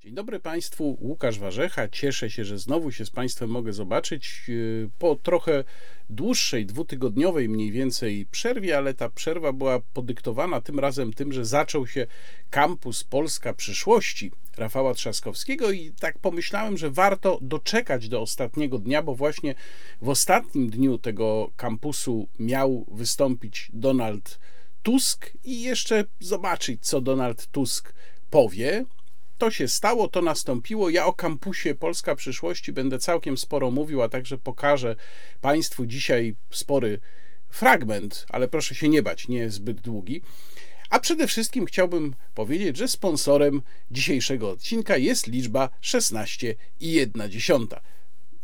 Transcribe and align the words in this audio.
Dzień 0.00 0.14
dobry 0.14 0.40
Państwu, 0.40 0.96
Łukasz 1.00 1.38
Warzecha. 1.38 1.88
Cieszę 1.88 2.30
się, 2.30 2.44
że 2.44 2.58
znowu 2.58 2.92
się 2.92 3.06
z 3.06 3.10
Państwem 3.10 3.50
mogę 3.50 3.72
zobaczyć 3.72 4.44
yy, 4.48 4.90
po 4.98 5.16
trochę 5.16 5.64
dłuższej, 6.10 6.66
dwutygodniowej 6.66 7.48
mniej 7.48 7.72
więcej 7.72 8.26
przerwie, 8.30 8.76
ale 8.76 8.94
ta 8.94 9.08
przerwa 9.08 9.52
była 9.52 9.80
podyktowana 9.80 10.60
tym 10.60 10.78
razem 10.78 11.12
tym, 11.12 11.32
że 11.32 11.44
zaczął 11.44 11.86
się 11.86 12.06
kampus 12.50 13.04
Polska 13.04 13.54
Przyszłości 13.54 14.32
Rafała 14.56 14.94
Trzaskowskiego 14.94 15.70
i 15.70 15.92
tak 16.00 16.18
pomyślałem, 16.18 16.76
że 16.78 16.90
warto 16.90 17.38
doczekać 17.42 18.08
do 18.08 18.20
ostatniego 18.20 18.78
dnia, 18.78 19.02
bo 19.02 19.14
właśnie 19.14 19.54
w 20.02 20.08
ostatnim 20.08 20.70
dniu 20.70 20.98
tego 20.98 21.50
kampusu 21.56 22.28
miał 22.38 22.86
wystąpić 22.90 23.70
Donald 23.72 24.38
Tusk 24.82 25.32
i 25.44 25.62
jeszcze 25.62 26.04
zobaczyć, 26.20 26.86
co 26.86 27.00
Donald 27.00 27.46
Tusk 27.46 27.92
powie 28.30 28.84
to 29.40 29.50
się 29.50 29.68
stało, 29.68 30.08
to 30.08 30.22
nastąpiło. 30.22 30.90
Ja 30.90 31.06
o 31.06 31.12
kampusie 31.12 31.74
Polska 31.74 32.14
Przyszłości 32.14 32.72
będę 32.72 32.98
całkiem 32.98 33.38
sporo 33.38 33.70
mówił, 33.70 34.02
a 34.02 34.08
także 34.08 34.38
pokażę 34.38 34.96
Państwu 35.40 35.86
dzisiaj 35.86 36.34
spory 36.50 37.00
fragment, 37.48 38.26
ale 38.28 38.48
proszę 38.48 38.74
się 38.74 38.88
nie 38.88 39.02
bać, 39.02 39.28
nie 39.28 39.38
jest 39.38 39.56
zbyt 39.56 39.80
długi. 39.80 40.22
A 40.90 40.98
przede 40.98 41.26
wszystkim 41.26 41.66
chciałbym 41.66 42.14
powiedzieć, 42.34 42.76
że 42.76 42.88
sponsorem 42.88 43.62
dzisiejszego 43.90 44.50
odcinka 44.50 44.96
jest 44.96 45.26
liczba 45.26 45.70
16,1. 45.82 47.80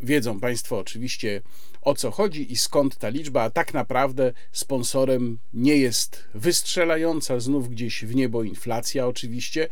Wiedzą 0.01 0.41
Państwo 0.41 0.79
oczywiście 0.79 1.43
o 1.83 1.95
co 1.95 2.11
chodzi 2.11 2.53
i 2.53 2.57
skąd 2.57 2.97
ta 2.97 3.09
liczba, 3.09 3.43
a 3.43 3.51
tak 3.51 3.75
naprawdę 3.75 4.33
sponsorem 4.53 5.39
nie 5.53 5.77
jest 5.77 6.25
wystrzelająca 6.35 7.41
znów 7.41 7.69
gdzieś 7.69 8.05
w 8.05 8.15
niebo 8.15 8.43
inflacja, 8.43 9.07
oczywiście 9.07 9.69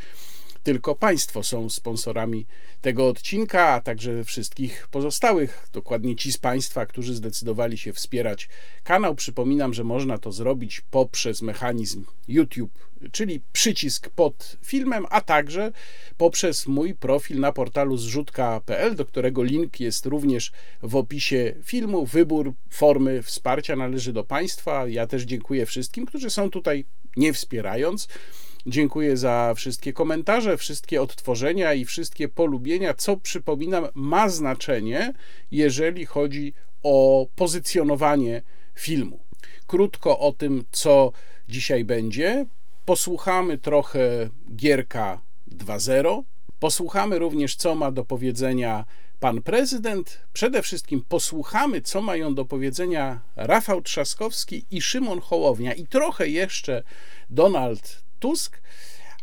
tylko 0.65 0.95
Państwo 0.95 1.43
są 1.43 1.71
sponsorami 1.71 2.47
tego 2.81 3.09
odcinka, 3.09 3.69
a 3.69 3.81
także 3.81 4.25
wszystkich 4.25 4.89
pozostałych, 4.91 5.69
dokładnie 5.73 6.17
ci 6.17 6.33
z 6.33 6.39
Państwa, 6.39 6.87
którzy 6.87 7.15
zdecydowali 7.15 7.79
się 7.79 7.93
wspierać 7.93 8.49
kanał. 8.85 9.15
Przypominam, 9.15 9.75
że 9.75 9.85
można 9.85 10.19
to 10.19 10.33
zrobić 10.33 10.83
poprzez 10.91 11.43
mechanizm 11.43 12.05
YouTube, 12.29 12.89
czyli 13.13 13.41
przycisk 13.53 14.09
pod 14.09 14.57
filmem, 14.63 15.07
a 15.11 15.21
także 15.21 15.73
poprzez 16.17 16.67
mój 16.67 16.95
profil 16.95 17.41
na 17.41 17.53
portalu 17.53 17.97
zrzutka.pl, 17.97 18.95
do 18.95 19.05
którego 19.05 19.43
link 19.43 19.81
jest 19.81 20.07
również 20.07 20.53
w 20.83 20.97
opisie 20.97 21.55
filmu. 21.63 22.07
Wybór 22.07 22.53
formy 22.71 23.23
wsparcia 23.23 23.77
należy 23.77 24.13
do 24.13 24.25
Państwa. 24.25 24.89
Ja 24.89 25.07
też 25.07 25.23
dziękuję 25.23 25.67
wszystkim, 25.67 26.07
którzy 26.07 26.31
są 26.31 26.51
tutaj 26.51 26.85
nie 27.17 27.33
wspierając. 27.33 28.09
Dziękuję 28.67 29.17
za 29.17 29.53
wszystkie 29.57 29.93
komentarze, 29.93 30.57
wszystkie 30.57 31.03
odtworzenia 31.03 31.75
i 31.75 31.85
wszystkie 31.85 32.29
polubienia, 32.29 32.95
co 32.95 33.17
przypominam 33.17 33.89
ma 33.95 34.29
znaczenie, 34.29 35.13
jeżeli 35.51 36.07
chodzi 36.07 36.53
o 36.83 37.27
pozycjonowanie 37.37 38.43
filmu. 38.75 39.19
Krótko 39.67 40.19
o 40.19 40.33
tym, 40.33 40.65
co 40.73 41.13
dzisiaj 41.49 41.85
będzie. 41.85 42.47
Posłuchamy 42.85 43.59
trochę 43.59 44.31
Gierka 44.57 45.21
2.0. 45.53 46.23
Posłuchamy 46.59 47.19
również, 47.19 47.57
co 47.57 47.75
ma 47.75 47.91
do 47.91 48.05
powiedzenia 48.05 48.85
pan 49.21 49.43
prezydent. 49.43 50.21
Przede 50.33 50.63
wszystkim 50.63 51.05
posłuchamy, 51.09 51.83
co 51.83 52.03
mają 52.03 52.35
do 52.35 52.45
powiedzenia 52.45 53.21
Rafał 53.37 53.83
Trzaskowski 53.83 54.65
i 54.71 54.83
Szymon 54.83 55.21
Hołownia, 55.21 55.75
i 55.75 55.87
trochę 55.87 56.29
jeszcze 56.29 56.83
Donald 57.31 58.04
Tusk, 58.21 58.61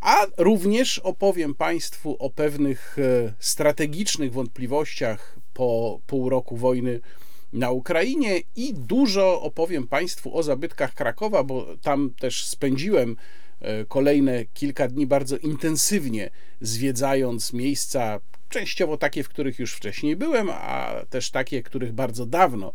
a 0.01 0.25
również 0.37 0.99
opowiem 0.99 1.55
Państwu 1.55 2.15
o 2.19 2.29
pewnych 2.29 2.97
e, 2.99 3.33
strategicznych 3.39 4.33
wątpliwościach 4.33 5.35
po 5.53 5.99
pół 6.07 6.29
roku 6.29 6.57
wojny 6.57 6.99
na 7.53 7.71
Ukrainie 7.71 8.41
i 8.55 8.73
dużo 8.73 9.41
opowiem 9.41 9.87
Państwu 9.87 10.37
o 10.37 10.43
zabytkach 10.43 10.93
Krakowa, 10.93 11.43
bo 11.43 11.65
tam 11.81 12.13
też 12.19 12.45
spędziłem 12.45 13.15
e, 13.59 13.85
kolejne 13.85 14.45
kilka 14.45 14.87
dni 14.87 15.07
bardzo 15.07 15.37
intensywnie 15.37 16.29
zwiedzając 16.61 17.53
miejsca, 17.53 18.19
częściowo 18.49 18.97
takie, 18.97 19.23
w 19.23 19.29
których 19.29 19.59
już 19.59 19.73
wcześniej 19.73 20.15
byłem, 20.15 20.49
a 20.49 20.93
też 21.09 21.31
takie, 21.31 21.63
których 21.63 21.93
bardzo 21.93 22.25
dawno 22.25 22.73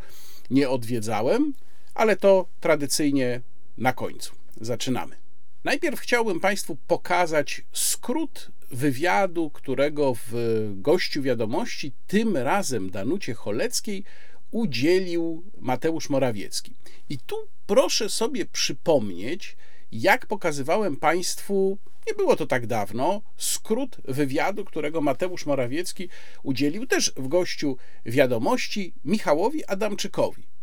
nie 0.51 0.69
odwiedzałem, 0.71 1.53
ale 1.95 2.17
to 2.17 2.47
tradycyjnie 2.61 3.41
na 3.79 3.93
końcu. 3.93 4.33
Zaczynamy. 4.61 5.26
Najpierw 5.67 6.01
chciałbym 6.01 6.41
Państwu 6.41 6.77
pokazać 6.87 7.63
skrót 7.73 8.51
wywiadu, 8.71 9.51
którego 9.51 10.15
w 10.15 10.33
gościu 10.75 11.23
wiadomości, 11.23 11.93
tym 12.07 12.37
razem 12.37 12.91
Danucie 12.91 13.35
Choleckiej, 13.35 14.05
udzielił 14.51 15.45
Mateusz 15.59 16.11
Morawiecki. 16.11 16.73
I 17.09 17.19
tu 17.19 17.37
proszę 17.67 18.09
sobie 18.09 18.47
przypomnieć, 18.47 19.57
jak 19.93 20.27
pokazywałem 20.27 20.97
Państwu, 20.97 21.79
nie 22.07 22.15
było 22.15 22.37
to 22.37 22.47
tak 22.47 22.67
dawno, 22.67 23.23
skrót 23.37 23.97
wywiadu, 24.05 24.65
którego 24.65 25.01
Mateusz 25.01 25.47
Morawiecki 25.47 26.09
udzielił 26.43 26.87
też 26.87 27.13
w 27.17 27.29
gościu 27.29 27.77
wiadomości 28.05 28.95
Michałowi 29.05 29.65
Adamczykowi. 29.65 30.56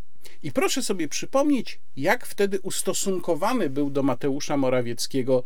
I 0.43 0.51
proszę 0.51 0.83
sobie 0.83 1.07
przypomnieć, 1.07 1.79
jak 1.95 2.25
wtedy 2.25 2.59
ustosunkowany 2.59 3.69
był 3.69 3.89
do 3.89 4.03
Mateusza 4.03 4.57
Morawieckiego 4.57 5.43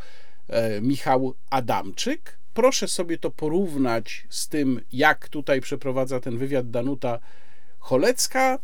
e, 0.48 0.80
Michał 0.80 1.34
Adamczyk. 1.50 2.38
Proszę 2.54 2.88
sobie 2.88 3.18
to 3.18 3.30
porównać 3.30 4.26
z 4.30 4.48
tym, 4.48 4.80
jak 4.92 5.28
tutaj 5.28 5.60
przeprowadza 5.60 6.20
ten 6.20 6.38
wywiad 6.38 6.70
Danuta 6.70 7.18
Cholecka. 7.78 8.58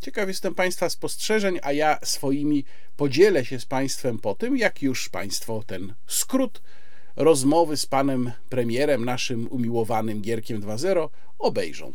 Ciekaw 0.00 0.28
jestem 0.28 0.54
Państwa 0.54 0.90
spostrzeżeń, 0.90 1.58
a 1.62 1.72
ja 1.72 1.98
swoimi 2.02 2.64
podzielę 2.96 3.44
się 3.44 3.60
z 3.60 3.66
Państwem 3.66 4.18
po 4.18 4.34
tym, 4.34 4.56
jak 4.56 4.82
już 4.82 5.08
Państwo 5.08 5.62
ten 5.66 5.94
skrót 6.06 6.62
rozmowy 7.16 7.76
z 7.76 7.86
panem 7.86 8.32
premierem, 8.48 9.04
naszym 9.04 9.48
umiłowanym 9.50 10.22
Gierkiem 10.22 10.60
2.0 10.60 11.08
obejrzą. 11.38 11.92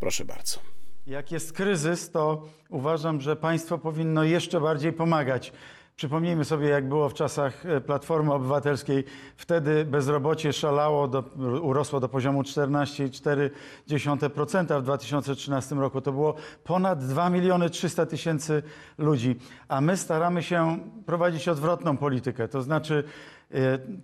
Proszę 0.00 0.24
bardzo. 0.24 0.73
Jak 1.06 1.32
jest 1.32 1.52
kryzys, 1.52 2.10
to 2.10 2.42
uważam, 2.70 3.20
że 3.20 3.36
państwo 3.36 3.78
powinno 3.78 4.24
jeszcze 4.24 4.60
bardziej 4.60 4.92
pomagać. 4.92 5.52
Przypomnijmy 5.96 6.44
sobie, 6.44 6.68
jak 6.68 6.88
było 6.88 7.08
w 7.08 7.14
czasach 7.14 7.66
e, 7.66 7.80
Platformy 7.80 8.32
Obywatelskiej. 8.32 9.04
Wtedy 9.36 9.84
bezrobocie 9.84 10.52
szalało, 10.52 11.08
do, 11.08 11.24
urosło 11.62 12.00
do 12.00 12.08
poziomu 12.08 12.42
14,4% 12.42 14.80
w 14.80 14.82
2013 14.82 15.74
roku. 15.74 16.00
To 16.00 16.12
było 16.12 16.34
ponad 16.64 17.06
2 17.06 17.30
miliony 17.30 17.70
300 17.70 18.06
tysięcy 18.06 18.62
ludzi. 18.98 19.36
A 19.68 19.80
my 19.80 19.96
staramy 19.96 20.42
się 20.42 20.78
prowadzić 21.06 21.48
odwrotną 21.48 21.96
politykę, 21.96 22.48
to 22.48 22.62
znaczy 22.62 23.04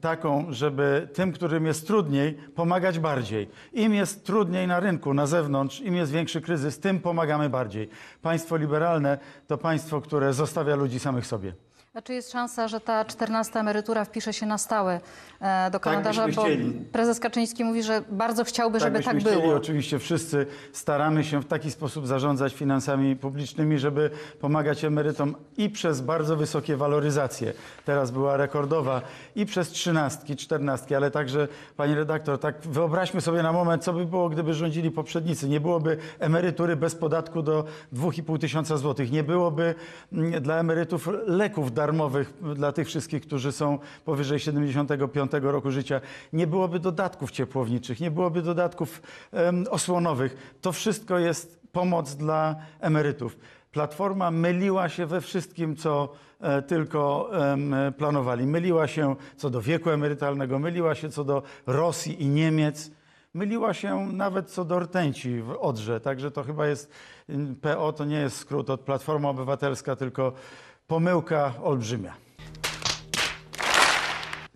taką, 0.01 0.47
żeby 0.51 1.09
tym, 1.13 1.33
którym 1.33 1.67
jest 1.67 1.87
trudniej, 1.87 2.35
pomagać 2.35 2.99
bardziej. 2.99 3.49
Im 3.73 3.95
jest 3.95 4.27
trudniej 4.27 4.67
na 4.67 4.81
rynku, 4.81 5.15
na 5.15 5.27
zewnątrz, 5.27 5.81
im 5.81 5.95
jest 5.95 6.13
większy 6.13 6.41
kryzys, 6.41 6.81
tym 6.81 7.01
pomagamy 7.01 7.51
bardziej. 7.51 7.89
Państwo 8.23 8.57
liberalne 8.57 9.19
to 9.47 9.59
państwo, 9.59 10.01
które 10.01 10.33
zostawia 10.33 10.77
ludzi 10.77 10.99
samych 10.99 11.27
sobie. 11.27 11.53
A 11.95 12.03
czy 12.03 12.15
jest 12.15 12.33
szansa, 12.33 12.69
że 12.69 12.81
ta 12.81 13.05
14 13.05 13.61
emerytura 13.61 14.05
wpisze 14.05 14.33
się 14.33 14.47
na 14.47 14.59
stałe 14.59 15.01
e, 15.41 15.71
do 15.71 15.81
kalendarza? 15.81 16.27
byśmy 16.27 16.43
bo 16.43 16.49
prezes 16.93 17.21
Kaczyński 17.21 17.65
mówi, 17.65 17.83
że 17.83 18.03
bardzo 18.11 18.45
chciałby, 18.45 18.81
żeby 18.81 18.99
byśmy 18.99 19.13
tak 19.13 19.23
chcieli. 19.23 19.43
było. 19.43 19.55
Oczywiście 19.55 19.99
wszyscy 19.99 20.47
staramy 20.73 21.25
się 21.25 21.43
w 21.43 21.47
taki 21.47 21.71
sposób 21.71 22.07
zarządzać 22.07 22.55
finansami 22.55 23.17
publicznymi, 23.17 23.79
żeby 23.79 24.11
pomagać 24.41 24.85
emerytom 24.85 25.37
i 25.57 25.71
przez 25.71 26.01
bardzo 26.01 26.37
wysokie 26.37 26.77
waloryzacje. 26.77 27.53
Teraz 27.85 28.11
była 28.11 28.37
rekordowa 28.37 29.03
i 29.37 29.47
przez 29.47 29.69
trzynastki, 29.69 30.37
czternastki, 30.37 30.95
ale 30.95 31.11
także, 31.11 31.49
pani 31.77 31.95
redaktor, 31.95 32.39
tak 32.39 32.61
wyobraźmy 32.61 33.21
sobie 33.21 33.43
na 33.43 33.53
moment, 33.53 33.85
co 33.85 33.93
by 33.93 34.07
było, 34.07 34.29
gdyby 34.29 34.55
rządzili 34.55 34.91
poprzednicy. 34.91 35.49
Nie 35.49 35.61
byłoby 35.61 35.97
emerytury 36.19 36.77
bez 36.77 36.95
podatku 36.95 37.43
do 37.43 37.65
2,5 37.95 38.39
tysiąca 38.39 38.77
złotych. 38.77 39.13
Nie 39.13 39.23
byłoby 39.23 39.75
mm, 40.13 40.43
dla 40.43 40.59
emerytów 40.59 41.09
leków 41.27 41.73
darmowych 41.81 42.33
dla 42.55 42.73
tych 42.73 42.87
wszystkich, 42.87 43.23
którzy 43.23 43.53
są 43.53 43.79
powyżej 44.05 44.39
75 44.39 45.33
roku 45.43 45.71
życia. 45.71 46.01
Nie 46.33 46.47
byłoby 46.47 46.79
dodatków 46.79 47.31
ciepłowniczych, 47.31 48.01
nie 48.01 48.11
byłoby 48.11 48.43
dodatków 48.43 49.03
em, 49.33 49.65
osłonowych. 49.71 50.57
To 50.61 50.73
wszystko 50.73 51.19
jest 51.19 51.61
pomoc 51.73 52.15
dla 52.17 52.57
emerytów. 52.81 53.39
Platforma 53.73 54.31
myliła 54.31 54.89
się 54.89 55.07
we 55.07 55.21
wszystkim, 55.21 55.77
co 55.77 56.09
e, 56.41 56.63
tylko 56.63 57.31
planowali. 57.99 58.47
Myliła 58.47 58.87
się 58.87 59.17
co 59.37 59.51
do 59.51 59.61
wieku 59.61 59.91
emerytalnego, 59.91 60.59
myliła 60.59 60.95
się 60.95 61.09
co 61.09 61.25
do 61.25 61.43
Rosji 61.67 62.23
i 62.23 62.27
Niemiec. 62.27 62.91
Myliła 63.35 63.75
się 63.75 64.07
nawet 64.13 64.51
co 64.51 64.65
do 64.65 64.81
rtęci 64.81 65.41
w 65.41 65.51
Odrze. 65.51 66.01
Także 66.01 66.31
to 66.31 66.43
chyba 66.43 66.67
jest, 66.67 66.91
PO 67.61 67.93
to 67.93 68.05
nie 68.05 68.17
jest 68.17 68.37
skrót 68.37 68.71
od 68.71 68.81
Platforma 68.81 69.29
Obywatelska, 69.29 69.97
tylko 69.97 70.33
pomyłka 70.91 71.53
olbrzymia. 71.63 72.15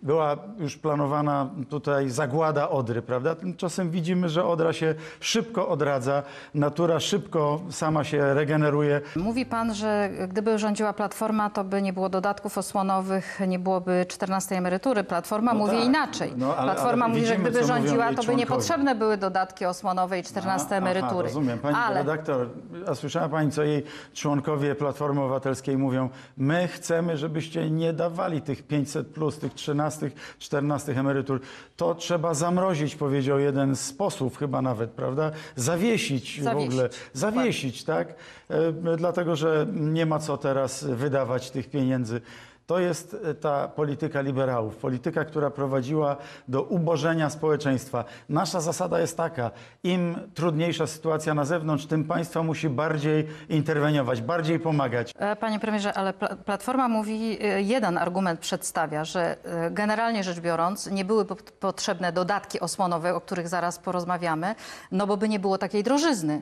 Była 0.05 0.37
już 0.57 0.77
planowana 0.77 1.49
tutaj 1.69 2.09
zagłada 2.09 2.69
Odry, 2.69 3.01
prawda? 3.01 3.35
Tymczasem 3.35 3.89
widzimy, 3.91 4.29
że 4.29 4.45
Odra 4.45 4.73
się 4.73 4.95
szybko 5.19 5.67
odradza, 5.67 6.23
natura 6.53 6.99
szybko 6.99 7.61
sama 7.69 8.03
się 8.03 8.33
regeneruje. 8.33 9.01
Mówi 9.15 9.45
pan, 9.45 9.73
że 9.73 10.09
gdyby 10.27 10.59
rządziła 10.59 10.93
Platforma, 10.93 11.49
to 11.49 11.63
by 11.63 11.81
nie 11.81 11.93
było 11.93 12.09
dodatków 12.09 12.57
osłonowych, 12.57 13.39
nie 13.47 13.59
byłoby 13.59 14.05
14 14.09 14.55
emerytury. 14.57 15.03
Platforma 15.03 15.53
No 15.53 15.59
mówi 15.59 15.77
tak. 15.77 15.85
inaczej. 15.85 16.33
No, 16.37 16.55
ale- 16.55 16.71
Platforma 16.73 17.05
ale 17.05 17.13
mówi, 17.13 17.25
że 17.25 17.31
widzimy, 17.33 17.49
gdyby 17.49 17.65
co 17.67 17.73
mówią 17.73 17.85
rządziła, 17.87 18.13
to 18.13 18.23
by 18.23 18.35
niepotrzebne 18.35 18.95
były 18.95 19.17
dodatki 19.17 19.65
osłonowe 19.65 20.19
i 20.19 20.23
14 20.23 20.75
emerytury. 20.75 21.13
Aha, 21.13 21.21
rozumiem. 21.23 21.59
Pani 21.59 21.75
Ale 21.85 21.95
redaktor, 21.99 22.49
a 22.87 22.95
słyszała 22.95 23.29
Pani, 23.29 23.51
co 23.51 23.63
jej 23.63 23.83
członkowie 24.13 24.75
Platformy 24.75 25.21
Obywatelskiej 25.21 25.77
mówią? 25.77 26.09
My 26.37 26.67
chcemy, 26.67 27.17
żebyście 27.17 27.69
nie 27.71 27.93
dawali 27.93 28.41
tych 28.41 28.63
500 28.67 29.07
plus, 29.07 29.39
tych 29.39 29.53
13, 29.53 29.94
14 30.39 30.91
emerytur. 30.99 31.39
To 31.77 31.95
trzeba 31.95 32.33
zamrozić, 32.33 32.95
powiedział 32.95 33.39
jeden 33.39 33.75
z 33.75 33.93
posłów 33.93 34.37
chyba 34.37 34.61
nawet, 34.61 34.91
prawda? 34.91 35.31
Zawiesić, 35.55 36.39
w 36.39 36.43
Zawiesić. 36.43 36.69
ogóle. 36.73 36.89
Zawiesić, 37.13 37.83
tak? 37.83 38.15
E, 38.49 38.71
dlatego, 38.97 39.35
że 39.35 39.67
nie 39.73 40.05
ma 40.05 40.19
co 40.19 40.37
teraz 40.37 40.83
wydawać 40.83 41.51
tych 41.51 41.69
pieniędzy. 41.69 42.21
To 42.67 42.79
jest 42.79 43.17
e, 43.23 43.33
ta 43.33 43.67
polityka 43.67 44.21
liberałów, 44.21 44.75
polityka, 44.75 45.25
która 45.25 45.49
prowadziła 45.49 46.15
do 46.47 46.63
ubożenia 46.63 47.29
społeczeństwa. 47.29 48.05
Nasza 48.29 48.61
zasada 48.61 48.99
jest 48.99 49.17
taka: 49.17 49.51
im 49.83 50.15
trudniejsza 50.33 50.87
sytuacja 50.87 51.33
na 51.33 51.45
zewnątrz, 51.45 51.85
tym 51.85 52.03
państwo 52.03 52.43
musi 52.43 52.69
bardziej 52.69 53.27
interweniować, 53.49 54.21
bardziej 54.21 54.59
pomagać. 54.59 55.11
E, 55.19 55.35
Panie 55.35 55.59
premierze, 55.59 55.93
ale 55.93 56.13
Pla- 56.13 56.35
Platforma 56.35 56.87
mówi, 56.87 57.37
e, 57.45 57.61
jeden 57.61 57.97
argument 57.97 58.39
przedstawia, 58.39 59.05
że 59.05 59.37
generalnie 59.71 60.23
rzecz 60.23 60.39
biorąc 60.39 60.91
nie 60.91 61.05
były 61.05 61.25
po- 61.25 61.35
potrzebne 61.59 62.11
dodatki 62.11 62.59
osłonowe, 62.59 63.15
o 63.15 63.21
których 63.21 63.47
zaraz 63.47 63.79
porozmawiamy, 63.79 64.55
no 64.91 65.07
bo 65.07 65.17
by 65.17 65.29
nie 65.29 65.39
było 65.39 65.57
takiej 65.57 65.83
drożyzny. 65.83 66.41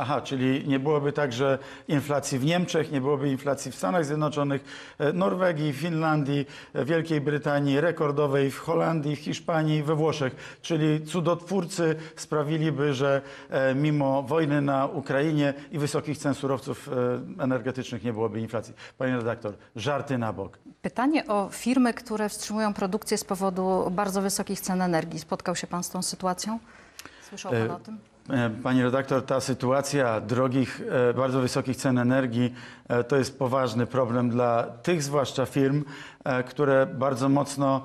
Aha, 0.00 0.20
czyli 0.20 0.68
nie 0.68 0.78
byłoby 0.78 1.12
tak, 1.12 1.32
że 1.32 1.58
inflacji 1.88 2.38
w 2.38 2.44
Niemczech, 2.44 2.92
nie 2.92 3.00
byłoby 3.00 3.30
inflacji 3.30 3.72
w 3.72 3.74
Stanach 3.74 4.04
Zjednoczonych, 4.04 4.64
e, 4.98 5.12
Norwegii, 5.12 5.72
Finlandii, 5.72 6.46
e, 6.74 6.84
Wielkiej 6.84 7.20
Brytanii, 7.20 7.80
rekordowej 7.80 8.50
w 8.50 8.58
Holandii, 8.58 9.16
w 9.16 9.18
Hiszpanii, 9.18 9.82
we 9.82 9.94
Włoszech. 9.94 10.58
Czyli 10.62 11.06
cudotwórcy 11.06 11.96
sprawiliby, 12.16 12.94
że 12.94 13.22
e, 13.50 13.74
mimo 13.74 14.22
wojny 14.22 14.62
na 14.62 14.86
Ukrainie 14.86 15.54
i 15.72 15.78
wysokich 15.78 16.18
cen 16.18 16.34
surowców 16.34 16.90
energetycznych 17.40 18.04
nie 18.04 18.12
byłoby 18.12 18.40
inflacji. 18.40 18.74
Panie 18.98 19.16
redaktor, 19.16 19.54
żarty 19.76 20.18
na 20.18 20.32
bok. 20.32 20.58
Pytanie 20.82 21.26
o 21.26 21.48
firmy, 21.52 21.94
które 21.94 22.28
wstrzymują 22.28 22.74
produkcję 22.74 23.18
z 23.18 23.24
powodu 23.24 23.90
bardzo 23.90 24.22
wysokich 24.22 24.60
cen 24.60 24.82
energii. 24.82 25.18
Spotkał 25.18 25.56
się 25.56 25.66
pan 25.66 25.84
z 25.84 25.90
tą 25.90 26.02
sytuacją? 26.02 26.58
Słyszał 27.28 27.52
pan 27.52 27.70
o 27.70 27.80
tym? 27.80 28.09
E, 28.28 28.50
Pani 28.62 28.82
redaktor, 28.82 29.22
ta 29.22 29.40
sytuacja 29.40 30.20
drogich, 30.20 30.82
e, 31.10 31.14
bardzo 31.14 31.40
wysokich 31.40 31.76
cen 31.76 31.98
energii 31.98 32.54
e, 32.88 33.04
to 33.04 33.16
jest 33.16 33.38
poważny 33.38 33.86
problem 33.86 34.30
dla 34.30 34.62
tych 34.62 35.02
zwłaszcza 35.02 35.46
firm, 35.46 35.84
które 36.46 36.86
bardzo 36.86 37.28
mocno 37.28 37.82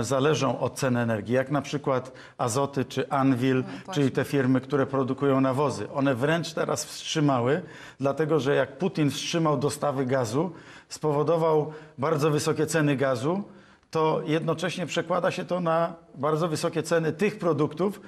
zależą 0.00 0.60
od 0.60 0.74
cen 0.74 0.96
energii, 0.96 1.34
jak 1.34 1.50
na 1.50 1.62
przykład 1.62 2.12
Azoty 2.38 2.84
czy 2.84 3.10
Anvil, 3.10 3.64
czyli 3.92 4.10
te 4.10 4.24
firmy, 4.24 4.60
które 4.60 4.86
produkują 4.86 5.40
nawozy. 5.40 5.90
One 5.92 6.14
wręcz 6.14 6.52
teraz 6.52 6.84
wstrzymały, 6.84 7.62
dlatego 8.00 8.40
że 8.40 8.54
jak 8.54 8.78
Putin 8.78 9.10
wstrzymał 9.10 9.58
dostawy 9.58 10.06
gazu, 10.06 10.52
spowodował 10.88 11.72
bardzo 11.98 12.30
wysokie 12.30 12.66
ceny 12.66 12.96
gazu, 12.96 13.44
to 13.90 14.22
jednocześnie 14.26 14.86
przekłada 14.86 15.30
się 15.30 15.44
to 15.44 15.60
na 15.60 15.94
bardzo 16.14 16.48
wysokie 16.48 16.82
ceny 16.82 17.12
tych 17.12 17.38
produktów, 17.38 18.00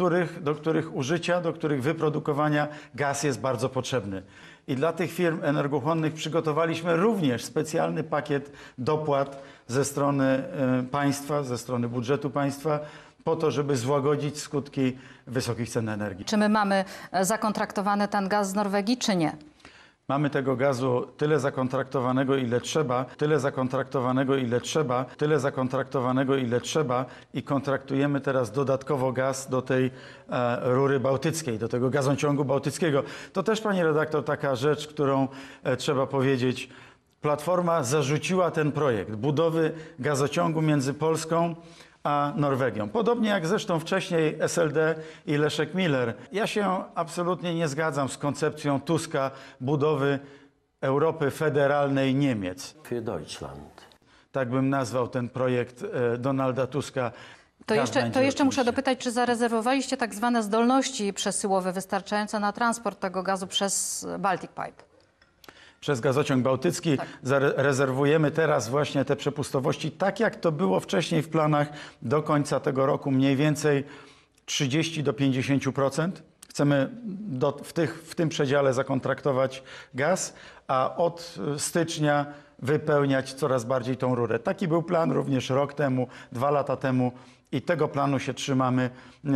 których, 0.00 0.42
do 0.42 0.54
których 0.54 0.96
użycia, 0.96 1.40
do 1.40 1.52
których 1.52 1.82
wyprodukowania 1.82 2.68
gaz 2.94 3.22
jest 3.22 3.40
bardzo 3.40 3.68
potrzebny. 3.68 4.22
I 4.68 4.74
dla 4.76 4.92
tych 4.92 5.12
firm 5.12 5.40
energochłonnych 5.44 6.14
przygotowaliśmy 6.14 6.96
również 6.96 7.44
specjalny 7.44 8.04
pakiet 8.04 8.52
dopłat 8.78 9.42
ze 9.68 9.84
strony 9.84 10.24
e, 10.24 10.82
państwa, 10.90 11.42
ze 11.42 11.58
strony 11.58 11.88
budżetu 11.88 12.30
państwa, 12.30 12.80
po 13.24 13.36
to, 13.36 13.50
żeby 13.50 13.76
złagodzić 13.76 14.38
skutki 14.38 14.98
wysokich 15.26 15.68
cen 15.68 15.88
energii. 15.88 16.24
Czy 16.24 16.36
my 16.36 16.48
mamy 16.48 16.84
e, 17.12 17.24
zakontraktowany 17.24 18.08
ten 18.08 18.28
gaz 18.28 18.50
z 18.50 18.54
Norwegii, 18.54 18.96
czy 18.96 19.16
nie? 19.16 19.36
Mamy 20.10 20.30
tego 20.30 20.56
gazu 20.56 21.06
tyle 21.16 21.40
zakontraktowanego, 21.40 22.36
ile 22.36 22.60
trzeba, 22.60 23.04
tyle 23.04 23.40
zakontraktowanego, 23.40 24.36
ile 24.36 24.60
trzeba, 24.60 25.04
tyle 25.04 25.40
zakontraktowanego, 25.40 26.36
ile 26.36 26.60
trzeba 26.60 27.04
i 27.34 27.42
kontraktujemy 27.42 28.20
teraz 28.20 28.52
dodatkowo 28.52 29.12
gaz 29.12 29.50
do 29.50 29.62
tej 29.62 29.90
e, 30.30 30.60
rury 30.74 31.00
bałtyckiej, 31.00 31.58
do 31.58 31.68
tego 31.68 31.90
gazociągu 31.90 32.44
bałtyckiego. 32.44 33.02
To 33.32 33.42
też, 33.42 33.60
pani 33.60 33.82
redaktor, 33.82 34.24
taka 34.24 34.56
rzecz, 34.56 34.86
którą 34.86 35.28
e, 35.62 35.76
trzeba 35.76 36.06
powiedzieć. 36.06 36.68
Platforma 37.20 37.82
zarzuciła 37.82 38.50
ten 38.50 38.72
projekt 38.72 39.10
budowy 39.10 39.72
gazociągu 39.98 40.62
między 40.62 40.94
Polską 40.94 41.54
a 42.04 42.32
Norwegią. 42.36 42.88
Podobnie 42.88 43.28
jak 43.28 43.46
zresztą 43.46 43.80
wcześniej 43.80 44.36
SLD 44.40 44.94
i 45.26 45.36
Leszek 45.36 45.74
Miller. 45.74 46.14
Ja 46.32 46.46
się 46.46 46.84
absolutnie 46.94 47.54
nie 47.54 47.68
zgadzam 47.68 48.08
z 48.08 48.18
koncepcją 48.18 48.80
Tuska 48.80 49.30
budowy 49.60 50.18
Europy 50.80 51.30
federalnej 51.30 52.14
Niemiec. 52.14 52.74
für 52.88 53.02
Deutschland. 53.02 53.90
Tak 54.32 54.50
bym 54.50 54.68
nazwał 54.68 55.08
ten 55.08 55.28
projekt 55.28 55.82
e, 55.82 56.18
Donalda 56.18 56.66
Tuska. 56.66 57.10
To 57.10 57.64
Tak 57.66 57.78
jeszcze, 57.78 58.10
to 58.10 58.20
jeszcze 58.20 58.44
muszę 58.44 58.64
dopytać, 58.64 58.98
czy 58.98 59.10
zarezerwowaliście 59.10 59.96
tak 59.96 60.14
zwane 60.14 60.42
zdolności 60.42 61.12
przesyłowe 61.12 61.72
wystarczające 61.72 62.40
na 62.40 62.52
transport 62.52 63.00
tego 63.00 63.22
gazu 63.22 63.46
przez 63.46 64.06
Baltic 64.18 64.50
Pipe? 64.50 64.89
Przez 65.80 66.00
gazociąg 66.00 66.42
bałtycki. 66.42 66.96
Tak. 66.96 67.08
Zarezerwujemy 67.22 68.30
teraz 68.30 68.68
właśnie 68.68 69.04
te 69.04 69.16
przepustowości, 69.16 69.90
tak 69.90 70.20
jak 70.20 70.36
to 70.36 70.52
było 70.52 70.80
wcześniej 70.80 71.22
w 71.22 71.28
planach 71.28 71.68
do 72.02 72.22
końca 72.22 72.60
tego 72.60 72.86
roku, 72.86 73.10
mniej 73.10 73.36
więcej 73.36 73.84
30 74.44 75.02
do 75.02 75.12
50%. 75.12 76.10
Chcemy 76.48 76.90
do, 77.18 77.52
w, 77.52 77.72
tych, 77.72 78.02
w 78.02 78.14
tym 78.14 78.28
przedziale 78.28 78.74
zakontraktować 78.74 79.62
gaz, 79.94 80.34
a 80.68 80.96
od 80.96 81.38
stycznia 81.56 82.26
wypełniać 82.58 83.32
coraz 83.32 83.64
bardziej 83.64 83.96
tą 83.96 84.14
rurę. 84.14 84.38
Taki 84.38 84.68
był 84.68 84.82
plan 84.82 85.12
również 85.12 85.50
rok 85.50 85.74
temu, 85.74 86.08
dwa 86.32 86.50
lata 86.50 86.76
temu 86.76 87.12
i 87.52 87.62
tego 87.62 87.88
planu 87.88 88.18
się 88.18 88.34
trzymamy, 88.34 88.90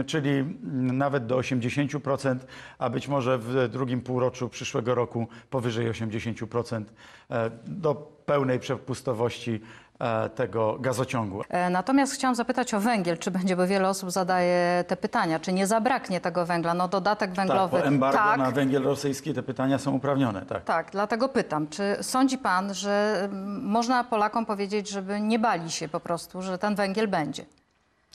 czyli 0.07 0.59
nawet 0.73 1.27
do 1.27 1.37
80%, 1.39 2.37
a 2.79 2.91
być 2.91 3.09
może 3.09 3.39
w 3.39 3.69
drugim 3.69 4.01
półroczu 4.01 4.49
przyszłego 4.49 4.95
roku 4.95 5.27
powyżej 5.51 5.91
80% 5.91 6.85
e, 7.31 7.51
do 7.67 7.95
pełnej 8.27 8.59
przepustowości 8.61 9.61
e, 9.99 10.29
tego 10.29 10.79
gazociągu. 10.81 11.43
E, 11.49 11.71
Natomiast 11.71 12.15
chciałam 12.15 12.35
zapytać 12.35 12.75
o 12.75 12.81
węgiel, 12.81 13.19
czy 13.19 13.31
będzie, 13.31 13.57
bo 13.57 13.67
wiele 13.67 13.89
osób 13.89 14.11
zadaje 14.11 14.85
te 14.89 14.97
pytania, 14.97 15.41
czy 15.41 15.53
nie 15.53 15.67
zabraknie 15.67 16.21
tego 16.21 16.47
węgla? 16.47 16.75
No 16.75 16.89
dodatek 16.89 17.31
Tak, 17.31 17.37
węglowy. 17.37 17.79
po 17.81 17.87
embargo 17.87 18.19
tak, 18.19 18.39
na 18.39 18.51
węgiel 18.51 18.83
rosyjski 18.83 19.35
te 19.35 19.43
pytania 19.43 19.79
są 19.79 19.93
uprawnione, 19.93 20.47
tak. 20.47 20.65
tak, 20.65 20.89
dlatego 20.93 21.29
pytam, 21.29 21.69
czy 21.69 21.97
sądzi 22.01 22.39
pan, 22.39 22.75
że 22.75 23.21
mm, 23.25 23.65
można 23.65 24.05
Polakom 24.05 24.47
powiedzieć, 24.47 24.89
żeby 24.91 25.21
nie 25.21 25.39
bali 25.39 25.71
się 25.71 25.89
po 25.89 26.01
prostu, 26.01 26.43
że 26.43 26.59
ten 26.59 26.75
węgiel 26.75 27.09
będzie? 27.09 27.45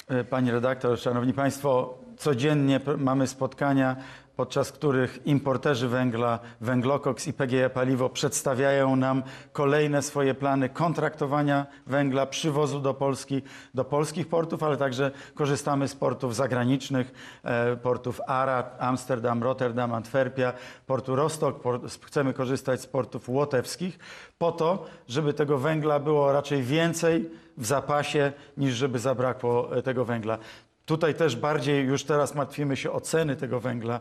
E, 0.10 0.24
Pani 0.24 0.52
redaktor, 0.52 1.00
szanowni 1.00 1.34
państwo, 1.34 1.98
codziennie 2.18 2.80
mamy 2.98 3.28
spotkania, 3.28 3.96
podczas 4.40 4.72
których 4.72 5.26
importerzy 5.26 5.88
węgla, 5.88 6.40
Węglokoks 6.62 7.28
i 7.28 7.34
PGE 7.34 7.70
Paliwo 7.70 8.10
przedstawiają 8.10 8.96
nam 8.96 9.24
kolejne 9.52 10.02
swoje 10.02 10.34
plany 10.34 10.70
kontraktowania 10.70 11.66
węgla, 11.88 12.26
przywozu 12.26 12.80
do 12.80 12.94
Polski, 12.94 13.42
do 13.74 13.86
polskich 13.86 14.28
portów, 14.28 14.64
ale 14.64 14.78
także 14.78 15.12
korzystamy 15.36 15.88
z 15.88 15.96
portów 15.96 16.36
zagranicznych, 16.36 17.12
e, 17.44 17.78
portów 17.78 18.22
Ara, 18.28 18.64
Amsterdam, 18.80 19.44
Rotterdam, 19.44 19.94
Antwerpia, 19.94 20.54
portu 20.88 21.16
Rostock, 21.16 21.64
chcemy 22.06 22.34
korzystać 22.34 22.82
z 22.82 22.88
portów 22.88 23.30
łotewskich 23.30 24.00
po 24.38 24.52
to, 24.52 24.86
żeby 25.08 25.34
tego 25.34 25.58
węgla 25.58 26.00
było 26.00 26.32
raczej 26.32 26.64
więcej 26.64 27.30
w 27.58 27.66
zapasie, 27.66 28.32
niż 28.58 28.76
żeby 28.76 29.00
zabrakło 29.00 29.78
e, 29.78 29.82
tego 29.82 30.06
węgla. 30.06 30.38
Tutaj 30.90 31.16
też 31.16 31.36
bardziej 31.36 31.86
już 31.86 32.04
teraz 32.04 32.36
martwimy 32.36 32.78
się 32.78 32.92
o 32.92 33.02
ceny 33.02 33.36
tego 33.36 33.60
węgla 33.60 34.00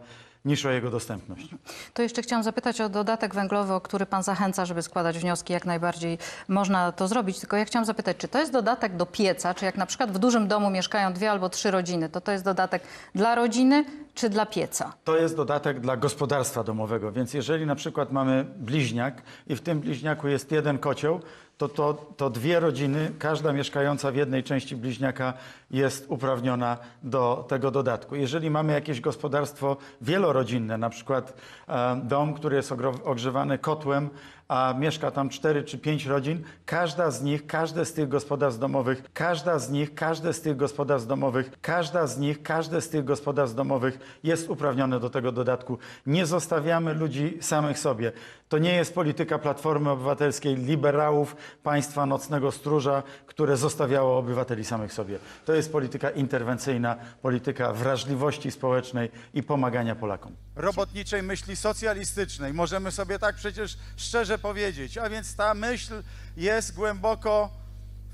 niż 0.49 0.67
o 0.67 0.71
jego 0.71 0.91
dostępność. 0.91 1.49
To 1.95 2.03
jeszcze 2.03 2.23
chciałam 2.23 2.43
zapytać 2.43 2.81
o 2.81 2.89
dodatek 2.89 3.35
węglowy, 3.35 3.73
o 3.75 3.81
który 3.81 4.07
pan 4.07 4.23
zachęca, 4.23 4.67
żeby 4.67 4.83
składać 4.83 5.19
wnioski. 5.19 5.53
Jak 5.53 5.67
najbardziej 5.67 6.19
można 6.49 6.93
to 6.93 7.09
zrobić. 7.09 7.41
Tylko 7.41 7.57
ja 7.57 7.65
chciałam 7.65 7.85
zapytać, 7.85 8.17
czy 8.17 8.29
to 8.29 8.39
jest 8.39 8.53
dodatek 8.53 8.97
do 8.97 9.07
pieca, 9.07 9.55
czy 9.55 9.65
jak 9.65 9.77
na 9.77 9.87
przykład 9.87 10.13
w 10.13 10.19
dużym 10.19 10.49
domu 10.49 10.71
mieszkają 10.71 11.13
dwie 11.13 11.31
albo 11.31 11.49
trzy 11.49 11.71
rodziny, 11.71 12.09
to 12.09 12.21
to 12.21 12.33
jest 12.33 12.45
dodatek 12.45 12.83
dla 13.15 13.35
rodziny 13.35 13.85
czy 14.15 14.29
dla 14.29 14.47
pieca? 14.47 14.93
To 15.05 15.17
jest 15.17 15.37
dodatek 15.37 15.81
dla 15.81 15.97
gospodarstwa 15.97 16.65
domowego, 16.65 17.13
więc 17.13 17.35
jeżeli 17.35 17.67
na 17.67 17.75
przykład 17.75 18.13
mamy 18.13 18.45
bliźniak 18.57 19.23
i 19.47 19.57
w 19.57 19.61
tym 19.61 19.81
bliźniaku 19.81 20.29
jest 20.29 20.53
jeden 20.53 20.79
kocioł, 20.79 21.21
to, 21.59 21.69
to, 21.69 21.95
to 22.17 22.31
dwie 22.31 22.61
rodziny, 22.61 23.11
każda 23.19 23.53
mieszkająca 23.53 24.13
w 24.13 24.17
jednej 24.17 24.45
części 24.45 24.77
bliźniaka 24.77 25.33
jest 25.71 26.07
uprawniona 26.09 26.79
do 27.03 27.45
tego 27.49 27.71
dodatku. 27.71 28.17
Jeżeli 28.17 28.51
mamy 28.51 28.73
jakieś 28.73 29.01
gospodarstwo 29.01 29.77
wielorodzinne, 30.01 30.38
na 30.79 30.91
przykład 30.91 31.35
e, 31.69 32.01
dom, 32.05 32.35
który 32.35 32.57
jest 32.57 32.73
ogrzewany 33.05 33.59
kotłem, 33.59 34.11
a 34.49 34.75
mieszka 34.79 35.11
tam 35.11 35.29
cztery 35.29 35.63
czy 35.63 35.79
pięć 35.79 36.07
rodzin, 36.07 36.43
każda 36.67 37.11
z 37.11 37.23
nich, 37.23 37.47
każde 37.47 37.85
z 37.85 37.93
tych 37.93 38.09
gospodarstw 38.09 38.61
domowych, 38.61 39.03
każda 39.13 39.59
z 39.59 39.71
nich, 39.71 39.95
każde 39.95 40.33
z 40.33 40.41
tych 40.41 40.57
gospodarstw 40.57 41.09
domowych, 41.09 41.51
każda 41.63 42.07
z 42.07 42.19
nich, 42.19 42.43
każde 42.43 42.81
z 42.81 42.89
tych 42.89 43.05
gospodarstw 43.05 43.57
domowych 43.57 44.19
jest 44.23 44.51
uprawnione 44.51 45.01
do 45.01 45.11
tego 45.11 45.33
dodatku. 45.33 45.79
Nie 46.07 46.27
zostawiamy 46.27 46.95
ludzi 46.95 47.39
samych 47.41 47.79
sobie. 47.79 48.13
To 48.49 48.59
nie 48.59 48.73
jest 48.75 48.95
polityka 48.95 49.39
Platformy 49.39 49.91
Obywatelskiej, 49.91 50.57
liberałów, 50.57 51.37
państwa 51.63 52.07
nocnego 52.07 52.53
stróża, 52.53 53.03
które 53.27 53.57
zostawiało 53.57 54.19
obywateli 54.19 54.65
samych 54.65 54.93
sobie. 54.93 55.19
To 55.45 55.53
jest 55.55 55.73
polityka 55.73 56.11
interwencyjna, 56.11 56.97
polityka 57.23 57.73
wrażliwości 57.73 58.51
społecznej 58.51 59.11
i 59.35 59.43
pomagania 59.43 59.95
Polakom. 59.95 60.37
Robotniczej 60.57 61.23
myśli 61.23 61.57
socjalistycznej, 61.57 62.55
możemy 62.55 62.93
sobie 62.93 63.19
tak 63.19 63.37
przecież 63.37 63.79
szczerze 63.97 64.39
powiedzieć. 64.39 64.99
A 64.99 65.11
więc 65.11 65.37
ta 65.37 65.55
myśl 65.55 66.03
jest 66.37 66.75
głęboko 66.75 67.51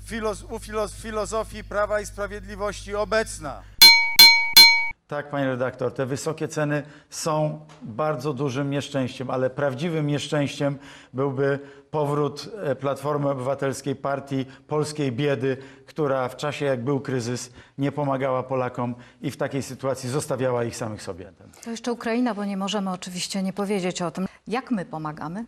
filoz- 0.09 0.91
filozofii 1.01 1.63
Prawa 1.63 2.01
i 2.01 2.05
Sprawiedliwości 2.05 2.95
obecna. 2.95 3.61
Tak, 5.07 5.29
panie 5.29 5.45
redaktor, 5.45 5.93
te 5.93 6.05
wysokie 6.05 6.47
ceny 6.47 6.83
są 7.09 7.59
bardzo 7.81 8.33
dużym 8.33 8.69
nieszczęściem, 8.69 9.29
ale 9.29 9.49
prawdziwym 9.49 10.07
nieszczęściem 10.07 10.77
byłby 11.13 11.59
powrót 11.91 12.49
e, 12.63 12.75
Platformy 12.75 13.29
Obywatelskiej, 13.29 13.95
partii 13.95 14.45
polskiej 14.67 15.11
biedy, 15.11 15.57
która 15.85 16.29
w 16.29 16.35
czasie, 16.35 16.65
jak 16.65 16.83
był 16.83 16.99
kryzys, 16.99 17.51
nie 17.77 17.91
pomagała 17.91 18.43
Polakom 18.43 18.95
i 19.21 19.31
w 19.31 19.37
takiej 19.37 19.63
sytuacji 19.63 20.09
zostawiała 20.09 20.63
ich 20.63 20.75
samych 20.75 21.01
sobie. 21.01 21.31
To 21.63 21.71
jeszcze 21.71 21.91
Ukraina, 21.91 22.33
bo 22.33 22.45
nie 22.45 22.57
możemy 22.57 22.91
oczywiście 22.91 23.43
nie 23.43 23.53
powiedzieć 23.53 24.01
o 24.01 24.11
tym. 24.11 24.27
Jak 24.47 24.71
my 24.71 24.85
pomagamy? 24.85 25.45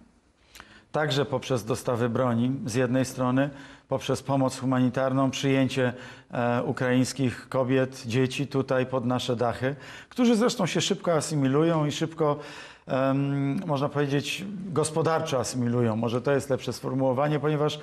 Także 0.91 1.25
poprzez 1.25 1.65
dostawy 1.65 2.09
broni 2.09 2.59
z 2.65 2.75
jednej 2.75 3.05
strony, 3.05 3.49
poprzez 3.88 4.24
pomoc 4.24 4.60
humanitarną, 4.60 5.32
przyjęcie 5.32 5.94
e, 6.32 6.63
ukraińskich 6.63 7.50
kobiet, 7.50 8.03
dzieci 8.06 8.48
tutaj 8.48 8.86
pod 8.86 9.06
nasze 9.06 9.36
dachy, 9.36 9.75
którzy 10.10 10.36
zresztą 10.36 10.65
się 10.65 10.82
szybko 10.82 11.13
asymilują 11.13 11.86
i 11.86 11.91
szybko, 11.91 12.39
em, 12.88 13.60
można 13.65 13.89
powiedzieć, 13.89 14.46
gospodarczo 14.74 15.39
asymilują. 15.39 15.96
Może 15.96 16.22
to 16.22 16.32
jest 16.32 16.50
lepsze 16.50 16.74
sformułowanie, 16.74 17.39
ponieważ 17.39 17.75
e, 17.75 17.79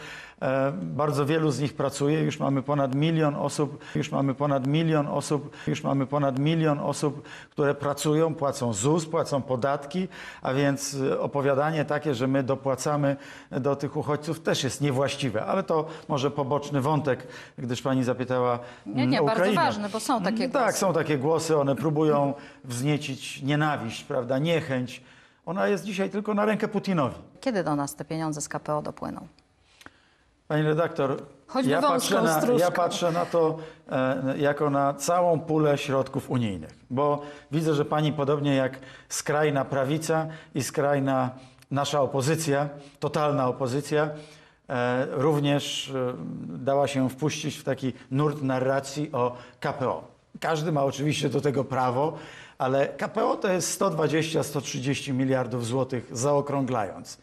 bardzo 0.82 1.26
wielu 1.26 1.50
z 1.50 1.60
nich 1.60 1.74
pracuje. 1.74 2.20
Już 2.22 2.40
mamy 2.40 2.62
ponad 2.62 2.94
milion 2.94 3.34
osób, 3.36 3.84
już 3.94 4.12
mamy 4.12 4.34
ponad 4.34 4.66
milion 4.66 5.06
osób, 5.06 5.56
już 5.66 5.82
mamy 5.84 6.06
ponad 6.06 6.38
milion 6.38 6.78
osób, 6.78 7.22
które 7.50 7.74
pracują, 7.74 8.34
płacą 8.34 8.72
ZUS, 8.72 9.06
płacą 9.06 9.42
podatki, 9.42 10.08
a 10.42 10.52
więc 10.54 10.96
e, 11.10 11.20
opowiadanie 11.20 11.84
takie, 11.84 12.14
że 12.14 12.26
my 12.26 12.42
dopłacamy 12.42 13.16
do 13.50 13.76
tych 13.76 13.96
uchodźców 13.96 14.40
też 14.40 14.64
jest 14.64 14.80
niewłaściwe, 14.80 15.44
ale 15.44 15.62
to 15.62 15.86
może 16.08 16.30
poboczny 16.30 16.80
wątek, 16.80 17.26
gdyż 17.58 17.82
pani 17.82 18.04
zapytała 18.04 18.58
Nie, 18.86 18.94
nie, 18.94 19.18
mm, 19.18 19.26
bardzo 19.26 19.42
Ukrainę. 19.42 19.62
ważny, 19.64 19.88
bo 19.88 20.00
są 20.00 20.22
takie 20.22 20.36
Mm, 20.44 20.50
Tak, 20.50 20.62
głosy. 20.64 20.78
są 20.78 20.92
takie 20.92 21.18
głosy, 21.18 21.56
one 21.56 21.76
próbują 21.76 22.34
wzniecić 22.64 23.42
nienawiść, 23.42 24.04
prawda, 24.04 24.38
niechęć. 24.38 25.02
Ona 25.46 25.68
jest 25.68 25.84
dzisiaj 25.84 26.10
tylko 26.10 26.34
na 26.34 26.44
rękę 26.44 26.68
Putinowi. 26.68 27.14
Kiedy 27.40 27.64
do 27.64 27.76
nas 27.76 27.94
te 27.94 28.04
pieniądze 28.04 28.40
z 28.40 28.48
KPO 28.48 28.82
dopłyną? 28.82 29.26
Pani 30.54 30.66
redaktor, 30.66 31.16
Choćby 31.46 31.70
ja 31.70 31.82
patrzę, 31.82 32.22
na, 32.22 32.40
ja 32.58 32.70
patrzę 32.70 33.12
na 33.12 33.26
to 33.26 33.58
e, 33.90 34.38
jako 34.38 34.70
na 34.70 34.94
całą 34.94 35.40
pulę 35.40 35.78
środków 35.78 36.30
unijnych, 36.30 36.70
bo 36.90 37.22
widzę, 37.52 37.74
że 37.74 37.84
pani 37.84 38.12
podobnie 38.12 38.54
jak 38.54 38.78
skrajna 39.08 39.64
prawica 39.64 40.26
i 40.54 40.62
skrajna 40.62 41.30
nasza 41.70 42.00
opozycja, 42.00 42.68
totalna 43.00 43.48
opozycja, 43.48 44.10
e, 44.68 45.06
również 45.10 45.90
e, 45.90 46.14
dała 46.48 46.88
się 46.88 47.10
wpuścić 47.10 47.56
w 47.56 47.64
taki 47.64 47.92
nurt 48.10 48.42
narracji 48.42 49.12
o 49.12 49.36
KPO. 49.60 50.04
Każdy 50.40 50.72
ma 50.72 50.84
oczywiście 50.84 51.28
do 51.28 51.40
tego 51.40 51.64
prawo, 51.64 52.18
ale 52.58 52.88
KPO 52.88 53.36
to 53.36 53.52
jest 53.52 53.80
120-130 53.80 55.12
miliardów 55.12 55.66
złotych 55.66 56.16
zaokrąglając. 56.16 57.18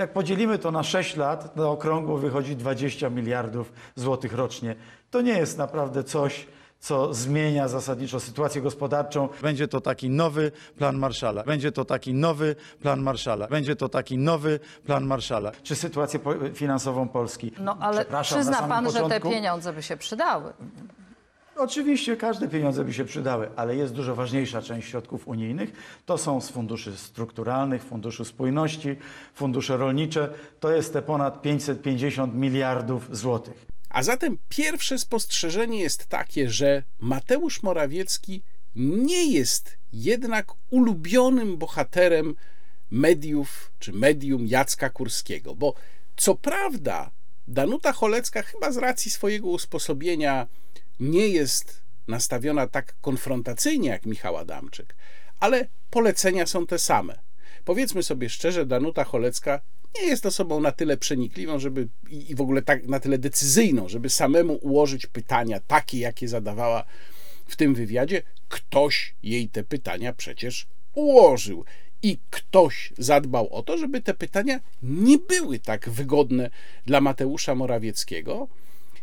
Jak 0.00 0.12
podzielimy 0.12 0.58
to 0.58 0.70
na 0.70 0.82
6 0.82 1.16
lat, 1.16 1.56
na 1.56 1.68
okrągło 1.68 2.18
wychodzi 2.18 2.56
20 2.56 3.10
miliardów 3.10 3.72
złotych 3.96 4.32
rocznie. 4.32 4.76
To 5.10 5.20
nie 5.20 5.32
jest 5.38 5.58
naprawdę 5.58 6.04
coś, 6.04 6.46
co 6.78 7.14
zmienia 7.14 7.68
zasadniczo 7.68 8.20
sytuację 8.20 8.62
gospodarczą. 8.62 9.28
Będzie 9.42 9.68
to 9.68 9.80
taki 9.80 10.10
nowy 10.10 10.52
plan 10.78 10.96
Marszala. 10.98 11.42
Będzie 11.44 11.72
to 11.72 11.84
taki 11.84 12.14
nowy 12.14 12.56
plan 12.82 13.00
Marszala. 13.00 13.46
Będzie 13.46 13.76
to 13.76 13.88
taki 13.88 14.18
nowy 14.18 14.60
plan 14.86 15.04
Marszala. 15.04 15.52
Czy 15.62 15.74
sytuację 15.76 16.20
finansową 16.54 17.08
Polski? 17.08 17.52
No 17.58 17.76
ale 17.80 18.04
przyzna 18.22 18.62
pan, 18.62 18.86
że 18.90 18.92
te 18.98 19.00
początku- 19.04 19.30
pieniądze 19.30 19.72
by 19.72 19.82
się 19.82 19.96
przydały. 19.96 20.52
Oczywiście 21.60 22.16
każde 22.16 22.48
pieniądze 22.48 22.84
by 22.84 22.92
się 22.92 23.04
przydały, 23.04 23.50
ale 23.56 23.76
jest 23.76 23.94
dużo 23.94 24.14
ważniejsza 24.14 24.62
część 24.62 24.88
środków 24.88 25.28
unijnych. 25.28 25.72
To 26.06 26.18
są 26.18 26.40
z 26.40 26.50
funduszy 26.50 26.96
strukturalnych, 26.96 27.84
funduszu 27.84 28.24
spójności, 28.24 28.96
fundusze 29.34 29.76
rolnicze. 29.76 30.34
To 30.60 30.70
jest 30.70 30.92
te 30.92 31.02
ponad 31.02 31.42
550 31.42 32.34
miliardów 32.34 33.16
złotych. 33.16 33.66
A 33.88 34.02
zatem 34.02 34.38
pierwsze 34.48 34.98
spostrzeżenie 34.98 35.80
jest 35.80 36.06
takie, 36.06 36.50
że 36.50 36.82
Mateusz 37.00 37.62
Morawiecki 37.62 38.42
nie 38.76 39.32
jest 39.32 39.76
jednak 39.92 40.52
ulubionym 40.70 41.56
bohaterem 41.56 42.34
mediów 42.90 43.70
czy 43.78 43.92
medium 43.92 44.46
Jacka 44.46 44.90
Kurskiego, 44.90 45.54
bo 45.54 45.74
co 46.16 46.34
prawda 46.34 47.10
Danuta 47.48 47.92
Cholecka 47.92 48.42
chyba 48.42 48.72
z 48.72 48.76
racji 48.76 49.10
swojego 49.10 49.48
usposobienia 49.48 50.46
nie 51.00 51.28
jest 51.28 51.82
nastawiona 52.08 52.66
tak 52.66 52.94
konfrontacyjnie 53.00 53.88
jak 53.88 54.06
Michał 54.06 54.36
Adamczyk, 54.36 54.96
ale 55.40 55.68
polecenia 55.90 56.46
są 56.46 56.66
te 56.66 56.78
same. 56.78 57.18
Powiedzmy 57.64 58.02
sobie 58.02 58.28
szczerze, 58.28 58.66
Danuta 58.66 59.04
Cholecka 59.04 59.60
nie 59.96 60.06
jest 60.06 60.26
osobą 60.26 60.60
na 60.60 60.72
tyle 60.72 60.96
przenikliwą, 60.96 61.58
żeby 61.58 61.88
i 62.10 62.34
w 62.34 62.40
ogóle 62.40 62.62
tak 62.62 62.86
na 62.86 63.00
tyle 63.00 63.18
decyzyjną, 63.18 63.88
żeby 63.88 64.10
samemu 64.10 64.54
ułożyć 64.54 65.06
pytania 65.06 65.60
takie, 65.60 65.98
jakie 65.98 66.28
zadawała 66.28 66.84
w 67.46 67.56
tym 67.56 67.74
wywiadzie. 67.74 68.22
Ktoś 68.48 69.14
jej 69.22 69.48
te 69.48 69.64
pytania 69.64 70.12
przecież 70.12 70.66
ułożył. 70.94 71.64
I 72.02 72.18
ktoś 72.30 72.92
zadbał 72.98 73.54
o 73.54 73.62
to, 73.62 73.78
żeby 73.78 74.00
te 74.00 74.14
pytania 74.14 74.60
nie 74.82 75.18
były 75.18 75.58
tak 75.58 75.90
wygodne 75.90 76.50
dla 76.86 77.00
Mateusza 77.00 77.54
Morawieckiego. 77.54 78.48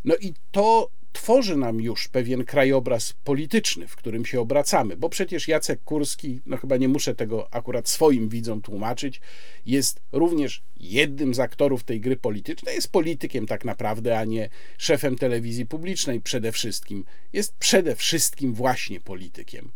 No 0.05 0.15
i 0.15 0.33
to 0.51 0.89
tworzy 1.17 1.57
nam 1.57 1.81
już 1.81 2.07
pewien 2.07 2.45
krajobraz 2.45 3.13
polityczny, 3.24 3.88
w 3.88 3.95
którym 3.95 4.25
się 4.25 4.41
obracamy, 4.41 4.97
bo 4.97 5.09
przecież 5.09 5.47
Jacek 5.47 5.83
Kurski, 5.83 6.41
no 6.45 6.57
chyba 6.57 6.77
nie 6.77 6.88
muszę 6.88 7.15
tego 7.15 7.53
akurat 7.53 7.89
swoim 7.89 8.29
widzom 8.29 8.62
tłumaczyć, 8.62 9.21
jest 9.65 10.01
również 10.12 10.62
jednym 10.79 11.33
z 11.33 11.39
aktorów 11.39 11.83
tej 11.83 12.01
gry 12.01 12.15
politycznej, 12.15 12.75
jest 12.75 12.91
politykiem 12.91 13.47
tak 13.47 13.65
naprawdę, 13.65 14.19
a 14.19 14.25
nie 14.25 14.50
szefem 14.77 15.15
telewizji 15.15 15.65
publicznej 15.65 16.21
przede 16.21 16.51
wszystkim. 16.51 17.05
Jest 17.33 17.55
przede 17.55 17.95
wszystkim 17.95 18.53
właśnie 18.53 19.00
politykiem. 19.00 19.71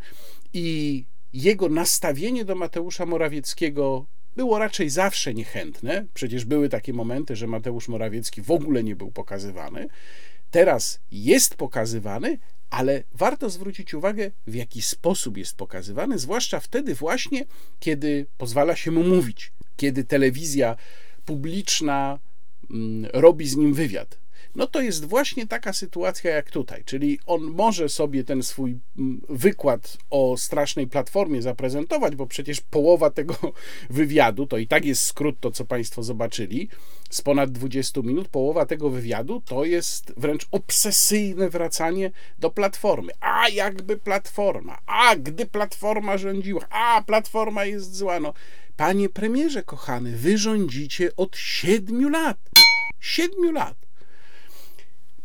I 0.54 1.06
jego 1.34 1.70
nastawienie 1.70 2.46
do 2.46 2.56
Mateusza 2.56 3.06
Morawieckiego 3.06 4.06
było 4.36 4.60
raczej 4.60 4.90
zawsze 4.90 5.34
niechętne. 5.34 6.06
Przecież 6.14 6.46
były 6.46 6.70
takie 6.70 6.94
momenty, 6.94 7.36
że 7.36 7.48
Mateusz 7.48 7.88
Morawiecki 7.88 8.42
w 8.42 8.52
ogóle 8.52 8.84
nie 8.84 8.96
był 8.96 9.12
pokazywany. 9.12 9.88
Teraz 10.52 11.00
jest 11.12 11.56
pokazywany, 11.56 12.38
ale 12.70 13.04
warto 13.14 13.50
zwrócić 13.50 13.94
uwagę, 13.94 14.32
w 14.48 14.56
jaki 14.56 14.82
sposób 14.82 15.38
jest 15.38 15.56
pokazywany, 15.56 16.20
zwłaszcza 16.20 16.60
wtedy 16.60 16.96
właśnie, 16.96 17.46
kiedy 17.80 18.26
pozwala 18.38 18.76
się 18.76 18.92
mu 18.92 19.04
mówić, 19.04 19.52
kiedy 19.78 20.04
telewizja 20.04 20.76
publiczna 21.26 22.20
mm, 22.72 23.10
robi 23.14 23.48
z 23.48 23.56
nim 23.56 23.74
wywiad. 23.74 24.21
No 24.56 24.68
to 24.68 24.82
jest 24.82 25.06
właśnie 25.06 25.48
taka 25.48 25.74
sytuacja 25.74 26.32
jak 26.32 26.52
tutaj, 26.52 26.84
czyli 26.86 27.20
on 27.26 27.42
może 27.42 27.90
sobie 27.90 28.24
ten 28.24 28.44
swój 28.44 28.80
mm, 28.98 29.22
wykład 29.30 29.98
o 30.10 30.38
strasznej 30.38 30.88
platformie 30.88 31.42
zaprezentować, 31.42 32.16
bo 32.16 32.28
przecież 32.28 32.62
połowa 32.62 33.10
tego 33.10 33.36
wywiadu, 33.90 34.48
to 34.48 34.58
i 34.58 34.68
tak 34.68 34.86
jest 34.86 35.04
skrót 35.04 35.36
to, 35.40 35.52
co 35.52 35.66
Państwo 35.66 36.04
zobaczyli, 36.04 36.70
z 37.10 37.22
ponad 37.22 37.52
20 37.52 38.02
minut, 38.02 38.28
połowa 38.28 38.66
tego 38.66 38.90
wywiadu 38.90 39.42
to 39.46 39.66
jest 39.66 40.14
wręcz 40.18 40.48
obsesyjne 40.52 41.50
wracanie 41.50 42.12
do 42.40 42.50
platformy. 42.50 43.12
A 43.20 43.50
jakby 43.50 43.98
platforma, 43.98 44.78
a 44.86 45.16
gdy 45.16 45.46
platforma 45.46 46.18
rządziła, 46.18 46.62
a 46.70 47.04
platforma 47.08 47.66
jest 47.66 47.96
zła. 47.96 48.20
No, 48.20 48.34
panie 48.78 49.10
premierze 49.10 49.64
kochany, 49.64 50.18
wy 50.18 50.38
rządzicie 50.38 51.16
od 51.16 51.38
7 51.38 52.12
lat. 52.12 52.38
Siedmiu 53.00 53.52
lat 53.52 53.81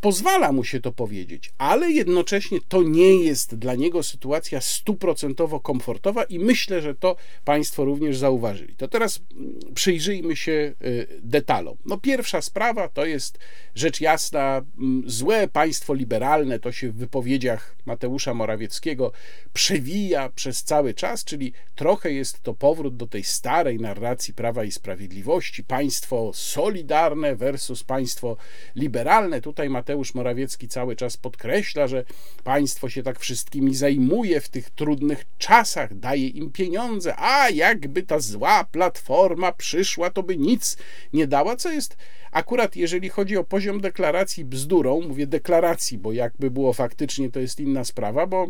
pozwala 0.01 0.53
mu 0.53 0.65
się 0.65 0.81
to 0.81 0.93
powiedzieć, 0.93 1.51
ale 1.59 1.91
jednocześnie 1.91 2.59
to 2.69 2.83
nie 2.83 3.25
jest 3.25 3.55
dla 3.55 3.75
niego 3.75 4.03
sytuacja 4.03 4.61
stuprocentowo 4.61 5.61
komfortowa 5.61 6.25
i 6.25 6.39
myślę, 6.39 6.83
że 6.83 6.95
to 6.95 7.17
Państwo 7.45 7.85
również 7.85 8.17
zauważyli. 8.17 8.77
To 8.77 8.89
teraz 8.89 9.21
mm, 9.33 9.75
przyjrzyjmy 9.75 10.37
się 10.37 10.75
y, 10.85 11.07
detalom. 11.23 11.77
No 11.87 11.99
pierwsza 11.99 12.43
sprawa 12.43 12.89
to 12.89 13.05
jest 13.05 13.39
rzecz 13.75 14.01
jasna 14.01 14.63
mm, 14.79 15.03
złe 15.07 15.49
państwo 15.49 15.95
liberalne, 15.95 16.59
to 16.59 16.73
się 16.73 16.91
w 16.91 16.97
wypowiedziach 16.97 17.77
Mateusza 17.87 18.35
Morawieckiego 18.35 19.13
przewija 19.53 20.29
przez 20.29 20.65
cały 20.65 20.95
czas, 20.95 21.25
czyli 21.25 21.53
trochę 21.75 22.13
jest 22.13 22.43
to 22.43 22.55
powrót 22.55 22.97
do 22.97 23.07
tej 23.07 23.25
starej 23.25 23.81
narracji 23.81 24.35
Prawa 24.35 24.65
i 24.65 24.73
Sprawiedliwości, 24.73 25.65
państwo 25.65 26.31
solidarne 26.35 27.37
versus 27.37 27.85
państwo 27.85 28.37
liberalne. 28.77 29.41
Tutaj 29.41 29.71
Mateusz 29.71 29.86
Mateusz 29.87 30.15
Morawiecki 30.15 30.69
cały 30.69 30.97
czas 30.97 31.17
podkreśla, 31.17 31.89
że 31.89 32.05
państwo 32.45 32.89
się 32.89 33.03
tak 33.03 33.21
wszystkimi 33.21 33.75
zajmuje 33.75 34.41
w 34.41 34.49
tych 34.49 34.71
trudnych 34.71 35.25
czasach, 35.39 35.95
daje 35.95 36.29
im 36.29 36.53
pieniądze, 36.53 37.15
a 37.17 37.51
jakby 37.51 38.03
ta 38.03 38.19
zła 38.19 38.65
platforma 38.65 39.53
przyszła, 39.53 40.11
to 40.11 40.23
by 40.23 40.37
nic 40.37 40.77
nie 41.13 41.27
dała, 41.27 41.57
co 41.57 41.71
jest 41.71 41.97
akurat 42.33 42.77
jeżeli 42.77 43.09
chodzi 43.09 43.37
o 43.37 43.45
poziom 43.45 43.81
deklaracji 43.81 44.45
bzdurą, 44.45 45.01
mówię 45.01 45.27
deklaracji, 45.27 45.99
bo 45.99 46.13
jakby 46.13 46.51
było 46.51 46.73
faktycznie, 46.73 47.31
to 47.31 47.41
jest 47.41 47.61
inna 47.61 47.85
sprawa, 47.85 48.27
bo 48.27 48.47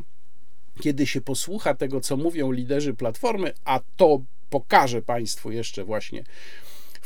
kiedy 0.80 1.06
się 1.06 1.20
posłucha 1.20 1.74
tego, 1.74 2.00
co 2.00 2.16
mówią 2.16 2.52
liderzy 2.52 2.94
platformy, 2.94 3.52
a 3.64 3.80
to 3.96 4.22
pokażę 4.50 5.02
Państwu 5.02 5.50
jeszcze 5.50 5.84
właśnie 5.84 6.24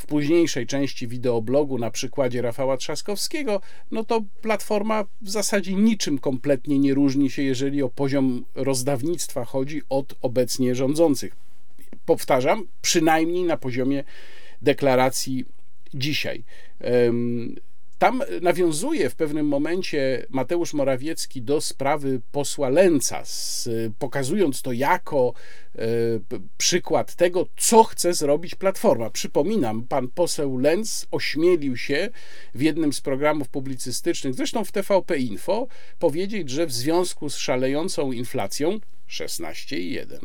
w 0.01 0.05
późniejszej 0.05 0.67
części 0.67 1.07
wideoblogu 1.07 1.77
na 1.77 1.91
przykładzie 1.91 2.41
Rafała 2.41 2.77
Trzaskowskiego, 2.77 3.61
no 3.91 4.03
to 4.03 4.21
platforma 4.41 5.03
w 5.21 5.29
zasadzie 5.29 5.73
niczym 5.73 6.19
kompletnie 6.19 6.79
nie 6.79 6.93
różni 6.93 7.29
się, 7.29 7.41
jeżeli 7.41 7.83
o 7.83 7.89
poziom 7.89 8.45
rozdawnictwa 8.55 9.45
chodzi 9.45 9.81
od 9.89 10.15
obecnie 10.21 10.75
rządzących. 10.75 11.35
Powtarzam, 12.05 12.67
przynajmniej 12.81 13.43
na 13.43 13.57
poziomie 13.57 14.03
deklaracji 14.61 15.45
dzisiaj. 15.93 16.43
Tam 18.01 18.23
nawiązuje 18.41 19.09
w 19.09 19.15
pewnym 19.15 19.47
momencie 19.47 20.25
Mateusz 20.29 20.73
Morawiecki 20.73 21.41
do 21.41 21.61
sprawy 21.61 22.21
posła 22.31 22.69
Lenca, 22.69 23.23
pokazując 23.99 24.61
to 24.61 24.71
jako 24.71 25.33
e, 25.75 25.81
przykład 26.57 27.15
tego, 27.15 27.47
co 27.57 27.83
chce 27.83 28.13
zrobić 28.13 28.55
Platforma. 28.55 29.09
Przypominam, 29.09 29.83
pan 29.87 30.07
poseł 30.07 30.57
Lenz 30.57 31.07
ośmielił 31.11 31.77
się 31.77 32.09
w 32.55 32.61
jednym 32.61 32.93
z 32.93 33.01
programów 33.01 33.49
publicystycznych, 33.49 34.33
zresztą 34.33 34.65
w 34.65 34.71
TVP 34.71 35.17
Info, 35.17 35.67
powiedzieć, 35.99 36.49
że 36.49 36.65
w 36.65 36.73
związku 36.73 37.29
z 37.29 37.37
szalejącą 37.37 38.11
inflacją 38.11 38.79
16,1 39.09 40.17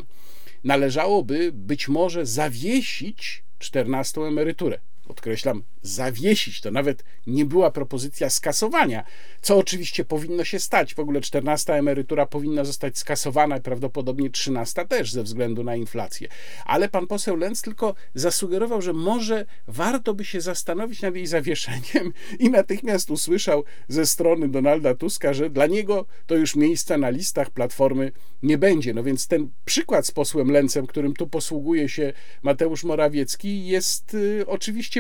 należałoby 0.65 1.53
być 1.53 1.89
może 1.89 2.27
zawiesić 2.27 3.43
14 3.59 4.21
emeryturę 4.21 4.79
podkreślam, 5.07 5.63
zawiesić. 5.83 6.61
To 6.61 6.71
nawet 6.71 7.05
nie 7.27 7.45
była 7.45 7.71
propozycja 7.71 8.31
skasowania, 8.31 9.05
co 9.43 9.57
oczywiście 9.59 10.05
powinno 10.05 10.45
się 10.45 10.59
stać. 10.59 10.95
W 10.95 10.99
ogóle 10.99 11.21
14 11.21 11.75
emerytura 11.75 12.27
powinna 12.27 12.65
zostać 12.65 12.99
skasowana, 12.99 13.61
prawdopodobnie 13.61 14.31
13 14.31 14.87
też 14.87 15.13
ze 15.13 15.23
względu 15.23 15.65
na 15.65 15.77
inflację. 15.77 16.29
Ale 16.65 16.89
pan 16.89 17.07
poseł 17.07 17.37
Lenz 17.37 17.63
tylko 17.63 17.95
zasugerował, 18.15 18.83
że 18.83 18.93
może 18.93 19.47
warto 19.69 20.15
by 20.15 20.25
się 20.25 20.41
zastanowić 20.41 21.03
nad 21.03 21.17
jej 21.17 21.27
zawieszeniem 21.27 22.13
i 22.39 22.51
natychmiast 22.51 23.11
usłyszał 23.11 23.65
ze 23.89 24.07
strony 24.07 24.49
Donalda 24.49 24.95
Tuska, 24.95 25.35
że 25.35 25.51
dla 25.51 25.67
niego 25.67 26.07
to 26.27 26.35
już 26.37 26.57
miejsca 26.57 26.99
na 26.99 27.11
listach 27.11 27.51
Platformy 27.51 28.13
nie 28.43 28.59
będzie. 28.59 28.95
No 28.95 29.03
więc 29.03 29.27
ten 29.27 29.49
przykład 29.65 30.07
z 30.07 30.11
posłem 30.11 30.51
Lencem, 30.51 30.87
którym 30.87 31.15
tu 31.15 31.27
posługuje 31.27 31.89
się 31.89 32.13
Mateusz 32.43 32.85
Morawiecki, 32.85 33.67
jest 33.67 34.15
y, 34.15 34.47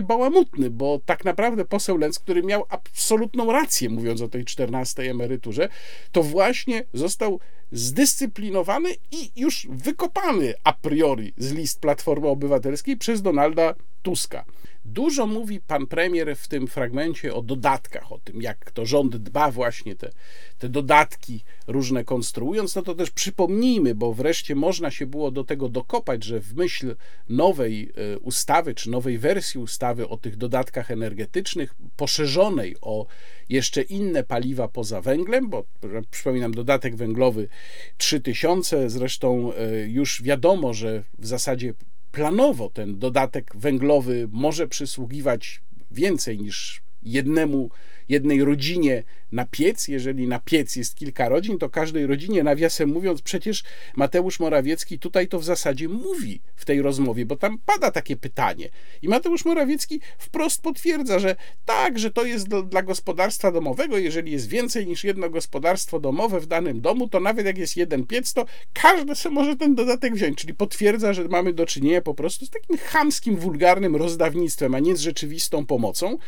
bałamutny, 0.02 0.70
bo 0.70 1.00
tak 1.06 1.24
naprawdę 1.24 1.64
poseł 1.64 1.96
Lenz, 1.96 2.18
który 2.18 2.42
miał 2.42 2.64
absolutną 2.68 3.52
rację, 3.52 3.90
mówiąc 3.90 4.20
o 4.20 4.28
tej 4.28 4.44
14 4.44 5.10
emeryturze, 5.10 5.68
to 6.12 6.22
właśnie 6.22 6.84
został 6.94 7.40
zdyscyplinowany 7.72 8.90
i 9.12 9.30
już 9.36 9.66
wykopany 9.70 10.54
a 10.64 10.72
priori 10.72 11.32
z 11.36 11.52
list 11.52 11.80
Platformy 11.80 12.28
Obywatelskiej 12.28 12.96
przez 12.96 13.22
Donalda 13.22 13.74
Tuska. 14.02 14.44
Dużo 14.88 15.26
mówi 15.26 15.60
pan 15.60 15.86
premier 15.86 16.36
w 16.36 16.48
tym 16.48 16.66
fragmencie 16.66 17.34
o 17.34 17.42
dodatkach, 17.42 18.12
o 18.12 18.18
tym, 18.18 18.42
jak 18.42 18.70
to 18.70 18.86
rząd 18.86 19.16
dba 19.16 19.50
właśnie 19.50 19.94
te, 19.94 20.10
te 20.58 20.68
dodatki 20.68 21.44
różne 21.66 22.04
konstruując. 22.04 22.74
No 22.74 22.82
to 22.82 22.94
też 22.94 23.10
przypomnijmy, 23.10 23.94
bo 23.94 24.12
wreszcie 24.12 24.54
można 24.54 24.90
się 24.90 25.06
było 25.06 25.30
do 25.30 25.44
tego 25.44 25.68
dokopać, 25.68 26.24
że 26.24 26.40
w 26.40 26.54
myśl 26.54 26.96
nowej 27.28 27.92
e, 28.14 28.18
ustawy, 28.18 28.74
czy 28.74 28.90
nowej 28.90 29.18
wersji 29.18 29.60
ustawy 29.60 30.08
o 30.08 30.16
tych 30.16 30.36
dodatkach 30.36 30.90
energetycznych, 30.90 31.74
poszerzonej 31.96 32.76
o 32.80 33.06
jeszcze 33.48 33.82
inne 33.82 34.24
paliwa 34.24 34.68
poza 34.68 35.00
węglem, 35.00 35.48
bo 35.50 35.64
przypominam, 36.10 36.54
dodatek 36.54 36.96
węglowy 36.96 37.48
3000, 37.96 38.90
zresztą 38.90 39.52
e, 39.54 39.88
już 39.88 40.22
wiadomo, 40.22 40.74
że 40.74 41.02
w 41.18 41.26
zasadzie 41.26 41.74
planowo 42.16 42.70
ten 42.70 42.98
dodatek 42.98 43.56
węglowy 43.56 44.28
może 44.32 44.68
przysługiwać 44.68 45.62
więcej 45.90 46.38
niż 46.38 46.82
jednemu, 47.02 47.70
jednej 48.08 48.44
rodzinie 48.44 49.02
na 49.32 49.44
piec. 49.44 49.88
Jeżeli 49.88 50.26
na 50.26 50.38
piec 50.38 50.76
jest 50.76 50.94
kilka 50.94 51.28
rodzin, 51.28 51.58
to 51.58 51.70
każdej 51.70 52.06
rodzinie, 52.06 52.42
nawiasem 52.42 52.88
mówiąc, 52.88 53.22
przecież 53.22 53.64
Mateusz 53.96 54.40
Morawiecki 54.40 54.98
tutaj 54.98 55.28
to 55.28 55.38
w 55.38 55.44
zasadzie 55.44 55.88
mówi 55.88 56.40
w 56.56 56.64
tej 56.64 56.82
rozmowie, 56.82 57.26
bo 57.26 57.36
tam 57.36 57.58
pada 57.66 57.90
takie 57.90 58.16
pytanie. 58.16 58.68
I 59.02 59.08
Mateusz 59.08 59.44
Morawiecki 59.44 60.00
wprost 60.18 60.62
potwierdza, 60.62 61.18
że 61.18 61.36
tak, 61.64 61.98
że 61.98 62.10
to 62.10 62.24
jest 62.24 62.48
do, 62.48 62.62
dla 62.62 62.82
gospodarstwa 62.82 63.52
domowego. 63.52 63.98
Jeżeli 63.98 64.32
jest 64.32 64.48
więcej 64.48 64.86
niż 64.86 65.04
jedno 65.04 65.30
gospodarstwo 65.30 66.00
domowe 66.00 66.40
w 66.40 66.46
danym 66.46 66.80
domu, 66.80 67.08
to 67.08 67.20
nawet 67.20 67.46
jak 67.46 67.58
jest 67.58 67.76
jeden 67.76 68.06
piec, 68.06 68.32
to 68.32 68.46
każdy 68.72 69.14
sobie 69.14 69.34
może 69.34 69.56
ten 69.56 69.74
dodatek 69.74 70.14
wziąć. 70.14 70.38
Czyli 70.38 70.54
potwierdza, 70.54 71.12
że 71.12 71.28
mamy 71.28 71.52
do 71.52 71.66
czynienia 71.66 72.02
po 72.02 72.14
prostu 72.14 72.46
z 72.46 72.50
takim 72.50 72.78
chamskim, 72.78 73.36
wulgarnym 73.36 73.96
rozdawnictwem, 73.96 74.74
a 74.74 74.78
nie 74.78 74.96
z 74.96 75.00
rzeczywistą 75.00 75.66
pomocą 75.66 76.18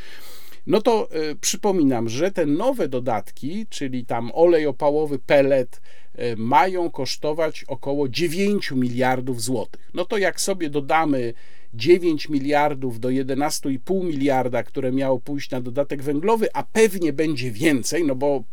no 0.66 0.82
to 0.82 1.08
y, 1.30 1.36
przypominam, 1.36 2.08
że 2.08 2.30
te 2.30 2.46
nowe 2.46 2.88
dodatki, 2.88 3.66
czyli 3.70 4.06
tam 4.06 4.30
olej 4.34 4.66
opałowy, 4.66 5.18
pelet, 5.18 5.80
y, 6.18 6.36
mają 6.36 6.90
kosztować 6.90 7.64
około 7.64 8.08
9 8.08 8.70
miliardów 8.70 9.42
złotych. 9.42 9.90
No 9.94 10.04
to 10.04 10.18
jak 10.18 10.40
sobie 10.40 10.70
dodamy 10.70 11.34
9 11.74 12.28
miliardów 12.28 13.00
do 13.00 13.08
11,5 13.08 14.04
miliarda, 14.04 14.62
które 14.62 14.92
miało 14.92 15.18
pójść 15.20 15.50
na 15.50 15.60
dodatek 15.60 16.02
węglowy, 16.02 16.48
a 16.54 16.62
pewnie 16.62 17.12
będzie 17.12 17.50
więcej, 17.50 18.04
no 18.04 18.14
bo 18.14 18.44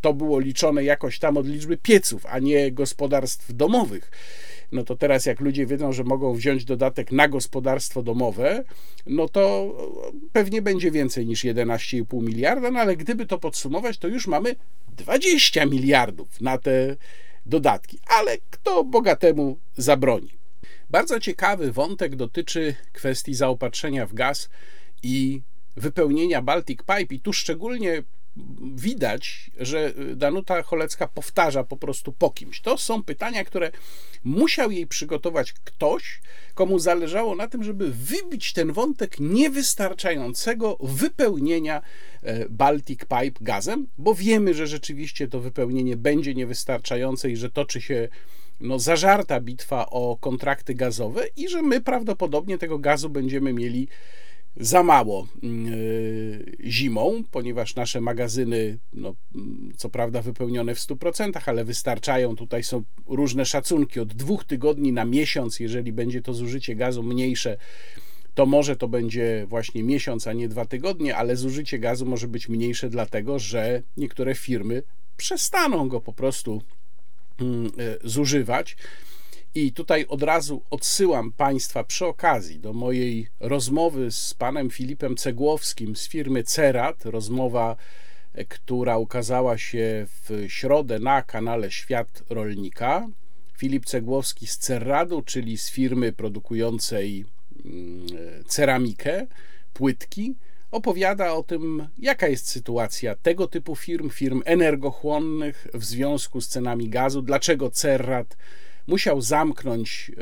to 0.00 0.14
było 0.14 0.40
liczone 0.40 0.84
jakoś 0.84 1.18
tam 1.18 1.36
od 1.36 1.46
liczby 1.46 1.76
pieców, 1.76 2.26
a 2.26 2.38
nie 2.38 2.72
gospodarstw 2.72 3.52
domowych 3.52 4.10
no 4.74 4.84
to 4.84 4.96
teraz 4.96 5.26
jak 5.26 5.40
ludzie 5.40 5.66
wiedzą, 5.66 5.92
że 5.92 6.04
mogą 6.04 6.34
wziąć 6.34 6.64
dodatek 6.64 7.12
na 7.12 7.28
gospodarstwo 7.28 8.02
domowe, 8.02 8.64
no 9.06 9.28
to 9.28 9.74
pewnie 10.32 10.62
będzie 10.62 10.90
więcej 10.90 11.26
niż 11.26 11.44
11,5 11.44 12.22
miliarda, 12.22 12.70
no 12.70 12.80
ale 12.80 12.96
gdyby 12.96 13.26
to 13.26 13.38
podsumować, 13.38 13.98
to 13.98 14.08
już 14.08 14.26
mamy 14.26 14.56
20 14.96 15.66
miliardów 15.66 16.40
na 16.40 16.58
te 16.58 16.96
dodatki. 17.46 17.98
Ale 18.06 18.36
kto 18.50 18.84
bogatemu 18.84 19.58
zabroni? 19.76 20.30
Bardzo 20.90 21.20
ciekawy 21.20 21.72
wątek 21.72 22.16
dotyczy 22.16 22.74
kwestii 22.92 23.34
zaopatrzenia 23.34 24.06
w 24.06 24.14
gaz 24.14 24.48
i 25.02 25.42
wypełnienia 25.76 26.42
Baltic 26.42 26.78
Pipe 26.78 27.14
i 27.14 27.20
tu 27.20 27.32
szczególnie 27.32 28.02
widać, 28.74 29.50
że 29.60 29.92
Danuta 30.16 30.62
Cholecka 30.62 31.08
powtarza 31.08 31.64
po 31.64 31.76
prostu 31.76 32.12
po 32.12 32.30
kimś. 32.30 32.60
To 32.60 32.78
są 32.78 33.02
pytania, 33.02 33.44
które 33.44 33.70
musiał 34.24 34.70
jej 34.70 34.86
przygotować 34.86 35.52
ktoś, 35.52 36.20
komu 36.54 36.78
zależało 36.78 37.34
na 37.34 37.48
tym, 37.48 37.64
żeby 37.64 37.90
wybić 37.90 38.52
ten 38.52 38.72
wątek 38.72 39.20
niewystarczającego 39.20 40.76
wypełnienia 40.80 41.82
e, 42.22 42.48
Baltic 42.48 43.00
Pipe 43.00 43.38
gazem, 43.40 43.86
bo 43.98 44.14
wiemy, 44.14 44.54
że 44.54 44.66
rzeczywiście 44.66 45.28
to 45.28 45.40
wypełnienie 45.40 45.96
będzie 45.96 46.34
niewystarczające 46.34 47.30
i 47.30 47.36
że 47.36 47.50
toczy 47.50 47.80
się 47.80 48.08
no, 48.60 48.78
zażarta 48.78 49.40
bitwa 49.40 49.86
o 49.90 50.16
kontrakty 50.20 50.74
gazowe 50.74 51.24
i 51.36 51.48
że 51.48 51.62
my 51.62 51.80
prawdopodobnie 51.80 52.58
tego 52.58 52.78
gazu 52.78 53.10
będziemy 53.10 53.52
mieli 53.52 53.88
za 54.56 54.82
mało 54.82 55.26
mm, 55.42 55.72
e, 55.72 56.70
zimą, 56.70 57.22
ponieważ 57.30 57.74
nasze 57.74 58.00
magazyny, 58.00 58.78
no, 58.92 59.14
mm, 59.34 59.72
co 59.76 59.90
prawda 59.90 60.22
wypełnione 60.22 60.74
w 60.74 60.78
100%, 60.78 61.40
ale 61.46 61.64
wystarczają. 61.64 62.36
Tutaj 62.36 62.64
są 62.64 62.82
różne 63.06 63.46
szacunki 63.46 64.00
od 64.00 64.14
dwóch 64.14 64.44
tygodni 64.44 64.92
na 64.92 65.04
miesiąc, 65.04 65.60
jeżeli 65.60 65.92
będzie 65.92 66.22
to 66.22 66.34
zużycie 66.34 66.74
gazu 66.74 67.02
mniejsze, 67.02 67.56
to 68.34 68.46
może 68.46 68.76
to 68.76 68.88
będzie 68.88 69.46
właśnie 69.48 69.82
miesiąc, 69.82 70.26
a 70.26 70.32
nie 70.32 70.48
dwa 70.48 70.64
tygodnie, 70.64 71.16
ale 71.16 71.36
zużycie 71.36 71.78
gazu 71.78 72.06
może 72.06 72.28
być 72.28 72.48
mniejsze, 72.48 72.90
dlatego 72.90 73.38
że 73.38 73.82
niektóre 73.96 74.34
firmy 74.34 74.82
przestaną 75.16 75.88
go 75.88 76.00
po 76.00 76.12
prostu 76.12 76.62
mm, 77.40 77.66
e, 77.66 78.08
zużywać. 78.08 78.76
I 79.56 79.72
tutaj 79.72 80.06
od 80.08 80.22
razu 80.22 80.62
odsyłam 80.70 81.32
Państwa 81.32 81.84
przy 81.84 82.06
okazji 82.06 82.60
do 82.60 82.72
mojej 82.72 83.28
rozmowy 83.40 84.10
z 84.10 84.34
panem 84.34 84.70
Filipem 84.70 85.16
Cegłowskim 85.16 85.96
z 85.96 86.08
firmy 86.08 86.42
Cerat. 86.42 87.04
Rozmowa, 87.04 87.76
e, 88.32 88.44
która 88.44 88.98
ukazała 88.98 89.58
się 89.58 90.06
w 90.06 90.44
środę 90.48 90.98
na 90.98 91.22
kanale 91.22 91.70
Świat 91.70 92.22
Rolnika. 92.30 93.08
Filip 93.58 93.86
Cegłowski 93.86 94.46
z 94.46 94.58
Cerradu, 94.58 95.22
czyli 95.22 95.58
z 95.58 95.70
firmy 95.70 96.12
produkującej 96.12 97.24
mm, 97.64 98.06
ceramikę, 98.46 99.26
płytki, 99.72 100.34
opowiada 100.70 101.32
o 101.32 101.42
tym, 101.42 101.88
jaka 101.98 102.28
jest 102.28 102.48
sytuacja 102.48 103.14
tego 103.14 103.46
typu 103.48 103.76
firm, 103.76 104.10
firm 104.10 104.42
energochłonnych 104.44 105.66
w 105.74 105.84
związku 105.84 106.40
z 106.40 106.48
cenami 106.48 106.88
gazu, 106.88 107.22
dlaczego 107.22 107.70
Cerrad 107.70 108.36
musiał 108.86 109.20
zamknąć 109.20 110.12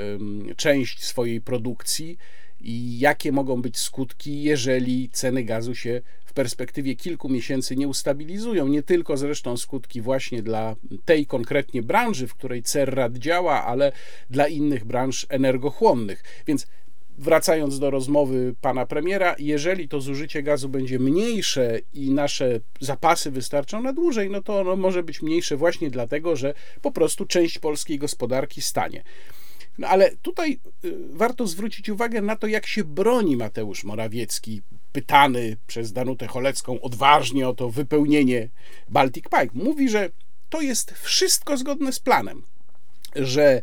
część 0.56 1.04
swojej 1.04 1.40
produkcji 1.40 2.18
i 2.60 2.98
jakie 2.98 3.32
mogą 3.32 3.62
być 3.62 3.78
skutki, 3.78 4.42
jeżeli 4.42 5.10
ceny 5.10 5.44
gazu 5.44 5.74
się 5.74 6.00
w 6.24 6.32
perspektywie 6.32 6.96
kilku 6.96 7.28
miesięcy 7.28 7.76
nie 7.76 7.88
ustabilizują. 7.88 8.68
Nie 8.68 8.82
tylko 8.82 9.16
zresztą 9.16 9.56
skutki 9.56 10.00
właśnie 10.00 10.42
dla 10.42 10.76
tej 11.04 11.26
konkretnie 11.26 11.82
branży, 11.82 12.26
w 12.26 12.34
której 12.34 12.62
Cerrad 12.62 13.16
działa, 13.16 13.64
ale 13.64 13.92
dla 14.30 14.48
innych 14.48 14.84
branż 14.84 15.26
energochłonnych. 15.28 16.22
Więc 16.46 16.66
wracając 17.18 17.78
do 17.78 17.90
rozmowy 17.90 18.54
pana 18.60 18.86
premiera, 18.86 19.34
jeżeli 19.38 19.88
to 19.88 20.00
zużycie 20.00 20.42
gazu 20.42 20.68
będzie 20.68 20.98
mniejsze 20.98 21.78
i 21.94 22.10
nasze 22.10 22.60
zapasy 22.80 23.30
wystarczą 23.30 23.82
na 23.82 23.92
dłużej, 23.92 24.30
no 24.30 24.42
to 24.42 24.60
ono 24.60 24.76
może 24.76 25.02
być 25.02 25.22
mniejsze 25.22 25.56
właśnie 25.56 25.90
dlatego, 25.90 26.36
że 26.36 26.54
po 26.82 26.92
prostu 26.92 27.26
część 27.26 27.58
polskiej 27.58 27.98
gospodarki 27.98 28.62
stanie. 28.62 29.02
No 29.78 29.88
ale 29.88 30.16
tutaj 30.22 30.58
y, 30.84 30.94
warto 31.12 31.46
zwrócić 31.46 31.88
uwagę 31.88 32.22
na 32.22 32.36
to, 32.36 32.46
jak 32.46 32.66
się 32.66 32.84
broni 32.84 33.36
Mateusz 33.36 33.84
Morawiecki, 33.84 34.62
pytany 34.92 35.56
przez 35.66 35.92
Danutę 35.92 36.26
Cholecką 36.26 36.80
odważnie 36.80 37.48
o 37.48 37.54
to 37.54 37.70
wypełnienie 37.70 38.48
Baltic 38.88 39.24
Pipe. 39.24 39.48
Mówi, 39.54 39.88
że 39.88 40.10
to 40.50 40.60
jest 40.60 40.92
wszystko 40.92 41.56
zgodne 41.56 41.92
z 41.92 42.00
planem, 42.00 42.42
że 43.16 43.62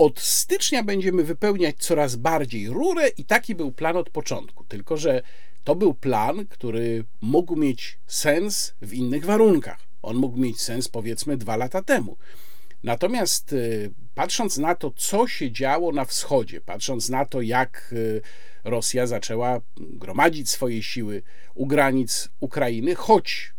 od 0.00 0.20
stycznia 0.20 0.82
będziemy 0.82 1.24
wypełniać 1.24 1.76
coraz 1.78 2.16
bardziej 2.16 2.68
rurę 2.68 3.08
i 3.08 3.24
taki 3.24 3.54
był 3.54 3.72
plan 3.72 3.96
od 3.96 4.10
początku. 4.10 4.64
Tylko, 4.64 4.96
że 4.96 5.22
to 5.64 5.74
był 5.74 5.94
plan, 5.94 6.46
który 6.46 7.04
mógł 7.20 7.56
mieć 7.56 7.98
sens 8.06 8.74
w 8.82 8.94
innych 8.94 9.24
warunkach. 9.24 9.78
On 10.02 10.16
mógł 10.16 10.38
mieć 10.38 10.60
sens 10.60 10.88
powiedzmy 10.88 11.36
dwa 11.36 11.56
lata 11.56 11.82
temu. 11.82 12.16
Natomiast 12.82 13.52
y, 13.52 13.90
patrząc 14.14 14.58
na 14.58 14.74
to, 14.74 14.90
co 14.96 15.28
się 15.28 15.52
działo 15.52 15.92
na 15.92 16.04
wschodzie, 16.04 16.60
patrząc 16.60 17.08
na 17.08 17.24
to, 17.24 17.40
jak 17.40 17.90
y, 17.92 18.20
Rosja 18.64 19.06
zaczęła 19.06 19.60
gromadzić 19.76 20.50
swoje 20.50 20.82
siły 20.82 21.22
u 21.54 21.66
granic 21.66 22.28
Ukrainy, 22.40 22.94
choć 22.94 23.52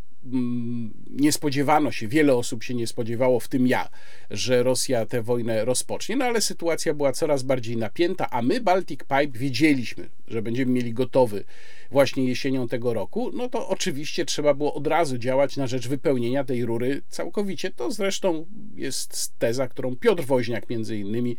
nie 1.10 1.32
spodziewano 1.32 1.92
się, 1.92 2.08
wiele 2.08 2.36
osób 2.36 2.64
się 2.64 2.74
nie 2.74 2.88
spodziewało, 2.88 3.40
w 3.40 3.48
tym 3.48 3.68
ja, 3.68 3.90
że 4.30 4.64
Rosja 4.64 5.06
tę 5.06 5.22
wojnę 5.22 5.66
rozpocznie, 5.66 6.16
no 6.16 6.26
ale 6.26 6.42
sytuacja 6.42 6.94
była 6.94 7.12
coraz 7.12 7.44
bardziej 7.44 7.78
napięta, 7.78 8.30
a 8.30 8.42
my 8.42 8.62
Baltic 8.62 9.00
Pipe 9.00 9.40
wiedzieliśmy, 9.40 10.10
że 10.28 10.42
będziemy 10.42 10.72
mieli 10.72 10.94
gotowy 10.94 11.44
właśnie 11.92 12.26
jesienią 12.26 12.68
tego 12.68 12.94
roku, 12.94 13.32
no 13.34 13.50
to 13.50 13.68
oczywiście 13.68 14.26
trzeba 14.26 14.54
było 14.54 14.74
od 14.74 14.88
razu 14.88 15.18
działać 15.18 15.58
na 15.58 15.68
rzecz 15.68 15.88
wypełnienia 15.88 16.44
tej 16.44 16.66
rury 16.66 17.02
całkowicie. 17.10 17.72
To 17.72 17.92
zresztą 17.92 18.46
jest 18.76 19.34
teza, 19.40 19.68
którą 19.68 19.96
Piotr 19.96 20.24
Woźniak 20.24 20.70
między 20.70 20.98
innymi 20.98 21.38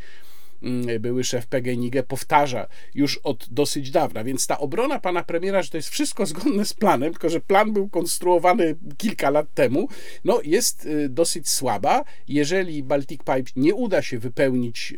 były 1.00 1.24
szef 1.24 1.46
PGNiG 1.46 2.02
powtarza 2.08 2.66
już 2.94 3.18
od 3.18 3.46
dosyć 3.50 3.90
dawna. 3.90 4.24
Więc 4.24 4.46
ta 4.46 4.58
obrona 4.58 4.98
pana 4.98 5.24
premiera, 5.24 5.62
że 5.62 5.70
to 5.70 5.76
jest 5.76 5.88
wszystko 5.88 6.26
zgodne 6.26 6.64
z 6.64 6.74
planem, 6.74 7.12
tylko 7.12 7.28
że 7.28 7.40
plan 7.40 7.72
był 7.72 7.88
konstruowany 7.88 8.76
kilka 8.96 9.30
lat 9.30 9.54
temu, 9.54 9.88
no 10.24 10.40
jest 10.44 10.86
y, 10.86 11.08
dosyć 11.08 11.48
słaba. 11.48 12.04
Jeżeli 12.28 12.82
Baltic 12.82 13.20
Pipe 13.20 13.50
nie 13.56 13.74
uda 13.74 14.02
się 14.02 14.18
wypełnić 14.18 14.94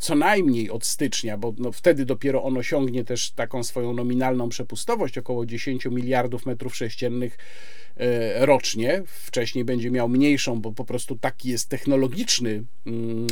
co 0.00 0.14
najmniej 0.14 0.70
od 0.70 0.84
stycznia, 0.84 1.36
bo 1.36 1.54
no 1.58 1.72
wtedy 1.72 2.04
dopiero 2.04 2.42
on 2.42 2.56
osiągnie 2.56 3.04
też 3.04 3.30
taką 3.30 3.64
swoją 3.64 3.92
nominalną 3.92 4.48
przepustowość, 4.48 5.18
około 5.18 5.46
10 5.46 5.86
miliardów 5.86 6.46
metrów 6.46 6.76
sześciennych 6.76 7.38
e, 7.96 8.46
rocznie. 8.46 9.02
Wcześniej 9.06 9.64
będzie 9.64 9.90
miał 9.90 10.08
mniejszą, 10.08 10.60
bo 10.60 10.72
po 10.72 10.84
prostu 10.84 11.16
taki 11.16 11.48
jest 11.48 11.68
technologiczny 11.68 12.64
mm, 12.86 13.26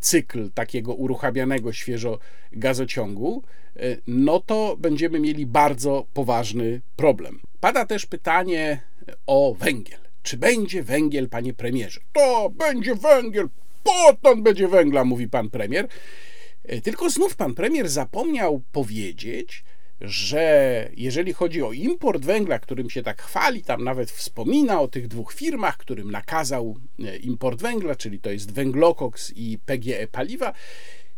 cykl 0.00 0.50
takiego 0.50 0.94
uruchamianego 0.94 1.72
świeżo 1.72 2.18
gazociągu, 2.52 3.42
e, 3.76 3.80
no 4.06 4.40
to 4.40 4.76
będziemy 4.78 5.20
mieli 5.20 5.46
bardzo 5.46 6.06
poważny 6.14 6.80
problem. 6.96 7.40
Pada 7.60 7.86
też 7.86 8.06
pytanie 8.06 8.80
o 9.26 9.54
węgiel. 9.54 9.98
Czy 10.22 10.36
będzie 10.36 10.82
węgiel, 10.82 11.28
panie 11.28 11.54
premierze? 11.54 12.00
To 12.12 12.50
będzie 12.50 12.94
węgiel, 12.94 13.48
potąd 13.84 14.42
będzie 14.42 14.68
węgla, 14.68 15.04
mówi 15.04 15.28
pan 15.28 15.50
premier. 15.50 15.88
E, 16.64 16.80
tylko 16.80 17.10
znów 17.10 17.36
pan 17.36 17.54
premier 17.54 17.88
zapomniał 17.88 18.62
powiedzieć, 18.72 19.64
że 20.00 20.88
jeżeli 20.96 21.32
chodzi 21.32 21.62
o 21.62 21.72
import 21.72 22.24
węgla, 22.24 22.58
którym 22.58 22.90
się 22.90 23.02
tak 23.02 23.22
chwali, 23.22 23.62
tam 23.62 23.84
nawet 23.84 24.10
wspomina 24.10 24.80
o 24.80 24.88
tych 24.88 25.08
dwóch 25.08 25.34
firmach, 25.34 25.76
którym 25.76 26.10
nakazał 26.10 26.76
e, 27.04 27.16
import 27.16 27.60
węgla, 27.62 27.96
czyli 27.96 28.20
to 28.20 28.30
jest 28.30 28.52
Węglokoks 28.52 29.32
i 29.36 29.58
PGE 29.66 30.08
Paliwa, 30.08 30.52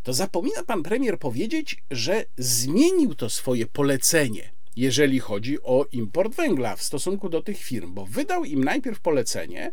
to 0.02 0.12
zapomina 0.12 0.62
pan 0.62 0.82
premier 0.82 1.18
powiedzieć, 1.18 1.76
że 1.90 2.24
zmienił 2.36 3.14
to 3.14 3.30
swoje 3.30 3.66
polecenie, 3.66 4.55
jeżeli 4.76 5.20
chodzi 5.20 5.62
o 5.62 5.86
import 5.92 6.34
węgla 6.34 6.76
w 6.76 6.82
stosunku 6.82 7.28
do 7.28 7.42
tych 7.42 7.58
firm, 7.58 7.94
bo 7.94 8.06
wydał 8.06 8.44
im 8.44 8.64
najpierw 8.64 9.00
polecenie, 9.00 9.70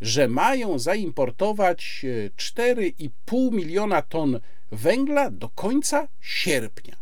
że 0.00 0.28
mają 0.28 0.78
zaimportować 0.78 2.04
4,5 2.36 3.48
e, 3.48 3.56
miliona 3.56 4.02
ton 4.02 4.40
węgla 4.72 5.30
do 5.30 5.48
końca 5.48 6.08
sierpnia. 6.20 6.96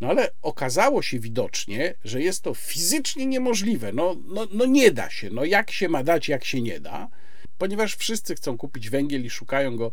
No 0.00 0.08
ale 0.08 0.30
okazało 0.42 1.02
się 1.02 1.18
widocznie, 1.18 1.94
że 2.04 2.22
jest 2.22 2.42
to 2.42 2.54
fizycznie 2.54 3.26
niemożliwe. 3.26 3.92
No, 3.92 4.16
no, 4.26 4.46
no 4.52 4.66
nie 4.66 4.90
da 4.90 5.10
się. 5.10 5.30
No 5.30 5.44
jak 5.44 5.70
się 5.70 5.88
ma 5.88 6.02
dać, 6.02 6.28
jak 6.28 6.44
się 6.44 6.60
nie 6.60 6.80
da, 6.80 7.08
ponieważ 7.58 7.96
wszyscy 7.96 8.34
chcą 8.34 8.58
kupić 8.58 8.90
węgiel 8.90 9.24
i 9.24 9.30
szukają 9.30 9.76
go 9.76 9.92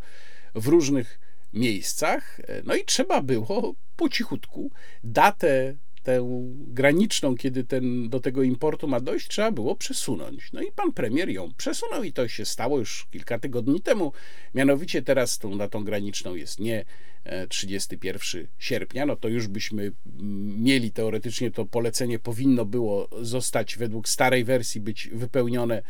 w 0.55 0.67
różnych 0.67 1.19
miejscach. 1.53 2.39
E, 2.39 2.61
no 2.65 2.75
i 2.75 2.85
trzeba 2.85 3.21
było 3.21 3.73
po 3.95 4.09
cichutku 4.09 4.71
datę 5.03 5.75
tę 6.03 6.27
graniczną, 6.67 7.35
kiedy 7.35 7.63
ten, 7.63 8.09
do 8.09 8.19
tego 8.19 8.43
importu 8.43 8.87
ma 8.87 8.99
dojść, 8.99 9.27
trzeba 9.27 9.51
było 9.51 9.75
przesunąć. 9.75 10.51
No 10.53 10.61
i 10.61 10.71
pan 10.71 10.91
premier 10.91 11.29
ją 11.29 11.53
przesunął 11.57 12.03
i 12.03 12.13
to 12.13 12.27
się 12.27 12.45
stało 12.45 12.79
już 12.79 13.07
kilka 13.11 13.39
tygodni 13.39 13.81
temu. 13.81 14.13
Mianowicie 14.55 15.01
teraz 15.01 15.39
tą 15.39 15.57
datą 15.57 15.83
graniczną 15.83 16.35
jest 16.35 16.59
nie 16.59 16.85
31 17.49 18.41
e, 18.41 18.47
sierpnia, 18.59 19.05
no 19.05 19.15
to 19.15 19.27
już 19.27 19.47
byśmy 19.47 19.91
mieli 20.57 20.91
teoretycznie 20.91 21.51
to 21.51 21.65
polecenie 21.65 22.19
powinno 22.19 22.65
było 22.65 23.09
zostać 23.21 23.77
według 23.77 24.09
starej 24.09 24.43
wersji 24.43 24.81
być 24.81 25.09
wypełnione 25.13 25.81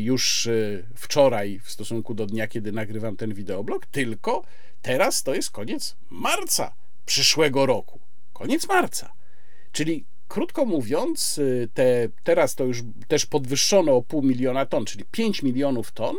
już 0.00 0.46
e, 0.46 0.82
wczoraj 0.94 1.60
w 1.64 1.70
stosunku 1.70 2.14
do 2.14 2.26
dnia, 2.26 2.48
kiedy 2.48 2.72
nagrywam 2.72 3.16
ten 3.16 3.34
wideoblog, 3.34 3.86
tylko 3.86 4.44
teraz 4.82 5.22
to 5.22 5.34
jest 5.34 5.50
koniec 5.50 5.96
marca 6.10 6.74
przyszłego 7.06 7.66
roku. 7.66 8.00
Koniec 8.32 8.68
marca. 8.68 9.12
Czyli 9.72 10.04
krótko 10.28 10.64
mówiąc, 10.64 11.38
y, 11.38 11.68
te, 11.74 12.08
teraz 12.24 12.54
to 12.54 12.64
już 12.64 12.82
też 13.08 13.26
podwyższono 13.26 13.96
o 13.96 14.02
pół 14.02 14.22
miliona 14.22 14.66
ton, 14.66 14.84
czyli 14.84 15.04
5 15.10 15.42
milionów 15.42 15.92
ton, 15.92 16.16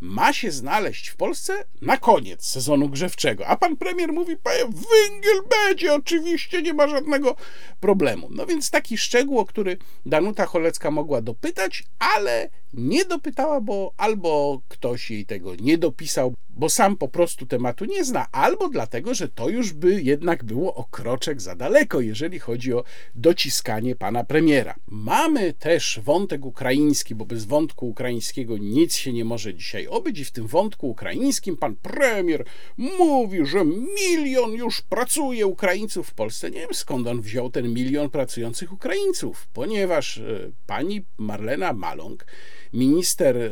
ma 0.00 0.32
się 0.32 0.50
znaleźć 0.50 1.08
w 1.08 1.16
Polsce 1.16 1.64
na 1.80 1.96
koniec 1.96 2.44
sezonu 2.44 2.88
grzewczego. 2.88 3.46
A 3.46 3.56
pan 3.56 3.76
premier 3.76 4.12
mówi, 4.12 4.36
panie, 4.36 4.64
węgiel 4.64 5.42
będzie, 5.50 5.94
oczywiście 5.94 6.62
nie 6.62 6.74
ma 6.74 6.88
żadnego 6.88 7.36
problemu. 7.80 8.28
No 8.30 8.46
więc 8.46 8.70
taki 8.70 8.98
szczegół, 8.98 9.38
o 9.38 9.46
który 9.46 9.76
Danuta 10.06 10.46
Cholecka 10.46 10.90
mogła 10.90 11.22
dopytać, 11.22 11.84
ale 11.98 12.50
nie 12.74 13.04
dopytała, 13.04 13.60
bo 13.60 13.92
albo 13.96 14.60
ktoś 14.68 15.10
jej 15.10 15.26
tego 15.26 15.54
nie 15.54 15.78
dopisał, 15.78 16.34
bo 16.58 16.68
sam 16.68 16.96
po 16.96 17.08
prostu 17.08 17.46
tematu 17.46 17.84
nie 17.84 18.04
zna, 18.04 18.26
albo 18.32 18.68
dlatego, 18.68 19.14
że 19.14 19.28
to 19.28 19.48
już 19.48 19.72
by 19.72 20.02
jednak 20.02 20.44
było 20.44 20.74
o 20.74 20.84
kroczek 20.84 21.40
za 21.40 21.54
daleko, 21.54 22.00
jeżeli 22.00 22.38
chodzi 22.38 22.74
o 22.74 22.84
dociskanie 23.14 23.96
pana 23.96 24.24
premiera. 24.24 24.74
Mamy 24.86 25.52
też 25.52 26.00
wątek 26.04 26.44
ukraiński, 26.44 27.14
bo 27.14 27.24
bez 27.24 27.44
wątku 27.44 27.88
ukraińskiego 27.88 28.58
nic 28.58 28.94
się 28.94 29.12
nie 29.12 29.24
może 29.24 29.54
dzisiaj 29.54 29.86
obyć, 29.86 30.18
i 30.18 30.24
w 30.24 30.30
tym 30.30 30.46
wątku 30.46 30.90
ukraińskim 30.90 31.56
pan 31.56 31.76
premier 31.76 32.44
mówił, 32.76 33.46
że 33.46 33.64
milion 33.64 34.52
już 34.52 34.80
pracuje 34.80 35.46
Ukraińców 35.46 36.08
w 36.08 36.14
Polsce. 36.14 36.50
Nie 36.50 36.60
wiem 36.60 36.74
skąd 36.74 37.06
on 37.06 37.20
wziął 37.20 37.50
ten 37.50 37.74
milion 37.74 38.10
pracujących 38.10 38.72
Ukraińców, 38.72 39.48
ponieważ 39.52 40.18
e, 40.18 40.50
pani 40.66 41.04
Marlena 41.18 41.72
Maląg, 41.72 42.26
minister 42.72 43.36
e, 43.36 43.50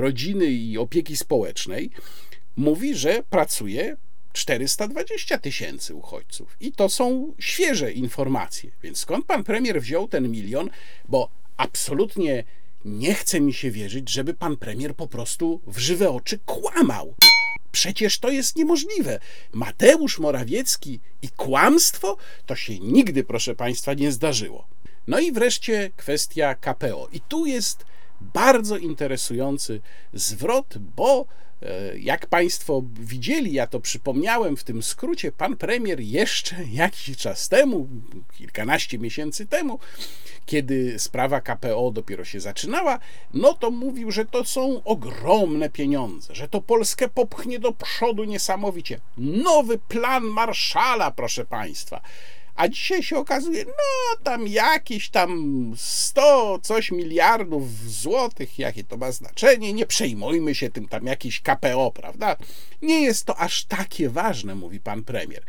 rodziny 0.00 0.46
i 0.46 0.78
opieki 0.78 1.16
społecznej, 1.16 1.90
mówi, 2.56 2.94
że 2.94 3.22
pracuje 3.30 3.96
420 4.32 5.38
tysięcy 5.38 5.94
uchodźców. 5.94 6.56
I 6.60 6.72
to 6.72 6.88
są 6.88 7.34
świeże 7.38 7.92
informacje. 7.92 8.70
Więc 8.82 8.98
skąd 8.98 9.26
pan 9.26 9.44
premier 9.44 9.80
wziął 9.80 10.08
ten 10.08 10.30
milion? 10.30 10.70
Bo 11.08 11.30
absolutnie 11.56 12.44
nie 12.84 13.14
chce 13.14 13.40
mi 13.40 13.54
się 13.54 13.70
wierzyć, 13.70 14.10
żeby 14.10 14.34
pan 14.34 14.56
premier 14.56 14.94
po 14.94 15.06
prostu 15.06 15.60
w 15.66 15.78
żywe 15.78 16.10
oczy 16.10 16.38
kłamał. 16.38 17.14
Przecież 17.72 18.18
to 18.18 18.30
jest 18.30 18.56
niemożliwe. 18.56 19.20
Mateusz 19.52 20.18
Morawiecki 20.18 21.00
i 21.22 21.28
kłamstwo 21.28 22.16
to 22.46 22.56
się 22.56 22.78
nigdy, 22.78 23.24
proszę 23.24 23.54
państwa, 23.54 23.94
nie 23.94 24.12
zdarzyło. 24.12 24.66
No 25.06 25.18
i 25.18 25.32
wreszcie 25.32 25.90
kwestia 25.96 26.54
KPO. 26.54 27.08
I 27.12 27.20
tu 27.20 27.46
jest 27.46 27.84
bardzo 28.20 28.76
interesujący 28.76 29.80
zwrot, 30.12 30.78
bo 30.78 31.26
jak 31.98 32.26
Państwo 32.26 32.82
widzieli, 33.00 33.52
ja 33.52 33.66
to 33.66 33.80
przypomniałem 33.80 34.56
w 34.56 34.64
tym 34.64 34.82
skrócie, 34.82 35.32
pan 35.32 35.56
premier 35.56 36.00
jeszcze 36.00 36.56
jakiś 36.72 37.16
czas 37.16 37.48
temu, 37.48 37.88
kilkanaście 38.38 38.98
miesięcy 38.98 39.46
temu, 39.46 39.78
kiedy 40.46 40.98
sprawa 40.98 41.40
KPO 41.40 41.90
dopiero 41.90 42.24
się 42.24 42.40
zaczynała, 42.40 42.98
no 43.34 43.54
to 43.54 43.70
mówił, 43.70 44.10
że 44.10 44.24
to 44.24 44.44
są 44.44 44.82
ogromne 44.84 45.70
pieniądze, 45.70 46.34
że 46.34 46.48
to 46.48 46.60
Polskę 46.60 47.08
popchnie 47.08 47.58
do 47.58 47.72
przodu 47.72 48.24
niesamowicie. 48.24 49.00
Nowy 49.18 49.78
plan 49.78 50.24
Marszala, 50.24 51.10
proszę 51.10 51.44
Państwa. 51.44 52.00
A 52.56 52.68
dzisiaj 52.68 53.02
się 53.02 53.16
okazuje, 53.16 53.64
no 53.64 54.22
tam 54.22 54.46
jakieś 54.46 55.08
tam 55.08 55.72
100 55.76 56.58
coś 56.62 56.90
miliardów 56.90 57.90
złotych, 57.90 58.58
jakie 58.58 58.84
to 58.84 58.96
ma 58.96 59.12
znaczenie, 59.12 59.72
nie 59.72 59.86
przejmujmy 59.86 60.54
się 60.54 60.70
tym 60.70 60.88
tam 60.88 61.06
jakiś 61.06 61.40
KPO, 61.40 61.90
prawda? 61.90 62.36
Nie 62.82 63.00
jest 63.00 63.24
to 63.24 63.38
aż 63.38 63.64
takie 63.64 64.08
ważne, 64.10 64.54
mówi 64.54 64.80
pan 64.80 65.04
premier. 65.04 65.42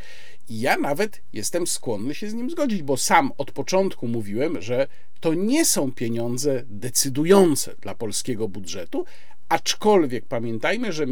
I 0.49 0.59
ja 0.59 0.77
nawet 0.77 1.21
jestem 1.33 1.67
skłonny 1.67 2.15
się 2.15 2.29
z 2.29 2.33
nim 2.33 2.49
zgodzić, 2.49 2.83
bo 2.83 2.97
sam 2.97 3.31
od 3.37 3.51
początku 3.51 4.07
mówiłem, 4.07 4.61
że 4.61 4.87
to 5.19 5.33
nie 5.33 5.65
są 5.65 5.91
pieniądze 5.91 6.63
decydujące 6.65 7.75
dla 7.81 7.95
polskiego 7.95 8.47
budżetu, 8.47 9.05
aczkolwiek 9.49 10.25
pamiętajmy, 10.25 10.93
że 10.93 11.05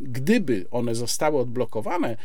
gdyby 0.00 0.66
one 0.70 0.94
zostały 0.94 1.38
odblokowane, 1.38 2.16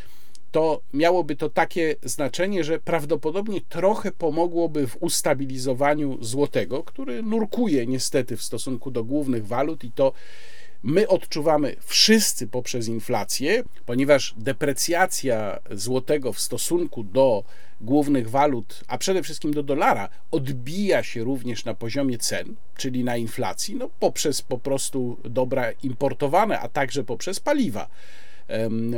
to 0.50 0.80
miałoby 0.94 1.36
to 1.36 1.48
takie 1.48 1.96
znaczenie, 2.02 2.64
że 2.64 2.78
prawdopodobnie 2.78 3.60
trochę 3.60 4.12
pomogłoby 4.12 4.86
w 4.86 4.96
ustabilizowaniu 5.00 6.24
złotego, 6.24 6.82
który 6.82 7.22
nurkuje 7.22 7.86
niestety 7.86 8.36
w 8.36 8.42
stosunku 8.42 8.90
do 8.90 9.04
głównych 9.04 9.46
walut 9.46 9.84
i 9.84 9.92
to 9.92 10.12
my 10.82 11.08
odczuwamy 11.08 11.76
wszyscy 11.80 12.46
poprzez 12.46 12.88
inflację, 12.88 13.62
ponieważ 13.86 14.34
deprecjacja 14.36 15.58
złotego 15.70 16.32
w 16.32 16.40
stosunku 16.40 17.04
do 17.04 17.44
głównych 17.80 18.30
walut, 18.30 18.80
a 18.88 18.98
przede 18.98 19.22
wszystkim 19.22 19.54
do 19.54 19.62
dolara, 19.62 20.08
odbija 20.30 21.02
się 21.02 21.24
również 21.24 21.64
na 21.64 21.74
poziomie 21.74 22.18
cen, 22.18 22.54
czyli 22.76 23.04
na 23.04 23.16
inflacji, 23.16 23.74
no 23.74 23.90
poprzez 24.00 24.42
po 24.42 24.58
prostu 24.58 25.16
dobra 25.24 25.72
importowane, 25.82 26.60
a 26.60 26.68
także 26.68 27.04
poprzez 27.04 27.40
paliwa 27.40 27.88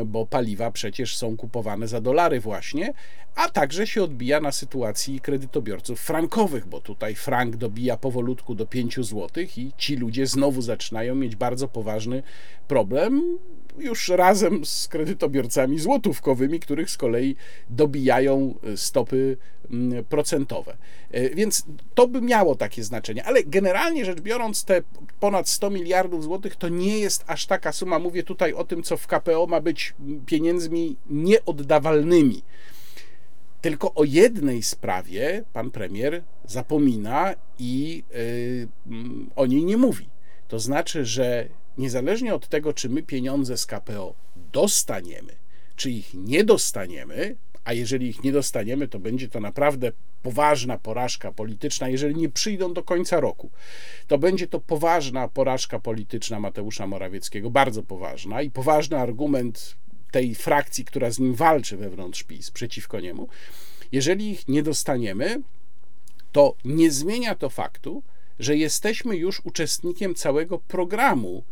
bo 0.07 0.27
paliwa 0.27 0.71
przecież 0.71 1.17
są 1.17 1.37
kupowane 1.37 1.88
za 1.88 2.01
dolary 2.01 2.41
właśnie, 2.41 2.93
a 3.35 3.49
także 3.49 3.87
się 3.87 4.03
odbija 4.03 4.41
na 4.41 4.53
sytuacji 4.53 5.21
kredytobiorców 5.21 6.01
frankowych, 6.01 6.67
bo 6.67 6.81
tutaj 6.81 7.15
frank 7.15 7.57
dobija 7.57 7.97
powolutku 7.97 8.55
do 8.55 8.67
5 8.67 8.97
zł 8.97 9.29
i 9.57 9.73
ci 9.77 9.97
ludzie 9.97 10.27
znowu 10.27 10.62
zaczynają 10.62 11.15
mieć 11.15 11.37
bardzo 11.37 11.69
poważny 11.69 12.23
problem, 12.69 13.38
już 13.79 14.09
razem 14.09 14.65
z 14.65 14.89
kredytobiorcami 14.89 15.79
złotówkowymi, 15.79 16.61
których 16.61 16.91
z 16.91 16.97
kolei 16.97 17.37
dobijają 17.71 18.55
e, 18.63 18.77
stopy 18.77 19.37
mm, 19.71 20.05
procentowe. 20.05 20.77
E, 21.11 21.31
więc 21.31 21.67
to 21.95 22.09
by 22.09 22.21
miało 22.21 22.55
takie 22.55 22.85
znaczenie, 22.85 23.25
ale 23.25 23.45
generalnie 23.45 24.05
rzecz 24.05 24.21
biorąc, 24.21 24.65
te 24.65 24.83
ponad 25.21 25.49
100 25.49 25.71
miliardów 25.71 26.25
złotych 26.25 26.57
to 26.57 26.69
nie 26.69 26.99
jest 26.99 27.25
aż 27.27 27.47
taka 27.47 27.73
suma. 27.73 27.99
Mówię 27.99 28.23
tutaj 28.23 28.53
o 28.53 28.65
tym, 28.65 28.83
co 28.83 28.97
w 28.97 29.07
KPO 29.07 29.47
ma 29.47 29.61
być 29.61 29.95
pieniędzmi 30.27 30.97
nieoddawalnymi. 31.11 32.43
Tylko 33.61 33.95
o 33.95 34.05
jednej 34.05 34.63
sprawie 34.63 35.45
pan 35.53 35.71
premier 35.71 36.23
zapomina 36.45 37.35
i 37.59 38.05
yy, 38.15 38.69
o 39.37 39.47
niej 39.47 39.65
nie 39.65 39.77
mówi. 39.77 40.09
To 40.49 40.59
znaczy, 40.59 41.05
że 41.05 41.49
niezależnie 41.79 42.35
od 42.35 42.49
tego, 42.49 42.73
czy 42.73 42.89
my 42.89 43.03
pieniądze 43.03 43.57
z 43.57 43.67
KPO 43.67 44.15
dostaniemy, 44.53 45.33
czy 45.77 45.91
ich 45.91 46.15
nie 46.15 46.45
dostaniemy, 46.45 47.37
a 47.65 47.73
jeżeli 47.73 48.09
ich 48.09 48.25
nie 48.25 48.33
dostaniemy, 48.33 48.89
to 48.89 48.99
będzie 48.99 49.29
to 49.29 49.41
naprawdę 49.41 49.93
poważna 50.23 50.79
porażka 50.79 51.33
polityczna, 51.33 51.89
jeżeli 51.89 52.15
nie 52.15 52.29
przyjdą 52.29 52.73
do 52.75 52.83
końca 52.83 53.21
roku. 53.21 53.51
To 54.07 54.19
będzie 54.19 54.47
to 54.47 54.61
poważna 54.61 55.29
porażka 55.29 55.79
polityczna 55.79 56.41
Mateusza 56.41 56.87
Morawieckiego, 56.87 57.51
bardzo 57.51 57.83
poważna 57.83 58.43
i 58.43 58.51
poważny 58.51 58.99
argument 58.99 59.77
tej 60.11 60.35
frakcji, 60.35 60.85
która 60.85 61.11
z 61.11 61.19
nim 61.19 61.35
walczy 61.35 61.77
wewnątrz 61.77 62.23
PiS 62.23 62.51
przeciwko 62.51 63.01
niemu. 63.01 63.29
Jeżeli 63.93 64.31
ich 64.31 64.49
nie 64.49 64.63
dostaniemy, 64.63 65.43
to 66.33 66.55
nie 66.65 66.91
zmienia 66.91 67.35
to 67.35 67.51
faktu, 67.51 68.03
że 68.39 68.57
jesteśmy 68.57 69.17
już 69.17 69.41
uczestnikiem 69.45 70.15
całego 70.15 70.59
programu 70.59 71.45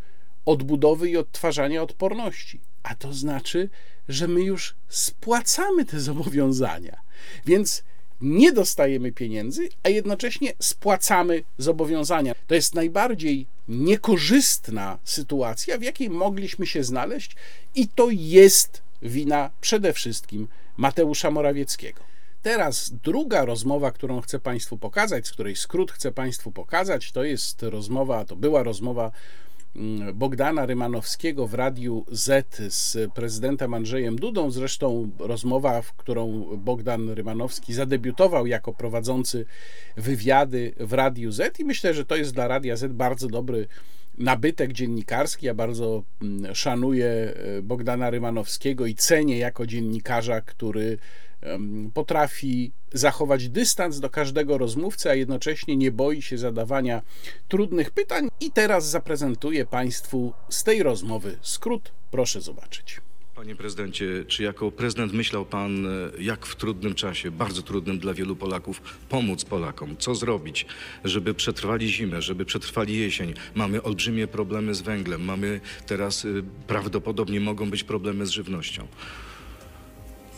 odbudowy 0.51 1.11
i 1.11 1.17
odtwarzania 1.17 1.83
odporności. 1.83 2.61
A 2.83 2.95
to 2.95 3.13
znaczy, 3.13 3.69
że 4.09 4.29
my 4.29 4.43
już 4.43 4.75
spłacamy 4.89 5.85
te 5.85 6.01
zobowiązania. 6.01 7.01
Więc 7.47 7.83
nie 8.21 8.53
dostajemy 8.53 9.13
pieniędzy, 9.13 9.69
a 9.83 9.89
jednocześnie 9.89 10.53
spłacamy 10.59 11.43
zobowiązania. 11.59 12.35
To 12.47 12.55
jest 12.55 12.75
najbardziej 12.75 13.47
niekorzystna 13.69 14.99
sytuacja, 15.05 15.79
w 15.79 15.83
jakiej 15.83 16.11
mogliśmy 16.11 16.67
się 16.67 16.85
znaleźć, 16.85 17.37
i 17.75 17.89
to 17.89 18.09
jest 18.11 18.83
wina 19.03 19.51
przede 19.61 19.93
wszystkim 19.93 20.49
Mateusza 20.77 21.31
Morawieckiego. 21.31 22.01
Teraz 22.43 22.93
druga 23.05 23.45
rozmowa, 23.45 23.91
którą 23.91 24.21
chcę 24.21 24.39
Państwu 24.39 24.79
pokazać, 24.79 25.27
z 25.27 25.31
której 25.31 25.57
skrót 25.57 25.93
chcę 25.93 26.13
Państwu 26.13 26.53
pokazać, 26.53 27.13
to 27.13 27.25
jest 27.25 27.63
rozmowa, 27.63 28.25
to 28.25 28.37
była 28.37 28.63
rozmowa 28.63 29.13
Bogdana 30.15 30.67
Rymanowskiego 30.67 31.47
w 31.47 31.55
Radiu 31.55 32.05
Z 32.13 32.57
z 32.69 33.13
prezydentem 33.13 33.75
Andrzejem 33.75 34.17
Dudą. 34.17 34.51
Zresztą 34.51 35.11
rozmowa, 35.19 35.83
w 35.83 35.93
którą 35.93 36.47
Bogdan 36.57 37.11
Rymanowski 37.11 37.75
zadebiutował 37.75 38.47
jako 38.47 38.75
prowadzący 38.75 39.45
wywiady 39.97 40.73
w 40.81 40.93
Radiu 40.93 41.33
Z 41.33 41.61
i 41.61 41.65
myślę, 41.65 41.95
że 41.95 42.05
to 42.05 42.17
jest 42.17 42.35
dla 42.35 42.49
Radia 42.49 42.77
Z 42.77 42.93
bardzo 42.93 43.29
dobry 43.29 43.69
nabytek 44.19 44.73
dziennikarski. 44.73 45.47
Ja 45.47 45.55
bardzo 45.55 46.03
mm, 46.23 46.55
szanuję 46.55 47.07
e, 47.07 47.63
Bogdana 47.63 48.11
Rymanowskiego 48.11 48.87
i 48.87 48.95
cenię 48.95 49.39
jako 49.39 49.67
dziennikarza, 49.67 50.41
który 50.41 50.99
potrafi 51.95 52.73
zachować 52.93 53.49
dystans 53.49 54.01
do 54.01 54.11
każdego 54.11 54.59
rozmówcy, 54.59 55.11
a 55.11 55.15
jednocześnie 55.15 55.77
nie 55.77 55.93
boi 55.93 56.23
się 56.23 56.39
zadawania 56.39 57.03
trudnych 57.49 57.91
pytań. 57.91 58.29
I 58.41 58.51
teraz 58.51 58.91
zaprezentuję 58.91 59.67
Państwu 59.67 60.33
z 60.49 60.65
tej 60.65 60.83
rozmowy 60.83 61.39
skrót. 61.43 61.93
Proszę 62.11 62.41
zobaczyć. 62.41 63.01
Panie 63.35 63.57
prezydencie, 63.57 64.25
czy 64.29 64.43
jako 64.43 64.71
prezydent 64.71 65.13
myślał 65.13 65.45
pan, 65.47 65.87
e, 65.87 65.91
jak 66.19 66.47
w 66.47 66.57
trudnym 66.57 66.95
czasie, 66.95 67.31
bardzo 67.31 67.63
trudnym 67.63 67.99
dla 67.99 68.15
wielu 68.15 68.37
Polaków, 68.37 68.99
pomóc 69.09 69.45
Polakom? 69.45 69.97
Co 69.97 70.15
zrobić, 70.15 70.67
żeby 71.05 71.35
przetrwali 71.35 71.89
zimę, 71.89 72.23
żeby 72.23 72.45
przetrwali 72.45 72.99
jesień? 72.99 73.35
Mamy 73.55 73.83
olbrzymie 73.83 74.27
problemy 74.27 74.75
z 74.75 74.81
węglem, 74.81 75.25
mamy 75.25 75.61
teraz 75.87 76.25
e, 76.25 76.29
prawdopodobnie 76.67 77.41
mogą 77.41 77.71
być 77.71 77.85
problemy 77.85 78.27
z 78.27 78.31
żywnością. 78.31 78.87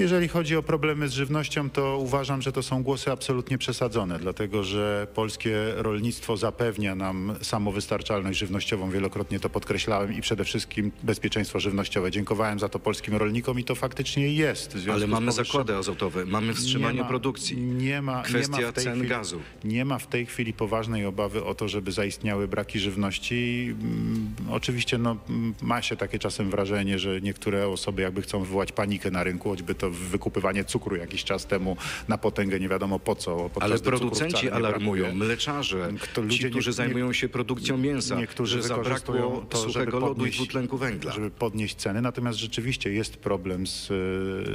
Jeżeli 0.03 0.29
chodzi 0.29 0.57
o 0.57 0.63
problemy 0.63 1.09
z 1.09 1.13
żywnością, 1.13 1.71
to 1.71 1.99
uważam, 1.99 2.43
że 2.43 2.53
to 2.53 2.63
są 2.63 2.83
głosy 2.83 3.11
absolutnie 3.13 3.59
przesadzone, 3.59 4.19
dlatego 4.19 4.65
że 4.65 5.07
polskie 5.15 5.57
rolnictwo 5.77 6.37
zapewnia 6.37 6.95
nam 6.95 7.35
samowystarczalność 7.43 8.39
żywnościową. 8.39 8.91
Wielokrotnie 8.91 9.41
to 9.41 9.51
podkreślałem 9.51 10.13
i 10.15 10.21
przede 10.21 10.45
wszystkim 10.45 10.93
bezpieczeństwo 11.03 11.61
żywnościowe. 11.61 12.11
Dziękowałem 12.11 12.59
za 12.59 12.69
to 12.69 12.79
polskim 12.79 13.17
rolnikom 13.17 13.59
i 13.61 13.65
to 13.65 13.75
faktycznie 13.75 14.29
jest. 14.29 14.77
Ale 14.93 15.07
mamy 15.07 15.33
zakłady 15.33 15.77
azotowe, 15.77 16.27
mamy 16.27 16.55
wstrzymanie 16.55 16.95
nie 16.97 17.03
ma- 17.03 17.09
produkcji. 17.09 17.57
Nie 17.57 18.03
ma, 18.03 18.23
Kwestia 18.23 18.59
nie 18.59 18.67
ma 18.67 18.73
cen 18.73 18.93
chwili, 18.95 19.09
gazu. 19.09 19.41
Nie 19.65 19.85
ma 19.85 19.99
w 19.99 20.07
tej 20.07 20.27
chwili 20.27 20.53
poważnej 20.53 21.07
obawy 21.07 21.45
o 21.45 21.55
to, 21.55 21.69
żeby 21.69 21.93
zaistniały 21.93 22.49
braki 22.49 22.79
żywności. 22.79 23.69
Mm, 23.83 24.35
Oczywiście 24.51 24.99
no, 24.99 25.17
mm, 25.29 25.55
ma 25.63 25.83
się 25.83 25.97
takie 25.97 26.19
czasem 26.19 26.51
wrażenie, 26.51 26.99
że 26.99 27.21
niektóre 27.21 27.69
osoby 27.69 28.03
jakby 28.03 28.23
chcą 28.23 28.41
wywołać 28.41 28.73
panikę 28.73 29.11
na 29.11 29.25
rynku, 29.25 29.49
choćby 29.49 29.75
to 29.75 29.92
wykupywanie 29.93 30.65
cukru 30.65 30.97
jakiś 30.97 31.25
czas 31.25 31.47
temu 31.47 31.77
na 32.09 32.19
potęgę 32.19 32.61
nie 32.61 32.69
wiadomo 32.69 32.99
po 32.99 33.15
co. 33.17 33.51
Ale 33.61 33.79
producenci 33.79 34.51
alarmują, 34.51 35.15
mleczarze, 35.15 35.89
Kto- 36.01 36.23
ci, 36.23 36.29
ludzie 36.29 36.51
którzy 36.51 36.71
nie- 36.71 36.75
zajmują 36.75 37.13
się 37.13 37.29
produkcją 37.29 37.79
mięsa, 37.79 38.15
Niektórzy 38.17 38.63
że 38.63 38.69
zabrakło 38.69 39.45
to, 39.49 39.59
żeby 39.59 39.73
suchego 39.73 39.99
lodu 39.99 40.13
i 40.13 40.17
podnieść- 40.17 40.37
dwutlenku 40.39 40.79
węgla. 40.79 41.13
Żeby 41.13 41.31
podnieść 41.31 41.75
ceny. 41.77 42.03
Natomiast 42.03 42.39
rzeczywiście 42.39 42.93
jest 42.93 43.17
problem 43.17 43.67
z, 43.67 43.91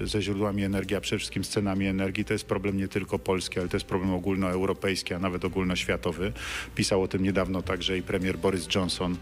e, 0.04 0.08
ze 0.08 0.22
źródłami 0.22 0.64
energii, 0.64 0.96
a 0.96 1.02
przede 1.02 1.18
wszystkim 1.20 1.44
z 1.44 1.50
cenami 1.50 1.86
energii. 1.88 2.26
To 2.26 2.34
jest 2.34 2.46
problem 2.46 2.78
nie 2.78 2.88
tylko 2.88 3.20
polski, 3.20 3.60
ale 3.60 3.70
to 3.70 3.76
jest 3.78 3.86
problem 3.86 4.14
ogólnoeuropejski, 4.14 5.14
a 5.14 5.20
nawet 5.20 5.46
ogólnoświatowy. 5.46 6.34
Pisał 6.76 7.04
o 7.04 7.08
tym 7.08 7.24
niedawno 7.24 7.62
także 7.62 7.98
i 7.98 8.02
premier 8.02 8.38
Boris 8.38 8.68
Johnson. 8.76 9.18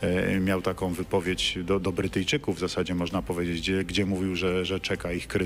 E, 0.00 0.40
miał 0.40 0.62
taką 0.62 0.92
wypowiedź 0.92 1.58
do, 1.64 1.80
do 1.80 1.92
Brytyjczyków 1.92 2.56
w 2.56 2.60
zasadzie 2.60 2.94
można 2.94 3.22
powiedzieć, 3.22 3.60
gdzie, 3.60 3.84
gdzie 3.84 4.06
mówił, 4.06 4.36
że, 4.36 4.64
że 4.64 4.80
czeka 4.80 5.12
ich 5.12 5.26
kryzys. 5.28 5.43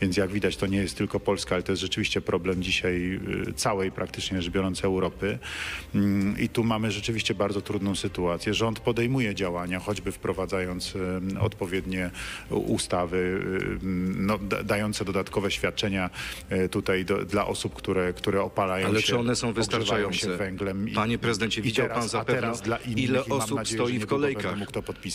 Więc 0.00 0.16
jak 0.16 0.30
widać 0.30 0.56
to 0.56 0.66
nie 0.66 0.78
jest 0.78 0.96
tylko 0.96 1.20
Polska, 1.20 1.54
ale 1.54 1.62
to 1.62 1.72
jest 1.72 1.82
rzeczywiście 1.82 2.20
problem 2.20 2.62
dzisiaj 2.62 3.20
e, 3.48 3.52
całej 3.52 3.92
praktycznie 3.92 4.42
rzecz 4.42 4.52
biorąc 4.52 4.84
Europy. 4.84 5.38
Mm, 5.94 6.38
I 6.38 6.48
tu 6.48 6.64
mamy 6.64 6.90
rzeczywiście 6.90 7.34
bardzo 7.34 7.60
trudną 7.60 7.94
sytuację. 7.94 8.54
Rząd 8.54 8.80
podejmuje 8.80 9.34
działania, 9.34 9.78
choćby 9.80 10.12
wprowadzając 10.12 10.96
em, 10.96 11.36
odpowiednie 11.40 12.10
ustawy, 12.50 13.40
em, 13.82 14.26
no, 14.26 14.38
da- 14.38 14.62
dające 14.62 15.04
dodatkowe 15.04 15.50
świadczenia 15.50 16.10
tutaj 16.70 17.04
do, 17.04 17.24
dla 17.24 17.46
osób, 17.46 17.74
które, 17.74 18.12
które 18.12 18.42
opalają 18.42 18.86
Ale 18.86 19.00
się, 19.00 19.06
czy 19.06 19.18
one 19.18 19.36
są 19.36 19.52
wystarczające? 19.52 20.18
się 20.18 20.36
węglem. 20.36 20.88
I- 20.88 20.92
Panie 20.92 21.18
prezydencie, 21.18 21.62
widział 21.62 21.86
teraz, 21.86 21.98
pan 22.00 22.08
zapewne, 22.08 22.40
teraz 22.40 22.60
dla 22.62 22.76
innych, 22.76 22.98
ile 23.04 23.24
osób 23.24 23.56
nadzieję, 23.56 23.82
stoi 23.82 23.98
w 23.98 24.06
kolejkach 24.06 24.56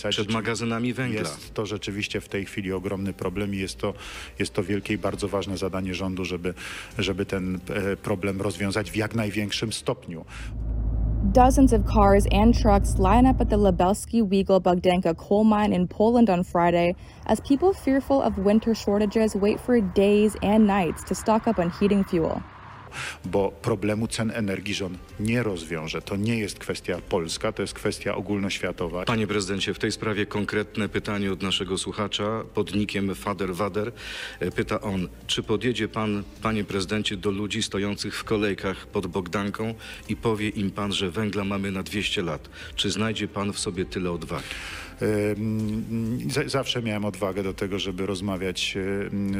przed 0.09 0.31
magazynami 0.31 0.93
węgla. 0.93 1.19
Jest 1.19 1.53
to 1.53 1.65
rzeczywiście 1.65 2.21
w 2.21 2.27
tej 2.29 2.45
chwili 2.45 2.71
ogromny 2.71 3.13
problem 3.13 3.55
i 3.55 3.57
jest 3.57 3.77
to, 3.77 3.93
jest 4.39 4.53
to 4.53 4.63
wielkie 4.63 4.93
i 4.93 4.97
bardzo 4.97 5.27
ważne 5.27 5.57
zadanie 5.57 5.95
rządu, 5.95 6.25
żeby, 6.25 6.53
żeby 6.97 7.25
ten 7.25 7.59
e, 7.69 7.97
problem 7.97 8.41
rozwiązać 8.41 8.91
w 8.91 8.95
jak 8.95 9.15
największym 9.15 9.73
stopniu. 9.73 10.25
Dozens 11.33 11.73
of 11.73 11.81
cars 11.93 12.25
and 12.31 12.61
trucks 12.61 12.99
line 12.99 13.25
up 13.25 13.41
at 13.41 13.49
the 13.49 13.57
Lebelski 13.57 14.23
Weigel 14.23 14.61
Bogdanka 14.61 15.13
coal 15.15 15.43
mine 15.43 15.75
in 15.75 15.87
Poland 15.87 16.29
on 16.29 16.43
Friday 16.43 16.95
as 17.25 17.41
people 17.41 17.73
fearful 17.73 18.21
of 18.21 18.37
winter 18.37 18.75
shortages 18.75 19.35
wait 19.35 19.59
for 19.59 19.81
days 19.81 20.37
and 20.41 20.65
nights 20.67 21.03
to 21.03 21.15
stock 21.15 21.47
up 21.47 21.59
on 21.59 21.69
heating 21.69 22.03
fuel. 22.03 22.41
Bo 23.25 23.51
problemu 23.51 24.07
cen 24.07 24.31
energii 24.35 24.73
rząd 24.73 24.97
nie 25.19 25.43
rozwiąże. 25.43 26.01
To 26.01 26.15
nie 26.15 26.39
jest 26.39 26.59
kwestia 26.59 27.01
polska, 27.09 27.51
to 27.51 27.61
jest 27.61 27.73
kwestia 27.73 28.15
ogólnoświatowa. 28.15 29.05
Panie 29.05 29.27
prezydencie, 29.27 29.73
w 29.73 29.79
tej 29.79 29.91
sprawie 29.91 30.25
konkretne 30.25 30.89
pytanie 30.89 31.31
od 31.31 31.41
naszego 31.41 31.77
słuchacza 31.77 32.43
pod 32.53 32.75
nikiem 32.75 33.15
Fader 33.15 33.55
Wader. 33.55 33.91
Pyta 34.55 34.81
on, 34.81 35.09
czy 35.27 35.43
podjedzie 35.43 35.87
pan, 35.87 36.23
panie 36.41 36.63
prezydencie, 36.63 37.17
do 37.17 37.31
ludzi 37.31 37.63
stojących 37.63 38.15
w 38.15 38.23
kolejkach 38.23 38.87
pod 38.87 39.07
Bogdanką 39.07 39.73
i 40.09 40.15
powie 40.15 40.49
im 40.49 40.71
pan, 40.71 40.93
że 40.93 41.11
węgla 41.11 41.43
mamy 41.43 41.71
na 41.71 41.83
200 41.83 42.21
lat? 42.21 42.49
Czy 42.75 42.91
znajdzie 42.91 43.27
pan 43.27 43.53
w 43.53 43.59
sobie 43.59 43.85
tyle 43.85 44.11
odwagi? 44.11 44.43
Zawsze 46.45 46.81
miałem 46.81 47.05
odwagę 47.05 47.43
do 47.43 47.53
tego, 47.53 47.79
żeby 47.79 48.05
rozmawiać 48.05 48.77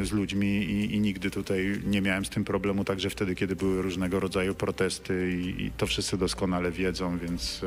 z 0.02 0.12
ludźmi 0.12 0.48
i, 0.48 0.94
i 0.94 1.00
nigdy 1.00 1.30
tutaj 1.30 1.80
nie 1.86 2.00
miałem 2.02 2.24
z 2.24 2.30
tym 2.30 2.44
problemu, 2.44 2.84
także 2.84 3.10
wtedy, 3.10 3.34
kiedy 3.34 3.56
były 3.56 3.82
różnego 3.82 4.20
rodzaju 4.20 4.54
protesty 4.54 5.32
i, 5.32 5.62
i 5.64 5.70
to 5.70 5.86
wszyscy 5.86 6.18
doskonale 6.18 6.70
wiedzą, 6.70 7.18
więc 7.18 7.60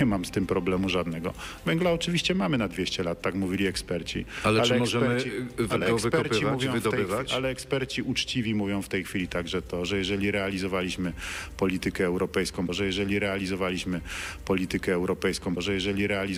nie 0.00 0.06
mam 0.06 0.24
z 0.24 0.30
tym 0.30 0.46
problemu 0.46 0.88
żadnego. 0.88 1.32
Węgla 1.66 1.92
oczywiście 1.92 2.34
mamy 2.34 2.58
na 2.58 2.68
200 2.68 3.02
lat, 3.02 3.22
tak 3.22 3.34
mówili 3.34 3.66
eksperci. 3.66 4.24
Ale 4.44 4.62
czy 4.62 4.78
możemy, 4.78 5.16
y, 5.16 5.36
ale 5.70 5.86
go 5.88 5.94
eksperci 5.94 6.44
mówią 6.46 6.72
tej 6.72 6.80
wydobywać? 6.80 7.26
chwili- 7.26 7.36
ale 7.36 7.48
eksperci 7.48 8.02
uczciwi 8.02 8.54
mówią 8.54 8.82
w 8.82 8.88
tej 8.88 9.04
chwili 9.04 9.28
także 9.28 9.62
to, 9.62 9.84
że 9.84 9.98
jeżeli 9.98 10.30
realizowaliśmy 10.30 11.12
politykę 11.56 12.04
europejską, 12.04 12.66
że 12.70 12.86
jeżeli 12.86 13.18
realizowaliśmy 13.18 14.00
politykę 14.44 14.92
europejską, 14.92 15.54
że 15.58 15.74
jeżeli 15.74 16.06
realizowaliśmy 16.06 16.31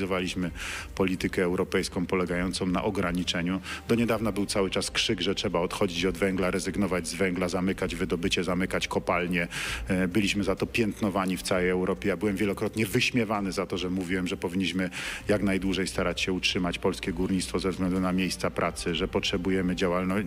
politykę 0.95 1.43
europejską 1.43 2.07
polegającą 2.07 2.67
na 2.67 2.85
ograniczeniu, 2.85 3.61
do 3.89 3.95
niedawna 3.95 4.33
był 4.33 4.47
cały 4.47 4.71
czas 4.71 4.91
krzyk, 4.91 5.21
że 5.21 5.35
trzeba 5.35 5.61
odchodzić 5.61 6.05
od 6.05 6.19
węgla, 6.19 6.51
rezygnować 6.51 7.09
z 7.09 7.15
węgla, 7.15 7.49
zamykać 7.49 7.95
wydobycie, 7.95 8.45
zamykać 8.45 8.89
kopalnie. 8.89 9.49
E, 9.89 10.09
Byliśmy 10.09 10.45
za 10.45 10.57
to 10.57 10.67
piętnowani 10.67 11.37
w 11.37 11.43
całej 11.43 11.69
Europie. 11.69 12.09
Ja 12.09 12.17
byłem 12.17 12.37
wielokrotnie 12.37 12.87
wyśmiewany 12.87 13.53
za 13.53 13.67
to, 13.67 13.79
że 13.79 13.91
mówiłem, 13.91 14.27
że 14.27 14.37
powinniśmy 14.37 14.91
jak 15.29 15.43
najdłużej 15.43 15.87
starać 15.87 16.21
się 16.21 16.33
utrzymać 16.33 16.79
polskie 16.79 17.13
górnictwo 17.13 17.59
ze 17.59 17.71
względu 17.71 18.01
na 18.01 18.13
miejsca 18.13 18.51
pracy, 18.51 18.95
że 18.95 19.09
potrzebujemy 19.09 19.77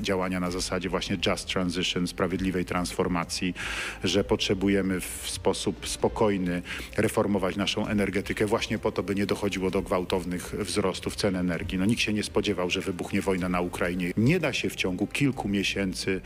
działania 0.02 0.40
na 0.40 0.52
zasadzie 0.52 0.90
właśnie 0.90 1.18
just 1.28 1.48
transition, 1.48 2.08
sprawiedliwej 2.08 2.66
transformacji, 2.66 3.54
że 4.04 4.24
potrzebujemy 4.24 5.02
w 5.02 5.24
sposób 5.26 5.88
spokojny 5.88 6.62
reformować 6.98 7.56
naszą 7.56 7.88
energetykę 7.88 8.46
właśnie 8.46 8.80
po 8.80 8.92
to, 8.92 9.04
by 9.04 9.16
nie 9.16 9.26
dochodziło 9.26 9.57
do 9.58 9.82
gwałtownych 9.82 10.56
wzrostów 10.60 11.16
cen 11.16 11.36
energii. 11.36 11.78
No 11.78 11.86
nikt 11.86 12.02
się 12.02 12.14
nie 12.14 12.24
spodziewał, 12.24 12.70
że 12.70 12.82
wybuchnie 12.82 13.22
wojna 13.22 13.50
na 13.50 13.62
Ukrainie. 13.62 14.12
Nie 14.18 14.40
da 14.40 14.54
się 14.54 14.70
w 14.70 14.76
ciągu 14.76 15.08
kilku 15.08 15.50
miesięcy 15.50 16.22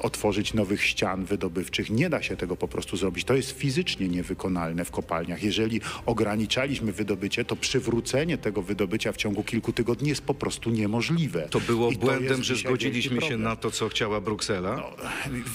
otworzyć 0.00 0.54
nowych 0.54 0.84
ścian 0.84 1.24
wydobywczych. 1.24 1.90
Nie 1.90 2.10
da 2.10 2.22
się 2.22 2.36
tego 2.36 2.56
po 2.56 2.68
prostu 2.68 2.96
zrobić. 2.96 3.24
To 3.24 3.34
jest 3.34 3.50
fizycznie 3.50 4.08
niewykonalne 4.08 4.84
w 4.84 4.90
kopalniach. 4.90 5.42
Jeżeli 5.42 5.80
ograniczaliśmy 6.06 6.92
wydobycie, 6.92 7.44
to 7.44 7.56
przywrócenie 7.56 8.38
tego 8.38 8.62
wydobycia 8.62 9.12
w 9.12 9.16
ciągu 9.16 9.44
kilku 9.44 9.72
tygodni 9.72 10.08
jest 10.08 10.22
po 10.22 10.34
prostu 10.34 10.70
niemożliwe. 10.70 11.48
To 11.50 11.60
było 11.60 11.90
I 11.90 11.96
to 11.96 12.06
błędem, 12.06 12.28
jest 12.28 12.42
że 12.42 12.56
zgodziliśmy 12.56 13.20
się 13.20 13.36
na 13.36 13.56
to, 13.56 13.70
co 13.70 13.88
chciała 13.88 14.20
Bruksela? 14.20 14.82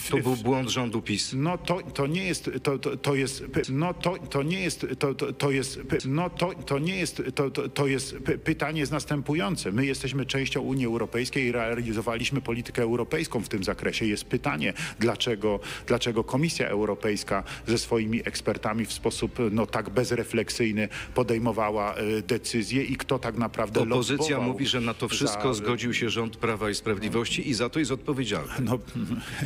To 0.09 0.17
był 0.17 0.35
błąd 0.35 0.69
rządu 0.69 1.01
PiS. 1.01 1.33
No 1.33 1.57
to, 1.57 1.81
to 1.81 2.07
nie 2.07 2.23
jest, 2.23 2.51
to, 2.63 2.79
to, 2.79 2.97
to 2.97 3.15
jest, 3.15 3.43
no 3.69 3.93
to, 3.93 4.17
to 4.29 4.43
nie 4.43 4.59
jest, 4.59 4.85
to, 4.99 5.13
to, 5.13 5.33
to 5.33 5.51
jest, 5.51 5.79
no 6.05 6.29
to, 6.29 6.53
to 6.65 6.79
nie 6.79 6.95
jest, 6.95 7.14
to, 7.35 7.51
to, 7.51 7.69
to 7.69 7.87
jest, 7.87 8.15
py- 8.15 8.37
pytanie 8.37 8.79
jest 8.79 8.91
następujące. 8.91 9.71
My 9.71 9.85
jesteśmy 9.85 10.25
częścią 10.25 10.61
Unii 10.61 10.85
Europejskiej 10.85 11.45
i 11.45 11.51
realizowaliśmy 11.51 12.41
politykę 12.41 12.81
europejską 12.81 13.41
w 13.41 13.49
tym 13.49 13.63
zakresie. 13.63 14.05
Jest 14.05 14.25
pytanie, 14.25 14.73
dlaczego, 14.99 15.59
dlaczego 15.87 16.23
Komisja 16.23 16.67
Europejska 16.67 17.43
ze 17.67 17.77
swoimi 17.77 18.21
ekspertami 18.25 18.85
w 18.85 18.93
sposób 18.93 19.39
no, 19.51 19.65
tak 19.65 19.89
bezrefleksyjny 19.89 20.89
podejmowała 21.15 21.95
e, 21.95 22.21
decyzje 22.21 22.83
i 22.83 22.95
kto 22.95 23.19
tak 23.19 23.37
naprawdę 23.37 23.81
Opozycja 23.81 24.39
mówi, 24.39 24.67
że 24.67 24.81
na 24.81 24.93
to 24.93 25.07
wszystko 25.07 25.53
za- 25.53 25.63
zgodził 25.63 25.93
się 25.93 26.09
rząd 26.09 26.37
Prawa 26.37 26.69
i 26.69 26.75
Sprawiedliwości 26.75 27.49
i 27.49 27.53
za 27.53 27.69
to 27.69 27.79
jest 27.79 27.91
odpowiedzialny. 27.91 28.53
No, 28.59 28.79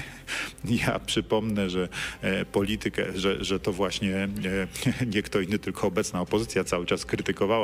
ja 0.86 0.99
przypomnę, 0.99 1.69
że 1.69 1.89
e, 2.21 2.45
politykę, 2.45 3.05
że, 3.15 3.45
że 3.45 3.60
to 3.60 3.73
właśnie 3.73 4.15
e, 4.15 4.29
nie 5.15 5.21
kto 5.23 5.39
inny, 5.41 5.60
tylko 5.60 5.88
obecna 5.88 6.21
opozycja 6.21 6.63
cały 6.63 6.86
czas 6.86 7.05
krytykowała 7.05 7.59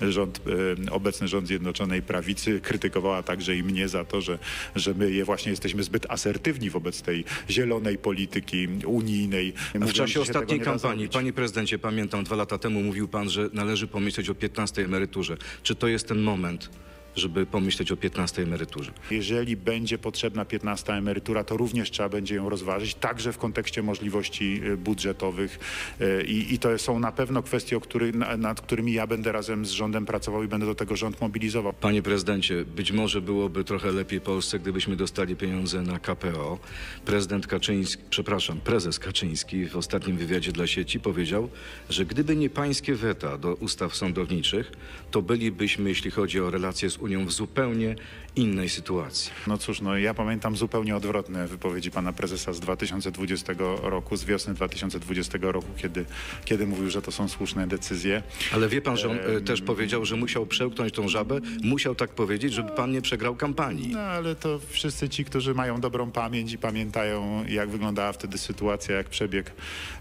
rząd, 0.00 0.40
e, 0.86 0.90
obecny 0.90 1.28
rząd 1.28 1.46
Zjednoczonej 1.46 2.02
Prawicy, 2.02 2.60
krytykowała 2.60 3.22
także 3.22 3.56
i 3.56 3.62
mnie 3.62 3.88
za 3.88 4.04
to, 4.04 4.20
że, 4.20 4.38
że 4.76 4.94
my 4.94 5.10
je 5.10 5.24
właśnie 5.24 5.50
jesteśmy 5.50 5.82
zbyt 5.82 6.06
asertywni 6.08 6.70
wobec 6.70 7.02
tej 7.02 7.24
zielonej 7.50 7.98
polityki 7.98 8.68
unijnej. 8.86 9.52
W 9.74 9.92
czasie 9.92 10.20
ostatniej 10.20 10.60
kampanii, 10.60 11.08
panie 11.08 11.32
prezydencie, 11.32 11.78
pamiętam, 11.78 12.24
dwa 12.24 12.36
lata 12.36 12.58
temu 12.58 12.82
mówił 12.82 13.08
pan, 13.08 13.30
że 13.30 13.48
należy 13.52 13.86
pomyśleć 13.86 14.28
o 14.28 14.34
15 14.34 14.84
emeryturze. 14.84 15.36
Czy 15.62 15.74
to 15.74 15.88
jest 15.88 16.08
ten 16.08 16.18
moment, 16.18 16.70
żeby 17.18 17.46
pomyśleć 17.46 17.92
o 17.92 17.96
15 17.96 18.42
emeryturze? 18.42 18.92
Jeżeli 19.10 19.56
będzie 19.56 19.98
potrzebna 19.98 20.44
15 20.44 20.92
emerytura, 20.92 21.44
to 21.44 21.56
również 21.56 21.90
trzeba 21.90 22.08
będzie 22.08 22.34
ją 22.34 22.48
rozważyć, 22.48 22.94
także 22.94 23.32
w 23.32 23.38
kontekście 23.38 23.82
możliwości 23.82 24.60
y, 24.64 24.76
budżetowych. 24.76 25.58
Y, 26.00 26.24
I, 26.24 26.54
i 26.54 26.58
to 26.58 26.78
są 26.78 26.98
na 26.98 27.12
pewno 27.12 27.42
kwestie, 27.42 27.76
o 27.76 27.80
który, 27.80 28.12
na, 28.12 28.36
nad 28.36 28.60
którymi 28.60 28.92
ja 28.92 29.06
będę 29.06 29.32
razem 29.32 29.66
z 29.66 29.70
rządem 29.70 30.06
pracował 30.06 30.42
i 30.42 30.48
będę 30.48 30.66
do 30.66 30.74
tego 30.74 30.96
rząd 30.96 31.20
mobilizował. 31.20 31.72
Panie 31.72 32.02
prezydencie, 32.02 32.64
być 32.64 32.92
może 32.92 33.20
byłoby 33.20 33.64
trochę 33.64 33.92
lepiej 33.92 34.20
Polsce, 34.20 34.58
gdybyśmy 34.58 34.96
dostali 34.96 35.36
pieniądze 35.36 35.82
na 35.82 35.98
KPO. 35.98 36.58
Prezydent 37.04 37.46
Kaczyński, 37.46 38.02
przepraszam, 38.10 38.60
prezes 38.60 38.98
Kaczyński 38.98 39.66
w 39.66 39.76
ostatnim 39.76 40.16
wywiadzie 40.16 40.52
dla 40.52 40.66
sieci 40.66 41.00
powiedział, 41.00 41.48
że 41.90 42.04
gdyby 42.04 42.36
nie 42.36 42.50
pańskie 42.50 42.94
weta 42.94 43.38
do 43.38 43.54
ustaw 43.54 43.96
sądowniczych, 43.96 44.72
to 45.10 45.22
bylibyśmy, 45.22 45.88
jeśli 45.88 46.10
chodzi 46.10 46.40
o 46.40 46.50
relacje 46.50 46.90
z 46.90 46.98
Unią 46.98 47.07
Unią 47.08 47.26
w 47.26 47.32
zupełnie 47.32 47.96
innej 48.36 48.68
sytuacji. 48.68 49.32
No 49.46 49.58
cóż, 49.58 49.80
no 49.80 49.98
ja 49.98 50.14
pamiętam 50.14 50.56
zupełnie 50.56 50.96
odwrotne 50.96 51.46
wypowiedzi 51.46 51.90
pana 51.90 52.12
prezesa 52.12 52.52
z 52.52 52.60
2020 52.60 53.54
roku, 53.82 54.16
z 54.16 54.24
wiosny 54.24 54.54
2020 54.54 55.38
roku, 55.40 55.68
kiedy, 55.76 56.04
kiedy 56.44 56.66
mówił, 56.66 56.90
że 56.90 57.02
to 57.02 57.12
są 57.12 57.28
słuszne 57.28 57.66
decyzje. 57.66 58.22
Ale 58.52 58.68
wie 58.68 58.80
pan, 58.82 58.96
że 58.96 59.10
on 59.10 59.16
e, 59.16 59.40
też 59.40 59.62
powiedział, 59.62 60.04
że 60.04 60.16
musiał 60.16 60.46
przełknąć 60.46 60.92
tą 60.92 61.08
żabę, 61.08 61.40
musiał 61.62 61.94
tak 61.94 62.10
powiedzieć, 62.10 62.52
żeby 62.52 62.70
pan 62.70 62.92
nie 62.92 63.02
przegrał 63.02 63.36
kampanii. 63.36 63.88
No 63.92 64.00
ale 64.00 64.34
to 64.34 64.60
wszyscy 64.68 65.08
ci, 65.08 65.24
którzy 65.24 65.54
mają 65.54 65.80
dobrą 65.80 66.10
pamięć 66.10 66.52
i 66.52 66.58
pamiętają, 66.58 67.44
jak 67.48 67.70
wyglądała 67.70 68.12
wtedy 68.12 68.38
sytuacja, 68.38 68.96
jak 68.96 69.08
przebieg 69.08 69.52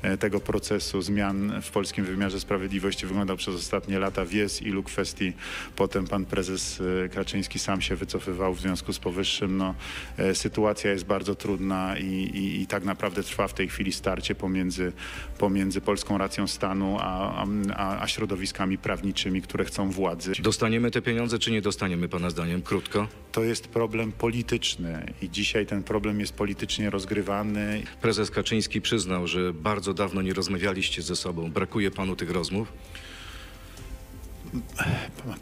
e, 0.02 0.18
tego 0.18 0.40
procesu 0.40 1.02
zmian 1.02 1.62
w 1.62 1.72
polskim 1.72 2.06
wymiarze 2.06 2.40
sprawiedliwości 2.40 3.06
wyglądał 3.06 3.38
przez 3.38 3.56
ostatnie 3.56 4.00
lata, 4.00 4.26
wie 4.26 4.50
z 4.50 4.62
ilu 4.62 4.84
kwestii 4.84 5.34
potem 5.76 6.08
pan 6.08 6.26
prezes 6.26 6.82
e, 6.82 6.97
Kaczyński 7.14 7.60
sam 7.60 7.82
się 7.82 7.96
wycofywał 7.96 8.54
w 8.54 8.60
związku 8.60 8.94
z 8.94 9.00
powyższym. 9.00 9.58
No, 9.58 9.76
e, 10.18 10.36
sytuacja 10.36 10.92
jest 10.92 11.06
bardzo 11.06 11.36
trudna 11.36 11.98
i, 11.98 12.06
i, 12.06 12.62
i 12.62 12.68
tak 12.68 12.86
naprawdę 12.86 13.24
trwa 13.24 13.48
w 13.48 13.54
tej 13.54 13.70
chwili 13.70 13.94
starcie 13.94 14.36
pomiędzy, 14.36 14.92
pomiędzy 15.38 15.82
polską 15.82 16.18
racją 16.18 16.48
stanu 16.48 16.98
a, 17.00 17.46
a, 17.76 18.02
a 18.02 18.08
środowiskami 18.08 18.78
prawniczymi, 18.78 19.42
które 19.42 19.66
chcą 19.66 19.92
władzy. 19.92 20.34
Dostaniemy 20.40 20.92
te 20.92 21.02
pieniądze, 21.02 21.40
czy 21.40 21.52
nie 21.52 21.62
dostaniemy, 21.62 22.10
pana 22.10 22.30
zdaniem? 22.30 22.62
Krótko. 22.62 23.08
To 23.32 23.44
jest 23.44 23.68
problem 23.68 24.12
polityczny 24.12 25.14
i 25.22 25.30
dzisiaj 25.30 25.66
ten 25.66 25.84
problem 25.84 26.20
jest 26.20 26.34
politycznie 26.34 26.90
rozgrywany. 26.90 27.84
Prezes 28.02 28.32
Kaczyński 28.32 28.82
przyznał, 28.82 29.28
że 29.28 29.54
bardzo 29.54 29.94
dawno 29.94 30.22
nie 30.22 30.34
rozmawialiście 30.34 31.02
ze 31.02 31.16
sobą. 31.16 31.52
Brakuje 31.52 31.92
panu 31.92 32.16
tych 32.16 32.32
rozmów? 32.32 32.74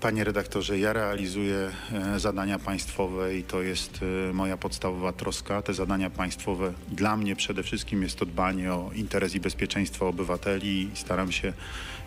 Panie 0.01 0.23
redaktorze, 0.23 0.79
ja 0.79 0.93
realizuję 0.93 1.71
e, 1.93 2.19
zadania 2.19 2.59
państwowe 2.59 3.37
i 3.37 3.43
to 3.43 3.61
jest 3.61 3.99
e, 4.29 4.33
moja 4.33 4.57
podstawowa 4.57 5.13
troska. 5.13 5.61
Te 5.61 5.73
zadania 5.73 6.09
państwowe 6.09 6.73
dla 6.91 7.17
mnie 7.17 7.35
przede 7.35 7.63
wszystkim 7.63 8.03
jest 8.03 8.15
to 8.15 8.25
dbanie 8.25 8.73
o 8.73 8.91
interes 8.95 9.35
i 9.35 9.39
bezpieczeństwo 9.39 10.07
obywateli 10.07 10.81
i 10.93 10.97
staram 10.97 11.31
się 11.31 11.53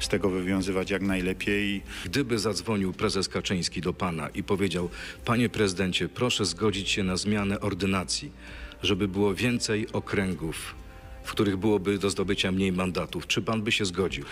z 0.01 0.09
tego 0.09 0.31
wywiązywać 0.31 0.91
jak 0.91 1.03
najlepiej. 1.03 1.83
Gdyby 2.05 2.39
zadzwonił 2.39 2.93
prezes 2.93 3.29
Kaczyński 3.29 3.81
do 3.81 3.93
pana 3.93 4.29
i 4.29 4.43
powiedział: 4.43 4.89
Panie 5.25 5.49
prezydencie, 5.49 6.09
proszę 6.09 6.45
zgodzić 6.45 6.89
się 6.89 7.03
na 7.03 7.17
zmianę 7.17 7.61
ordynacji, 7.61 8.33
żeby 8.83 9.09
było 9.09 9.35
więcej 9.35 9.93
okręgów, 9.93 10.75
w 11.25 11.31
których 11.31 11.57
byłoby 11.57 11.99
do 11.99 12.11
zdobycia 12.11 12.53
mniej 12.53 12.73
mandatów, 12.73 13.27
czy 13.27 13.43
pan 13.43 13.63
by 13.63 13.73
się 13.73 13.85
zgodził? 13.85 14.25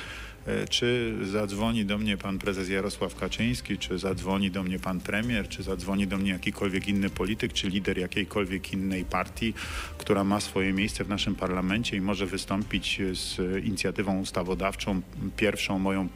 E, 0.47 0.69
Czy 0.69 1.15
zadzwoni 1.23 1.85
do 1.85 1.99
mnie 1.99 2.17
pan 2.17 2.39
prezes 2.39 2.69
Jarosław 2.69 3.15
Kaczyński, 3.15 3.79
czy 3.79 3.99
zadzwoni 3.99 4.51
do 4.51 4.63
mnie 4.63 4.79
pan 4.79 5.01
premier, 5.01 5.49
czy 5.49 5.63
zadzwoni 5.63 6.07
do 6.07 6.19
mnie 6.19 6.31
jakikolwiek 6.31 6.89
inny 6.89 7.11
polityk, 7.11 7.53
czy 7.53 7.69
lider 7.69 7.99
jakiejkolwiek 7.99 8.73
innej 8.73 9.05
partii, 9.05 9.55
która 9.99 10.25
ma 10.25 10.41
swoje 10.41 10.73
miejsce 10.73 11.05
w 11.05 11.09
naszym 11.09 11.35
parlamencie 11.35 11.97
i 11.97 12.01
może 12.01 12.27
wystąpić 12.27 13.01
z 13.13 13.65
inicjatywą 13.65 14.21
ustawodawczą, 14.21 15.01
pierwszą 15.37 15.79
moją 15.79 16.09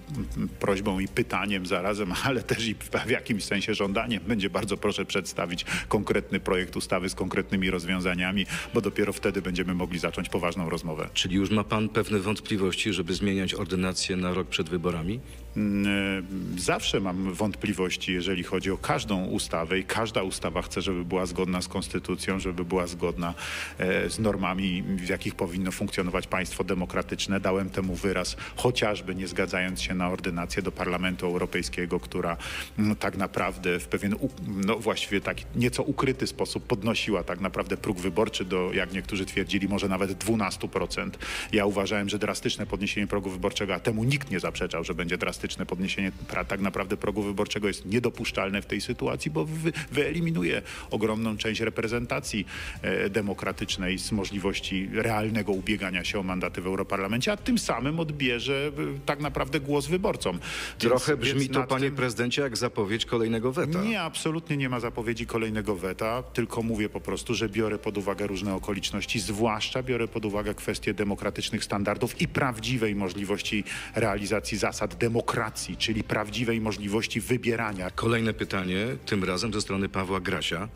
prośbą 0.61 1.01
i 1.01 1.09
pytaniem 1.09 1.67
zarazem, 1.67 2.13
ale 2.25 2.43
też 2.43 2.67
i 2.67 2.75
w 3.07 3.11
jakimś 3.11 3.45
sensie 3.45 3.75
żądaniem, 3.75 4.21
będzie 4.29 4.51
bardzo 4.51 4.77
proszę 4.77 5.05
przedstawić 5.05 5.65
konkretny 5.89 6.41
projekt 6.41 6.77
ustawy 6.77 7.09
z 7.09 7.15
konkretnymi 7.15 7.71
rozwiązaniami, 7.71 8.47
bo 8.75 8.81
dopiero 8.81 9.13
wtedy 9.13 9.43
będziemy 9.43 9.75
mogli 9.75 9.99
zacząć 9.99 10.29
poważną 10.29 10.71
rozmowę. 10.71 11.09
Czyli 11.15 11.37
już 11.37 11.51
ma 11.51 11.65
pan 11.65 11.89
pewne 11.89 12.19
wątpliwości, 12.19 12.93
żeby 12.93 13.15
zmieniać 13.15 13.55
ordynację 13.55 14.20
na 14.21 14.35
rok 14.35 14.49
przed 14.49 14.69
wyborami? 14.69 15.21
Mm, 15.57 16.51
Zawsze 16.59 17.01
mam 17.01 17.35
wątpliwości, 17.35 18.13
jeżeli 18.13 18.43
chodzi 18.43 18.71
o 18.71 18.79
każdą 18.79 19.25
ustawę 19.25 19.79
i 19.79 19.85
każda 19.85 20.23
ustawa 20.23 20.63
chce, 20.63 20.83
żeby 20.83 21.05
była 21.05 21.27
zgodna 21.27 21.63
z 21.63 21.69
konstytucją, 21.69 22.39
żeby 22.39 22.65
była 22.65 22.87
zgodna 22.87 23.35
e, 23.79 24.11
z 24.11 24.19
normami, 24.19 24.83
w 24.83 25.09
jakich 25.09 25.35
powinno 25.35 25.73
funkcjonować 25.73 26.27
państwo 26.27 26.65
demokratyczne. 26.65 27.41
Dałem 27.41 27.71
temu 27.71 27.95
wyraz, 27.95 28.37
chociażby 28.57 29.15
nie 29.15 29.29
zgadzając 29.29 29.83
się 29.83 29.95
na 29.95 30.09
ordynację 30.09 30.63
do 30.63 30.73
Parlamentu 30.73 31.27
Europejskiego, 31.27 32.01
która 32.01 32.37
mm, 32.79 32.97
tak 32.97 33.17
naprawdę 33.17 33.81
w 33.81 33.89
pewien, 33.89 34.17
no 34.47 34.79
właściwie 34.79 35.21
tak 35.21 35.37
nieco 35.57 35.83
ukryty 35.83 36.27
sposób 36.27 36.67
podnosiła 36.67 37.25
tak 37.25 37.41
naprawdę 37.41 37.77
próg 37.77 37.99
wyborczy 37.99 38.45
do, 38.45 38.73
jak 38.73 38.93
niektórzy 38.93 39.27
twierdzili, 39.27 39.69
może 39.69 39.89
nawet 39.89 40.25
12%. 40.25 41.11
Ja 41.53 41.67
uważałem, 41.67 42.09
że 42.09 42.19
drastyczne 42.19 42.67
podniesienie 42.67 43.07
progu 43.07 43.31
wyborczego, 43.31 43.75
a 43.75 43.81
temu 43.81 44.05
nikt 44.05 44.31
nie 44.31 44.41
zaprzeczał, 44.41 44.85
że 44.85 44.95
będzie 44.95 45.19
drastyczne 45.19 45.40
podniesienie 45.67 46.13
pra, 46.29 46.45
tak 46.45 46.61
naprawdę 46.61 46.97
progu 46.97 47.23
wyborczego 47.23 47.69
jest 47.69 47.87
niedopuszczalne 47.87 48.63
w 48.63 48.67
tej 48.67 48.81
sytuacji, 48.81 49.31
bo 49.31 49.45
wy, 49.45 49.73
wyeliminuje 49.93 50.63
ogromną 50.91 51.37
część 51.37 51.61
reprezentacji 51.61 52.47
e, 52.83 53.11
demokratycznej 53.11 53.99
z 53.99 54.13
możliwości 54.13 54.89
realnego 54.93 55.53
ubiegania 55.53 56.05
się 56.05 56.19
o 56.21 56.23
mandaty 56.23 56.61
w 56.63 56.67
Europarlamencie, 56.67 57.33
a 57.33 57.37
tym 57.37 57.59
samym 57.59 58.01
odbierze 58.01 58.73
e, 58.97 58.99
tak 59.07 59.21
naprawdę 59.21 59.61
głos 59.61 59.87
wyborcom. 59.87 60.39
Więc- 60.39 60.79
Trochę 60.79 61.17
brzmi 61.17 61.41
więc 61.41 61.53
to, 61.53 61.63
panie 61.65 61.85
tym- 61.87 61.97
prezydencie, 61.97 62.43
jak 62.43 62.57
zapowiedź 62.57 63.05
kolejnego 63.07 63.53
weta. 63.53 63.83
nie, 63.83 64.01
absolutnie 64.01 64.57
nie 64.57 64.69
ma 64.69 64.81
zapowiedzi 64.81 65.27
kolejnego 65.27 65.77
weta, 65.77 66.23
tylko 66.23 66.63
mówię 66.63 66.89
po 66.89 67.01
prostu, 67.01 67.35
że 67.35 67.49
biorę 67.49 67.79
pod 67.79 67.99
uwagę 67.99 68.27
różne 68.27 68.55
okoliczności, 68.55 69.21
zwłaszcza 69.21 69.83
biorę 69.83 70.09
pod 70.09 70.25
uwagę 70.25 70.55
kwestie 70.55 70.95
demokratycznych 70.95 71.65
standardów 71.65 72.21
i 72.21 72.29
prawdziwej 72.29 72.95
możliwości 72.95 73.65
realizacji 73.95 74.59
zasad 74.59 74.95
demokracji, 75.31 75.77
czyli 75.77 76.05
prawdziwej 76.05 76.61
możliwości 76.61 77.21
wybierania. 77.21 77.91
Kolejne 77.91 78.35
pytanie, 78.35 78.87
tym 79.07 79.25
razem 79.25 79.53
ze 79.53 79.61
strony 79.61 79.89
Pawła 79.89 80.21
Grasia. 80.21 80.69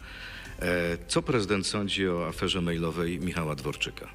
E, 0.58 0.98
Co 1.08 1.22
prezydent 1.22 1.66
sądzi 1.66 2.08
o 2.08 2.26
aferze 2.28 2.60
mailowej 2.60 3.20
Michała 3.20 3.54
Dworczyka? 3.54 4.08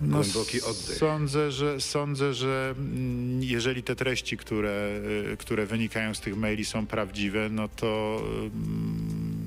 Głęboki 0.00 0.62
oddech. 0.62 0.96
Sądzę, 0.96 1.52
że, 1.52 1.80
sądzę, 1.80 2.34
że 2.34 2.74
mm, 2.78 3.42
jeżeli 3.42 3.82
te 3.82 3.96
treści, 3.96 4.36
które, 4.36 5.00
y, 5.32 5.36
które 5.36 5.66
wynikają 5.66 6.14
z 6.14 6.20
tych 6.20 6.36
maili 6.36 6.64
są 6.64 6.86
prawdziwe, 6.86 7.48
no 7.48 7.68
to 7.68 8.22
mm, 8.40 9.46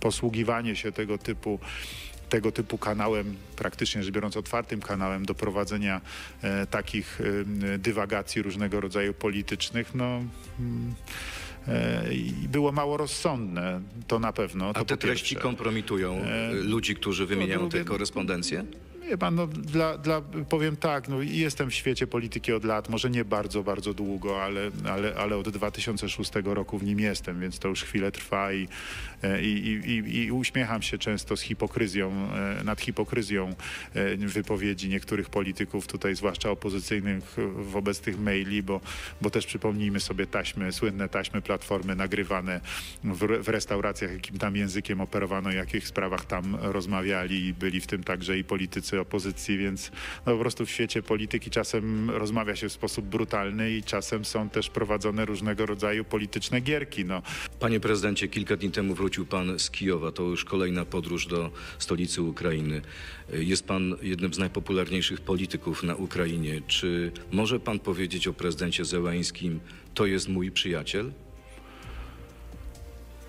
posługiwanie 0.00 0.76
się 0.76 0.92
tego 0.92 1.18
typu 1.18 1.58
tego 2.28 2.52
typu 2.52 2.78
kanałem, 2.78 3.36
praktycznie 3.56 4.02
rzecz 4.02 4.14
biorąc 4.14 4.36
otwartym 4.36 4.80
kanałem 4.80 5.26
do 5.26 5.34
prowadzenia 5.34 6.00
e, 6.42 6.66
takich 6.66 7.20
e, 7.20 7.78
dywagacji 7.78 8.42
różnego 8.42 8.80
rodzaju 8.80 9.14
politycznych, 9.14 9.94
no 9.94 10.22
mm, 10.60 10.94
e, 11.68 12.04
było 12.48 12.72
mało 12.72 12.96
rozsądne, 12.96 13.80
to 14.06 14.18
na 14.18 14.32
pewno. 14.32 14.72
To 14.72 14.80
A 14.80 14.84
te 14.84 14.96
treści 14.96 15.36
kompromitują 15.36 16.14
e, 16.14 16.52
ludzi, 16.52 16.94
którzy 16.94 17.26
wymieniają 17.26 17.60
drugie- 17.60 17.78
tę 17.78 17.84
korespondencję? 17.84 18.64
Wie 19.08 19.18
pan, 19.18 19.34
no, 19.34 19.46
dla, 19.46 19.98
dla, 19.98 20.22
powiem 20.48 20.76
tak, 20.76 21.08
no, 21.08 21.22
jestem 21.22 21.70
w 21.70 21.74
świecie 21.74 22.06
polityki 22.06 22.52
od 22.52 22.64
lat, 22.64 22.88
może 22.88 23.10
nie 23.10 23.24
bardzo, 23.24 23.62
bardzo 23.62 23.94
długo, 23.94 24.42
ale, 24.42 24.70
ale, 24.88 25.14
ale 25.14 25.36
od 25.36 25.48
2006 25.48 26.32
roku 26.44 26.78
w 26.78 26.84
nim 26.84 27.00
jestem, 27.00 27.40
więc 27.40 27.58
to 27.58 27.68
już 27.68 27.82
chwilę 27.82 28.12
trwa 28.12 28.52
i, 28.52 28.62
e, 28.62 28.68
i, 29.42 29.46
i, 29.46 29.90
i, 29.90 30.24
i 30.24 30.32
uśmiecham 30.32 30.82
się 30.82 30.98
często 30.98 31.36
z 31.36 31.40
hipokryzją, 31.40 32.10
e, 32.10 32.64
nad 32.64 32.80
hipokryzją 32.80 33.54
e, 33.94 34.16
wypowiedzi 34.16 34.88
niektórych 34.88 35.30
polityków, 35.30 35.86
tutaj 35.86 36.14
zwłaszcza 36.16 36.50
opozycyjnych 36.50 37.36
e, 37.38 37.62
wobec 37.62 38.00
tych 38.00 38.20
maili, 38.20 38.62
bo, 38.62 38.80
bo 39.20 39.30
też 39.30 39.46
przypomnijmy 39.46 40.00
sobie 40.00 40.26
taśmy, 40.26 40.72
słynne 40.72 41.08
taśmy 41.08 41.42
Platformy 41.42 41.96
nagrywane 41.96 42.60
w, 43.04 43.44
w 43.44 43.48
restauracjach, 43.48 44.12
jakim 44.12 44.38
tam 44.38 44.56
językiem 44.56 45.00
operowano, 45.00 45.50
w 45.50 45.54
jakich 45.54 45.88
sprawach 45.88 46.24
tam 46.24 46.56
rozmawiali 46.60 47.46
i 47.46 47.54
byli 47.54 47.80
w 47.80 47.86
tym 47.86 48.04
także 48.04 48.38
i 48.38 48.44
politycy 48.44 49.00
opozycji, 49.00 49.58
więc 49.58 49.90
no 50.26 50.32
po 50.32 50.38
prostu 50.38 50.66
w 50.66 50.70
świecie 50.70 51.02
polityki 51.02 51.50
czasem 51.50 52.10
rozmawia 52.10 52.56
się 52.56 52.68
w 52.68 52.72
sposób 52.72 53.04
brutalny 53.04 53.70
i 53.70 53.82
czasem 53.82 54.24
są 54.24 54.48
też 54.48 54.70
prowadzone 54.70 55.24
różnego 55.24 55.66
rodzaju 55.66 56.04
polityczne 56.04 56.60
gierki. 56.60 57.04
No. 57.04 57.22
Panie 57.60 57.80
prezydencie, 57.80 58.28
kilka 58.28 58.56
dni 58.56 58.70
temu 58.70 58.94
wrócił 58.94 59.13
pan 59.22 59.58
z 59.58 59.70
Kijowa. 59.70 60.12
To 60.12 60.22
już 60.22 60.44
kolejna 60.44 60.84
podróż 60.84 61.26
do 61.26 61.50
stolicy 61.78 62.22
Ukrainy. 62.22 62.82
Jest 63.32 63.66
pan 63.66 63.94
jednym 64.02 64.34
z 64.34 64.38
najpopularniejszych 64.38 65.20
polityków 65.20 65.82
na 65.82 65.94
Ukrainie. 65.94 66.60
Czy 66.66 67.12
może 67.32 67.60
pan 67.60 67.78
powiedzieć 67.78 68.28
o 68.28 68.32
prezydencie 68.32 68.84
Zełańskim, 68.84 69.60
to 69.94 70.06
jest 70.06 70.28
mój 70.28 70.50
przyjaciel? 70.50 71.12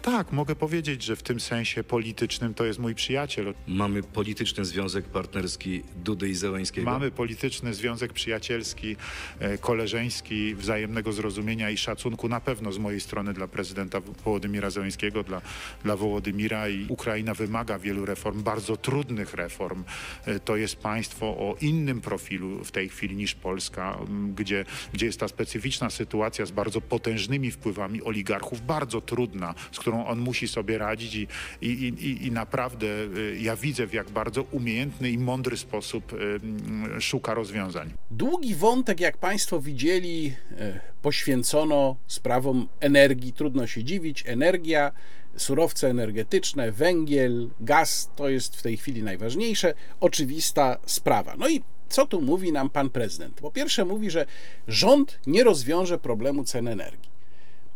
Tak, 0.05 0.31
mogę 0.31 0.55
powiedzieć, 0.55 1.03
że 1.03 1.15
w 1.15 1.23
tym 1.23 1.39
sensie 1.39 1.83
politycznym 1.83 2.53
to 2.53 2.65
jest 2.65 2.79
mój 2.79 2.95
przyjaciel. 2.95 3.53
Mamy 3.67 4.03
polityczny 4.03 4.65
związek 4.65 5.05
partnerski 5.05 5.83
Dudy 5.95 6.29
i 6.29 6.35
Zeleńskiego. 6.35 6.91
Mamy 6.91 7.11
polityczny 7.11 7.73
związek 7.73 8.13
przyjacielski, 8.13 8.95
e, 9.39 9.57
koleżeński, 9.57 10.55
wzajemnego 10.55 11.11
zrozumienia 11.11 11.69
i 11.69 11.77
szacunku 11.77 12.29
na 12.29 12.39
pewno 12.39 12.71
z 12.71 12.77
mojej 12.77 12.99
strony 12.99 13.33
dla 13.33 13.47
prezydenta 13.47 13.99
Wołodymira 14.25 14.69
Zeleńskiego, 14.69 15.23
dla, 15.23 15.41
dla 15.83 15.95
Wołodymira 15.95 16.69
i 16.69 16.85
Ukraina 16.89 17.33
wymaga 17.33 17.79
wielu 17.79 18.05
reform, 18.05 18.43
bardzo 18.43 18.77
trudnych 18.77 19.33
reform. 19.33 19.83
E, 20.25 20.39
To 20.39 20.55
jest 20.55 20.75
państwo 20.75 21.25
o 21.25 21.55
innym 21.61 22.01
profilu 22.01 22.63
w 22.63 22.71
tej 22.71 22.89
chwili 22.89 23.15
niż 23.15 23.35
Polska, 23.35 23.97
gdzie, 24.35 24.65
gdzie 24.93 25.05
jest 25.05 25.19
ta 25.19 25.27
specyficzna 25.27 25.89
sytuacja 25.89 26.45
z 26.45 26.51
bardzo 26.51 26.81
potężnymi 26.81 27.51
wpływami 27.51 28.03
oligarchów, 28.03 28.61
bardzo 28.61 29.01
trudna, 29.01 29.53
z 29.71 29.79
którą 29.79 29.94
on 30.03 30.19
musi 30.19 30.47
sobie 30.47 30.77
radzić 30.77 31.15
i, 31.15 31.27
i, 31.61 31.69
i, 31.69 32.27
i 32.27 32.31
naprawdę 32.31 32.87
e, 32.87 33.35
ja 33.39 33.55
widzę 33.55 33.87
w 33.87 33.93
jak 33.93 34.09
bardzo 34.09 34.43
umiejętny 34.43 35.09
i 35.09 35.17
mądry 35.17 35.57
sposób 35.57 36.13
e, 36.13 36.15
m, 36.17 37.01
szuka 37.01 37.33
rozwiązań. 37.33 37.93
Długi 38.11 38.55
wątek, 38.55 38.99
jak 38.99 39.17
Państwo 39.17 39.61
widzieli, 39.61 40.33
e, 40.57 40.79
poświęcono 41.01 41.95
sprawom 42.07 42.67
energii. 42.79 43.33
Trudno 43.33 43.67
się 43.67 43.83
dziwić. 43.83 44.23
Energia, 44.27 44.91
surowce 45.37 45.89
energetyczne, 45.89 46.71
węgiel, 46.71 47.49
gaz 47.59 48.09
to 48.15 48.29
jest 48.29 48.55
w 48.55 48.61
tej 48.61 48.77
chwili 48.77 49.03
najważniejsze. 49.03 49.73
Oczywista 49.99 50.77
sprawa. 50.85 51.35
No 51.37 51.49
i 51.49 51.61
co 51.89 52.05
tu 52.05 52.21
mówi 52.21 52.51
nam 52.51 52.69
pan 52.69 52.89
prezydent? 52.89 53.41
Po 53.41 53.51
pierwsze, 53.51 53.85
mówi, 53.85 54.09
że 54.09 54.25
rząd 54.67 55.19
nie 55.27 55.43
rozwiąże 55.43 55.97
problemu 55.97 56.43
cen 56.43 56.67
energii. 56.67 57.09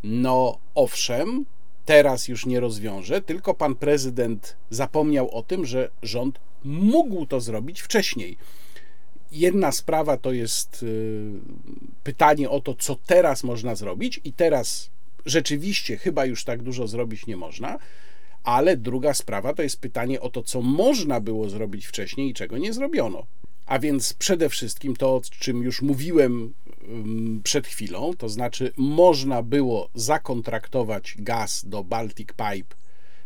No 0.03 0.59
owszem, 0.75 1.45
teraz 1.89 2.27
już 2.27 2.45
nie 2.45 2.59
rozwiąże, 2.59 3.21
tylko 3.21 3.53
pan 3.53 3.75
prezydent 3.75 4.55
zapomniał 4.69 5.31
o 5.31 5.43
tym, 5.43 5.65
że 5.65 5.89
rząd 6.03 6.39
mógł 6.63 7.25
to 7.25 7.41
zrobić 7.41 7.81
wcześniej. 7.81 8.37
Jedna 9.31 9.71
sprawa 9.71 10.17
to 10.17 10.31
jest 10.31 10.83
y, 10.83 11.31
pytanie 12.03 12.49
o 12.49 12.61
to, 12.61 12.75
co 12.75 12.95
teraz 12.95 13.43
można 13.43 13.75
zrobić, 13.75 14.21
i 14.23 14.33
teraz 14.33 14.89
rzeczywiście 15.25 15.97
chyba 15.97 16.25
już 16.25 16.43
tak 16.43 16.63
dużo 16.63 16.87
zrobić 16.87 17.27
nie 17.27 17.37
można, 17.37 17.79
ale 18.43 18.77
druga 18.77 19.13
sprawa 19.13 19.53
to 19.53 19.63
jest 19.63 19.81
pytanie 19.81 20.21
o 20.21 20.29
to, 20.29 20.43
co 20.43 20.61
można 20.61 21.19
było 21.19 21.49
zrobić 21.49 21.85
wcześniej 21.85 22.29
i 22.29 22.33
czego 22.33 22.57
nie 22.57 22.73
zrobiono. 22.73 23.25
A 23.69 23.79
więc 23.79 24.13
przede 24.13 24.49
wszystkim 24.49 24.95
to, 24.95 25.15
o 25.15 25.21
czym 25.39 25.63
już 25.63 25.81
mówiłem 25.81 26.53
ym, 26.89 27.41
przed 27.43 27.67
chwilą, 27.67 28.13
to 28.17 28.29
znaczy 28.29 28.73
można 28.77 29.43
było 29.43 29.89
zakontraktować 29.95 31.15
gaz 31.19 31.65
do 31.65 31.83
Baltic 31.83 32.27
Pipe 32.29 32.75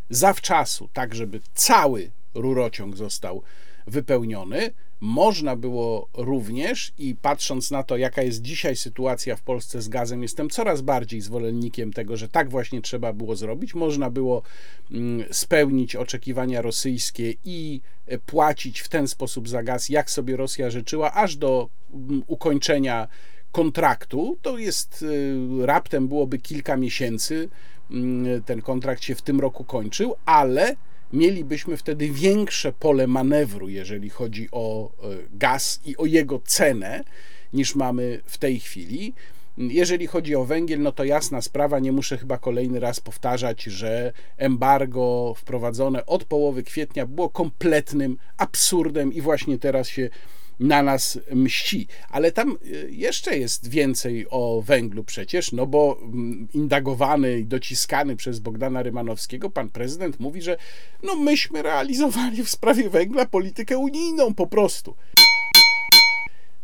zawczasu, 0.10 0.90
tak 0.94 1.16
żeby 1.16 1.40
cały 1.54 2.12
rurociąg 2.34 2.96
został 2.96 3.44
wypełniony. 3.88 4.72
Można 5.02 5.56
było 5.56 6.08
również, 6.14 6.94
i 6.98 7.16
patrząc 7.16 7.72
na 7.72 7.84
to, 7.84 7.98
jaka 7.98 8.22
jest 8.22 8.42
dzisiaj 8.42 8.76
sytuacja 8.76 9.36
w 9.36 9.42
Polsce 9.42 9.82
z 9.82 9.90
gazem, 9.90 10.22
jestem 10.22 10.50
coraz 10.50 10.82
bardziej 10.82 11.22
zwolennikiem 11.22 11.94
tego, 11.94 12.18
że 12.18 12.28
tak 12.28 12.50
właśnie 12.50 12.82
trzeba 12.82 13.14
było 13.14 13.36
zrobić. 13.36 13.76
Można 13.76 14.10
było 14.10 14.42
mm, 14.92 15.26
spełnić 15.32 15.96
oczekiwania 15.96 16.62
rosyjskie 16.62 17.34
i 17.46 17.82
e, 18.06 18.18
płacić 18.18 18.80
w 18.80 18.90
ten 18.90 19.08
sposób 19.08 19.50
za 19.50 19.64
gaz, 19.64 19.90
jak 19.90 20.12
sobie 20.12 20.38
Rosja 20.38 20.70
życzyła, 20.70 21.14
aż 21.14 21.36
do 21.36 21.70
mm, 21.94 22.24
ukończenia 22.28 23.08
kontraktu. 23.54 24.38
To 24.42 24.58
jest 24.58 25.02
y, 25.02 25.66
raptem 25.66 26.08
byłoby 26.08 26.38
kilka 26.38 26.78
miesięcy. 26.78 27.50
Mm, 27.92 28.44
Ten 28.44 28.62
kontrakt 28.62 29.04
się 29.04 29.16
w 29.16 29.22
tym 29.22 29.40
roku 29.40 29.64
kończył, 29.64 30.16
ale 30.26 30.76
mielibyśmy 31.14 31.78
wtedy 31.78 32.10
większe 32.10 32.72
pole 32.72 33.08
manewru, 33.08 33.70
jeżeli 33.70 34.10
chodzi 34.10 34.48
o 34.52 34.92
e, 35.04 35.08
gaz 35.34 35.80
i 35.86 35.98
o 35.98 36.06
jego 36.06 36.40
cenę, 36.40 37.04
niż 37.54 37.76
mamy 37.76 38.22
w 38.26 38.38
tej 38.38 38.60
chwili. 38.60 39.14
Jeżeli 39.58 40.08
chodzi 40.08 40.36
o 40.36 40.46
węgiel, 40.46 40.82
no 40.82 40.92
to 40.92 41.04
jasna 41.04 41.42
sprawa, 41.42 41.80
nie 41.80 41.92
muszę 41.92 42.18
chyba 42.18 42.38
kolejny 42.38 42.80
raz 42.80 43.00
powtarzać, 43.00 43.64
że 43.64 44.14
embargo 44.38 45.34
wprowadzone 45.38 46.06
od 46.06 46.24
połowy 46.24 46.64
kwietnia 46.64 47.06
było 47.06 47.30
kompletnym 47.30 48.18
absurdem 48.38 49.14
i 49.14 49.22
właśnie 49.22 49.60
teraz 49.60 49.88
się 49.88 50.10
na 50.64 50.84
nas 50.84 51.20
mści. 51.32 51.88
Ale 52.10 52.32
tam 52.32 52.58
y, 52.66 52.90
jeszcze 52.92 53.38
jest 53.38 53.70
więcej 53.70 54.26
o 54.30 54.62
węglu 54.66 55.04
przecież, 55.04 55.52
no 55.52 55.66
bo 55.66 56.00
mm, 56.02 56.48
indagowany 56.54 57.40
i 57.40 57.46
dociskany 57.46 58.16
przez 58.16 58.40
Bogdana 58.40 58.84
Rymanowskiego 58.84 59.50
pan 59.50 59.70
prezydent 59.70 60.20
mówi, 60.20 60.42
że 60.42 60.58
no 61.04 61.16
myśmy 61.16 61.62
realizowali 61.62 62.44
w 62.44 62.50
sprawie 62.50 62.90
węgla 62.90 63.26
politykę 63.26 63.78
unijną 63.78 64.34
po 64.34 64.48
prostu. 64.48 64.96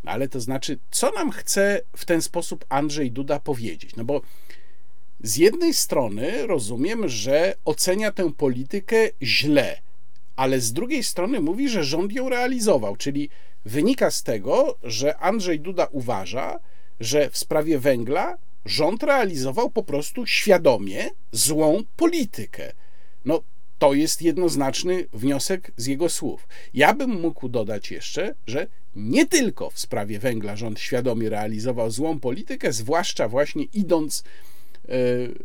No 0.04 0.10
ale 0.10 0.28
to 0.28 0.40
znaczy, 0.40 0.78
co 0.90 1.10
nam 1.10 1.30
chce 1.30 1.80
w 1.96 2.04
ten 2.04 2.22
sposób 2.22 2.64
Andrzej 2.68 3.12
Duda 3.12 3.40
powiedzieć? 3.40 3.96
No 3.96 4.04
bo 4.04 4.22
z 5.20 5.36
jednej 5.36 5.74
strony 5.74 6.46
rozumiem, 6.46 7.08
że 7.08 7.54
ocenia 7.64 8.12
tę 8.12 8.32
politykę 8.32 8.96
źle, 9.22 9.80
ale 10.36 10.60
z 10.60 10.72
drugiej 10.72 11.02
strony 11.02 11.40
mówi, 11.40 11.68
że 11.68 11.84
rząd 11.84 12.12
ją 12.12 12.28
realizował, 12.28 12.96
czyli 12.96 13.30
wynika 13.64 14.10
z 14.10 14.22
tego, 14.22 14.78
że 14.82 15.18
Andrzej 15.18 15.60
Duda 15.60 15.88
uważa, 15.90 16.60
że 17.00 17.30
w 17.30 17.36
sprawie 17.38 17.78
węgla 17.78 18.36
rząd 18.64 19.02
realizował 19.02 19.70
po 19.70 19.82
prostu 19.82 20.26
świadomie 20.26 21.10
złą 21.32 21.82
politykę. 21.96 22.72
No, 23.24 23.42
to 23.78 23.94
jest 23.94 24.22
jednoznaczny 24.22 25.06
wniosek 25.12 25.72
z 25.76 25.86
jego 25.86 26.08
słów. 26.08 26.48
Ja 26.74 26.94
bym 26.94 27.20
mógł 27.20 27.48
dodać 27.48 27.90
jeszcze, 27.90 28.34
że 28.46 28.66
nie 28.96 29.26
tylko 29.26 29.70
w 29.70 29.78
sprawie 29.78 30.18
węgla 30.18 30.56
rząd 30.56 30.80
świadomie 30.80 31.30
realizował 31.30 31.90
złą 31.90 32.20
politykę, 32.20 32.72
zwłaszcza 32.72 33.28
właśnie 33.28 33.64
idąc 33.64 34.24
e, 34.88 34.94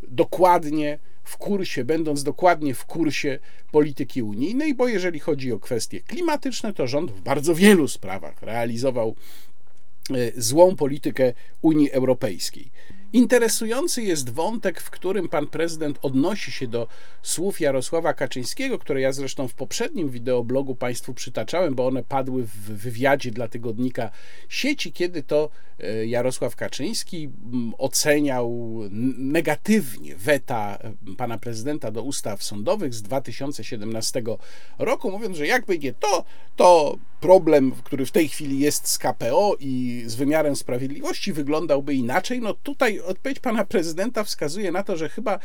dokładnie 0.08 0.98
w 1.26 1.36
kursie, 1.36 1.84
będąc 1.84 2.22
dokładnie 2.22 2.74
w 2.74 2.86
kursie 2.86 3.38
polityki 3.72 4.22
unijnej, 4.22 4.74
bo 4.74 4.88
jeżeli 4.88 5.20
chodzi 5.20 5.52
o 5.52 5.58
kwestie 5.58 6.00
klimatyczne, 6.00 6.72
to 6.72 6.86
rząd 6.86 7.10
w 7.10 7.20
bardzo 7.20 7.54
wielu 7.54 7.88
sprawach 7.88 8.42
realizował 8.42 9.16
e, 10.10 10.14
złą 10.36 10.76
politykę 10.76 11.32
Unii 11.62 11.90
Europejskiej. 11.90 12.70
Interesujący 13.16 14.02
jest 14.02 14.30
wątek, 14.30 14.80
w 14.80 14.90
którym 14.90 15.28
pan 15.28 15.46
prezydent 15.46 15.98
odnosi 16.02 16.52
się 16.52 16.66
do 16.66 16.88
słów 17.22 17.60
Jarosława 17.60 18.14
Kaczyńskiego, 18.14 18.78
które 18.78 19.00
ja 19.00 19.12
zresztą 19.12 19.48
w 19.48 19.54
poprzednim 19.54 20.10
wideoblogu 20.10 20.74
Państwu 20.74 21.14
przytaczałem, 21.14 21.74
bo 21.74 21.86
one 21.86 22.02
padły 22.02 22.42
w 22.42 22.56
wywiadzie 22.56 23.30
dla 23.30 23.48
tygodnika 23.48 24.10
sieci, 24.48 24.92
kiedy 24.92 25.22
to 25.22 25.48
e, 25.80 26.06
Jarosław 26.06 26.56
Kaczyński 26.56 27.24
mm, 27.52 27.72
oceniał 27.78 28.78
negatywnie 29.18 30.16
weta 30.16 30.78
e, 30.80 31.14
pana 31.16 31.38
prezydenta 31.38 31.90
do 31.90 32.02
ustaw 32.02 32.42
sądowych 32.42 32.94
z 32.94 33.02
2017 33.02 34.22
roku, 34.78 35.10
mówiąc, 35.10 35.36
że 35.36 35.46
jakby 35.46 35.78
nie 35.78 35.92
to, 35.92 36.24
to 36.56 36.96
problem, 37.20 37.72
który 37.84 38.06
w 38.06 38.10
tej 38.10 38.28
chwili 38.28 38.58
jest 38.58 38.88
z 38.88 38.98
KPO 38.98 39.56
i 39.60 40.02
z 40.06 40.14
wymiarem 40.14 40.56
sprawiedliwości 40.56 41.32
wyglądałby 41.32 41.94
inaczej. 41.94 42.40
No 42.40 42.54
tutaj 42.54 43.00
odpowiedź 43.06 43.40
pana 43.40 43.64
prezydenta 43.64 44.24
wskazuje 44.24 44.72
na 44.72 44.82
to, 44.82 44.96
że 44.96 45.08
chyba 45.08 45.38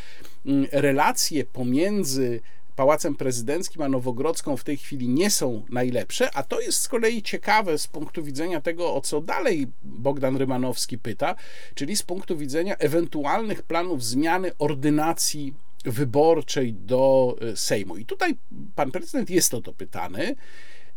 mm, 0.46 0.68
relacje 0.72 1.46
pomiędzy 1.46 2.42
Pałacem 2.76 3.16
Prezydenckim 3.16 3.82
a 3.82 3.90
Nowogrodzką 3.90 4.58
w 4.58 4.64
tej 4.64 4.78
chwili 4.78 5.10
nie 5.10 5.30
są 5.30 5.64
najlepsze, 5.70 6.36
a 6.36 6.44
to 6.44 6.62
jest 6.62 6.82
z 6.82 6.88
kolei 6.88 7.22
ciekawe 7.22 7.78
z 7.78 7.88
punktu 7.88 8.24
widzenia 8.24 8.62
tego, 8.62 8.94
o 8.94 9.02
co 9.02 9.22
dalej 9.22 9.68
Bogdan 9.84 10.38
Rymanowski 10.38 10.98
pyta, 10.98 11.36
czyli 11.76 11.96
z 11.96 12.04
punktu 12.04 12.38
widzenia 12.38 12.76
ewentualnych 12.78 13.64
planów 13.64 14.04
zmiany 14.04 14.52
ordynacji 14.60 15.54
wyborczej 15.86 16.74
do 16.74 17.36
e, 17.42 17.58
Sejmu. 17.58 17.98
I 17.98 18.06
tutaj 18.06 18.36
pan 18.76 18.92
prezydent 18.92 19.30
jest 19.30 19.54
o 19.54 19.62
to 19.62 19.74
pytany 19.74 20.36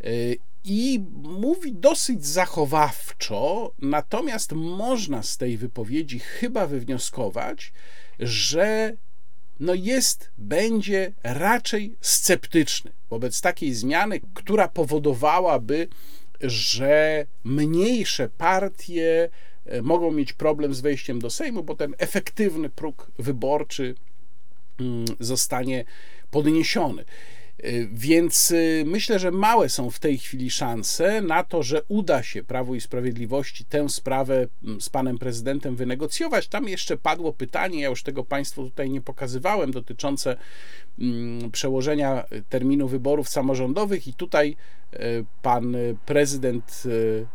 e, 0.01 0.09
i 0.65 1.05
mówi 1.23 1.73
dosyć 1.73 2.27
zachowawczo, 2.27 3.73
natomiast 3.79 4.53
można 4.53 5.23
z 5.23 5.37
tej 5.37 5.59
wypowiedzi 5.59 6.19
chyba 6.19 6.67
wywnioskować, 6.67 7.73
że 8.19 8.97
no 9.61 9.75
jest, 9.75 10.31
będzie 10.39 11.13
raczej 11.23 11.97
sceptyczny 12.01 12.93
wobec 13.11 13.41
takiej 13.41 13.75
zmiany, 13.75 14.21
która 14.35 14.69
powodowałaby, 14.69 15.89
że 16.41 17.27
mniejsze 17.45 18.29
partie 18.29 19.31
e, 19.67 19.83
mogą 19.83 20.11
mieć 20.13 20.33
problem 20.33 20.75
z 20.75 20.81
wejściem 20.81 21.19
do 21.19 21.31
Sejmu, 21.31 21.63
bo 21.63 21.75
ten 21.75 21.95
efektywny 21.99 22.69
próg 22.69 23.11
wyborczy 23.19 23.95
mm, 24.81 25.05
zostanie 25.21 25.85
podniesiony. 26.31 27.05
Więc 27.93 28.51
y, 28.51 28.85
myślę, 28.87 29.19
że 29.19 29.31
małe 29.31 29.69
są 29.69 29.91
w 29.91 29.99
tej 29.99 30.19
chwili 30.19 30.51
szanse 30.51 31.23
na 31.23 31.45
to, 31.45 31.63
że 31.63 31.83
uda 31.89 32.23
się 32.23 32.43
Prawu 32.43 32.75
i 32.75 32.81
Sprawiedliwości 32.81 33.65
tę 33.65 33.89
sprawę 33.89 34.47
mm, 34.65 34.81
z 34.81 34.89
panem 34.89 35.19
prezydentem 35.19 35.77
wynegocjować. 35.77 36.49
Tam 36.49 36.69
jeszcze 36.69 36.97
padło 36.97 37.33
pytanie, 37.33 37.81
ja 37.81 37.89
już 37.89 38.03
tego 38.03 38.25
Państwu 38.25 38.65
tutaj 38.65 38.91
nie 38.91 39.01
pokazywałem, 39.01 39.71
dotyczące 39.71 40.37
mm, 40.99 41.51
przełożenia 41.51 42.25
terminu 42.49 42.89
wyborów 42.89 43.29
samorządowych, 43.29 44.09
i 44.09 44.15
tutaj 44.15 44.57
y, 44.95 44.99
pan 45.43 45.77
prezydent 46.07 46.83
y, 46.87 47.27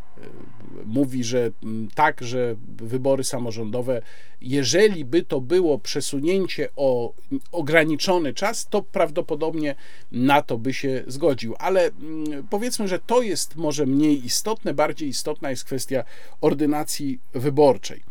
mówi, 0.85 1.23
że 1.23 1.51
mm, 1.63 1.87
tak, 1.95 2.21
że 2.21 2.55
wybory 2.77 3.23
samorządowe, 3.23 4.01
jeżeli 4.41 5.05
by 5.05 5.23
to 5.23 5.41
było 5.41 5.79
przesunięcie 5.79 6.69
o 6.75 7.13
ograniczony 7.51 8.33
czas, 8.33 8.67
to 8.69 8.81
prawdopodobnie 8.81 9.75
na 10.11 10.41
to 10.41 10.57
by 10.57 10.73
się 10.73 11.03
zgodził. 11.07 11.55
Ale 11.59 11.85
mm, 11.85 12.47
powiedzmy, 12.49 12.87
że 12.87 12.99
to 12.99 13.21
jest 13.21 13.55
może 13.55 13.85
mniej 13.85 14.25
istotne, 14.25 14.73
bardziej 14.73 15.09
istotna 15.09 15.49
jest 15.49 15.63
kwestia 15.63 16.03
ordynacji 16.41 17.19
wyborczej. 17.33 18.03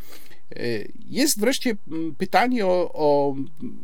Jest 1.09 1.41
wreszcie 1.41 1.77
mm, 1.89 2.15
pytanie 2.15 2.67
o, 2.67 2.91
o 2.95 3.35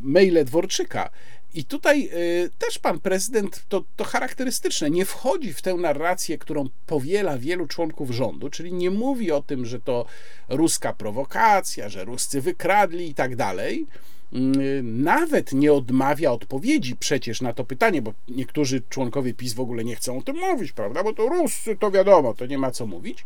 maile 0.03 0.45
Dworczyka. 0.45 1.11
I 1.55 1.64
tutaj 1.64 2.09
y, 2.12 2.50
też 2.59 2.78
pan 2.78 3.00
prezydent, 3.00 3.64
to, 3.68 3.84
to 3.96 4.05
charakterystyczne, 4.05 4.90
nie 4.90 5.05
wchodzi 5.05 5.52
w 5.52 5.62
tę 5.62 5.74
narrację, 5.74 6.38
którą 6.38 6.68
powiela 6.86 7.38
wielu 7.38 7.66
członków 7.66 8.11
rządu, 8.11 8.50
czyli 8.50 8.72
nie 8.72 8.90
mówi 8.90 9.32
o 9.32 9.42
tym, 9.42 9.66
że 9.66 9.80
to 9.80 10.07
ruska 10.48 10.92
prowokacja, 10.92 11.88
że 11.88 12.05
Ruscy 12.05 12.40
wykradli 12.40 13.09
i 13.09 13.14
tak 13.14 13.36
dalej. 13.36 13.86
Y, 14.32 14.82
nawet 14.82 15.52
nie 15.52 15.72
odmawia 15.72 16.32
odpowiedzi 16.32 16.96
przecież 16.96 17.40
na 17.40 17.52
to 17.52 17.64
pytanie, 17.64 18.02
bo 18.02 18.12
niektórzy 18.28 18.82
członkowie 18.88 19.34
PiS 19.34 19.52
w 19.52 19.61
ogóle 19.61 19.84
nie 19.84 19.96
chcą 19.96 20.18
o 20.18 20.22
tym 20.22 20.36
mówić, 20.36 20.72
prawda? 20.72 21.02
Bo 21.02 21.12
to 21.12 21.28
Ruscy, 21.28 21.76
to 21.76 21.90
wiadomo, 21.90 22.34
to 22.34 22.46
nie 22.46 22.59
ma 22.59 22.70
co 22.70 22.86
mówić. 22.86 23.24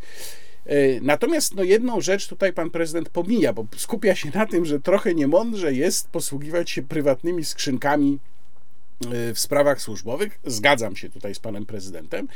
Y, 0.70 1.00
natomiast 1.02 1.54
no, 1.54 1.62
jedną 1.62 2.00
rzecz 2.00 2.28
tutaj 2.28 2.52
pan 2.52 2.70
prezydent 2.70 3.08
pomija, 3.08 3.52
bo 3.52 3.66
skupia 3.76 4.14
się 4.14 4.30
na 4.34 4.46
tym, 4.46 4.64
że 4.64 4.80
trochę 4.80 5.14
niemądrze 5.14 5.74
jest 5.74 6.08
posługiwać 6.08 6.70
się 6.70 6.82
prywatnymi 6.82 7.44
skrzynkami 7.44 8.18
y, 9.30 9.34
w 9.34 9.38
sprawach 9.38 9.80
służbowych. 9.80 10.38
Zgadzam 10.44 10.96
się 10.96 11.10
tutaj 11.10 11.34
z 11.34 11.38
panem 11.38 11.66
prezydentem. 11.66 12.28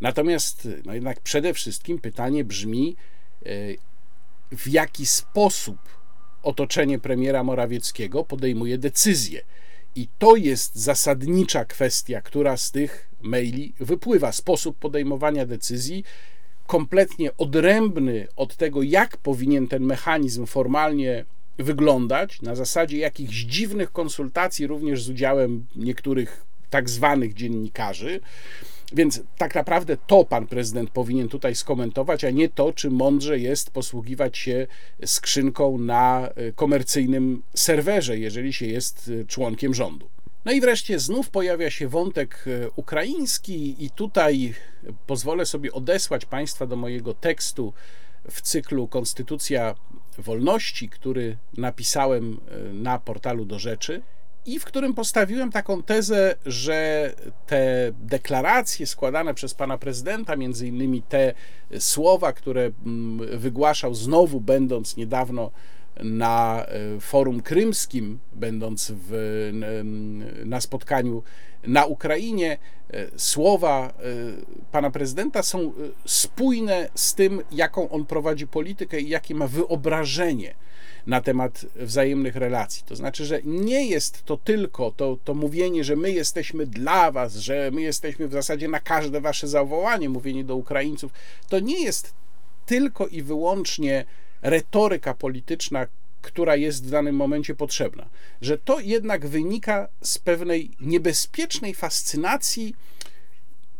Natomiast 0.00 0.68
no 0.84 0.94
jednak 0.94 1.20
przede 1.20 1.54
wszystkim 1.54 1.98
pytanie 1.98 2.44
brzmi, 2.44 2.96
w 4.50 4.68
jaki 4.68 5.06
sposób 5.06 5.78
otoczenie 6.42 6.98
premiera 6.98 7.44
Morawieckiego 7.44 8.24
podejmuje 8.24 8.78
decyzje. 8.78 9.42
I 9.94 10.08
to 10.18 10.36
jest 10.36 10.76
zasadnicza 10.76 11.64
kwestia, 11.64 12.22
która 12.22 12.56
z 12.56 12.70
tych 12.70 13.08
maili 13.20 13.74
wypływa. 13.80 14.32
Sposób 14.32 14.78
podejmowania 14.78 15.46
decyzji, 15.46 16.04
kompletnie 16.70 17.36
odrębny 17.36 18.28
od 18.36 18.56
tego, 18.56 18.82
jak 18.82 19.16
powinien 19.16 19.68
ten 19.68 19.82
mechanizm 19.82 20.46
formalnie 20.46 21.24
wyglądać, 21.58 22.42
na 22.42 22.54
zasadzie 22.54 22.98
jakichś 22.98 23.36
dziwnych 23.36 23.92
konsultacji, 23.92 24.66
również 24.66 25.04
z 25.04 25.08
udziałem 25.08 25.66
niektórych 25.76 26.44
tak 26.70 26.90
zwanych 26.90 27.34
dziennikarzy. 27.34 28.20
Więc 28.92 29.22
tak 29.38 29.54
naprawdę 29.54 29.96
to 30.06 30.24
pan 30.24 30.46
prezydent 30.46 30.90
powinien 30.90 31.28
tutaj 31.28 31.54
skomentować, 31.54 32.24
a 32.24 32.30
nie 32.30 32.48
to, 32.48 32.72
czy 32.72 32.90
mądrze 32.90 33.38
jest 33.38 33.70
posługiwać 33.70 34.38
się 34.38 34.66
skrzynką 35.04 35.78
na 35.78 36.28
e, 36.28 36.52
komercyjnym 36.52 37.42
serwerze, 37.54 38.18
jeżeli 38.18 38.52
się 38.52 38.66
jest 38.66 39.10
e, 39.20 39.24
członkiem 39.24 39.74
rządu. 39.74 40.08
No 40.44 40.52
i 40.52 40.60
wreszcie 40.60 40.98
znów 40.98 41.30
pojawia 41.30 41.70
się 41.70 41.88
wątek 41.88 42.44
e, 42.46 42.70
ukraiński, 42.76 43.84
i 43.84 43.90
tutaj 43.90 44.54
pozwolę 45.06 45.46
sobie 45.46 45.72
odesłać 45.72 46.26
Państwa 46.26 46.66
do 46.66 46.76
mojego 46.76 47.14
tekstu 47.14 47.72
w 48.30 48.40
cyklu 48.40 48.88
Konstytucja 48.88 49.74
Wolności, 50.18 50.88
który 50.88 51.36
napisałem 51.56 52.40
na 52.72 52.98
portalu 52.98 53.44
do 53.44 53.58
rzeczy 53.58 54.02
i 54.46 54.58
w 54.58 54.64
którym 54.64 54.94
postawiłem 54.94 55.52
taką 55.52 55.82
tezę, 55.82 56.34
że 56.46 57.12
te 57.46 57.92
deklaracje 58.00 58.86
składane 58.86 59.34
przez 59.34 59.54
pana 59.54 59.78
prezydenta, 59.78 60.36
między 60.36 60.68
innymi 60.68 61.02
te 61.02 61.34
słowa, 61.78 62.32
które 62.32 62.70
mm, 62.86 63.38
wygłaszał 63.38 63.94
znowu, 63.94 64.40
będąc 64.40 64.96
niedawno 64.96 65.50
na 66.02 66.66
e, 66.66 67.00
forum 67.00 67.40
krymskim, 67.42 68.18
będąc 68.32 68.92
w, 69.08 69.50
na 70.44 70.60
spotkaniu 70.60 71.22
na 71.66 71.86
Ukrainie, 71.86 72.58
e, 72.90 73.06
słowa 73.16 73.88
e, 73.88 73.92
pana 74.72 74.90
prezydenta 74.90 75.42
są 75.42 75.72
spójne 76.06 76.88
z 76.94 77.14
tym, 77.14 77.42
jaką 77.52 77.90
on 77.90 78.06
prowadzi 78.06 78.46
politykę 78.46 79.00
i 79.00 79.08
jakie 79.08 79.34
ma 79.34 79.46
wyobrażenie 79.46 80.54
na 81.06 81.20
temat 81.20 81.66
wzajemnych 81.76 82.36
relacji. 82.36 82.82
To 82.86 82.96
znaczy, 82.96 83.24
że 83.26 83.40
nie 83.44 83.86
jest 83.86 84.24
to 84.24 84.36
tylko 84.36 84.90
to, 84.90 85.18
to 85.24 85.34
mówienie, 85.34 85.84
że 85.84 85.96
my 85.96 86.12
jesteśmy 86.12 86.66
dla 86.66 87.12
was, 87.12 87.36
że 87.36 87.70
my 87.72 87.82
jesteśmy 87.82 88.28
w 88.28 88.32
zasadzie 88.32 88.68
na 88.68 88.80
każde 88.80 89.20
wasze 89.20 89.48
zawołanie, 89.48 90.08
mówienie 90.08 90.44
do 90.44 90.56
Ukraińców. 90.56 91.12
To 91.48 91.60
nie 91.60 91.82
jest 91.82 92.14
tylko 92.66 93.06
i 93.06 93.22
wyłącznie 93.22 94.04
retoryka 94.42 95.14
polityczna, 95.14 95.86
która 96.22 96.56
jest 96.56 96.86
w 96.86 96.90
danym 96.90 97.16
momencie 97.16 97.54
potrzebna. 97.54 98.08
Że 98.40 98.58
to 98.58 98.80
jednak 98.80 99.26
wynika 99.26 99.88
z 100.02 100.18
pewnej 100.18 100.70
niebezpiecznej 100.80 101.74
fascynacji 101.74 102.74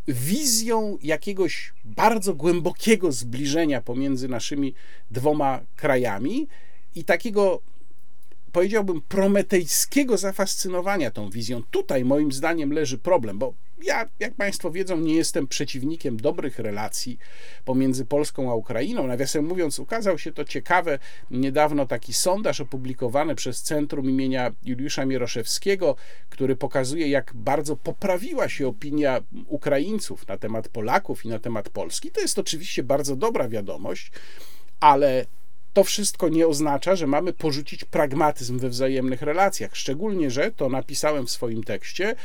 wizją 0.07 0.97
jakiegoś 1.03 1.73
bardzo 1.85 2.33
głębokiego 2.33 3.11
zbliżenia 3.11 3.81
pomiędzy 3.81 4.27
naszymi 4.27 4.73
dwoma 5.11 5.59
krajami 5.75 6.47
i 6.95 7.03
takiego 7.03 7.61
powiedziałbym, 8.51 9.01
prometejskiego 9.01 10.17
zafascynowania 10.17 11.11
tą 11.11 11.29
wizją. 11.29 11.63
Tutaj 11.71 12.05
moim 12.05 12.31
zdaniem 12.31 12.73
leży 12.73 12.97
problem, 12.97 13.39
bo 13.39 13.53
ja, 13.83 14.09
jak 14.19 14.33
Państwo 14.33 14.71
wiedzą, 14.71 14.99
nie 14.99 15.15
jestem 15.15 15.47
przeciwnikiem 15.47 16.17
dobrych 16.17 16.59
relacji 16.59 17.17
pomiędzy 17.65 18.05
Polską 18.05 18.51
a 18.51 18.55
Ukrainą. 18.55 19.07
Nawiasem 19.07 19.45
mówiąc, 19.45 19.79
ukazał 19.79 20.17
się 20.17 20.31
to 20.31 20.45
ciekawe 20.45 20.99
niedawno 21.31 21.85
taki 21.85 22.13
sondaż 22.13 22.61
opublikowany 22.61 23.35
przez 23.35 23.61
Centrum 23.61 24.09
imienia 24.09 24.51
Juliusza 24.63 25.05
Mieroszewskiego, 25.05 25.95
który 26.29 26.55
pokazuje, 26.55 27.07
jak 27.07 27.31
bardzo 27.35 27.75
poprawiła 27.75 28.49
się 28.49 28.67
opinia 28.67 29.21
Ukraińców 29.47 30.27
na 30.27 30.37
temat 30.37 30.67
Polaków 30.67 31.25
i 31.25 31.29
na 31.29 31.39
temat 31.39 31.69
Polski. 31.69 32.11
To 32.11 32.21
jest 32.21 32.39
oczywiście 32.39 32.83
bardzo 32.83 33.15
dobra 33.15 33.47
wiadomość, 33.47 34.11
ale 34.79 35.25
to 35.73 35.83
wszystko 35.83 36.29
nie 36.29 36.47
oznacza, 36.47 36.95
że 36.95 37.07
mamy 37.07 37.33
porzucić 37.33 37.85
pragmatyzm 37.85 38.59
we 38.59 38.69
wzajemnych 38.69 39.21
relacjach. 39.21 39.75
Szczególnie, 39.75 40.31
że 40.31 40.51
to 40.51 40.69
napisałem 40.69 41.25
w 41.25 41.31
swoim 41.31 41.63
tekście. 41.63 42.15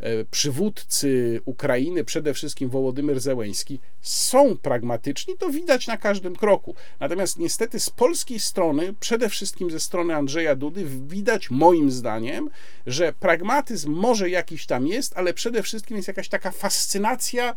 E, 0.00 0.24
przywódcy 0.24 1.40
Ukrainy, 1.44 2.04
przede 2.04 2.34
wszystkim 2.34 2.68
Wołodymyr 2.68 3.20
Zełęński, 3.20 3.80
są 4.00 4.56
pragmatyczni, 4.56 5.34
to 5.38 5.50
widać 5.50 5.86
na 5.86 5.96
każdym 5.96 6.36
kroku. 6.36 6.74
Natomiast 7.00 7.38
niestety 7.38 7.80
z 7.80 7.90
polskiej 7.90 8.40
strony, 8.40 8.94
przede 9.00 9.28
wszystkim 9.28 9.70
ze 9.70 9.80
strony 9.80 10.14
Andrzeja 10.14 10.54
Dudy, 10.54 10.84
widać 11.08 11.50
moim 11.50 11.90
zdaniem, 11.90 12.50
że 12.86 13.12
pragmatyzm 13.12 13.92
może 13.92 14.30
jakiś 14.30 14.66
tam 14.66 14.86
jest, 14.86 15.12
ale 15.16 15.34
przede 15.34 15.62
wszystkim 15.62 15.96
jest 15.96 16.08
jakaś 16.08 16.28
taka 16.28 16.50
fascynacja 16.50 17.54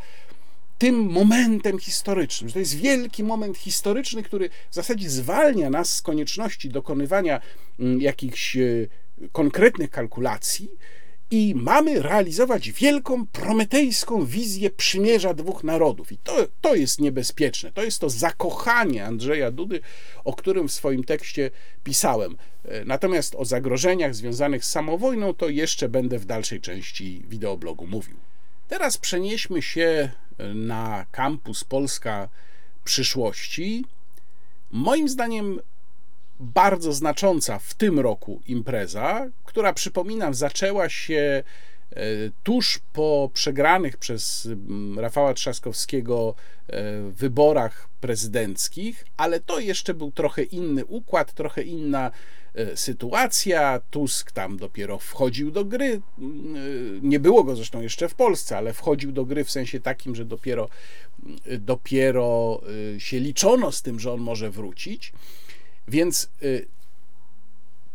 tym 0.78 0.96
momentem 0.96 1.80
historycznym, 1.80 2.50
że 2.50 2.54
to 2.54 2.60
jest 2.60 2.76
wielki 2.76 3.24
moment 3.24 3.58
historyczny, 3.58 4.24
który 4.24 4.50
w 4.72 4.76
zasadzie 4.76 5.10
zwalnia 5.10 5.70
nas 5.70 5.94
z 5.94 6.02
konieczności 6.02 6.70
dokonywania 6.70 7.42
mm, 7.80 8.02
jakichś 8.02 8.58
e, 8.58 8.62
konkretnych 9.32 9.90
kalkulacji 9.90 10.70
i 11.32 11.56
mamy 11.56 12.02
realizować 12.02 12.72
wielką 12.72 13.28
prometejską 13.28 14.26
wizję 14.26 14.70
przymierza 14.70 15.34
dwóch 15.34 15.64
narodów. 15.64 16.12
I 16.12 16.18
to, 16.18 16.48
to 16.62 16.76
jest 16.76 17.02
niebezpieczne. 17.02 17.72
To 17.72 17.84
jest 17.84 18.00
to 18.00 18.10
zakochanie 18.10 19.06
Andrzeja 19.06 19.52
Dudy, 19.52 19.82
o 20.24 20.34
którym 20.34 20.68
w 20.68 20.72
swoim 20.72 21.04
tekście 21.04 21.52
pisałem. 21.84 22.38
E, 22.66 22.86
natomiast 22.86 23.36
o 23.36 23.46
zagrożeniach 23.46 24.16
związanych 24.16 24.66
z 24.66 24.70
samowojną 24.70 25.34
to 25.34 25.50
jeszcze 25.50 25.90
będę 25.90 26.20
w 26.20 26.26
dalszej 26.26 26.62
części 26.62 27.24
wideoblogu 27.30 27.88
mówił. 27.88 28.18
Teraz 28.68 28.98
przenieśmy 28.98 29.62
się 29.62 30.12
na 30.56 31.06
kampus 31.12 31.64
Polska 31.64 32.30
przyszłości. 32.84 33.86
Moim 34.72 35.10
zdaniem 35.10 35.60
bardzo 36.40 36.94
znacząca 36.94 37.60
w 37.60 37.74
tym 37.74 38.00
roku 38.00 38.42
impreza, 38.48 39.28
która 39.46 39.74
przypominam 39.74 40.34
zaczęła 40.34 40.90
się 40.90 41.44
e, 41.92 42.04
tuż 42.44 42.80
po 42.94 43.30
przegranych 43.34 43.98
przez 43.98 44.46
mm, 44.46 45.00
Rafała 45.00 45.34
Trzaskowskiego 45.34 46.36
e, 46.68 47.02
wyborach 47.12 47.90
prezydenckich, 48.02 49.06
ale 49.18 49.40
to 49.40 49.60
jeszcze 49.60 49.94
był 49.94 50.12
trochę 50.12 50.44
inny 50.44 50.86
układ, 50.86 51.34
trochę 51.34 51.64
inna 51.64 52.12
e, 52.56 52.78
sytuacja. 52.78 53.82
Tusk 53.92 54.32
tam 54.32 54.58
dopiero 54.58 55.00
wchodził 55.00 55.52
do 55.52 55.66
gry. 55.66 56.02
Mm, 56.18 57.10
Nie 57.10 57.20
było 57.20 57.44
go 57.44 57.56
zresztą 57.56 57.82
jeszcze 57.82 58.10
w 58.10 58.16
Polsce, 58.16 58.58
ale 58.58 58.74
wchodził 58.74 59.12
do 59.12 59.26
gry 59.26 59.44
w 59.44 59.52
sensie 59.52 59.80
takim, 59.80 60.16
że 60.16 60.26
dopiero, 60.26 60.70
e, 61.46 61.58
dopiero 61.58 62.62
się 62.98 63.20
liczono 63.20 63.72
z 63.72 63.82
tym, 63.82 64.00
że 64.00 64.14
on 64.14 64.20
może 64.20 64.52
wrócić. 64.52 65.14
Więc 65.90 66.30
e, 66.42 66.46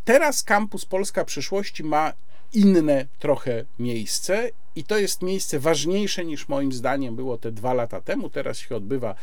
teraz 0.05 0.43
kampus 0.43 0.85
Polska 0.85 1.25
Przyszłości 1.25 1.85
ma 1.85 2.13
inne 2.53 3.07
trochę 3.19 3.65
miejsce 3.79 4.51
i 4.77 4.85
to 4.85 4.99
jest 4.99 5.23
miejsce 5.23 5.59
ważniejsze 5.59 6.25
niż 6.25 6.49
moim 6.49 6.73
zdaniem 6.73 7.17
było 7.17 7.39
te 7.39 7.53
dwa 7.53 7.75
lata 7.75 8.01
temu. 8.01 8.31
Teraz 8.31 8.59
się 8.59 8.77
odbywa 8.77 9.15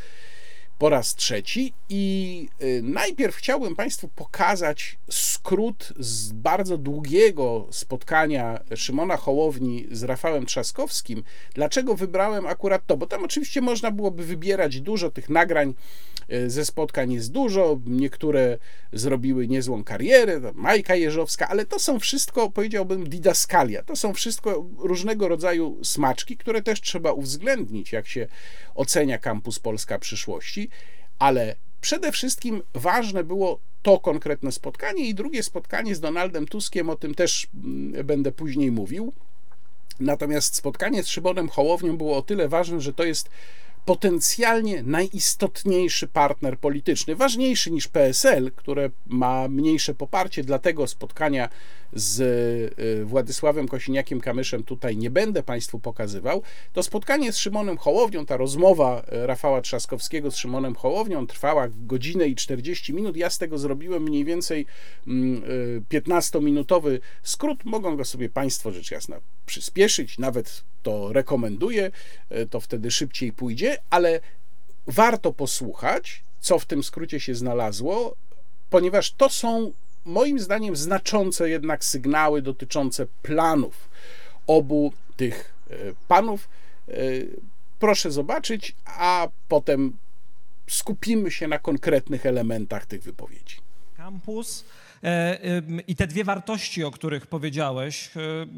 po 0.82 0.90
raz 0.90 1.16
trzeci 1.16 1.74
i 1.90 2.48
y, 2.62 2.82
najpierw 2.84 3.36
chciałbym 3.36 3.76
Państwu 3.76 4.08
pokazać 4.08 4.98
skrót 5.10 5.94
z 6.00 6.32
bardzo 6.32 6.78
długiego 6.78 7.68
spotkania 7.72 8.60
Szymona 8.76 9.18
Hołowni 9.18 9.88
z 9.92 10.04
Rafałem 10.04 10.46
Trzaskowskim. 10.46 11.24
Dlaczego 11.54 11.96
wybrałem 11.96 12.46
akurat 12.46 12.86
to? 12.88 12.98
Bo 12.98 13.08
tam 13.08 13.24
oczywiście 13.24 13.62
można 13.62 13.92
byłoby 13.92 14.26
wybierać 14.26 14.82
dużo 14.82 15.12
tych 15.12 15.30
nagrań 15.30 15.70
y, 15.70 16.21
ze 16.48 16.66
spotkań 16.66 17.14
jest 17.14 17.32
dużo, 17.32 17.80
niektóre 17.86 18.58
zrobiły 18.94 19.48
niezłą 19.48 19.84
karierę, 19.84 20.42
Majka 20.54 20.96
Jeżowska, 20.96 21.48
ale 21.48 21.66
to 21.66 21.80
są 21.80 22.00
wszystko, 22.00 22.50
powiedziałbym, 22.50 23.10
didaskalia. 23.10 23.84
To 23.84 23.96
są 23.96 24.14
wszystko 24.14 24.66
różnego 24.78 25.28
rodzaju 25.28 25.80
smaczki, 25.84 26.38
które 26.38 26.62
też 26.62 26.82
trzeba 26.82 27.12
uwzględnić, 27.12 27.92
jak 27.92 28.08
się 28.08 28.28
ocenia 28.76 29.18
kampus 29.18 29.60
Polska 29.60 30.00
przyszłości, 30.00 30.70
ale 31.20 31.56
przede 31.82 32.12
wszystkim 32.12 32.62
ważne 32.74 33.24
było 33.24 33.60
to 33.82 34.00
konkretne 34.00 34.52
spotkanie 34.52 35.06
i 35.06 35.16
drugie 35.16 35.44
spotkanie 35.44 35.96
z 35.96 36.00
Donaldem 36.00 36.48
Tuskiem, 36.48 36.90
o 36.90 36.96
tym 36.96 37.16
też 37.16 37.48
mm, 37.54 38.06
będę 38.06 38.32
później 38.32 38.72
mówił. 38.72 39.14
Natomiast 40.00 40.56
spotkanie 40.56 41.04
z 41.04 41.08
Szymonem 41.08 41.50
Hołownią 41.50 41.98
było 41.98 42.18
o 42.18 42.22
tyle 42.22 42.48
ważne, 42.48 42.82
że 42.82 42.94
to 42.94 43.04
jest 43.04 43.30
potencjalnie 43.86 44.84
najistotniejszy 44.84 46.08
partner 46.08 46.58
polityczny, 46.58 47.16
ważniejszy 47.16 47.72
niż 47.72 47.88
PSL, 47.88 48.52
które 48.56 48.90
ma 49.08 49.48
mniejsze 49.48 49.94
poparcie, 49.94 50.44
dlatego 50.44 50.88
spotkania 50.88 51.50
z 51.94 52.20
y, 52.80 53.06
Władysławem 53.06 53.68
Kosiniakiem-Kamyszem 53.68 54.64
tutaj 54.64 54.98
nie 54.98 55.10
będę 55.10 55.44
Państwu 55.44 55.80
pokazywał. 55.80 56.42
To 56.74 56.84
spotkanie 56.84 57.34
z 57.34 57.38
Szymonem 57.38 57.78
Hołownią, 57.78 58.26
ta 58.26 58.38
rozmowa 58.38 59.04
y, 59.14 59.28
Rafała 59.28 59.62
Trzaskowskiego 59.62 60.32
z 60.32 60.38
Szymonem 60.38 60.76
Hołownią 60.76 61.28
trwała 61.28 61.68
godzinę 61.70 62.28
i 62.28 62.36
40 62.36 62.94
minut. 62.94 63.18
Ja 63.18 63.30
z 63.30 63.38
tego 63.38 63.58
zrobiłem 63.58 64.04
mniej 64.04 64.26
więcej 64.26 64.66
mm, 65.08 65.44
y, 65.44 65.82
15-minutowy 65.90 67.00
skrót. 67.24 67.66
Mogą 67.66 67.96
go 67.96 68.06
sobie 68.06 68.30
Państwo 68.30 68.72
rzecz 68.72 68.92
jasna 68.92 69.20
przyspieszyć, 69.46 70.18
nawet 70.18 70.64
to 70.84 71.14
rekomenduję, 71.14 71.92
to 72.50 72.60
wtedy 72.60 72.92
szybciej 72.92 73.32
pójdzie, 73.32 73.71
ale 73.90 74.20
warto 74.88 75.34
posłuchać, 75.34 76.24
co 76.40 76.60
w 76.60 76.66
tym 76.66 76.84
skrócie 76.84 77.20
się 77.20 77.36
znalazło, 77.36 78.16
ponieważ 78.70 79.12
to 79.12 79.30
są 79.30 79.72
moim 80.06 80.40
zdaniem 80.40 80.76
znaczące 80.76 81.50
jednak 81.50 81.86
sygnały 81.86 82.42
dotyczące 82.42 83.06
planów 83.22 83.90
obu 84.48 84.94
tych 85.18 85.54
e, 85.70 85.76
panów. 86.08 86.50
E, 86.88 86.94
Proszę 87.80 88.12
zobaczyć, 88.12 88.76
a 88.86 89.28
potem 89.48 89.98
skupimy 90.68 91.32
się 91.32 91.48
na 91.48 91.60
konkretnych 91.60 92.26
elementach 92.26 92.86
tych 92.86 93.04
wypowiedzi. 93.04 93.58
Kampus 93.98 94.62
ym, 94.62 94.66
i 95.88 95.96
te 95.96 96.08
dwie 96.08 96.24
wartości, 96.24 96.84
o 96.84 96.92
których 96.92 97.28
powiedziałeś, 97.28 98.10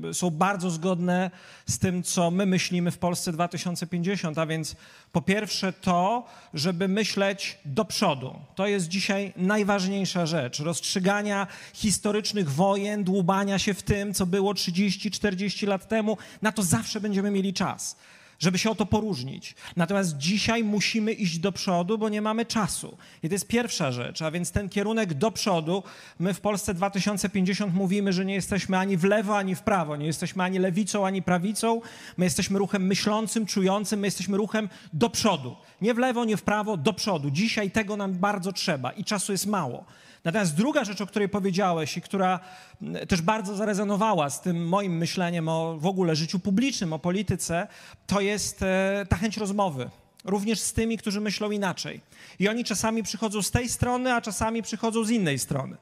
e, 0.10 0.14
są 0.14 0.30
bardzo 0.30 0.70
zgodne 0.70 1.32
z 1.66 1.80
tym, 1.80 2.04
co 2.04 2.32
my 2.32 2.46
myślimy 2.46 2.92
w 2.92 2.98
Polsce 2.98 3.32
2050, 3.32 4.38
a 4.38 4.46
więc 4.46 4.76
po 5.12 5.22
pierwsze 5.22 5.74
to, 5.74 6.26
żeby 6.54 6.88
myśleć 6.88 7.58
do 7.66 7.86
przodu. 7.86 8.40
To 8.56 8.68
jest 8.68 8.88
dzisiaj 8.88 9.34
najważniejsza 9.38 10.26
rzecz. 10.26 10.60
Rozstrzygania 10.60 11.48
historycznych 11.74 12.52
wojen, 12.52 13.04
dłubania 13.04 13.60
się 13.60 13.74
w 13.74 13.84
tym, 13.84 14.14
co 14.14 14.26
było 14.26 14.54
30-40 14.54 15.68
lat 15.68 15.88
temu, 15.88 16.18
na 16.42 16.52
to 16.52 16.64
zawsze 16.64 17.02
będziemy 17.02 17.32
mieli 17.32 17.54
czas 17.54 17.96
żeby 18.44 18.58
się 18.58 18.70
o 18.70 18.76
to 18.76 18.86
poróżnić. 18.86 19.56
Natomiast 19.76 20.18
dzisiaj 20.18 20.64
musimy 20.64 21.12
iść 21.14 21.40
do 21.40 21.52
przodu, 21.52 21.98
bo 21.98 22.10
nie 22.10 22.22
mamy 22.22 22.46
czasu. 22.46 22.98
I 23.24 23.30
to 23.30 23.36
jest 23.36 23.48
pierwsza 23.48 23.92
rzecz, 23.92 24.22
a 24.22 24.32
więc 24.32 24.52
ten 24.52 24.70
kierunek 24.70 25.14
do 25.14 25.32
przodu. 25.32 25.84
My 26.20 26.34
w 26.34 26.42
Polsce 26.42 26.74
2050 26.74 27.74
mówimy, 27.74 28.14
że 28.14 28.26
nie 28.26 28.34
jesteśmy 28.34 28.78
ani 28.78 28.98
w 28.98 29.04
lewo, 29.04 29.38
ani 29.38 29.56
w 29.56 29.62
prawo. 29.62 29.96
Nie 29.96 30.06
jesteśmy 30.06 30.44
ani 30.44 30.60
lewicą, 30.60 31.06
ani 31.06 31.22
prawicą. 31.22 31.82
My 32.18 32.26
jesteśmy 32.26 32.60
ruchem 32.60 32.88
myślącym, 32.88 33.46
czującym, 33.46 34.00
my 34.00 34.08
jesteśmy 34.08 34.38
ruchem 34.38 34.70
do 34.94 35.10
przodu. 35.10 35.56
Nie 35.82 35.94
w 35.94 35.98
lewo, 35.98 36.26
nie 36.26 36.38
w 36.38 36.44
prawo, 36.44 36.78
do 36.78 36.94
przodu. 36.94 37.32
Dzisiaj 37.32 37.72
tego 37.72 37.98
nam 37.98 38.14
bardzo 38.14 38.54
trzeba 38.54 38.92
i 38.92 39.04
czasu 39.04 39.32
jest 39.32 39.46
mało. 39.46 39.86
Natomiast 40.24 40.56
druga 40.56 40.84
rzecz, 40.84 41.02
o 41.02 41.08
której 41.08 41.30
powiedziałeś 41.30 41.98
i 41.98 42.02
która 42.02 42.40
mm, 42.82 43.08
też 43.08 43.22
bardzo 43.22 43.56
zarezonowała 43.56 44.30
z 44.30 44.42
tym 44.42 44.68
moim 44.68 44.98
myśleniem 44.98 45.50
o 45.50 45.78
w 45.80 45.86
ogóle 45.86 46.16
życiu 46.16 46.40
publicznym, 46.40 46.94
o 46.94 47.00
polityce, 47.00 47.68
to 48.08 48.22
jest 48.22 48.62
e, 48.64 49.06
ta 49.10 49.16
chęć 49.16 49.38
rozmowy. 49.38 49.90
Również 50.26 50.60
z 50.60 50.74
tymi, 50.74 50.98
którzy 50.98 51.22
myślą 51.22 51.52
inaczej. 51.52 52.02
I 52.40 52.50
oni 52.50 52.64
czasami 52.64 53.04
przychodzą 53.04 53.42
z 53.42 53.52
tej 53.52 53.70
strony, 53.70 54.14
a 54.14 54.22
czasami 54.22 54.62
przychodzą 54.62 55.04
z 55.04 55.10
innej 55.10 55.40
strony. 55.40 55.74
E, 55.74 55.78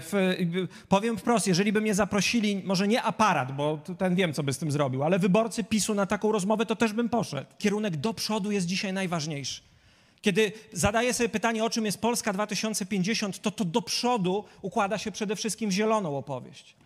w, 0.00 0.36
powiem 0.88 1.18
wprost, 1.18 1.46
jeżeli 1.46 1.72
by 1.72 1.80
mnie 1.80 1.94
zaprosili, 1.94 2.62
może 2.64 2.88
nie 2.88 3.02
aparat, 3.02 3.56
bo 3.56 3.78
ten 3.98 4.14
wiem, 4.14 4.32
co 4.32 4.42
by 4.42 4.52
z 4.52 4.58
tym 4.58 4.70
zrobił, 4.70 5.04
ale 5.04 5.18
wyborcy 5.18 5.64
PiSu 5.64 5.94
na 5.94 6.06
taką 6.06 6.32
rozmowę, 6.32 6.66
to 6.66 6.76
też 6.76 6.92
bym 6.92 7.08
poszedł. 7.08 7.46
Kierunek 7.58 7.96
do 7.96 8.14
przodu 8.14 8.50
jest 8.50 8.66
dzisiaj 8.66 8.92
najważniejszy. 8.92 9.60
Kiedy 10.22 10.52
zadaję 10.72 11.14
sobie 11.14 11.28
pytanie, 11.28 11.64
o 11.64 11.70
czym 11.70 11.84
jest 11.84 12.00
Polska 12.00 12.32
2050, 12.32 13.42
to 13.42 13.50
to 13.50 13.64
do 13.64 13.82
przodu 13.82 14.44
układa 14.62 14.98
się 14.98 15.12
przede 15.12 15.36
wszystkim 15.36 15.70
w 15.70 15.72
zieloną 15.72 16.18
opowieść. 16.18 16.76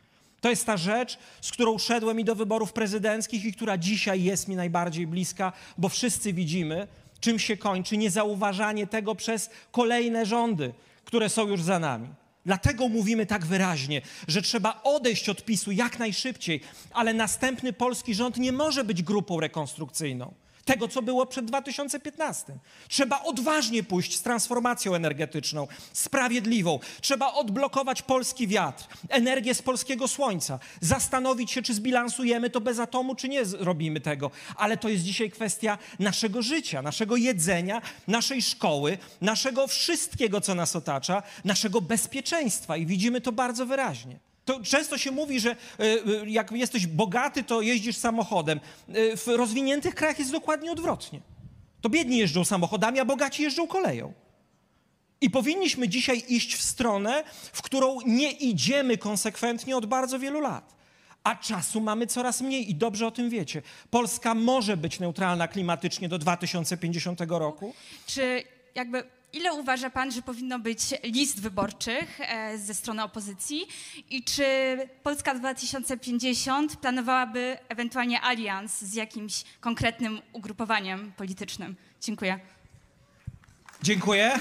To 0.41 0.51
jest 0.51 0.67
ta 0.67 0.77
rzecz, 0.77 1.19
z 1.41 1.51
którą 1.51 1.79
szedłem 1.79 2.21
i 2.21 2.25
do 2.25 2.35
wyborów 2.35 2.73
prezydenckich 2.73 3.45
i 3.45 3.53
która 3.53 3.79
dzisiaj 3.79 4.23
jest 4.23 4.49
mi 4.49 4.57
najbardziej 4.57 5.07
bliska, 5.07 5.53
bo 5.79 5.89
wszyscy 5.89 6.33
widzimy, 6.33 6.89
czym 7.21 7.39
się 7.39 7.57
kończy 7.57 7.97
niezauważanie 7.97 8.87
tego 8.87 9.15
przez 9.15 9.51
kolejne 9.73 10.27
rządy, 10.27 10.73
które 11.05 11.29
są 11.29 11.49
już 11.49 11.63
za 11.63 11.79
nami. 11.79 12.09
Dlatego 12.47 12.89
mówimy 12.89 13.27
tak 13.27 13.47
wyraźnie, 13.47 14.03
że 14.29 14.43
trzeba 14.43 14.81
odejść 14.83 15.29
od 15.29 15.45
PiSu 15.45 15.73
jak 15.73 15.99
najszybciej, 15.99 16.61
ale 16.93 17.15
następny 17.15 17.73
polski 17.73 18.15
rząd 18.15 18.37
nie 18.37 18.53
może 18.53 18.85
być 18.85 19.03
grupą 19.03 19.41
rekonstrukcyjną 19.41 20.35
tego, 20.65 20.89
co 20.89 21.03
było 21.03 21.27
przed 21.27 21.45
2015. 21.45 22.53
Trzeba 22.89 23.23
odważnie 23.23 23.83
pójść 23.83 24.17
z 24.17 24.23
transformacją 24.23 24.95
energetyczną, 24.95 25.69
sprawiedliwą. 25.93 26.79
Trzeba 27.01 27.33
odblokować 27.33 28.03
polski 28.03 28.49
wiatr, 28.49 28.85
energię 29.09 29.55
z 29.55 29.63
polskiego 29.63 30.09
słońca, 30.09 30.59
zastanowić 30.81 31.51
się, 31.51 31.63
czy 31.63 31.75
zbilansujemy 31.75 32.51
to 32.51 32.61
bez 32.61 32.79
atomu, 32.79 33.15
czy 33.15 33.29
nie 33.29 33.45
robimy 33.45 34.01
tego. 34.01 34.31
Ale 34.57 34.77
to 34.77 34.89
jest 34.89 35.05
dzisiaj 35.05 35.31
kwestia 35.31 35.79
naszego 35.99 36.43
życia, 36.43 36.83
naszego 36.83 37.17
jedzenia, 37.17 37.83
naszej 38.07 38.43
szkoły, 38.43 38.99
naszego 39.21 39.67
wszystkiego, 39.67 40.41
co 40.41 40.55
nas 40.55 40.77
otacza, 40.77 41.23
naszego 41.45 41.81
bezpieczeństwa 41.81 42.77
i 42.77 42.87
widzimy 42.87 43.21
to 43.21 43.33
bardzo 43.33 43.67
wyraźnie. 43.67 44.30
To 44.45 44.61
często 44.61 44.99
się 44.99 45.11
mówi, 45.11 45.41
że 45.41 45.51
e, 45.51 45.55
e, 45.83 45.97
jak 46.27 46.51
jesteś 46.53 46.87
bogaty, 46.87 47.43
to 47.43 47.61
jeździsz 47.61 47.97
samochodem. 47.97 48.61
E, 48.89 49.17
W 49.17 49.27
rozwiniętych 49.27 49.95
krajach 49.95 50.19
jest 50.19 50.33
dokładnie 50.33 50.73
odwrotnie. 50.73 51.21
To 51.81 51.89
biedni 51.89 52.19
jeżdżą 52.19 52.45
samochodami, 52.45 53.01
a 53.01 53.05
bogaci 53.05 53.43
jeżdżą 53.43 53.67
koleją. 53.67 54.13
I 55.21 55.31
powinniśmy 55.31 55.89
dzisiaj 55.89 56.23
iść 56.29 56.55
w 56.57 56.63
stronę, 56.63 57.25
w 57.53 57.63
którą 57.63 57.99
nie 58.07 58.31
idziemy 58.33 58.99
konsekwentnie 58.99 59.77
od 59.77 59.87
bardzo 59.87 60.19
wielu 60.19 60.41
lat. 60.41 60.77
A 61.25 61.37
czasu 61.37 61.81
mamy 61.81 62.07
coraz 62.07 62.41
mniej 62.41 62.71
i 62.71 62.75
dobrze 62.75 63.07
o 63.07 63.11
tym 63.11 63.31
wiecie. 63.31 63.63
Polska 63.91 64.35
może 64.35 64.77
być 64.77 65.01
neutralna 65.01 65.49
klimatycznie 65.49 66.09
do 66.09 66.19
2050 66.19 67.21
roku. 67.29 67.75
Czy 68.07 68.43
jakby 68.75 69.05
ile 69.33 69.53
uważa 69.53 69.91
pan, 69.91 70.13
że 70.13 70.23
powinno 70.23 70.59
być 70.59 70.81
list 71.03 71.41
wyborczych 71.41 72.21
e, 72.21 72.59
ze 72.59 72.75
strony 72.75 73.03
opozycji 73.03 73.67
i 74.11 74.25
czy 74.25 74.45
Polska 75.03 75.35
2050 75.35 76.77
planowałaby 76.77 77.59
ewentualnie 77.69 78.23
alians 78.23 78.79
z 78.79 78.95
jakimś 78.95 79.45
konkretnym 79.61 80.21
ugrupowaniem 80.33 81.13
politycznym? 81.17 81.77
Dziękuję. 82.01 82.41
Dziękuję. 83.83 84.39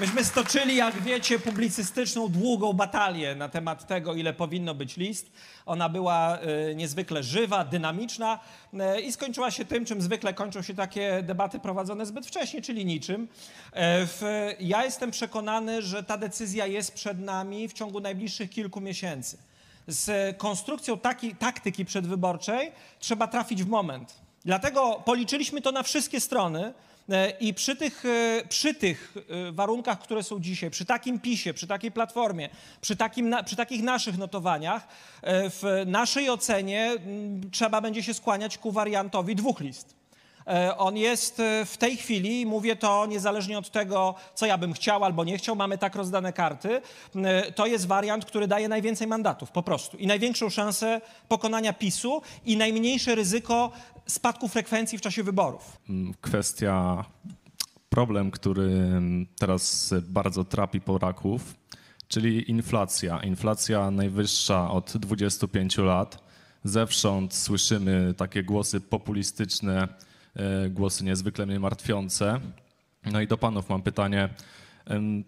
Myśmy 0.00 0.24
stoczyli, 0.24 0.76
jak 0.76 1.02
wiecie, 1.02 1.38
publicystyczną, 1.38 2.28
długą 2.28 2.72
batalię 2.72 3.34
na 3.34 3.48
temat 3.48 3.86
tego, 3.86 4.14
ile 4.14 4.32
powinno 4.32 4.74
być 4.74 4.96
list. 4.96 5.32
Ona 5.66 5.88
była 5.88 6.38
e, 6.38 6.74
niezwykle 6.74 7.22
żywa, 7.22 7.64
dynamiczna 7.64 8.38
e, 8.74 9.00
i 9.00 9.12
skończyła 9.12 9.50
się 9.50 9.64
tym, 9.64 9.84
czym 9.84 10.02
zwykle 10.02 10.34
kończą 10.34 10.62
się 10.62 10.74
takie 10.74 11.22
debaty 11.22 11.58
prowadzone 11.58 12.06
zbyt 12.06 12.26
wcześnie, 12.26 12.62
czyli 12.62 12.84
niczym. 12.84 13.28
E, 13.72 14.06
w, 14.06 14.22
ja 14.60 14.84
jestem 14.84 15.10
przekonany, 15.10 15.82
że 15.82 16.04
ta 16.04 16.16
decyzja 16.16 16.66
jest 16.66 16.94
przed 16.94 17.20
nami 17.20 17.68
w 17.68 17.72
ciągu 17.72 18.00
najbliższych 18.00 18.50
kilku 18.50 18.80
miesięcy. 18.80 19.38
Z 19.86 20.36
konstrukcją 20.38 20.98
taki, 20.98 21.34
taktyki 21.34 21.84
przedwyborczej 21.84 22.72
trzeba 22.98 23.26
trafić 23.26 23.64
w 23.64 23.68
moment. 23.68 24.14
Dlatego 24.44 25.02
policzyliśmy 25.04 25.62
to 25.62 25.72
na 25.72 25.82
wszystkie 25.82 26.20
strony. 26.20 26.74
E, 27.10 27.30
I 27.40 27.54
przy 27.54 27.76
tych, 27.76 28.04
e, 28.04 28.42
przy 28.48 28.74
tych 28.74 29.14
e, 29.48 29.52
warunkach, 29.52 29.98
które 29.98 30.22
są 30.22 30.40
dzisiaj, 30.40 30.70
przy 30.70 30.84
takim 30.84 31.20
PiSie, 31.20 31.54
przy 31.54 31.66
takiej 31.66 31.92
platformie, 31.92 32.48
przy, 32.80 32.96
takim, 32.96 33.36
przy 33.44 33.56
takich 33.56 33.82
naszych 33.82 34.18
notowaniach, 34.18 34.88
w 35.22 35.82
naszej 35.86 36.30
ocenie 36.30 36.84
mm, 36.84 37.50
trzeba 37.50 37.80
będzie 37.80 38.02
się 38.02 38.14
skłaniać 38.14 38.58
ku 38.58 38.72
wariantowi 38.72 39.36
dwóch 39.36 39.60
list. 39.60 40.00
On 40.78 40.96
jest 40.96 41.42
w 41.66 41.76
tej 41.78 41.96
chwili, 41.96 42.46
mówię 42.46 42.76
to 42.76 43.06
niezależnie 43.06 43.58
od 43.58 43.70
tego, 43.70 44.14
co 44.34 44.46
ja 44.46 44.58
bym 44.58 44.72
chciał 44.72 45.04
albo 45.04 45.24
nie 45.24 45.38
chciał, 45.38 45.56
mamy 45.56 45.78
tak 45.78 45.94
rozdane 45.94 46.32
karty, 46.32 46.82
to 47.54 47.66
jest 47.66 47.86
wariant, 47.86 48.24
który 48.24 48.46
daje 48.46 48.68
najwięcej 48.68 49.06
mandatów, 49.06 49.50
po 49.50 49.62
prostu. 49.62 49.96
I 49.96 50.06
największą 50.06 50.50
szansę 50.50 51.00
pokonania 51.28 51.72
PiSu 51.72 52.22
i 52.44 52.56
najmniejsze 52.56 53.14
ryzyko 53.14 53.72
spadku 54.10 54.48
frekwencji 54.48 54.98
w 54.98 55.00
czasie 55.00 55.22
wyborów. 55.22 55.78
Mm, 55.88 56.14
kwestia, 56.20 57.04
problem, 57.88 58.30
który 58.30 58.70
teraz 59.38 59.94
bardzo 60.02 60.44
trapi 60.44 60.80
Polaków, 60.80 61.54
czyli 62.08 62.50
inflacja. 62.50 63.20
Inflacja 63.22 63.90
najwyższa 63.90 64.70
od 64.70 64.96
25 64.96 65.78
lat. 65.78 66.30
Zewsząd 66.64 67.34
słyszymy 67.34 68.14
takie 68.16 68.42
głosy 68.42 68.80
populistyczne, 68.80 69.88
e, 70.36 70.68
głosy 70.70 71.04
niezwykle 71.04 71.46
mnie 71.46 71.60
martwiące. 71.60 72.40
No 73.12 73.20
i 73.20 73.26
do 73.26 73.38
panów 73.38 73.68
mam 73.68 73.82
pytanie, 73.82 74.28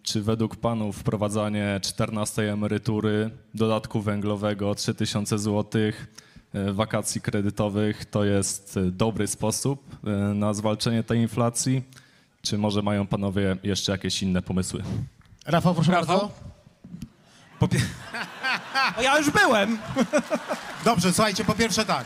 czy 0.02 0.22
według 0.22 0.56
panów 0.56 0.96
wprowadzanie 0.96 1.80
14 1.82 2.52
emerytury, 2.52 3.30
dodatku 3.54 4.00
węglowego 4.00 4.74
3000 4.74 5.38
złotych, 5.38 6.06
wakacji 6.72 7.20
kredytowych 7.20 8.04
to 8.04 8.24
jest 8.24 8.76
e, 8.76 8.80
dobry 8.90 9.26
sposób 9.26 9.96
e, 10.06 10.10
na 10.34 10.54
zwalczenie 10.54 11.02
tej 11.02 11.18
inflacji? 11.20 11.82
Czy 12.42 12.58
może 12.58 12.82
mają 12.82 13.06
panowie 13.06 13.56
jeszcze 13.62 13.92
jakieś 13.92 14.22
inne 14.22 14.42
pomysły? 14.42 14.82
Rafał, 15.46 15.74
proszę 15.74 15.92
Rafał? 15.92 16.18
bardzo. 16.18 16.34
Po 17.58 17.68
pie- 17.68 17.80
No 18.96 19.02
ja 19.08 19.18
już 19.18 19.30
byłem. 19.30 19.78
Dobrze, 20.84 21.12
słuchajcie, 21.12 21.44
po 21.44 21.54
pierwsze 21.54 21.84
tak. 21.84 22.04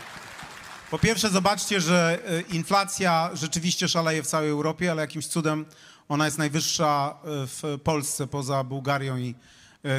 Po 0.91 0.99
pierwsze 0.99 1.29
zobaczcie, 1.31 1.81
że 1.81 2.19
inflacja 2.53 3.31
rzeczywiście 3.35 3.89
szaleje 3.89 4.23
w 4.23 4.27
całej 4.27 4.51
Europie, 4.51 4.91
ale 4.91 5.03
jakimś 5.03 5.27
cudem 5.27 5.65
ona 6.09 6.25
jest 6.25 6.39
najwyższa 6.39 7.15
w 7.25 7.79
Polsce 7.85 8.27
poza 8.27 8.65
Bułgarią 8.65 9.17
i 9.17 9.35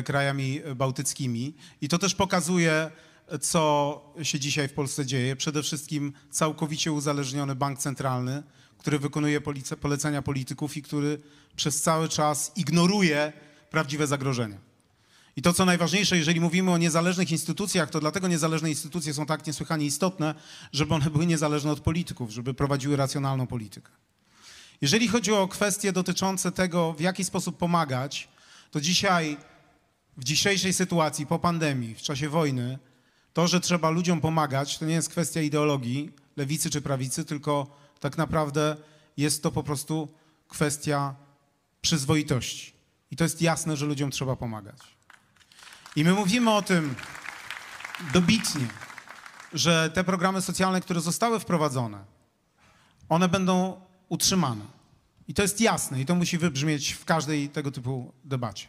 krajami 0.05 0.61
bałtyckimi. 0.75 1.53
I 1.81 1.89
to 1.89 1.97
też 1.97 2.15
pokazuje, 2.15 2.91
co 3.41 4.01
się 4.23 4.39
dzisiaj 4.39 4.67
w 4.67 4.73
Polsce 4.73 5.05
dzieje. 5.05 5.35
Przede 5.35 5.63
wszystkim 5.63 6.13
całkowicie 6.31 6.91
uzależniony 6.91 7.55
bank 7.55 7.79
centralny, 7.79 8.43
który 8.77 8.99
wykonuje 8.99 9.41
polecenia 9.81 10.21
polityków 10.21 10.77
i 10.77 10.81
który 10.81 11.21
przez 11.55 11.81
cały 11.81 12.09
czas 12.09 12.51
ignoruje 12.55 13.33
prawdziwe 13.69 14.07
zagrożenia. 14.07 14.57
I 15.35 15.41
to, 15.41 15.53
co 15.53 15.65
najważniejsze, 15.65 16.17
jeżeli 16.17 16.41
mówimy 16.41 16.71
o 16.71 16.77
niezależnych 16.77 17.31
instytucjach, 17.31 17.89
to 17.89 17.99
dlatego 17.99 18.27
niezależne 18.27 18.69
instytucje 18.69 19.13
są 19.13 19.25
tak 19.25 19.47
niesłychanie 19.47 19.85
istotne, 19.85 20.35
żeby 20.71 20.93
one 20.93 21.09
były 21.09 21.25
niezależne 21.25 21.71
od 21.71 21.79
polityków, 21.79 22.31
żeby 22.31 22.53
prowadziły 22.53 22.95
racjonalną 22.95 23.47
politykę. 23.47 23.91
Jeżeli 24.81 25.07
chodzi 25.07 25.31
o 25.31 25.47
kwestie 25.47 25.91
dotyczące 25.91 26.51
tego, 26.51 26.93
w 26.93 27.01
jaki 27.01 27.23
sposób 27.23 27.57
pomagać, 27.57 28.29
to 28.71 28.81
dzisiaj, 28.81 29.37
w 30.17 30.23
dzisiejszej 30.23 30.73
sytuacji, 30.73 31.25
po 31.25 31.39
pandemii, 31.39 31.95
w 31.95 32.01
czasie 32.01 32.29
wojny, 32.29 32.79
to, 33.37 33.47
że 33.47 33.59
trzeba 33.59 33.89
ludziom 33.89 34.21
pomagać, 34.21 34.77
to 34.77 34.85
nie 34.85 34.93
jest 34.93 35.09
kwestia 35.09 35.41
ideologii, 35.41 36.11
lewicy 36.37 36.69
czy 36.69 36.81
prawicy, 36.81 37.25
tylko 37.25 37.67
tak 37.99 38.17
naprawdę 38.17 38.77
jest 39.17 39.43
to 39.43 39.51
po 39.51 39.63
prostu 39.63 40.07
kwestia 40.47 41.15
przyzwoitości. 41.81 42.73
I 43.11 43.15
to 43.15 43.23
jest 43.23 43.41
jasne, 43.41 43.77
że 43.77 43.85
ludziom 43.85 44.11
trzeba 44.11 44.35
pomagać. 44.35 44.77
I 45.95 46.03
my 46.03 46.13
mówimy 46.13 46.51
o 46.51 46.61
tym 46.61 46.95
dobitnie, 48.13 48.67
że 49.53 49.89
te 49.89 50.03
programy 50.03 50.41
socjalne, 50.41 50.81
które 50.81 51.01
zostały 51.01 51.39
wprowadzone, 51.39 52.05
one 53.09 53.29
będą 53.29 53.81
utrzymane. 54.09 54.65
I 55.27 55.33
to 55.33 55.41
jest 55.41 55.61
jasne 55.61 56.01
i 56.01 56.05
to 56.05 56.15
musi 56.15 56.37
wybrzmieć 56.37 56.91
w 56.91 57.05
każdej 57.05 57.49
tego 57.49 57.71
typu 57.71 58.13
debacie. 58.23 58.67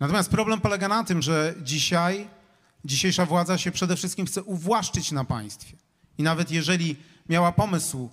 Natomiast 0.00 0.30
problem 0.30 0.60
polega 0.60 0.88
na 0.88 1.04
tym, 1.04 1.22
że 1.22 1.54
dzisiaj, 1.62 2.39
dzisiejsza 2.84 3.26
władza 3.26 3.58
się 3.58 3.70
przede 3.70 3.96
wszystkim 3.96 4.26
chce 4.26 4.42
uwłaszczyć 4.42 5.12
na 5.12 5.24
państwie. 5.24 5.76
I 6.18 6.22
nawet 6.22 6.50
jeżeli 6.50 6.96
miała 7.28 7.52
pomysł 7.52 8.10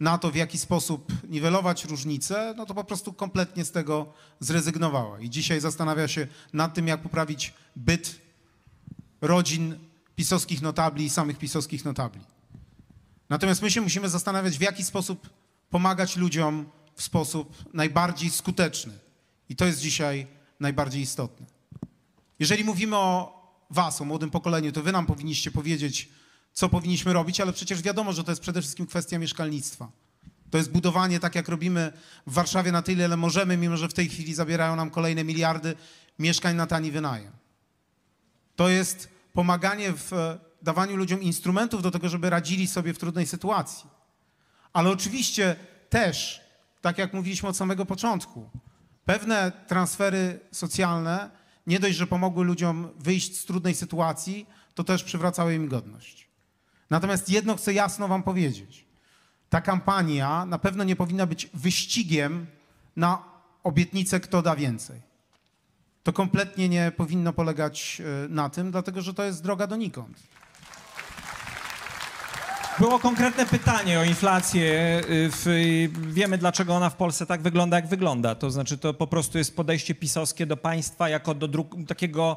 na 0.00 0.18
to, 0.18 0.30
w 0.30 0.34
jaki 0.34 0.58
sposób 0.58 1.12
niwelować 1.28 1.84
różnice, 1.84 2.54
no 2.56 2.66
to 2.66 2.74
po 2.74 2.84
prostu 2.84 3.12
kompletnie 3.12 3.64
z 3.64 3.70
tego 3.72 4.12
zrezygnowała. 4.40 5.20
I 5.20 5.30
dzisiaj 5.30 5.60
zastanawia 5.60 6.08
się 6.08 6.26
nad 6.52 6.74
tym, 6.74 6.88
jak 6.88 7.02
poprawić 7.02 7.54
byt 7.76 8.20
rodzin 9.20 9.78
pisowskich 10.16 10.62
notabli 10.62 11.04
i 11.04 11.10
samych 11.10 11.38
pisowskich 11.38 11.84
notabli. 11.84 12.20
Natomiast 13.28 13.62
my 13.62 13.70
się 13.70 13.80
musimy 13.80 14.08
zastanawiać, 14.08 14.58
w 14.58 14.62
jaki 14.62 14.84
sposób 14.84 15.30
pomagać 15.70 16.16
ludziom 16.16 16.66
w 16.94 17.02
sposób 17.02 17.56
najbardziej 17.74 18.30
skuteczny. 18.30 18.92
I 19.48 19.56
to 19.56 19.64
jest 19.66 19.80
dzisiaj 19.80 20.26
najbardziej 20.60 21.02
istotne. 21.02 21.46
Jeżeli 22.38 22.64
mówimy 22.64 22.96
o 22.96 23.35
Was, 23.70 24.00
o 24.00 24.04
młodym 24.04 24.30
pokoleniu, 24.30 24.72
to 24.72 24.82
Wy 24.82 24.92
nam 24.92 25.06
powinniście 25.06 25.50
powiedzieć, 25.50 26.08
co 26.52 26.68
powinniśmy 26.68 27.12
robić, 27.12 27.40
ale 27.40 27.52
przecież 27.52 27.82
wiadomo, 27.82 28.12
że 28.12 28.24
to 28.24 28.32
jest 28.32 28.42
przede 28.42 28.60
wszystkim 28.60 28.86
kwestia 28.86 29.18
mieszkalnictwa. 29.18 29.88
To 30.50 30.58
jest 30.58 30.70
budowanie, 30.70 31.20
tak 31.20 31.34
jak 31.34 31.48
robimy 31.48 31.92
w 32.26 32.32
Warszawie 32.32 32.72
na 32.72 32.82
tyle, 32.82 33.04
ile 33.04 33.16
możemy, 33.16 33.56
mimo 33.56 33.76
że 33.76 33.88
w 33.88 33.94
tej 33.94 34.08
chwili 34.08 34.34
zabierają 34.34 34.76
nam 34.76 34.90
kolejne 34.90 35.24
miliardy 35.24 35.74
mieszkań 36.18 36.56
na 36.56 36.66
tani 36.66 36.90
wynajem. 36.90 37.32
To 38.56 38.68
jest 38.68 39.08
pomaganie 39.32 39.92
w 39.92 40.12
e, 40.12 40.38
dawaniu 40.62 40.96
ludziom 40.96 41.22
instrumentów 41.22 41.82
do 41.82 41.90
tego, 41.90 42.08
żeby 42.08 42.30
radzili 42.30 42.66
sobie 42.66 42.94
w 42.94 42.98
trudnej 42.98 43.26
sytuacji. 43.26 43.90
Ale 44.72 44.90
oczywiście 44.90 45.56
też, 45.90 46.40
tak 46.80 46.98
jak 46.98 47.12
mówiliśmy 47.12 47.48
od 47.48 47.56
samego 47.56 47.86
początku, 47.86 48.50
pewne 49.04 49.52
transfery 49.66 50.40
socjalne 50.52 51.30
nie 51.66 51.80
dość, 51.80 51.96
że 51.96 52.06
pomogły 52.06 52.44
ludziom 52.44 52.88
wyjść 52.98 53.40
z 53.40 53.44
trudnej 53.44 53.74
sytuacji, 53.74 54.46
to 54.74 54.84
też 54.84 55.04
przywracały 55.04 55.54
im 55.54 55.68
godność. 55.68 56.28
Natomiast 56.90 57.30
jedno 57.30 57.56
chcę 57.56 57.72
jasno 57.72 58.08
Wam 58.08 58.22
powiedzieć. 58.22 58.84
Ta 59.50 59.60
kampania 59.60 60.46
na 60.46 60.58
pewno 60.58 60.84
nie 60.84 60.96
powinna 60.96 61.26
być 61.26 61.50
wyścigiem 61.54 62.46
na 62.96 63.22
obietnicę, 63.62 64.20
kto 64.20 64.42
da 64.42 64.56
więcej. 64.56 65.00
To 66.02 66.12
kompletnie 66.12 66.68
nie 66.68 66.92
powinno 66.96 67.32
polegać 67.32 68.02
e, 68.24 68.28
na 68.28 68.48
tym, 68.48 68.70
dlatego 68.70 69.02
że 69.02 69.14
to 69.14 69.24
jest 69.24 69.42
droga 69.42 69.66
donikąd. 69.66 70.22
Było 72.78 72.98
konkretne 72.98 73.46
pytanie 73.46 74.00
o 74.00 74.04
inflację. 74.04 75.00
y, 75.10 75.30
W, 75.32 75.46
wiemy, 76.12 76.38
dlaczego 76.38 76.74
ona 76.74 76.90
w 76.90 76.96
Polsce 76.96 77.26
tak 77.26 77.42
wygląda, 77.42 77.76
jak 77.76 77.86
wygląda. 77.86 78.34
To 78.34 78.50
znaczy, 78.50 78.78
to 78.78 78.94
po 78.94 79.06
prostu 79.06 79.38
jest 79.38 79.56
podejście 79.56 79.94
pisowskie 79.94 80.46
do 80.46 80.56
państwa 80.56 81.08
jako 81.08 81.34
do 81.34 81.48
dru- 81.48 81.86
takiego 81.86 82.36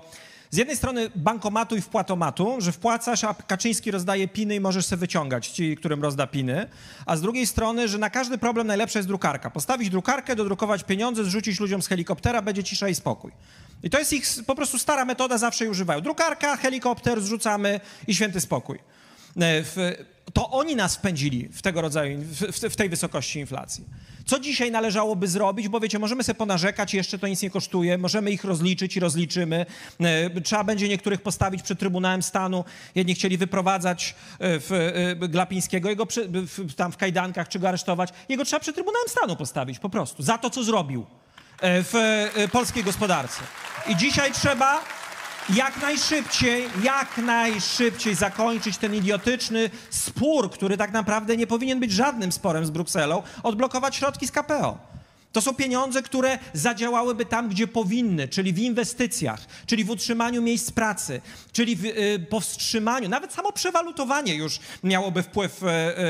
z 0.51 0.57
jednej 0.57 0.77
strony 0.77 1.09
bankomatu 1.15 1.75
i 1.75 1.81
wpłatomatu, 1.81 2.55
że 2.59 2.71
wpłacasz, 2.71 3.23
a 3.23 3.33
Kaczyński 3.33 3.91
rozdaje 3.91 4.27
piny 4.27 4.55
i 4.55 4.59
możesz 4.59 4.85
sobie 4.85 4.99
wyciągać 4.99 5.47
ci, 5.47 5.75
którym 5.77 6.01
rozda 6.01 6.27
piny. 6.27 6.67
A 7.05 7.15
z 7.17 7.21
drugiej 7.21 7.47
strony, 7.47 7.87
że 7.87 7.97
na 7.97 8.09
każdy 8.09 8.37
problem 8.37 8.67
najlepsza 8.67 8.99
jest 8.99 9.07
drukarka. 9.09 9.49
Postawić 9.49 9.89
drukarkę, 9.89 10.35
dodrukować 10.35 10.83
pieniądze, 10.83 11.23
zrzucić 11.25 11.59
ludziom 11.59 11.81
z 11.81 11.87
helikoptera, 11.87 12.41
będzie 12.41 12.63
cisza 12.63 12.89
i 12.89 12.95
spokój. 12.95 13.31
I 13.83 13.89
to 13.89 13.99
jest 13.99 14.13
ich 14.13 14.25
po 14.47 14.55
prostu 14.55 14.79
stara 14.79 15.05
metoda, 15.05 15.37
zawsze 15.37 15.63
jej 15.63 15.71
używają. 15.71 16.01
Drukarka, 16.01 16.57
helikopter, 16.57 17.21
zrzucamy 17.21 17.79
i 18.07 18.15
święty 18.15 18.41
spokój. 18.41 18.79
E, 19.38 19.63
w, 19.63 19.95
to 20.34 20.49
oni 20.49 20.75
nas 20.75 20.95
wpędzili 20.95 21.49
w 21.51 21.61
tego 21.61 21.82
rodzaju, 21.82 22.19
w, 22.21 22.69
w, 22.69 22.75
tej 22.75 22.89
wysokości 22.89 23.39
inflacji. 23.39 23.84
Co 24.25 24.39
dzisiaj 24.39 24.71
należałoby 24.71 25.27
zrobić? 25.27 25.67
Bo 25.67 25.80
wiecie, 25.80 25.99
możemy 25.99 26.23
sobie 26.23 26.36
ponarzekać, 26.38 26.93
jeszcze 26.93 27.19
to 27.19 27.27
nic 27.27 27.41
nie 27.41 27.49
kosztuje, 27.49 27.97
możemy 27.97 28.32
ich 28.32 28.43
rozliczyć 28.43 28.97
i 28.97 28.99
rozliczymy. 28.99 29.65
E, 29.99 30.41
Trzeba 30.41 30.63
będzie 30.63 30.89
niektórych 30.89 31.21
postawić 31.21 31.61
przed 31.61 31.80
Trybunałem 31.80 32.23
Stanu. 32.23 32.65
Jedni 32.95 33.15
chcieli 33.15 33.38
wyprowadzać 33.38 34.15
e, 34.39 34.59
w, 34.59 35.15
Glapińskiego, 35.30 35.89
jego 35.89 36.05
przy, 36.05 36.30
tam 36.75 36.91
w 36.91 36.97
kajdankach, 36.97 37.47
czy 37.47 37.59
go 37.59 37.69
aresztować. 37.69 38.09
Jego 38.30 38.45
trzeba 38.45 38.59
przed 38.59 38.75
Trybunałem 38.75 39.09
Stanu 39.09 39.36
postawić 39.36 39.80
po 39.80 39.89
prostu, 39.89 40.23
za 40.23 40.38
to, 40.38 40.49
co 40.49 40.63
zrobił. 40.63 41.05
w 41.61 42.30
polskiej 42.51 42.84
gospodarce. 42.84 43.41
I 43.88 43.95
dzisiaj 43.95 44.32
trzeba 44.32 44.82
jak 45.56 45.82
najszybciej, 45.82 46.68
jak 46.84 47.18
najszybciej 47.18 48.16
zakończyć 48.16 48.78
ten 48.78 48.95
idiotyczny 48.95 49.70
spór, 49.89 50.52
który 50.52 50.78
tak 50.78 50.91
naprawdę 50.91 51.38
nie 51.38 51.47
powinien 51.47 51.80
być 51.80 51.91
żadnym 51.91 52.32
sporem 52.32 52.66
z 52.66 52.70
Brukselą, 52.70 53.24
odblokować 53.43 53.95
środki 53.95 54.28
z 54.28 54.32
KPO. 54.32 54.88
To 55.32 55.41
są 55.41 55.55
pieniądze, 55.55 56.01
które 56.01 56.39
zadziałałyby 56.53 57.25
tam, 57.25 57.49
gdzie 57.49 57.67
powinny, 57.67 58.27
czyli 58.27 58.53
w 58.53 58.59
inwestycjach, 58.59 59.45
czyli 59.65 59.84
w 59.84 59.89
utrzymaniu 59.89 60.41
miejsc 60.41 60.71
pracy, 60.71 61.21
czyli 61.51 61.75
w 61.75 61.86
y, 61.86 62.25
powstrzymaniu, 62.30 63.09
nawet 63.09 63.34
samo 63.34 63.51
przewalutowanie 63.51 64.36
już 64.36 64.59
miałoby 64.84 65.23
wpływ 65.23 65.63
y, 65.63 65.67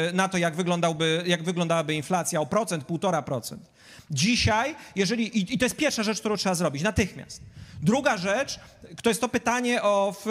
y, 0.09 0.13
na 0.13 0.29
to, 0.29 0.37
jak, 0.37 0.55
wyglądałby, 0.55 1.23
jak 1.27 1.43
wyglądałaby 1.43 1.93
inflacja 1.93 2.41
o 2.41 2.45
procent, 2.45 2.83
półtora 2.83 3.21
procent. 3.21 3.69
Dzisiaj, 4.11 4.75
jeżeli, 4.95 5.37
i, 5.37 5.53
i 5.53 5.57
to 5.57 5.65
jest 5.65 5.75
pierwsza 5.75 6.03
rzecz, 6.03 6.19
którą 6.19 6.37
trzeba 6.37 6.55
zrobić, 6.55 6.83
natychmiast. 6.83 7.41
Druga 7.81 8.17
rzecz, 8.17 8.59
to 9.03 9.09
jest 9.09 9.21
to 9.21 9.29
pytanie 9.29 9.83
o 9.83 10.15
w, 10.25 10.29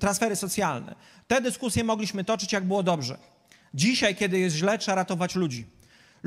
transfery 0.00 0.36
socjalne. 0.36 0.94
Te 1.28 1.40
dyskusje 1.40 1.84
mogliśmy 1.84 2.24
toczyć, 2.24 2.52
jak 2.52 2.64
było 2.64 2.82
dobrze. 2.82 3.18
Dzisiaj, 3.74 4.16
kiedy 4.16 4.38
jest 4.38 4.56
źle, 4.56 4.78
trzeba 4.78 4.94
ratować 4.94 5.34
ludzi. 5.34 5.77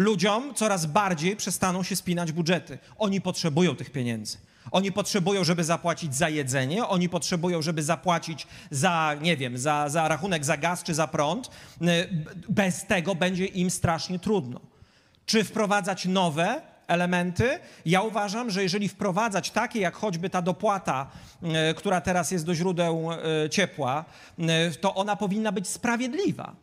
Ludziom 0.02 0.54
coraz 0.54 0.86
bardziej 0.86 1.36
przestaną 1.36 1.84
się 1.84 1.96
spinać 1.96 2.32
budżety. 2.32 2.78
Oni 2.98 3.22
potrzebują 3.22 3.76
tych 3.76 3.92
pieniędzy. 3.92 4.38
Oni 4.72 4.92
potrzebują, 4.92 5.44
żeby 5.44 5.64
zapłacić 5.64 6.16
za 6.16 6.30
jedzenie, 6.30 6.88
oni 6.88 7.10
potrzebują, 7.10 7.62
żeby 7.62 7.84
zapłacić 7.84 8.48
za, 8.72 9.16
nie 9.22 9.38
wiem, 9.38 9.58
za, 9.58 9.90
za 9.90 10.08
rachunek 10.08 10.46
za 10.46 10.58
gaz 10.58 10.84
czy 10.84 10.94
za 10.94 11.08
prąd. 11.08 11.48
Y, 11.48 11.88
Bez 12.50 12.86
tego 12.86 13.16
będzie 13.16 13.46
im 13.46 13.70
strasznie 13.70 14.20
trudno. 14.20 14.60
Czy 15.26 15.44
wprowadzać 15.44 16.06
nowe 16.06 16.62
elementy? 16.88 17.60
Ja 17.86 18.02
uważam, 18.02 18.50
że 18.50 18.64
jeżeli 18.64 18.90
wprowadzać 18.90 19.52
takie, 19.52 19.80
jak 19.80 19.96
choćby 19.96 20.30
ta 20.30 20.42
dopłata, 20.42 21.12
e, 21.44 21.74
która 21.74 22.02
teraz 22.02 22.32
jest 22.32 22.46
do 22.46 22.56
źródeł 22.56 23.10
e, 23.12 23.50
ciepła, 23.50 24.06
to 24.82 24.96
ona 24.96 25.16
powinna 25.16 25.52
być 25.52 25.68
sprawiedliwa. 25.68 26.56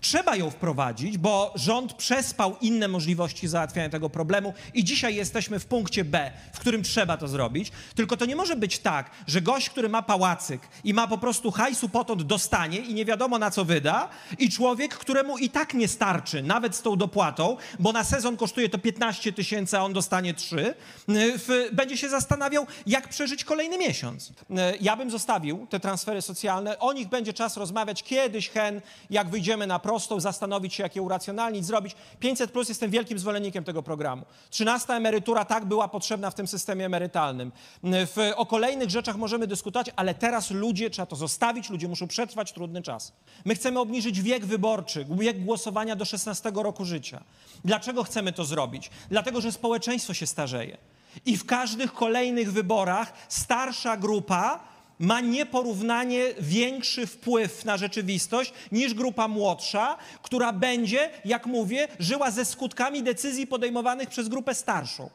Trzeba 0.00 0.36
ją 0.36 0.50
wprowadzić, 0.50 1.18
bo 1.18 1.52
rząd 1.54 1.92
przespał 1.92 2.56
inne 2.60 2.88
możliwości 2.88 3.48
załatwiania 3.48 3.88
tego 3.88 4.10
problemu 4.10 4.54
i 4.74 4.84
dzisiaj 4.84 5.14
jesteśmy 5.14 5.58
w 5.58 5.66
punkcie 5.66 6.04
B, 6.04 6.32
w 6.52 6.58
którym 6.58 6.82
trzeba 6.82 7.16
to 7.16 7.28
zrobić. 7.28 7.72
Tylko 7.94 8.16
to 8.16 8.26
nie 8.26 8.36
może 8.36 8.56
być 8.56 8.78
tak, 8.78 9.10
że 9.26 9.40
gość, 9.40 9.70
który 9.70 9.88
ma 9.88 10.02
pałacyk 10.02 10.60
i 10.84 10.94
ma 10.94 11.06
po 11.06 11.18
prostu 11.18 11.50
hajsu 11.50 11.88
potąd 11.88 12.22
dostanie 12.22 12.78
i 12.78 12.94
nie 12.94 13.04
wiadomo 13.04 13.38
na 13.38 13.50
co 13.50 13.64
wyda 13.64 14.08
i 14.38 14.50
człowiek, 14.50 14.94
któremu 14.94 15.38
i 15.38 15.50
tak 15.50 15.74
nie 15.74 15.88
starczy, 15.88 16.42
nawet 16.42 16.76
z 16.76 16.82
tą 16.82 16.96
dopłatą, 16.96 17.56
bo 17.78 17.92
na 17.92 18.04
sezon 18.04 18.36
kosztuje 18.36 18.68
to 18.68 18.78
15 18.78 19.32
tysięcy, 19.32 19.78
a 19.78 19.82
on 19.82 19.92
dostanie 19.92 20.34
3, 20.34 20.74
w, 21.08 21.68
będzie 21.72 21.96
się 21.96 22.08
zastanawiał, 22.08 22.66
jak 22.86 23.08
przeżyć 23.08 23.44
kolejny 23.44 23.78
miesiąc. 23.78 24.32
Ja 24.80 24.96
bym 24.96 25.10
zostawił 25.10 25.66
te 25.66 25.80
transfery 25.80 26.22
socjalne, 26.22 26.78
o 26.78 26.92
nich 26.92 27.08
będzie 27.08 27.32
czas 27.32 27.56
rozmawiać 27.56 28.02
kiedyś, 28.02 28.50
hen, 28.50 28.80
jak 29.10 29.30
wyjdziemy 29.30 29.66
na 29.66 29.78
prostą, 29.90 30.20
zastanowić 30.20 30.74
się, 30.74 30.82
jak 30.82 30.96
je 30.96 31.02
uracjonalnić, 31.02 31.64
zrobić. 31.64 31.94
500 32.20 32.50
plus 32.50 32.68
jestem 32.68 32.90
wielkim 32.90 33.18
zwolennikiem 33.18 33.64
tego 33.64 33.82
programu. 33.82 34.24
13 34.50 34.92
emerytura 34.92 35.44
tak 35.44 35.64
była 35.64 35.88
potrzebna 35.88 36.30
w 36.30 36.34
tym 36.34 36.46
systemie 36.46 36.86
emerytalnym. 36.86 37.52
W, 37.84 38.32
o 38.36 38.46
kolejnych 38.46 38.90
rzeczach 38.90 39.16
możemy 39.16 39.46
dyskutować, 39.46 39.90
ale 39.96 40.14
teraz 40.14 40.50
ludzie, 40.50 40.90
trzeba 40.90 41.06
to 41.06 41.16
zostawić, 41.16 41.70
ludzie 41.70 41.88
muszą 41.88 42.08
przetrwać 42.08 42.52
trudny 42.52 42.82
czas. 42.82 43.12
My 43.44 43.54
chcemy 43.54 43.80
obniżyć 43.80 44.22
wiek 44.22 44.46
wyborczy, 44.46 45.06
wiek 45.10 45.44
głosowania 45.44 45.96
do 45.96 46.04
16 46.04 46.52
roku 46.54 46.84
życia. 46.84 47.24
Dlaczego 47.64 48.04
chcemy 48.04 48.32
to 48.32 48.44
zrobić? 48.44 48.90
Dlatego, 49.08 49.40
że 49.40 49.52
społeczeństwo 49.52 50.14
się 50.14 50.26
starzeje. 50.26 50.76
I 51.26 51.36
w 51.36 51.46
każdych 51.46 51.92
kolejnych 51.92 52.52
wyborach 52.52 53.12
starsza 53.28 53.96
grupa 53.96 54.60
ma 55.00 55.20
nieporównanie 55.20 56.24
większy 56.40 57.06
wpływ 57.06 57.64
na 57.64 57.76
rzeczywistość 57.76 58.52
niż 58.72 58.94
grupa 58.94 59.28
młodsza, 59.28 59.96
która 60.22 60.52
będzie, 60.52 61.10
jak 61.24 61.46
mówię, 61.46 61.88
żyła 61.98 62.30
ze 62.30 62.44
skutkami 62.44 63.02
decyzji 63.02 63.46
podejmowanych 63.46 64.08
przez 64.08 64.28
grupę 64.28 64.54
starszą. 64.54 65.10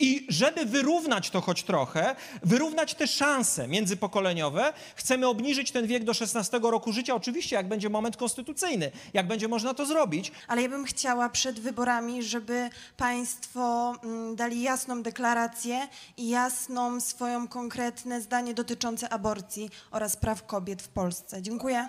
I 0.00 0.26
żeby 0.28 0.66
wyrównać 0.66 1.30
to 1.30 1.40
choć 1.40 1.62
trochę, 1.62 2.16
wyrównać 2.42 2.94
te 2.94 3.06
szanse 3.06 3.68
międzypokoleniowe, 3.68 4.72
chcemy 4.94 5.28
obniżyć 5.28 5.70
ten 5.70 5.86
wiek 5.86 6.04
do 6.04 6.14
16 6.14 6.60
roku 6.62 6.92
życia. 6.92 7.14
Oczywiście, 7.14 7.56
jak 7.56 7.68
będzie 7.68 7.88
moment 7.88 8.16
konstytucyjny, 8.16 8.90
jak 9.14 9.26
będzie 9.26 9.48
można 9.48 9.74
to 9.74 9.86
zrobić. 9.86 10.32
Ale 10.48 10.62
ja 10.62 10.68
bym 10.68 10.84
chciała 10.84 11.28
przed 11.28 11.60
wyborami, 11.60 12.22
żeby 12.22 12.70
Państwo 12.96 13.94
mm, 14.04 14.36
dali 14.36 14.62
jasną 14.62 15.02
deklarację 15.02 15.88
i 16.16 16.28
jasną 16.28 17.00
swoją 17.00 17.48
konkretne 17.48 18.20
zdanie 18.20 18.54
dotyczące 18.54 19.08
aborcji 19.08 19.70
oraz 19.90 20.16
praw 20.16 20.46
kobiet 20.46 20.82
w 20.82 20.88
Polsce. 20.88 21.42
Dziękuję. 21.42 21.88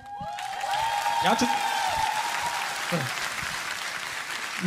Ja 1.24 1.36
czy... 1.36 1.45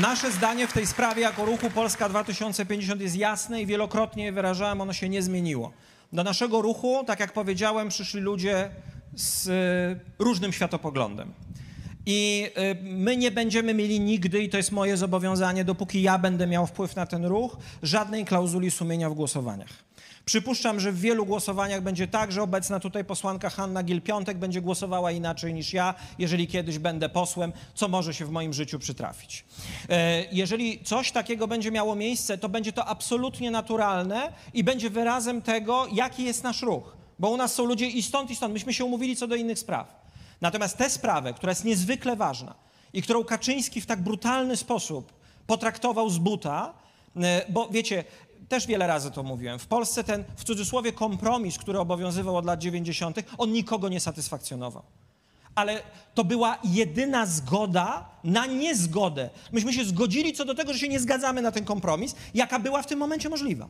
Nasze 0.00 0.32
zdanie 0.32 0.66
w 0.66 0.72
tej 0.72 0.86
sprawie 0.86 1.22
jako 1.22 1.44
ruchu 1.44 1.70
Polska 1.70 2.08
2050 2.08 3.00
jest 3.00 3.16
jasne 3.16 3.62
i 3.62 3.66
wielokrotnie 3.66 4.32
wyrażałem, 4.32 4.80
ono 4.80 4.92
się 4.92 5.08
nie 5.08 5.22
zmieniło. 5.22 5.72
Do 6.12 6.24
naszego 6.24 6.62
ruchu, 6.62 7.04
tak 7.06 7.20
jak 7.20 7.32
powiedziałem, 7.32 7.88
przyszli 7.88 8.20
ludzie 8.20 8.70
z 9.14 9.46
y, 9.46 10.24
różnym 10.24 10.52
światopoglądem. 10.52 11.32
I 12.06 12.50
y, 12.58 12.76
my 12.82 13.16
nie 13.16 13.30
będziemy 13.30 13.74
mieli 13.74 14.00
nigdy, 14.00 14.42
i 14.42 14.48
to 14.48 14.56
jest 14.56 14.72
moje 14.72 14.96
zobowiązanie, 14.96 15.64
dopóki 15.64 16.02
ja 16.02 16.18
będę 16.18 16.46
miał 16.46 16.66
wpływ 16.66 16.96
na 16.96 17.06
ten 17.06 17.24
ruch, 17.24 17.56
żadnej 17.82 18.24
klauzuli 18.24 18.70
sumienia 18.70 19.10
w 19.10 19.14
głosowaniach. 19.14 19.70
Przypuszczam, 20.24 20.80
że 20.80 20.92
w 20.92 21.00
wielu 21.00 21.26
głosowaniach 21.26 21.82
będzie 21.82 22.08
tak, 22.08 22.32
że 22.32 22.42
obecna 22.42 22.80
tutaj 22.80 23.04
posłanka 23.04 23.50
Hanna 23.50 23.82
Gil-Piątek 23.82 24.34
będzie 24.34 24.60
głosowała 24.60 25.12
inaczej 25.12 25.54
niż 25.54 25.72
ja, 25.72 25.94
jeżeli 26.18 26.46
kiedyś 26.46 26.78
będę 26.78 27.08
posłem, 27.08 27.52
co 27.74 27.88
może 27.88 28.14
się 28.14 28.26
w 28.26 28.30
moim 28.30 28.52
życiu 28.52 28.78
przytrafić. 28.78 29.44
E, 29.88 30.24
Jeżeli 30.32 30.84
coś 30.84 31.12
takiego 31.12 31.48
będzie 31.48 31.70
miało 31.70 31.94
miejsce, 31.94 32.38
to 32.38 32.48
będzie 32.48 32.72
to 32.72 32.86
absolutnie 32.86 33.50
naturalne 33.50 34.32
i 34.54 34.64
będzie 34.64 34.90
wyrazem 34.90 35.42
tego, 35.42 35.86
jaki 35.92 36.24
jest 36.24 36.42
nasz 36.44 36.62
ruch. 36.62 36.96
Bo 37.18 37.30
u 37.30 37.36
nas 37.36 37.54
są 37.54 37.64
ludzie 37.64 37.86
i 37.86 38.02
stąd, 38.02 38.30
i 38.30 38.36
stąd. 38.36 38.54
Myśmy 38.54 38.74
się 38.74 38.84
umówili 38.84 39.16
co 39.16 39.26
do 39.26 39.34
innych 39.34 39.58
spraw. 39.58 40.04
Natomiast 40.40 40.76
tę 40.76 40.90
sprawę, 40.90 41.34
która 41.34 41.50
jest 41.50 41.64
niezwykle 41.64 42.16
ważna 42.16 42.54
i 42.92 43.02
którą 43.02 43.24
Kaczyński 43.24 43.80
w 43.80 43.86
tak 43.86 44.02
brutalny 44.02 44.56
sposób 44.56 45.12
potraktował 45.46 46.10
z 46.10 46.18
buta, 46.18 46.74
e, 47.16 47.44
bo 47.48 47.68
wiecie, 47.68 48.04
też 48.54 48.66
wiele 48.66 48.86
razy 48.86 49.10
to 49.10 49.22
mówiłem, 49.22 49.58
w 49.58 49.66
Polsce 49.66 50.04
ten 50.04 50.24
w 50.36 50.44
cudzysłowie 50.44 50.92
kompromis, 50.92 51.58
który 51.58 51.78
obowiązywał 51.78 52.36
od 52.36 52.44
lat 52.44 52.60
90., 52.60 53.16
on 53.38 53.52
nikogo 53.52 53.88
nie 53.88 54.00
satysfakcjonował. 54.00 54.82
Ale 55.54 55.82
to 56.14 56.24
była 56.24 56.58
jedyna 56.64 57.26
zgoda 57.26 58.08
na 58.24 58.46
niezgodę. 58.46 59.30
Myśmy 59.52 59.72
się 59.72 59.84
zgodzili 59.84 60.32
co 60.32 60.44
do 60.44 60.54
tego, 60.54 60.72
że 60.72 60.78
się 60.78 60.88
nie 60.88 61.00
zgadzamy 61.00 61.42
na 61.42 61.52
ten 61.52 61.64
kompromis, 61.64 62.14
jaka 62.34 62.58
była 62.58 62.82
w 62.82 62.86
tym 62.86 62.98
momencie 62.98 63.28
możliwa. 63.28 63.68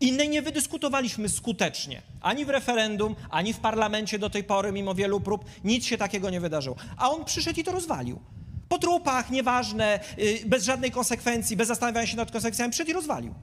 Innej 0.00 0.28
nie 0.28 0.42
wydyskutowaliśmy 0.42 1.28
skutecznie. 1.28 2.02
Ani 2.20 2.44
w 2.44 2.48
referendum, 2.48 3.16
ani 3.30 3.52
w 3.52 3.58
parlamencie 3.58 4.18
do 4.18 4.30
tej 4.30 4.44
pory, 4.44 4.72
mimo 4.72 4.94
wielu 4.94 5.20
prób, 5.20 5.44
nic 5.64 5.84
się 5.84 5.98
takiego 5.98 6.30
nie 6.30 6.40
wydarzyło. 6.40 6.76
A 6.96 7.10
on 7.10 7.24
przyszedł 7.24 7.60
i 7.60 7.64
to 7.64 7.72
rozwalił. 7.72 8.20
Po 8.68 8.78
trupach, 8.78 9.30
nieważne, 9.30 10.00
yy, 10.16 10.38
bez 10.46 10.64
żadnej 10.64 10.90
konsekwencji, 10.90 11.56
bez 11.56 11.68
zastanawiania 11.68 12.06
się 12.06 12.16
nad 12.16 12.30
konsekwencjami, 12.30 12.70
przyszedł 12.70 12.90
i 12.90 12.94
rozwalił. 12.94 13.34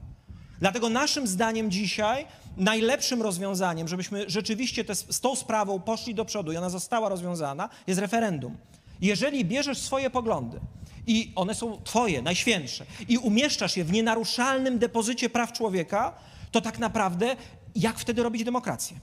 Dlatego 0.60 0.88
naszym 0.88 1.26
zdaniem 1.26 1.70
dzisiaj 1.70 2.26
najlepszym 2.56 3.22
rozwiązaniem, 3.22 3.88
żebyśmy 3.88 4.24
rzeczywiście 4.30 4.84
te, 4.84 4.94
z 4.94 5.20
tą 5.20 5.36
sprawą 5.36 5.80
poszli 5.80 6.14
do 6.14 6.24
przodu 6.24 6.52
i 6.52 6.56
ona 6.56 6.70
została 6.70 7.08
rozwiązana, 7.08 7.68
jest 7.86 8.00
referendum. 8.00 8.56
Jeżeli 9.00 9.44
bierzesz 9.44 9.78
swoje 9.78 10.10
poglądy 10.10 10.60
i 11.06 11.32
one 11.34 11.54
są 11.54 11.82
twoje, 11.84 12.22
najświętsze, 12.22 12.86
i 13.08 13.18
umieszczasz 13.18 13.76
je 13.76 13.84
w 13.84 13.92
nienaruszalnym 13.92 14.78
depozycie 14.78 15.30
praw 15.30 15.52
człowieka, 15.52 16.12
to 16.50 16.60
tak 16.60 16.78
naprawdę 16.78 17.36
jak 17.74 17.98
wtedy 17.98 18.22
robić 18.22 18.44
demokrację? 18.44 18.96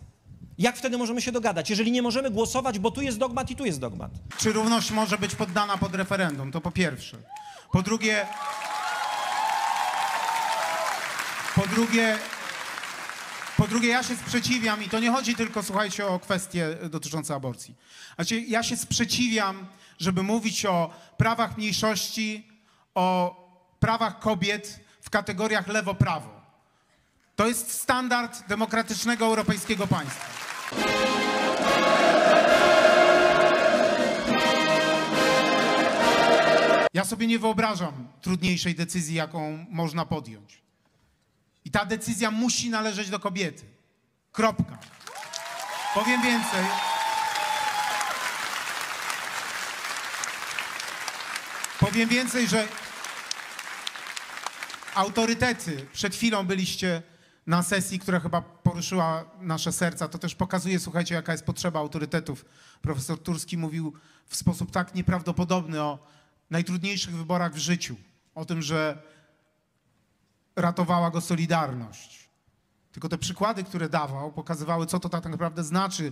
Jak 0.58 0.78
wtedy 0.78 0.97
możemy 0.97 1.22
się 1.22 1.32
dogadać, 1.32 1.70
jeżeli 1.70 1.91
nie 1.91 2.01
możemy 2.01 2.32
głosować, 2.32 2.80
bo 2.80 2.91
tu 2.91 3.01
jest 3.01 3.18
dogmat 3.18 3.51
i 3.51 3.55
tu 3.55 3.66
jest 3.66 3.80
dogmat? 3.80 4.12
Czy 4.38 4.53
równość 4.53 4.91
może 4.91 5.18
być 5.18 5.36
poddana 5.36 5.78
pod 5.78 5.95
referendum? 5.95 6.51
To 6.51 6.62
po 6.62 6.72
pierwsze. 6.72 7.18
Po 7.72 7.82
drugie, 7.82 8.26
po 11.58 11.68
drugie, 11.68 12.18
po 13.58 13.68
drugie, 13.68 13.89
ja 13.89 14.03
się 14.03 14.16
sprzeciwiam 14.16 14.84
i 14.84 14.89
to 14.89 14.99
nie 14.99 15.12
chodzi 15.12 15.36
tylko, 15.36 15.64
słuchajcie, 15.64 16.08
o 16.08 16.20
kwestie 16.20 16.78
dotyczące 16.89 17.36
aborcji. 17.36 17.76
Znaczy, 18.16 18.41
ja 18.41 18.64
się 18.64 18.78
sprzeciwiam, 18.78 19.68
żeby 19.99 20.24
mówić 20.24 20.66
o 20.66 20.93
prawach 21.18 21.58
mniejszości, 21.58 22.47
o 22.95 23.36
prawach 23.80 24.20
kobiet 24.20 24.80
w 25.01 25.10
kategoriach 25.10 25.68
lewo-prawo. 25.68 26.41
To 27.36 27.47
jest 27.47 27.72
standard 27.72 28.47
demokratycznego 28.47 29.26
europejskiego 29.26 29.88
państwa. 29.88 30.26
Ja 36.93 37.05
sobie 37.05 37.28
nie 37.28 37.39
wyobrażam 37.39 38.08
trudniejszej 38.22 38.76
decyzji, 38.76 39.16
jaką 39.16 39.66
można 39.70 40.05
podjąć. 40.05 40.66
I 41.68 41.72
ta 41.72 41.86
decyzja 41.86 42.32
musi 42.32 42.70
należeć 42.70 43.09
do 43.09 43.20
kobiety. 43.20 43.63
Kropka. 44.32 44.78
Powiem 45.93 46.22
więcej. 46.22 46.65
Powiem 51.80 52.09
więcej, 52.09 52.47
że 52.47 52.68
autorytety, 54.95 55.88
przed 55.93 56.15
chwilą 56.15 56.47
byliście 56.47 57.01
na 57.47 57.63
sesji, 57.63 57.99
która 57.99 58.20
chyba 58.20 58.41
poruszyła 58.41 59.26
nasze 59.39 59.72
serca, 59.72 60.07
to 60.07 60.18
też 60.18 60.36
pokazuje, 60.36 60.80
słuchajcie, 60.80 61.15
jaka 61.15 61.32
jest 61.32 61.45
potrzeba 61.45 61.80
autorytetów. 61.80 62.45
Profesor 62.82 63.24
Turski 63.24 63.57
mówił 63.57 63.93
w 64.28 64.36
sposób 64.36 64.72
tak 64.72 64.95
nieprawdopodobny 64.95 65.82
o 65.82 65.99
najtrudniejszych 66.49 67.15
wyborach 67.15 67.53
w 67.53 67.57
życiu, 67.57 67.95
o 68.36 68.45
tym, 68.45 68.61
że 68.61 69.01
ratowała 70.58 71.12
go 71.12 71.22
Solidarność. 71.22 72.30
Tylko 72.91 73.10
te 73.10 73.18
przykłady, 73.18 73.64
które 73.64 73.89
dawał, 73.89 74.32
pokazywały, 74.32 74.86
co 74.86 74.99
to 74.99 75.10
tak 75.10 75.26
naprawdę 75.26 75.64
znaczy, 75.64 76.12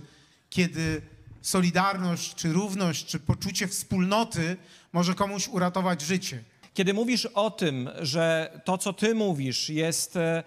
kiedy 0.50 1.02
Solidarność, 1.42 2.34
czy 2.34 2.52
równość, 2.52 3.06
czy 3.06 3.20
poczucie 3.20 3.68
wspólnoty 3.68 4.56
może 4.92 5.14
komuś 5.14 5.48
uratować 5.48 6.02
życie. 6.02 6.44
Kiedy 6.76 6.94
mówisz 6.94 7.26
o 7.26 7.50
tym, 7.50 7.90
że 8.00 8.50
to, 8.64 8.78
co 8.78 8.92
ty 8.92 9.14
mówisz, 9.14 9.70
jest 9.70 10.16
e, 10.16 10.42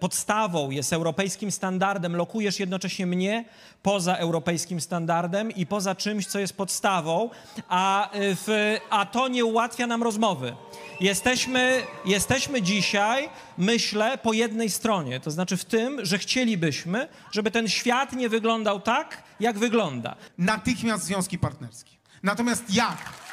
podstawą, 0.00 0.70
jest 0.70 0.92
europejskim 0.92 1.50
standardem, 1.50 2.16
lokujesz 2.16 2.60
jednocześnie 2.60 3.06
mnie 3.06 3.44
poza 3.82 4.16
europejskim 4.16 4.80
standardem 4.80 5.50
i 5.50 5.66
poza 5.66 5.94
czymś, 5.94 6.26
co 6.26 6.38
jest 6.38 6.56
podstawą, 6.56 7.30
a, 7.68 8.10
e, 8.10 8.18
w, 8.34 8.76
a 8.90 9.06
to 9.06 9.28
nie 9.28 9.44
ułatwia 9.44 9.86
nam 9.86 10.02
rozmowy. 10.02 10.56
Jesteśmy, 11.00 11.82
jesteśmy 12.04 12.62
dzisiaj, 12.62 13.28
myślę, 13.58 14.18
po 14.18 14.32
jednej 14.32 14.70
stronie, 14.70 15.20
to 15.20 15.30
znaczy 15.30 15.56
w 15.56 15.64
tym, 15.64 16.04
że 16.04 16.18
chcielibyśmy, 16.18 17.08
żeby 17.32 17.50
ten 17.50 17.68
świat 17.68 18.12
nie 18.12 18.28
wyglądał 18.28 18.80
tak, 18.80 19.22
jak 19.40 19.58
wygląda. 19.58 20.16
Natychmiast 20.38 21.04
związki 21.04 21.38
partnerskie. 21.38 21.92
Natomiast 22.22 22.74
jak? 22.74 23.24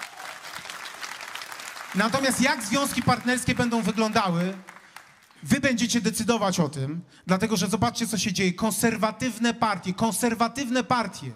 Natomiast 1.95 2.41
jak 2.41 2.63
związki 2.63 3.03
partnerskie 3.03 3.55
będą 3.55 3.81
wyglądały, 3.81 4.53
wy 5.43 5.59
będziecie 5.59 6.01
decydować 6.01 6.59
o 6.59 6.69
tym, 6.69 7.01
dlatego 7.27 7.57
że 7.57 7.67
zobaczcie, 7.67 8.07
co 8.07 8.17
się 8.17 8.33
dzieje. 8.33 8.53
Konserwatywne 8.53 9.53
partie, 9.53 9.93
konserwatywne 9.93 10.83
partie 10.83 11.31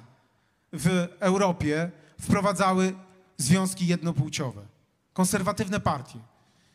w 0.74 1.08
Europie 1.20 1.92
wprowadzały 2.22 2.96
związki 3.38 3.88
jednopłciowe. 3.88 4.62
Konserwatywne 5.14 5.80
partie. 5.80 6.20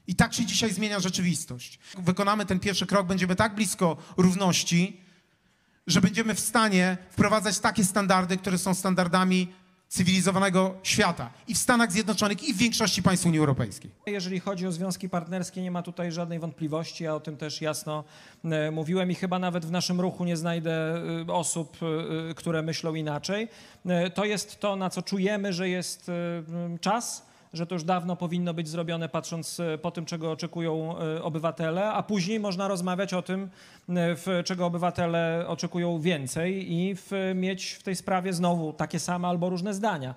I 0.06 0.14
tak 0.14 0.34
się 0.34 0.46
dzisiaj 0.46 0.72
zmienia 0.72 1.00
rzeczywistość. 1.00 1.78
Wykonamy 1.98 2.46
ten 2.46 2.60
pierwszy 2.60 2.86
krok, 2.86 3.06
będziemy 3.06 3.36
tak 3.36 3.54
blisko 3.54 3.96
równości, 4.16 5.00
że 5.86 6.00
będziemy 6.00 6.34
w 6.34 6.40
stanie 6.40 6.98
wprowadzać 7.10 7.58
takie 7.58 7.84
standardy, 7.84 8.36
które 8.36 8.58
są 8.58 8.74
standardami 8.74 9.52
cywilizowanego 9.90 10.74
świata 10.82 11.30
i 11.48 11.54
w 11.54 11.58
Stanach 11.58 11.92
Zjednoczonych, 11.92 12.48
i 12.48 12.54
w 12.54 12.56
większości 12.56 13.02
państw 13.02 13.26
Unii 13.26 13.38
Europejskiej. 13.38 13.90
Jeżeli 14.06 14.40
chodzi 14.40 14.66
o 14.66 14.72
związki 14.72 15.08
partnerskie, 15.08 15.62
nie 15.62 15.70
ma 15.70 15.82
tutaj 15.82 16.12
żadnej 16.12 16.38
wątpliwości. 16.38 17.04
Ja 17.04 17.14
o 17.14 17.20
tym 17.20 17.36
też 17.36 17.60
jasno 17.60 18.04
e, 18.44 18.70
mówiłem 18.70 19.10
i 19.10 19.14
chyba 19.14 19.38
nawet 19.38 19.66
w 19.66 19.70
naszym 19.70 20.00
ruchu 20.00 20.24
nie 20.24 20.36
znajdę 20.36 20.72
e, 21.28 21.32
osób, 21.32 21.76
e, 22.30 22.34
które 22.34 22.62
myślą 22.62 22.94
inaczej. 22.94 23.48
To 24.14 24.24
jest 24.24 24.60
to, 24.60 24.76
na 24.76 24.90
co 24.90 25.02
czujemy, 25.02 25.52
że 25.52 25.68
jest 25.68 26.10
czas 26.80 27.29
że 27.52 27.66
to 27.66 27.74
już 27.74 27.84
dawno 27.84 28.16
powinno 28.16 28.54
być 28.54 28.68
zrobione, 28.68 29.08
patrząc 29.08 29.60
e, 29.60 29.78
po 29.78 29.90
tym, 29.90 30.04
czego 30.04 30.30
oczekują 30.30 30.98
e, 30.98 31.22
obywatele, 31.22 31.92
a 31.92 32.02
później 32.02 32.40
można 32.40 32.68
rozmawiać 32.68 33.14
o 33.14 33.22
tym, 33.22 33.42
e, 33.42 33.48
w, 33.88 34.26
czego 34.44 34.66
obywatele 34.66 35.44
oczekują 35.48 36.00
więcej 36.00 36.72
i 36.72 36.94
w, 36.94 37.10
mieć 37.34 37.70
w 37.70 37.82
tej 37.82 37.96
sprawie 37.96 38.32
znowu 38.32 38.72
takie 38.72 39.00
same 39.00 39.28
albo 39.28 39.50
różne 39.50 39.74
zdania. 39.74 40.14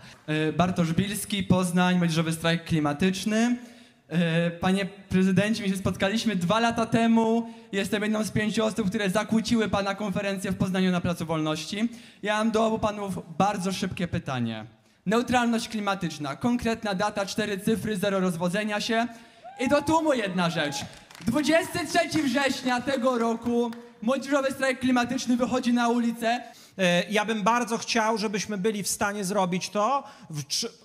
Bartosz 0.57 0.93
Bilski, 0.93 1.43
Poznań, 1.43 1.97
Młodzieżowy 1.97 2.31
Strajk 2.31 2.63
Klimatyczny. 2.63 3.57
Panie 4.59 4.85
prezydencie, 4.85 5.63
my 5.63 5.69
się 5.69 5.77
spotkaliśmy 5.77 6.35
dwa 6.35 6.59
lata 6.59 6.85
temu. 6.85 7.49
Jestem 7.71 8.03
jedną 8.03 8.23
z 8.23 8.31
pięciu 8.31 8.65
osób, 8.65 8.89
które 8.89 9.09
zakłóciły 9.09 9.69
pana 9.69 9.95
konferencję 9.95 10.51
w 10.51 10.57
Poznaniu 10.57 10.91
na 10.91 11.01
Placu 11.01 11.25
Wolności. 11.25 11.89
Ja 12.23 12.37
mam 12.37 12.51
do 12.51 12.65
obu 12.65 12.79
panów 12.79 13.37
bardzo 13.37 13.71
szybkie 13.71 14.07
pytanie. 14.07 14.65
Neutralność 15.05 15.69
klimatyczna, 15.69 16.35
konkretna 16.35 16.95
data, 16.95 17.25
cztery 17.25 17.57
cyfry, 17.57 17.97
zero 17.97 18.19
rozwodzenia 18.19 18.81
się. 18.81 19.07
I 19.59 19.69
do 19.69 19.81
tłumu 19.81 20.13
jedna 20.13 20.49
rzecz. 20.49 20.75
23 21.25 22.23
września 22.23 22.81
tego 22.81 23.17
roku 23.17 23.71
Młodzieżowy 24.03 24.51
strajk 24.51 24.79
klimatyczny 24.79 25.37
wychodzi 25.37 25.73
na 25.73 25.89
ulicę. 25.89 26.41
E, 26.77 27.03
ja 27.09 27.25
bym 27.25 27.43
bardzo 27.43 27.77
chciał, 27.77 28.17
żebyśmy 28.17 28.57
byli 28.57 28.83
w 28.83 28.87
stanie 28.87 29.25
zrobić 29.25 29.69
to, 29.69 30.03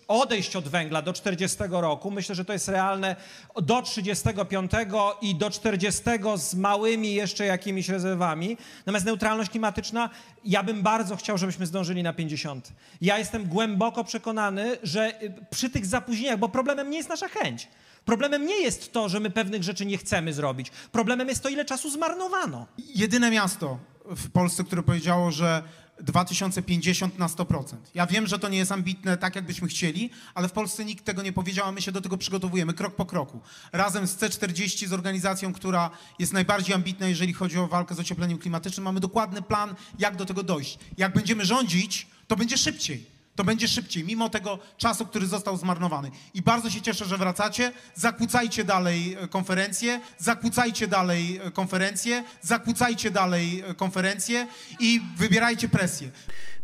odejść 0.09 0.57
od 0.57 0.69
węgla 0.69 1.03
do 1.03 1.13
40 1.13 1.59
roku. 1.71 2.11
Myślę, 2.11 2.35
że 2.35 2.45
to 2.45 2.53
jest 2.53 2.69
realne 2.69 3.17
do 3.63 3.83
35 3.83 4.71
i 5.23 5.35
do 5.35 5.51
40 5.51 6.03
z 6.37 6.55
małymi 6.55 7.15
jeszcze 7.15 7.47
jakimiś 7.47 7.89
rezerwami. 7.89 8.57
Natomiast 8.79 9.07
neutralność 9.07 9.51
klimatyczna, 9.51 10.11
ja 10.45 10.63
bym 10.63 10.83
bardzo 10.83 11.17
chciał, 11.17 11.39
żebyśmy 11.39 11.67
zdążyli 11.67 12.03
na 12.03 12.13
50. 12.13 12.73
Ja 13.01 13.19
jestem 13.19 13.45
głęboko 13.45 14.05
przekonany, 14.05 14.79
że 14.83 15.23
y, 15.23 15.35
przy 15.51 15.71
tych 15.71 15.87
zapóźnieniach, 15.87 16.39
bo 16.39 16.49
problemem 16.49 16.91
nie 16.91 16.97
jest 16.97 17.09
nasza 17.09 17.29
chęć. 17.29 17.69
Problemem 18.05 18.47
nie 18.47 18.61
jest 18.63 18.93
to, 18.93 19.09
że 19.09 19.21
my 19.21 19.31
pewnych 19.31 19.63
rzeczy 19.63 19.87
nie 19.87 19.99
chcemy 19.99 20.33
zrobić. 20.33 20.71
Problemem 20.93 21.29
jest 21.29 21.43
to, 21.43 21.49
ile 21.49 21.65
czasu 21.65 21.91
zmarnowano. 21.91 22.67
Jedyne 22.95 23.31
miasto 23.31 23.79
w 24.17 24.31
Polsce, 24.31 24.65
które 24.65 24.83
powiedziało, 24.83 25.31
że 25.31 25.63
2050 26.01 27.19
na 27.19 27.27
100%. 27.27 27.77
Ja 27.95 28.07
wiem, 28.07 28.27
że 28.27 28.39
to 28.39 28.49
nie 28.49 28.59
jest 28.59 28.73
ambitne 28.73 29.17
tak, 29.17 29.37
jakbyśmy 29.37 29.69
chcieli, 29.69 30.11
ale 30.35 30.49
w 30.49 30.53
Polsce 30.53 30.85
nikt 30.85 31.05
tego 31.05 31.23
nie 31.23 31.33
powiedział, 31.33 31.67
a 31.67 31.73
my 31.73 31.83
się 31.83 31.93
do 31.93 32.01
tego 32.01 32.19
przygotowujemy 32.19 32.73
krok 32.73 32.97
po 32.97 33.07
kroku. 33.07 33.41
Razem 33.73 34.07
z 34.07 34.17
C40, 34.17 34.87
z 34.87 34.93
organizacją, 34.93 35.53
która 35.53 35.91
jest 36.19 36.33
najbardziej 36.33 36.75
ambitna, 36.75 37.09
jeżeli 37.09 37.33
chodzi 37.33 37.59
o 37.59 37.69
walkę 37.69 37.95
z 37.95 38.01
ociepleniem 38.01 38.39
klimatycznym, 38.39 38.85
mamy 38.85 39.01
dokładny 39.01 39.43
plan, 39.43 39.75
jak 39.99 40.17
do 40.17 40.25
tego 40.25 40.43
dojść. 40.43 40.79
Jak 40.99 41.15
będziemy 41.15 41.45
rządzić, 41.45 42.07
to 42.27 42.37
będzie 42.37 42.59
szybciej 42.59 43.18
to 43.39 43.45
będzie 43.45 43.69
szybciej, 43.69 44.05
mimo 44.05 44.29
tego 44.29 44.59
czasu, 44.77 45.07
który 45.07 45.27
został 45.27 45.57
zmarnowany. 45.57 46.11
I 46.35 46.43
bardzo 46.43 46.71
się 46.71 46.81
cieszę, 46.81 47.05
że 47.05 47.19
wracacie. 47.19 47.73
Zakłócajcie 47.95 48.65
dalej 48.65 49.17
e, 49.21 49.29
konferencję, 49.29 50.01
zakłócajcie 50.19 50.89
dalej 50.89 51.41
e, 51.43 51.51
konferencję, 51.51 52.25
zakłócajcie 52.43 53.11
dalej 53.11 53.63
e, 53.67 53.75
konferencję 53.75 54.47
i 54.81 55.01
wybierajcie 55.17 55.69
presję. 55.69 56.11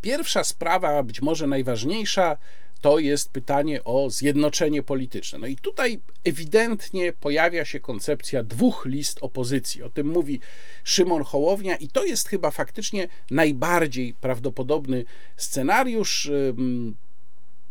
Pierwsza 0.01 0.45
sprawa, 0.45 1.03
być 1.03 1.23
może 1.23 1.47
najważniejsza, 1.47 2.37
to 2.85 2.99
jest 2.99 3.31
pytanie 3.31 3.85
o 3.85 4.11
zjednoczenie 4.11 4.83
polityczne. 4.83 5.39
No 5.39 5.47
i 5.47 5.57
tutaj 5.57 6.01
ewidentnie 6.25 7.13
pojawia 7.13 7.65
się 7.65 7.81
koncepcja 7.81 8.43
dwóch 8.43 8.87
list 8.87 9.19
opozycji. 9.21 9.83
O 9.83 9.91
tym 9.91 10.07
mówi 10.07 10.41
Szymon 10.85 11.25
Hołownia 11.25 11.77
i 11.77 11.89
to 11.89 12.05
jest 12.05 12.29
chyba 12.29 12.51
faktycznie 12.51 13.09
najbardziej 13.31 14.15
prawdopodobny 14.15 15.05
scenariusz. 15.37 16.31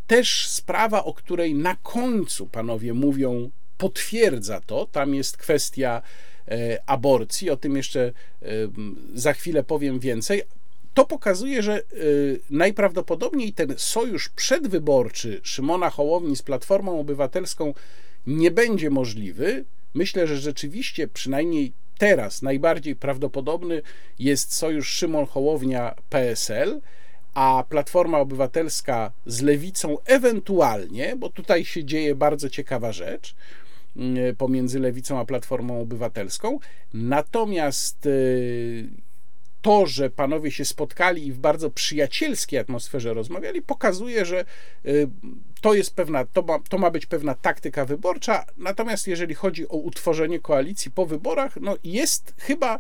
Też 0.08 0.48
sprawa, 0.48 1.04
o 1.04 1.14
której 1.14 1.56
na 1.56 1.76
końcu 1.76 2.48
panowie 2.48 2.94
mówią, 2.94 3.50
potwierdza 3.78 4.62
to. 4.62 4.86
Tam 4.92 5.16
jest 5.16 5.38
kwestia 5.38 6.02
e, 6.48 6.80
aborcji, 6.86 7.50
o 7.50 7.58
tym 7.58 7.78
jeszcze 7.78 8.12
za 9.14 9.34
chwilę 9.34 9.64
powiem 9.64 10.00
więcej 10.00 10.42
to 10.94 11.06
pokazuje, 11.06 11.62
że 11.64 11.82
y, 11.94 12.40
najprawdopodobniej 12.50 13.54
ten 13.54 13.74
sojusz 13.78 14.30
przedwyborczy 14.30 15.40
Szymona 15.44 15.90
Hołowni 15.90 16.36
z 16.36 16.42
Platformą 16.42 17.00
Obywatelską 17.00 17.74
nie 18.28 18.52
będzie 18.52 18.90
możliwy. 18.90 19.66
Myślę, 19.94 20.28
że 20.28 20.38
rzeczywiście, 20.38 21.08
przynajmniej 21.08 21.74
teraz, 21.98 22.42
najbardziej 22.42 22.96
prawdopodobny 22.96 23.82
jest 24.20 24.54
sojusz 24.54 24.88
Szymon 24.90 25.26
Hołownia 25.26 25.96
PSL, 26.10 26.82
a 27.34 27.64
Platforma 27.70 28.20
Obywatelska 28.20 29.12
z 29.26 29.42
Lewicą 29.42 29.98
ewentualnie, 30.06 31.16
bo 31.16 31.30
tutaj 31.30 31.66
się 31.66 31.84
dzieje 31.84 32.16
bardzo 32.16 32.50
ciekawa 32.50 32.92
rzecz 32.92 33.36
y, 33.98 34.36
pomiędzy 34.38 34.80
Lewicą 34.80 35.20
a 35.20 35.26
Platformą 35.26 35.82
Obywatelską. 35.82 36.60
Natomiast 36.94 38.06
y, 38.06 38.88
to, 39.64 39.86
że 39.86 40.10
panowie 40.10 40.52
się 40.52 40.66
spotkali 40.66 41.28
i 41.28 41.32
w 41.32 41.40
bardzo 41.40 41.70
przyjacielskiej 41.70 42.60
atmosferze 42.60 43.14
rozmawiali, 43.14 43.62
pokazuje, 43.62 44.26
że 44.26 44.46
y, 44.86 45.08
to 45.62 45.74
jest 45.74 45.96
pewna, 45.96 46.26
to 46.26 46.42
ma, 46.42 46.60
to 46.70 46.78
ma 46.78 46.92
być 46.92 47.06
pewna 47.06 47.36
taktyka 47.36 47.86
wyborcza. 47.86 48.46
Natomiast 48.58 49.08
jeżeli 49.08 49.36
chodzi 49.36 49.68
o 49.68 49.78
utworzenie 49.78 50.40
koalicji 50.40 50.92
po 50.92 51.06
wyborach, 51.06 51.58
no 51.62 51.78
jest 51.84 52.34
chyba 52.38 52.80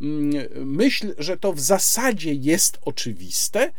mm, 0.00 0.46
myśl, 0.66 1.14
że 1.18 1.36
to 1.36 1.52
w 1.52 1.60
zasadzie 1.60 2.32
jest 2.32 2.78
oczywiste, 2.84 3.72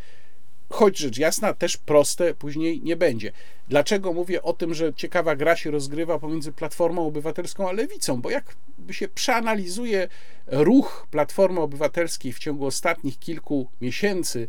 choć 0.73 0.97
rzecz 0.97 1.17
jasna 1.17 1.53
też 1.53 1.77
proste 1.77 2.33
później 2.33 2.81
nie 2.81 2.95
będzie. 2.95 3.31
Dlaczego 3.67 4.13
mówię 4.13 4.41
o 4.41 4.53
tym, 4.53 4.73
że 4.73 4.93
ciekawa 4.93 5.35
gra 5.35 5.55
się 5.55 5.71
rozgrywa 5.71 6.19
pomiędzy 6.19 6.51
Platformą 6.51 7.07
Obywatelską 7.07 7.69
a 7.69 7.71
Lewicą? 7.71 8.21
Bo 8.21 8.29
jak 8.29 8.55
się 8.91 9.07
przeanalizuje 9.07 10.07
ruch 10.47 11.07
Platformy 11.11 11.59
Obywatelskiej 11.59 12.33
w 12.33 12.39
ciągu 12.39 12.65
ostatnich 12.65 13.19
kilku 13.19 13.67
miesięcy, 13.81 14.47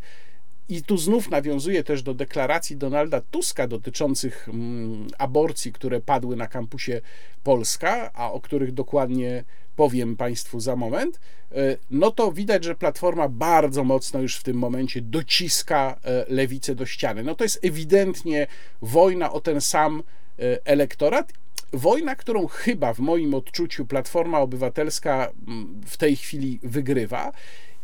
i 0.68 0.82
tu 0.82 0.96
znów 0.96 1.30
nawiązuje 1.30 1.84
też 1.84 2.02
do 2.02 2.14
deklaracji 2.14 2.76
Donalda 2.76 3.20
Tuska 3.20 3.66
dotyczących 3.66 4.48
mm, 4.48 5.08
aborcji, 5.18 5.72
które 5.72 6.00
padły 6.00 6.36
na 6.36 6.46
kampusie 6.46 7.00
Polska, 7.42 8.10
a 8.14 8.32
o 8.32 8.40
których 8.40 8.72
dokładnie 8.72 9.44
powiem 9.76 10.16
Państwu 10.16 10.60
za 10.60 10.76
moment, 10.76 11.20
e, 11.52 11.76
no 11.90 12.10
to 12.10 12.32
widać, 12.32 12.64
że 12.64 12.74
Platforma 12.74 13.28
bardzo 13.28 13.84
mocno 13.84 14.20
już 14.20 14.36
w 14.36 14.42
tym 14.42 14.56
momencie 14.56 15.00
dociska 15.00 16.00
e, 16.04 16.24
lewicę 16.28 16.74
do 16.74 16.86
ściany. 16.86 17.22
No 17.22 17.34
to 17.34 17.44
jest 17.44 17.64
ewidentnie 17.64 18.46
wojna 18.82 19.32
o 19.32 19.40
ten 19.40 19.60
sam 19.60 20.02
e, 20.38 20.66
elektorat. 20.66 21.32
Wojna, 21.72 22.16
którą 22.16 22.46
chyba 22.46 22.94
w 22.94 22.98
moim 22.98 23.34
odczuciu 23.34 23.86
Platforma 23.86 24.40
Obywatelska 24.40 25.32
mm, 25.48 25.80
w 25.86 25.96
tej 25.96 26.16
chwili 26.16 26.60
wygrywa. 26.62 27.32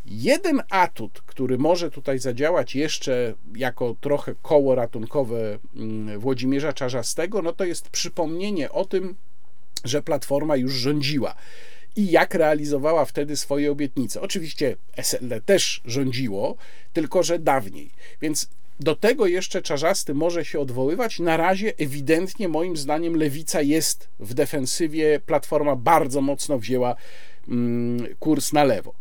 Jeden 0.06 0.62
atut, 0.70 1.22
który 1.26 1.58
może 1.58 1.90
tutaj 1.90 2.18
zadziałać 2.18 2.74
jeszcze 2.74 3.34
jako 3.54 3.96
trochę 4.00 4.34
koło 4.42 4.74
ratunkowe 4.74 5.58
mm, 5.76 6.20
Włodzimierza 6.20 6.72
Czarzastego, 6.72 7.42
no 7.42 7.52
to 7.52 7.64
jest 7.64 7.88
przypomnienie 7.88 8.72
o 8.72 8.84
tym, 8.84 9.14
że 9.84 10.02
Platforma 10.02 10.56
już 10.56 10.72
rządziła 10.72 11.34
i 11.96 12.10
jak 12.10 12.34
realizowała 12.34 13.04
wtedy 13.04 13.36
swoje 13.36 13.72
obietnice. 13.72 14.20
Oczywiście 14.20 14.76
SLD 14.96 15.40
też 15.40 15.80
rządziło, 15.84 16.56
tylko 16.92 17.22
że 17.22 17.38
dawniej. 17.38 17.90
Więc 18.22 18.48
do 18.80 18.96
tego 18.96 19.26
jeszcze 19.26 19.62
Czarzasty 19.62 20.14
może 20.14 20.44
się 20.44 20.60
odwoływać. 20.60 21.18
Na 21.18 21.36
razie 21.36 21.72
ewidentnie 21.78 22.48
moim 22.48 22.76
zdaniem 22.76 23.16
lewica 23.16 23.62
jest 23.62 24.08
w 24.20 24.34
defensywie. 24.34 25.20
Platforma 25.26 25.76
bardzo 25.76 26.20
mocno 26.20 26.58
wzięła 26.58 26.96
mm, 27.48 28.06
kurs 28.18 28.52
na 28.52 28.64
lewo. 28.64 28.94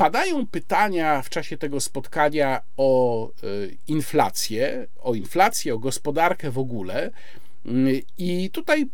Padają 0.00 0.46
pytania 0.46 1.22
w 1.22 1.30
czasie 1.30 1.56
tego 1.56 1.80
spotkania 1.80 2.60
o 2.76 3.28
y, 3.28 3.76
inflację, 3.88 4.86
o 5.00 5.14
inflację, 5.14 5.74
o 5.74 5.78
gospodarkę 5.78 6.50
w 6.50 6.58
ogóle. 6.58 7.10
Y, 7.66 8.02
I 8.18 8.50
tutaj 8.50 8.86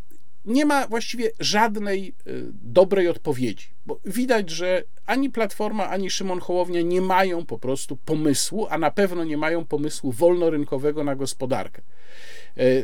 nie 0.45 0.65
ma 0.65 0.87
właściwie 0.87 1.31
żadnej 1.41 2.15
y, 2.27 2.43
dobrej 2.53 3.09
odpowiedzi, 3.09 3.67
bo 3.87 4.01
widać, 4.05 4.51
że 4.51 4.83
ani 5.07 5.31
Platforma, 5.31 5.89
ani 5.89 6.11
Szymon 6.11 6.41
Hołownia 6.41 6.83
nie 6.83 7.01
mają 7.01 7.47
po 7.47 7.59
prostu 7.59 7.97
pomysłu, 7.97 8.67
a 8.71 8.79
na 8.79 8.91
pewno 8.91 9.25
nie 9.25 9.37
mają 9.37 9.65
pomysłu 9.65 10.13
wolnorynkowego 10.13 11.05
na 11.05 11.17
gospodarkę. 11.17 11.83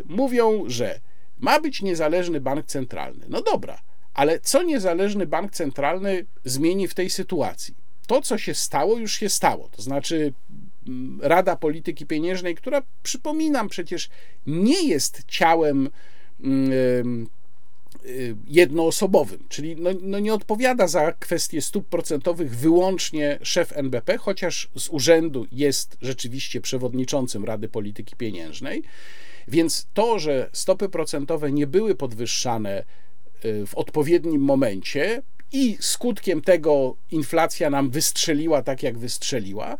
Mówią, 0.05 0.65
że 0.66 1.01
ma 1.39 1.61
być 1.61 1.82
niezależny 1.82 2.40
bank 2.40 2.66
centralny. 2.66 3.27
No 3.28 3.43
dobra, 3.43 3.82
ale 4.15 4.40
co 4.40 4.62
niezależny 4.62 5.27
bank 5.27 5.53
centralny 5.53 6.27
zmieni 6.44 6.89
w 6.89 6.94
tej 6.94 7.11
sytuacji? 7.11 7.81
To, 8.07 8.23
co 8.23 8.39
się 8.39 8.55
stało, 8.55 8.99
już 8.99 9.12
się 9.12 9.29
stało. 9.29 9.69
To 9.69 9.83
znaczy, 9.83 10.33
mm, 10.89 11.20
Rada 11.23 11.57
Polityki 11.57 12.07
Pieniężnej, 12.07 12.55
która 12.55 12.83
przypominam, 13.03 13.69
przecież 13.69 14.09
nie 14.47 14.83
jest 14.89 15.23
ciałem 15.29 15.91
mm, 16.41 16.73
y, 18.07 18.37
jednoosobowym, 18.47 19.45
czyli 19.49 19.77
no, 19.77 19.91
no, 20.03 20.19
nie 20.19 20.35
odpowiada 20.35 20.89
za 20.89 21.12
kwestie 21.12 21.62
stóp 21.62 21.89
procentowych 21.89 22.57
wyłącznie 22.57 23.39
szef 23.43 23.73
NBP, 23.77 24.19
chociaż 24.19 24.69
z 24.77 24.89
urzędu 24.89 25.47
jest 25.53 25.97
rzeczywiście 26.01 26.61
przewodniczącym 26.61 27.45
Rady 27.45 27.69
Polityki 27.69 28.16
Pieniężnej. 28.16 28.83
Więc 29.49 29.87
to, 29.95 30.19
że 30.19 30.51
stopy 30.53 30.89
procentowe 30.89 31.53
nie 31.53 31.66
były 31.66 31.95
podwyższane 31.95 32.85
y, 33.45 33.66
w 33.66 33.74
odpowiednim 33.74 34.41
momencie, 34.41 35.23
i 35.53 35.77
skutkiem 35.81 36.43
tego 36.43 36.97
inflacja 37.11 37.70
nam 37.70 37.91
wystrzeliła 37.91 38.62
tak, 38.62 38.83
jak 38.83 38.99
wystrzeliła, 38.99 39.77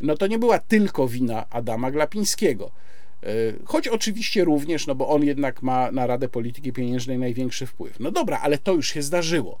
no 0.00 0.16
to 0.16 0.26
nie 0.26 0.38
była 0.38 0.58
tylko 0.58 1.08
wina 1.08 1.50
Adama 1.50 1.90
Glapińskiego. 1.90 2.70
E, 3.22 3.26
choć 3.64 3.88
oczywiście 3.88 4.44
również, 4.44 4.86
no 4.86 4.94
bo 4.94 5.08
on 5.08 5.24
jednak 5.24 5.62
ma 5.62 5.90
na 5.90 6.06
Radę 6.06 6.28
Polityki 6.28 6.72
Pieniężnej 6.72 7.18
największy 7.18 7.66
wpływ. 7.66 8.00
No 8.00 8.10
dobra, 8.10 8.40
ale 8.42 8.58
to 8.58 8.72
już 8.72 8.88
się 8.88 9.02
zdarzyło. 9.02 9.60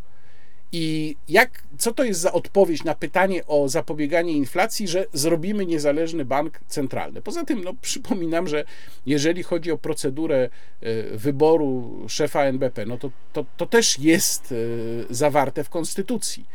I 0.72 1.16
jak, 1.28 1.62
co 1.78 1.92
to 1.92 2.04
jest 2.04 2.20
za 2.20 2.32
odpowiedź 2.32 2.84
na 2.84 2.94
pytanie 2.94 3.46
o 3.46 3.68
zapobieganie 3.68 4.32
inflacji, 4.32 4.88
że 4.88 5.06
zrobimy 5.12 5.66
niezależny 5.66 6.24
bank 6.24 6.60
centralny? 6.68 7.22
Poza 7.22 7.44
tym, 7.44 7.64
no, 7.64 7.74
przypominam, 7.80 8.48
że 8.48 8.64
jeżeli 9.06 9.42
chodzi 9.42 9.72
o 9.72 9.78
procedurę 9.78 10.50
e, 10.80 11.02
wyboru 11.16 12.00
szefa 12.08 12.44
NBP, 12.44 12.86
no 12.86 12.98
to, 12.98 13.10
to, 13.32 13.44
to 13.56 13.66
też 13.66 13.98
jest 13.98 14.52
e, 14.52 14.56
zawarte 15.14 15.64
w 15.64 15.68
Konstytucji. 15.68 16.46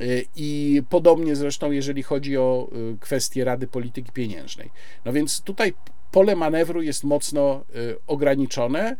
E, 0.00 0.04
I 0.36 0.82
podobnie 0.90 1.36
zresztą, 1.36 1.70
jeżeli 1.70 2.02
chodzi 2.02 2.36
o 2.36 2.70
kwestię 3.00 3.44
Rady 3.44 3.66
Polityki 3.66 4.12
Pieniężnej. 4.12 4.70
No 5.04 5.12
więc 5.12 5.40
tutaj 5.40 5.74
pole 6.10 6.36
manewru 6.36 6.82
jest 6.82 7.04
mocno 7.04 7.64
ograniczone 8.06 8.96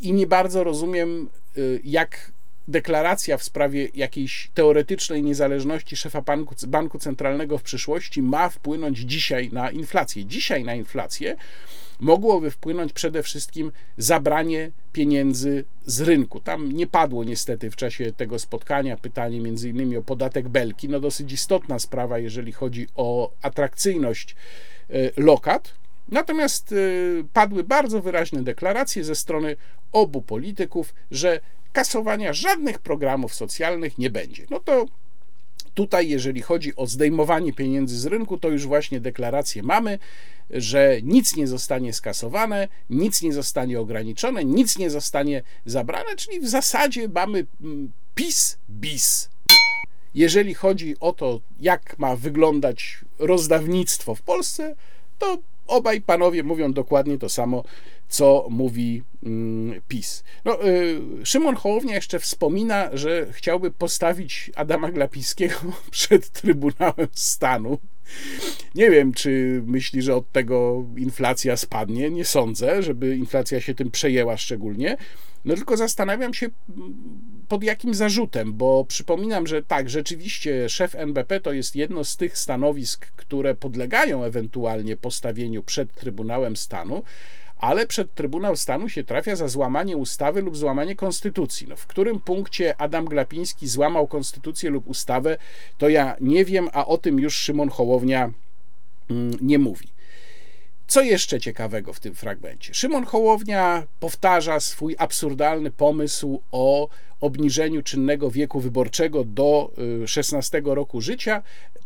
i 0.00 0.12
nie 0.12 0.26
bardzo 0.26 0.64
rozumiem, 0.64 1.28
jak 1.84 2.31
deklaracja 2.68 3.36
w 3.36 3.42
sprawie 3.42 3.88
jakiejś 3.94 4.50
teoretycznej 4.54 5.22
niezależności 5.22 5.96
szefa 5.96 6.22
banku, 6.22 6.54
banku 6.66 6.98
centralnego 6.98 7.58
w 7.58 7.62
przyszłości 7.62 8.22
ma 8.22 8.48
wpłynąć 8.48 8.98
dzisiaj 8.98 9.50
na 9.52 9.70
inflację. 9.70 10.24
Dzisiaj 10.24 10.64
na 10.64 10.74
inflację 10.74 11.36
mogłoby 12.00 12.50
wpłynąć 12.50 12.92
przede 12.92 13.22
wszystkim 13.22 13.72
zabranie 13.96 14.70
pieniędzy 14.92 15.64
z 15.86 16.00
rynku. 16.00 16.40
Tam 16.40 16.72
nie 16.72 16.86
padło 16.86 17.24
niestety 17.24 17.70
w 17.70 17.76
czasie 17.76 18.12
tego 18.12 18.38
spotkania 18.38 18.96
pytanie 18.96 19.40
między 19.40 19.68
innymi 19.68 19.96
o 19.96 20.02
podatek 20.02 20.48
belki, 20.48 20.88
no 20.88 21.00
dosyć 21.00 21.32
istotna 21.32 21.78
sprawa, 21.78 22.18
jeżeli 22.18 22.52
chodzi 22.52 22.86
o 22.94 23.32
atrakcyjność 23.42 24.36
e, 24.90 25.10
lokat. 25.16 25.74
Natomiast 26.08 26.72
e, 26.72 26.76
padły 27.32 27.64
bardzo 27.64 28.02
wyraźne 28.02 28.42
deklaracje 28.42 29.04
ze 29.04 29.14
strony 29.14 29.56
obu 29.92 30.22
polityków, 30.22 30.94
że 31.10 31.40
kasowania 31.72 32.32
żadnych 32.32 32.78
programów 32.78 33.34
socjalnych 33.34 33.98
nie 33.98 34.10
będzie. 34.10 34.46
No 34.50 34.60
to 34.60 34.86
tutaj, 35.74 36.08
jeżeli 36.08 36.42
chodzi 36.42 36.76
o 36.76 36.86
zdejmowanie 36.86 37.52
pieniędzy 37.52 37.98
z 37.98 38.06
rynku, 38.06 38.38
to 38.38 38.48
już 38.48 38.66
właśnie 38.66 39.00
deklarację 39.00 39.62
mamy, 39.62 39.98
że 40.50 40.98
nic 41.02 41.36
nie 41.36 41.46
zostanie 41.46 41.92
skasowane, 41.92 42.68
nic 42.90 43.22
nie 43.22 43.32
zostanie 43.32 43.80
ograniczone, 43.80 44.44
nic 44.44 44.78
nie 44.78 44.90
zostanie 44.90 45.42
zabrane, 45.66 46.16
czyli 46.16 46.40
w 46.40 46.48
zasadzie 46.48 47.08
mamy 47.08 47.46
mm, 47.60 47.92
PiS 48.14 48.58
bis. 48.70 49.28
Jeżeli 50.14 50.54
chodzi 50.54 50.96
o 51.00 51.12
to, 51.12 51.40
jak 51.60 51.98
ma 51.98 52.16
wyglądać 52.16 53.00
rozdawnictwo 53.18 54.14
w 54.14 54.22
Polsce, 54.22 54.76
to 55.18 55.38
obaj 55.72 56.00
panowie 56.00 56.42
mówią 56.42 56.72
dokładnie 56.72 57.18
to 57.18 57.28
samo, 57.28 57.64
co 58.08 58.46
mówi 58.50 59.02
mm, 59.22 59.80
PiS. 59.88 60.24
No, 60.44 60.66
y, 60.68 61.00
Szymon 61.24 61.56
Hołownia 61.56 61.94
jeszcze 61.94 62.18
wspomina, 62.18 62.90
że 62.92 63.26
chciałby 63.32 63.70
postawić 63.70 64.50
Adama 64.56 64.90
Glapińskiego 64.90 65.56
przed 65.90 66.30
Trybunałem 66.30 67.08
Stanu. 67.12 67.78
Nie 68.74 68.90
wiem, 68.90 69.12
czy 69.12 69.62
myśli, 69.66 70.02
że 70.02 70.16
od 70.16 70.32
tego 70.32 70.84
inflacja 70.96 71.56
spadnie. 71.56 72.10
Nie 72.10 72.24
sądzę, 72.24 72.82
żeby 72.82 73.16
inflacja 73.16 73.60
się 73.60 73.74
tym 73.74 73.90
przejęła 73.90 74.36
szczególnie. 74.36 74.96
No 75.44 75.54
tylko 75.54 75.76
zastanawiam 75.76 76.34
się, 76.34 76.48
pod 77.48 77.64
jakim 77.64 77.94
zarzutem, 77.94 78.52
bo 78.52 78.84
przypominam, 78.84 79.46
że 79.46 79.62
tak, 79.62 79.90
rzeczywiście 79.90 80.68
szef 80.68 80.94
NBP 80.94 81.40
to 81.40 81.52
jest 81.52 81.76
jedno 81.76 82.04
z 82.04 82.16
tych 82.16 82.38
stanowisk, 82.38 83.06
które 83.16 83.54
podlegają 83.54 84.24
ewentualnie 84.24 84.96
postawieniu 84.96 85.62
przed 85.62 85.94
Trybunałem 85.94 86.56
Stanu, 86.56 87.02
ale 87.58 87.86
przed 87.86 88.14
Trybunał 88.14 88.56
Stanu 88.56 88.88
się 88.88 89.04
trafia 89.04 89.36
za 89.36 89.48
złamanie 89.48 89.96
ustawy 89.96 90.42
lub 90.42 90.56
złamanie 90.56 90.96
konstytucji. 90.96 91.66
No, 91.68 91.76
w 91.76 91.86
którym 91.86 92.20
punkcie 92.20 92.80
Adam 92.80 93.04
Glapiński 93.04 93.68
złamał 93.68 94.06
konstytucję 94.06 94.70
lub 94.70 94.88
ustawę, 94.88 95.38
to 95.78 95.88
ja 95.88 96.16
nie 96.20 96.44
wiem, 96.44 96.68
a 96.72 96.86
o 96.86 96.98
tym 96.98 97.20
już 97.20 97.34
Szymon 97.36 97.68
Hołownia 97.68 98.32
mm, 99.10 99.38
nie 99.40 99.58
mówi. 99.58 99.91
Co 100.92 101.02
jeszcze 101.02 101.40
ciekawego 101.40 101.92
w 101.92 102.00
tym 102.00 102.14
fragmencie? 102.14 102.74
Szymon 102.74 103.04
Hołownia 103.04 103.86
powtarza 104.00 104.60
swój 104.60 104.96
absurdalny 104.98 105.70
pomysł 105.70 106.42
o 106.50 106.88
obniżeniu 107.20 107.82
czynnego 107.82 108.30
wieku 108.30 108.60
wyborczego 108.60 109.24
do 109.24 109.72
16 110.06 110.58
y, 110.58 110.62
roku 110.64 111.00
życia. 111.00 111.42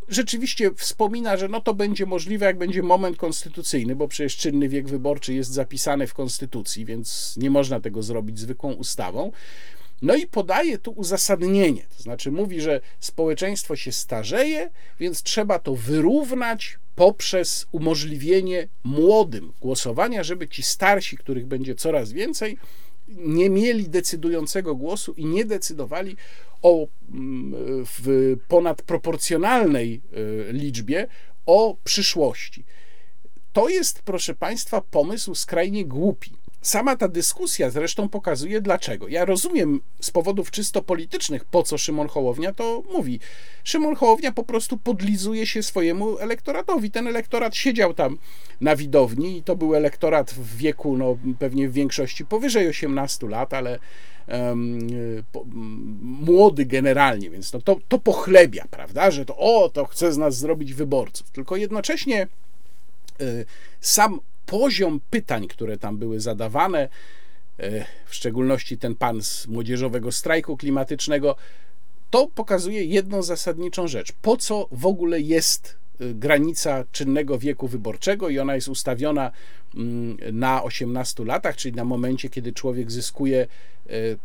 Rzeczywiście 0.09 0.71
wspomina, 0.75 1.37
że 1.37 1.49
no 1.49 1.61
to 1.61 1.75
będzie 1.75 2.07
możliwe, 2.07 2.47
jak 2.47 2.59
będzie 2.59 2.83
moment 2.83 3.17
konstytucyjny, 3.17 3.97
bo 3.97 4.09
przecież 4.09 4.37
czynny 4.37 4.69
wiek 4.69 4.89
wyborczy 4.89 5.35
jest 5.35 5.51
zapisany 5.51 6.07
w 6.07 6.15
konstytucji, 6.15 6.85
więc 6.85 7.35
nie 7.37 7.51
można 7.51 7.81
tego 7.81 8.03
zrobić 8.03 8.39
zwykłą 8.39 8.73
ustawą. 8.73 9.33
No 10.03 10.15
i 10.15 10.27
podaje 10.27 10.79
tu 10.79 10.91
uzasadnienie, 10.91 11.87
to 11.97 12.03
znaczy 12.03 12.33
mówi, 12.33 12.61
że 12.61 12.81
społeczeństwo 13.01 13.77
się 13.77 13.93
starzeje, 13.93 14.71
więc 15.01 15.23
trzeba 15.23 15.59
to 15.59 15.75
wyrównać 15.75 16.79
poprzez 16.95 17.67
umożliwienie 17.73 18.69
młodym 18.85 19.53
głosowania, 19.61 20.23
żeby 20.23 20.49
ci 20.49 20.63
starsi, 20.63 21.17
których 21.17 21.47
będzie 21.47 21.75
coraz 21.75 22.13
więcej, 22.13 22.59
nie 23.09 23.51
mieli 23.51 23.89
decydującego 23.89 24.75
głosu 24.75 25.13
i 25.17 25.25
nie 25.25 25.45
decydowali 25.45 26.17
o 26.63 26.87
mm, 27.13 27.55
w 27.85 28.37
ponadproporcjonalnej 28.49 30.01
e, 30.49 30.53
liczbie 30.53 31.07
o 31.47 31.77
przyszłości. 31.85 32.65
To 33.53 33.69
jest, 33.69 34.03
proszę 34.03 34.35
Państwa, 34.35 34.81
pomysł 34.81 35.35
skrajnie 35.35 35.85
głupi. 35.85 36.33
Sama 36.67 36.97
ta 36.97 37.09
dyskusja 37.09 37.71
zresztą 37.71 38.09
pokazuje 38.09 38.61
dlaczego. 38.61 39.09
Ja 39.09 39.25
rozumiem 39.25 39.81
z 40.01 40.11
powodów 40.11 40.51
czysto 40.51 40.83
politycznych, 40.83 41.45
po 41.45 41.63
co 41.63 41.79
Szymon 41.79 42.09
Hołownia 42.09 42.53
to 42.53 42.83
mówi. 42.93 43.21
Szymon 43.65 43.97
Hołownia 43.97 44.33
po 44.33 44.45
prostu 44.45 44.79
podlizuje 44.79 45.47
się 45.47 45.63
swojemu 45.63 46.19
elektoratowi. 46.19 46.91
Ten 46.91 47.07
elektorat 47.07 47.57
siedział 47.57 47.95
tam 47.95 48.19
na 48.61 48.77
widowni 48.77 49.39
i 49.39 49.43
to 49.43 49.57
był 49.57 49.75
elektorat 49.75 50.31
w 50.31 50.57
wieku, 50.57 50.97
no 50.97 51.19
pewnie 51.39 51.69
w 51.69 51.73
większości 51.73 52.25
powyżej 52.25 52.69
18 52.69 53.29
lat, 53.29 53.55
ale 53.55 53.79
um, 54.29 54.89
po, 55.33 55.45
młody 56.03 56.65
generalnie, 56.65 57.31
więc 57.31 57.53
no 57.53 57.61
to, 57.61 57.77
to 57.89 57.99
pochlebia, 57.99 58.65
prawda, 58.71 59.11
że 59.11 59.25
to 59.25 59.37
o, 59.37 59.69
to 59.69 59.85
chce 59.85 60.13
z 60.13 60.19
nas 60.19 60.39
zrobić 60.39 60.75
wyborców. 60.75 61.31
Tylko 61.31 61.57
jednocześnie 61.57 62.29
y, 63.21 63.47
sam 63.81 64.21
poziom 64.47 65.01
pytań, 65.11 65.49
które 65.49 65.79
tam 65.79 65.99
były 65.99 66.21
zadawane, 66.21 66.89
e, 67.59 67.87
w 68.07 68.15
szczególności 68.15 68.79
ten 68.79 68.95
pan 68.95 69.23
z 69.23 69.47
młodzieżowego 69.47 70.13
strajku 70.13 70.57
klimatycznego, 70.57 71.37
to 72.11 72.27
pokazuje 72.35 72.85
jedną 72.85 73.23
zasadniczą 73.23 73.89
rzecz. 73.89 74.13
Po 74.13 74.37
co 74.37 74.69
w 74.73 74.87
ogóle 74.87 75.21
jest 75.21 75.77
e, 76.01 76.15
granica 76.15 76.85
czynnego 76.93 77.39
wieku 77.39 77.69
wyborczego 77.69 78.29
i 78.29 78.39
ona 78.39 78.55
jest 78.55 78.69
ustawiona 78.69 79.31
mm, 79.75 80.17
na 80.33 80.63
18 80.63 81.25
latach, 81.25 81.57
czyli 81.57 81.75
na 81.75 81.85
momencie, 81.85 82.29
kiedy 82.29 82.53
człowiek 82.53 82.91
zyskuje 82.91 83.41
e, 83.41 83.47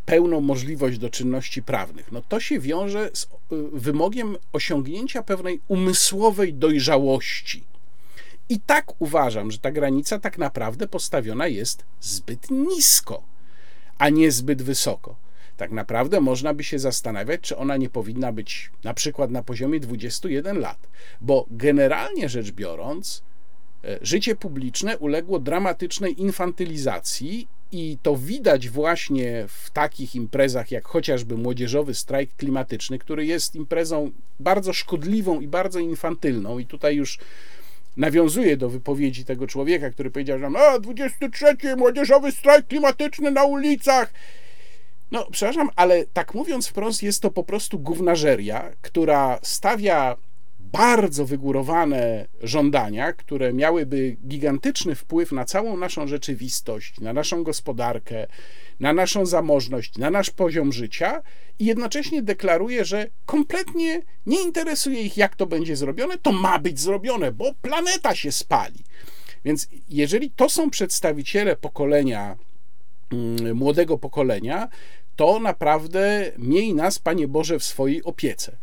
pełną 0.06 0.42
możliwość 0.42 0.98
do 0.98 1.10
czynności 1.10 1.64
prawnych. 1.64 2.12
No 2.12 2.22
to 2.30 2.40
się 2.40 2.60
wiąże 2.60 3.10
z 3.14 3.28
wymogiem 3.74 4.38
osiągnięcia 4.54 5.24
pewnej 5.24 5.60
umysłowej 5.68 6.54
dojrzałości. 6.54 7.71
I 8.52 8.60
tak 8.60 9.02
uważam, 9.02 9.52
że 9.52 9.58
ta 9.58 9.72
granica 9.72 10.20
tak 10.20 10.38
naprawdę 10.38 10.88
postawiona 10.88 11.48
jest 11.48 11.86
zbyt 12.02 12.52
nisko, 12.52 13.24
a 13.98 14.10
nie 14.10 14.32
zbyt 14.32 14.62
wysoko. 14.62 15.16
Tak 15.58 15.72
naprawdę 15.72 16.22
można 16.22 16.54
by 16.54 16.64
się 16.64 16.80
zastanawiać, 16.80 17.42
czy 17.42 17.58
ona 17.58 17.78
nie 17.78 17.90
powinna 17.90 18.32
być 18.32 18.72
na 18.84 18.94
przykład 18.94 19.32
na 19.32 19.44
poziomie 19.44 19.80
21 19.80 20.60
lat, 20.60 20.88
bo 21.22 21.46
generalnie 21.52 22.30
rzecz 22.30 22.52
biorąc, 22.52 23.24
e, 23.84 24.00
życie 24.02 24.36
publiczne 24.36 24.98
uległo 24.98 25.40
dramatycznej 25.40 26.22
infantylizacji 26.22 27.48
i 27.72 27.98
to 28.04 28.16
widać 28.16 28.70
właśnie 28.70 29.46
w 29.48 29.70
takich 29.70 30.16
imprezach 30.16 30.72
jak 30.72 30.88
chociażby 30.88 31.38
młodzieżowy 31.38 31.94
strajk 31.94 32.36
klimatyczny, 32.36 33.00
który 33.00 33.26
jest 33.26 33.56
imprezą 33.56 34.12
bardzo 34.40 34.74
szkodliwą 34.74 35.42
i 35.42 35.48
bardzo 35.48 35.80
infantylną. 35.80 36.60
I 36.60 36.66
tutaj 36.66 36.96
już 36.96 37.20
nawiązuje 37.98 38.58
do 38.58 38.70
wypowiedzi 38.70 39.26
tego 39.26 39.48
człowieka, 39.48 39.90
który 39.90 40.12
powiedział, 40.12 40.40
że 40.40 40.48
a 40.48 40.80
23 40.80 41.46
młodzieżowy 41.78 42.32
strajk 42.32 42.68
klimatyczny 42.68 43.32
na 43.32 43.44
ulicach. 43.44 44.14
No, 45.12 45.28
przepraszam, 45.32 45.70
ale 45.76 46.06
tak 46.06 46.34
mówiąc 46.34 46.68
wprost, 46.68 47.04
jest 47.04 47.22
to 47.22 47.32
po 47.32 47.44
prostu 47.44 47.80
gównażeria, 47.80 48.72
która 48.82 49.40
stawia 49.42 50.18
bardzo 50.72 51.26
wygórowane 51.26 52.28
żądania, 52.42 53.14
które 53.14 53.54
miałyby 53.54 54.18
gigantyczny 54.28 54.96
wpływ 54.96 55.32
na 55.32 55.46
całą 55.46 55.78
naszą 55.78 56.08
rzeczywistość, 56.08 57.00
na 57.00 57.14
naszą 57.14 57.44
gospodarkę, 57.44 58.28
na 58.80 58.94
naszą 58.94 59.26
zamożność, 59.26 59.98
na 59.98 60.10
nasz 60.10 60.30
poziom 60.30 60.74
życia 60.74 61.22
i 61.60 61.66
jednocześnie 61.66 62.22
deklaruje, 62.22 62.86
że 62.86 63.08
kompletnie 63.26 64.02
nie 64.26 64.44
interesuje 64.44 65.02
ich, 65.02 65.18
jak 65.18 65.36
to 65.36 65.48
będzie 65.48 65.76
zrobione, 65.76 66.18
to 66.18 66.32
ma 66.32 66.60
być 66.60 66.80
zrobione, 66.80 67.32
bo 67.32 67.54
planeta 67.62 68.16
się 68.16 68.32
spali. 68.32 68.80
Więc 69.46 69.68
jeżeli 69.90 70.32
to 70.32 70.50
są 70.50 70.70
przedstawiciele 70.70 71.56
pokolenia, 71.56 72.38
mm, 73.12 73.58
młodego 73.58 73.98
pokolenia, 73.98 74.68
to 75.16 75.40
naprawdę 75.40 76.32
miej 76.38 76.74
nas, 76.74 77.00
Panie 77.00 77.28
Boże, 77.28 77.60
w 77.60 77.64
swojej 77.64 78.04
opiece. 78.04 78.58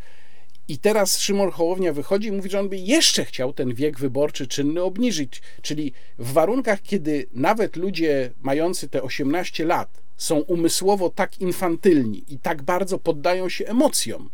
I 0.68 0.78
teraz 0.78 1.18
Szymon 1.18 1.50
Hołownia 1.50 1.92
wychodzi 1.92 2.28
i 2.28 2.32
mówi, 2.32 2.50
że 2.50 2.60
on 2.60 2.68
by 2.68 2.76
jeszcze 2.76 3.24
chciał 3.24 3.52
ten 3.52 3.74
wiek 3.74 3.98
wyborczy 3.98 4.46
czynny 4.46 4.82
obniżyć. 4.82 5.42
Czyli 5.62 5.92
w 6.18 6.32
warunkach, 6.32 6.82
kiedy 6.82 7.26
nawet 7.32 7.76
ludzie 7.76 8.30
mający 8.42 8.88
te 8.88 9.02
18 9.02 9.64
lat 9.64 10.02
są 10.16 10.38
umysłowo 10.38 11.10
tak 11.10 11.40
infantylni 11.40 12.24
i 12.28 12.38
tak 12.38 12.62
bardzo 12.62 12.98
poddają 12.98 13.48
się 13.48 13.66
emocjom, 13.66 14.30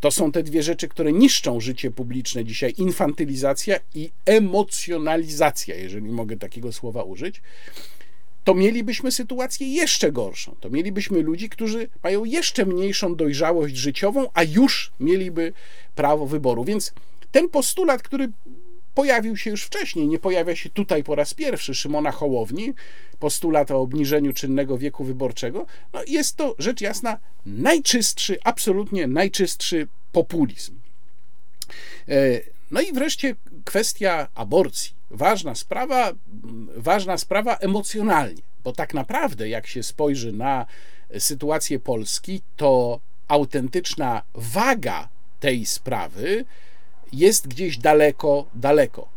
to 0.00 0.10
są 0.10 0.32
te 0.32 0.42
dwie 0.42 0.62
rzeczy, 0.62 0.88
które 0.88 1.12
niszczą 1.12 1.60
życie 1.60 1.90
publiczne 1.90 2.44
dzisiaj: 2.44 2.74
infantylizacja 2.78 3.78
i 3.94 4.10
emocjonalizacja, 4.26 5.74
jeżeli 5.74 6.12
mogę 6.12 6.36
takiego 6.36 6.72
słowa 6.72 7.02
użyć 7.02 7.40
to 8.44 8.54
mielibyśmy 8.54 9.12
sytuację 9.12 9.68
jeszcze 9.68 10.12
gorszą. 10.12 10.56
To 10.60 10.70
mielibyśmy 10.70 11.22
ludzi, 11.22 11.48
którzy 11.48 11.88
mają 12.02 12.24
jeszcze 12.24 12.66
mniejszą 12.66 13.16
dojrzałość 13.16 13.76
życiową, 13.76 14.26
a 14.34 14.42
już 14.42 14.92
mieliby 15.00 15.52
prawo 15.94 16.26
wyboru. 16.26 16.64
Więc 16.64 16.92
ten 17.32 17.48
postulat, 17.48 18.02
który 18.02 18.28
pojawił 18.94 19.36
się 19.36 19.50
już 19.50 19.62
wcześniej, 19.64 20.08
nie 20.08 20.18
pojawia 20.18 20.56
się 20.56 20.70
tutaj 20.70 21.04
po 21.04 21.14
raz 21.14 21.34
pierwszy 21.34 21.74
Szymona 21.74 22.12
Hołowni, 22.12 22.74
postulat 23.18 23.70
o 23.70 23.80
obniżeniu 23.80 24.32
czynnego 24.32 24.78
wieku 24.78 25.04
wyborczego, 25.04 25.66
no 25.92 26.00
jest 26.06 26.36
to 26.36 26.54
rzecz 26.58 26.80
jasna 26.80 27.18
najczystszy, 27.46 28.38
absolutnie 28.44 29.06
najczystszy 29.06 29.88
populizm. 30.12 30.74
E, 32.08 32.40
no 32.70 32.80
i 32.80 32.92
wreszcie 32.92 33.36
kwestia 33.64 34.28
aborcji 34.34 35.01
ważna 35.12 35.54
sprawa, 35.54 36.12
ważna 36.76 37.18
sprawa 37.18 37.56
emocjonalnie, 37.56 38.42
bo 38.64 38.72
tak 38.72 38.94
naprawdę, 38.94 39.48
jak 39.48 39.66
się 39.66 39.82
spojrzy 39.82 40.32
na 40.32 40.66
sytuację 41.18 41.78
Polski, 41.78 42.42
to 42.56 43.00
autentyczna 43.28 44.22
waga 44.34 45.08
tej 45.40 45.66
sprawy 45.66 46.44
jest 47.12 47.48
gdzieś 47.48 47.78
daleko, 47.78 48.46
daleko. 48.54 49.08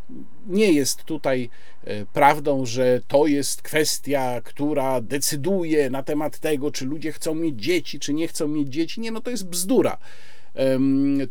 Nie 0.48 0.72
jest 0.72 1.04
tutaj 1.04 1.50
e, 1.84 2.06
prawdą, 2.06 2.66
że 2.66 3.02
to 3.08 3.28
jest 3.28 3.62
kwestia, 3.62 4.42
która 4.44 5.02
decyduje 5.02 5.90
na 5.90 6.04
temat 6.04 6.40
tego, 6.40 6.72
czy 6.72 6.86
ludzie 6.86 7.12
chcą 7.12 7.36
mieć 7.36 7.64
dzieci, 7.64 8.00
czy 8.00 8.14
nie 8.14 8.28
chcą 8.28 8.48
mieć 8.48 8.68
dzieci. 8.68 9.02
Nie, 9.02 9.12
no 9.12 9.22
to 9.22 9.32
jest 9.32 9.48
bzdura. 9.48 9.98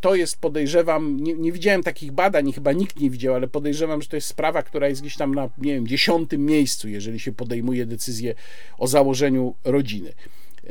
To 0.00 0.14
jest, 0.14 0.36
podejrzewam, 0.36 1.16
nie, 1.20 1.34
nie, 1.34 1.52
widziałem 1.52 1.82
takich 1.82 2.12
badań, 2.12 2.52
chyba 2.52 2.72
nikt 2.72 3.00
nie 3.00 3.10
widział, 3.10 3.34
ale 3.34 3.48
podejrzewam, 3.48 4.02
że 4.02 4.08
to 4.08 4.16
jest 4.16 4.28
sprawa, 4.28 4.62
która 4.62 4.88
jest 4.88 5.00
gdzieś 5.00 5.16
tam 5.16 5.34
na, 5.34 5.50
nie 5.58 5.74
wiem, 5.74 5.86
dziesiątym 5.86 6.44
miejscu, 6.46 6.88
jeżeli 6.88 7.20
się 7.20 7.32
podejmuje 7.32 7.86
decyzję 7.86 8.34
o 8.78 8.86
założeniu 8.86 9.54
rodziny. 9.64 10.12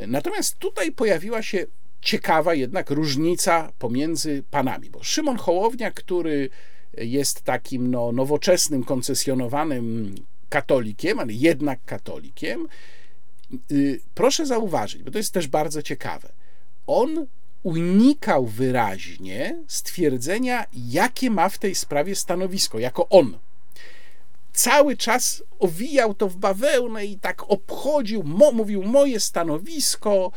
Natomiast 0.06 0.58
tutaj 0.58 0.92
pojawiła 0.92 1.42
się 1.42 1.66
ciekawa 2.00 2.54
jednak 2.54 2.90
różnica 2.90 3.72
pomiędzy 3.78 4.42
panami, 4.50 4.90
bo 4.90 5.02
Szymon 5.02 5.36
Hołownia, 5.36 5.90
który 5.90 6.50
jest 6.98 7.42
takim 7.42 7.90
no, 7.90 8.12
nowoczesnym, 8.12 8.84
koncesjonowanym 8.84 10.14
katolikiem, 10.48 11.18
ale 11.18 11.32
jednak 11.32 11.84
katolikiem, 11.84 12.66
y, 13.72 14.00
proszę 14.14 14.46
zauważyć, 14.46 15.02
bo 15.02 15.10
to 15.10 15.18
jest 15.18 15.34
też 15.34 15.48
bardzo 15.48 15.82
ciekawe. 15.82 16.32
On 16.86 17.26
unikał 17.64 18.46
wyraźnie 18.46 19.56
stwierdzenia, 19.68 20.66
jakie 20.72 21.30
ma 21.30 21.48
w 21.48 21.58
tej 21.58 21.74
sprawie 21.74 22.14
stanowisko, 22.14 22.78
jako 22.78 23.08
on. 23.08 23.38
Cały 24.52 24.96
czas 24.96 25.42
owijał 25.58 26.14
to 26.14 26.28
w 26.28 26.36
bawełnę 26.36 27.06
i 27.06 27.18
tak 27.18 27.50
obchodził, 27.50 28.22
mo, 28.22 28.52
mówił 28.52 28.82
moje 28.82 29.20
stanowisko, 29.20 30.32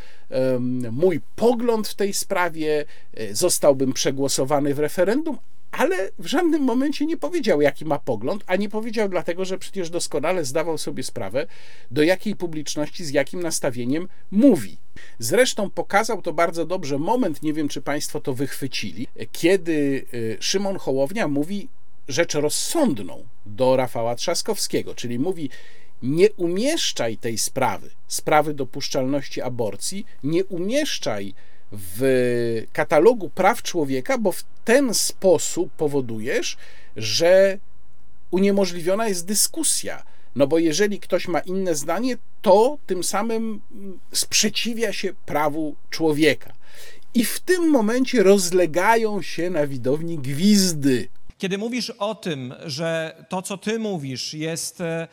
mój 0.91 1.21
pogląd 1.35 1.87
w 1.87 1.95
tej 1.95 2.13
sprawie, 2.13 2.85
e, 3.13 3.35
zostałbym 3.35 3.93
przegłosowany 3.93 4.73
w 4.73 4.79
referendum, 4.79 5.37
ale 5.71 6.09
w 6.19 6.25
żadnym 6.25 6.61
momencie 6.61 7.05
nie 7.05 7.17
powiedział, 7.17 7.61
jaki 7.61 7.85
ma 7.85 7.99
pogląd, 7.99 8.43
a 8.47 8.55
nie 8.55 8.69
powiedział 8.69 9.09
dlatego, 9.09 9.45
że 9.45 9.57
przecież 9.57 9.89
doskonale 9.89 10.45
zdawał 10.45 10.77
sobie 10.77 11.03
sprawę, 11.03 11.47
do 11.91 12.03
jakiej 12.03 12.35
publiczności, 12.35 13.05
z 13.05 13.09
jakim 13.09 13.41
nastawieniem 13.41 14.07
mówi. 14.31 14.77
Zresztą 15.19 15.69
pokazał 15.69 16.21
to 16.21 16.33
bardzo 16.33 16.65
dobrze 16.65 16.99
moment, 16.99 17.43
nie 17.43 17.53
wiem 17.53 17.67
czy 17.67 17.81
Państwo 17.81 18.21
to 18.21 18.33
wychwycili, 18.33 19.07
kiedy 19.31 20.05
y, 20.13 20.37
Szymon 20.39 20.77
Hołownia 20.77 21.27
mówi 21.27 21.69
rzecz 22.07 22.33
rozsądną 22.33 23.25
do 23.45 23.75
Rafała 23.75 24.15
Trzaskowskiego, 24.15 24.95
czyli 24.95 25.19
mówi: 25.19 25.49
nie 26.03 26.31
umieszczaj 26.31 27.17
tej 27.17 27.37
sprawy, 27.37 27.89
sprawy 28.07 28.53
dopuszczalności 28.53 29.41
aborcji, 29.41 30.05
nie 30.23 30.45
umieszczaj 30.45 31.33
w 31.71 32.63
katalogu 32.73 33.29
praw 33.29 33.61
człowieka, 33.61 34.17
bo 34.17 34.31
w 34.31 34.43
ten 34.65 34.93
sposób 34.93 35.71
powodujesz, 35.71 36.57
że 36.95 37.57
uniemożliwiona 38.31 39.07
jest 39.07 39.25
dyskusja. 39.25 40.03
No 40.35 40.47
bo 40.47 40.59
jeżeli 40.59 40.99
ktoś 40.99 41.27
ma 41.27 41.39
inne 41.39 41.75
zdanie, 41.75 42.17
to 42.41 42.77
tym 42.85 43.03
samym 43.03 43.61
sprzeciwia 44.11 44.93
się 44.93 45.13
prawu 45.25 45.75
człowieka. 45.89 46.53
I 47.13 47.25
w 47.25 47.39
tym 47.39 47.69
momencie 47.69 48.23
rozlegają 48.23 49.21
się 49.21 49.49
na 49.49 49.67
widowni 49.67 50.19
gwizdy. 50.19 51.07
Kiedy 51.37 51.57
mówisz 51.57 51.89
o 51.89 52.15
tym, 52.15 52.53
że 52.65 53.15
to, 53.29 53.41
co 53.41 53.57
ty 53.57 53.79
mówisz, 53.79 54.33
jest 54.33 54.81
e, 54.81 55.07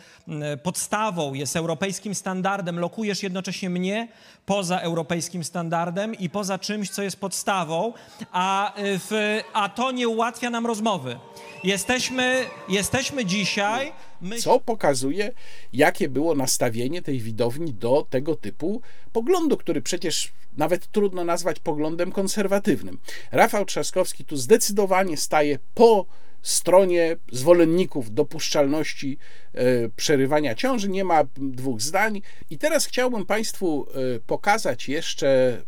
podstawą, 0.62 1.34
jest 1.34 1.56
europejskim 1.56 2.14
standardem, 2.14 2.80
lokujesz 2.80 3.22
jednocześnie 3.22 3.70
mnie 3.70 4.08
poza 4.46 4.80
europejskim 4.80 5.44
standardem 5.44 6.14
i 6.14 6.30
poza 6.30 6.58
czymś, 6.58 6.90
co 6.90 7.02
jest 7.02 7.16
podstawą, 7.16 7.92
a, 8.32 8.74
e, 8.74 8.98
w, 8.98 9.40
a 9.52 9.68
to 9.68 9.92
nie 9.92 10.08
ułatwia 10.08 10.50
nam 10.50 10.66
rozmowy. 10.66 11.18
Jesteśmy, 11.64 12.46
jesteśmy 12.68 13.24
dzisiaj. 13.24 13.92
My... 14.20 14.38
Co 14.38 14.60
pokazuje, 14.60 15.32
jakie 15.72 16.08
było 16.08 16.34
nastawienie 16.34 17.02
tej 17.02 17.20
widowni 17.20 17.74
do 17.74 18.06
tego 18.10 18.36
typu 18.36 18.80
poglądu, 19.12 19.56
który 19.56 19.82
przecież 19.82 20.32
nawet 20.56 20.86
trudno 20.86 21.24
nazwać 21.24 21.60
poglądem 21.60 22.12
konserwatywnym. 22.12 22.98
Rafał 23.32 23.64
Trzaskowski 23.64 24.24
tu 24.24 24.36
zdecydowanie 24.36 25.16
staje 25.16 25.58
po 25.74 26.06
stronie 26.44 27.16
zwolenników 27.32 28.14
dopuszczalności 28.14 29.18
e, 29.52 29.88
przerywania 29.88 30.54
ciąży, 30.54 30.88
nie 30.88 31.04
ma 31.04 31.24
dwóch 31.36 31.80
zdań. 31.80 32.22
I 32.50 32.58
teraz 32.58 32.86
chciałbym 32.86 33.26
Państwu 33.26 33.86
e, 34.16 34.20
pokazać 34.20 34.88
jeszcze 34.88 35.62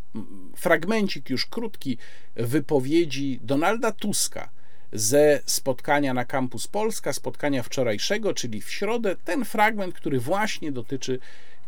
fragmencik, 0.57 1.31
już 1.31 1.47
krótki, 1.47 1.99
wypowiedzi 2.35 3.41
Donalda 3.43 3.93
Tuska 3.93 4.49
ze 4.93 5.41
spotkania 5.47 6.15
na 6.15 6.25
Campus 6.25 6.69
Polska, 6.69 7.13
spotkania 7.13 7.63
wczorajszego, 7.63 8.35
czyli 8.35 8.63
w 8.63 8.71
środę, 8.71 9.17
ten 9.25 9.45
fragment, 9.45 9.95
który 9.95 10.21
właśnie 10.21 10.73
dotyczy 10.73 11.19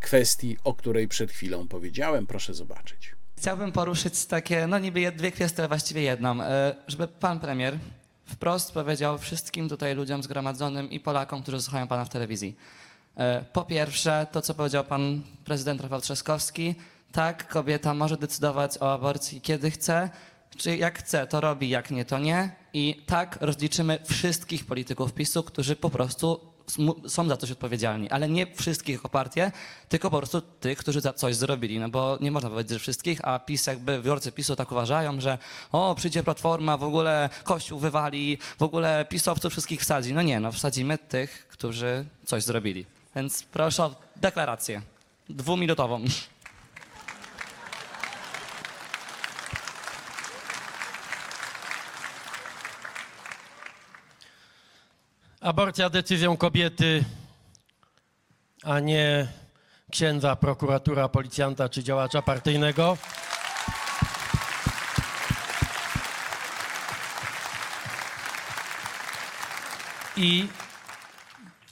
kwestii, 0.00 0.56
o 0.64 0.74
której 0.74 1.08
przed 1.08 1.32
chwilą 1.32 1.68
powiedziałem. 1.68 2.26
Proszę 2.26 2.54
zobaczyć. 2.54 3.14
Chciałbym 3.38 3.72
poruszyć 3.72 4.26
takie, 4.26 4.66
no 4.66 4.78
niby 4.78 5.12
dwie 5.12 5.32
kwestie, 5.32 5.68
właściwie 5.68 6.02
jedną. 6.02 6.42
E, 6.42 6.74
Żeby 6.86 7.08
pan 7.08 7.40
premier 7.40 7.78
wprost 8.28 8.72
powiedział 8.72 9.18
wszystkim 9.18 9.68
tutaj 9.68 9.94
ludziom 9.94 10.22
zgromadzonym 10.22 10.90
i 10.90 11.00
Polakom, 11.00 11.42
którzy 11.42 11.62
słuchają 11.62 11.88
pana 11.88 12.04
w 12.04 12.08
telewizji. 12.08 12.56
E, 13.16 13.44
Po 13.52 13.64
pierwsze, 13.64 14.26
to 14.32 14.42
co 14.42 14.54
powiedział 14.54 14.84
pan 14.84 15.22
prezydent 15.44 15.80
Rafał 15.80 16.00
Trzaskowski, 16.00 16.74
tak, 17.12 17.48
kobieta 17.48 17.94
może 17.94 18.16
decydować 18.16 18.78
o 18.80 18.92
aborcji 18.92 19.40
kiedy 19.40 19.70
chce, 19.70 20.10
czy 20.56 20.76
jak 20.76 20.98
chce, 20.98 21.26
to 21.26 21.40
robi, 21.40 21.68
jak 21.68 21.90
nie, 21.90 22.04
to 22.04 22.18
nie. 22.18 22.50
I 22.72 23.02
tak 23.06 23.38
rozliczymy 23.40 23.98
wszystkich 24.04 24.66
polityków 24.66 25.12
PiSu, 25.12 25.42
którzy 25.42 25.76
po 25.76 25.90
prostu 25.90 26.40
są 27.08 27.28
za 27.28 27.36
coś 27.36 27.50
odpowiedzialni, 27.50 28.10
ale 28.10 28.28
nie 28.28 28.54
wszystkich 28.54 28.94
jako 28.94 29.08
partię, 29.08 29.52
tylko 29.88 30.10
po 30.10 30.18
prostu 30.18 30.40
tych, 30.40 30.78
którzy 30.78 31.00
za 31.00 31.12
coś 31.12 31.36
zrobili, 31.36 31.78
no 31.78 31.88
bo 31.88 32.18
nie 32.20 32.30
można 32.30 32.50
powiedzieć, 32.50 32.72
że 32.72 32.78
wszystkich, 32.78 33.20
a 33.24 33.38
PiS 33.38 33.66
jakby, 33.66 34.02
wyborcy 34.02 34.32
PiSu 34.32 34.56
tak 34.56 34.72
uważają, 34.72 35.20
że 35.20 35.38
o, 35.72 35.94
przyjdzie 35.94 36.22
Platforma, 36.22 36.76
w 36.76 36.82
ogóle 36.82 37.30
Kościół 37.44 37.78
wywali, 37.78 38.38
w 38.58 38.62
ogóle 38.62 39.06
pisowców 39.08 39.52
wszystkich 39.52 39.80
wsadzi. 39.80 40.14
No 40.14 40.22
nie, 40.22 40.40
no 40.40 40.52
wsadzimy 40.52 40.98
tych, 40.98 41.48
którzy 41.48 42.04
coś 42.24 42.42
zrobili. 42.42 42.86
Więc 43.16 43.42
proszę 43.42 43.84
o 43.84 43.94
deklarację 44.16 44.82
dwuminutową. 45.28 46.04
Aborcja 55.40 55.90
decyzją 55.90 56.36
kobiety, 56.36 57.04
a 58.62 58.80
nie 58.80 59.28
księdza, 59.90 60.36
prokuratura, 60.36 61.08
policjanta 61.08 61.68
czy 61.68 61.84
działacza 61.84 62.22
partyjnego. 62.22 62.96
I 70.16 70.48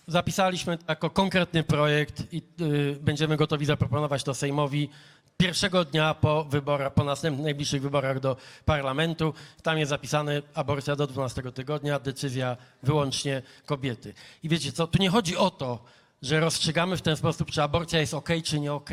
zapisaliśmy 0.07 0.79
jako 0.89 1.11
konkretny 1.11 1.63
projekt 1.63 2.23
i 2.33 2.43
y, 2.61 2.97
będziemy 3.01 3.37
gotowi 3.37 3.67
zaproponować 3.67 4.25
to 4.25 4.35
Sejmowi 4.35 4.91
pierwszego 5.37 5.85
dnia 5.85 6.15
po 6.15 6.45
wyborach, 6.45 6.95
po 6.95 7.05
następnych 7.05 7.45
najbliższych 7.45 7.83
wyborach 7.83 8.21
do 8.21 8.37
parlamentu. 8.65 9.35
Tam 9.63 9.79
jest 9.79 9.91
zapisane 9.91 10.43
aborcja 10.55 10.97
do 10.97 11.07
12 11.07 11.43
tygodnia, 11.53 11.99
decyzja 11.99 12.57
wyłącznie 12.83 13.43
kobiety. 13.67 14.15
I 14.43 14.49
wiecie 14.49 14.73
co, 14.73 14.87
tu 14.87 15.03
nie 15.03 15.11
chodzi 15.11 15.37
o 15.37 15.51
to, 15.51 15.85
że 16.23 16.41
rozstrzygamy 16.41 16.97
w 16.97 17.03
ten 17.03 17.17
sposób, 17.17 17.51
czy 17.51 17.63
aborcja 17.63 18.01
jest 18.01 18.15
ok, 18.15 18.29
czy 18.45 18.61
nie 18.61 18.73
ok. 18.73 18.91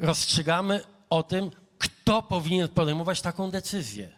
Rozstrzygamy 0.00 0.80
o 1.10 1.22
tym, 1.22 1.50
kto 1.78 2.22
powinien 2.22 2.68
podejmować 2.68 3.20
taką 3.20 3.50
decyzję. 3.50 4.12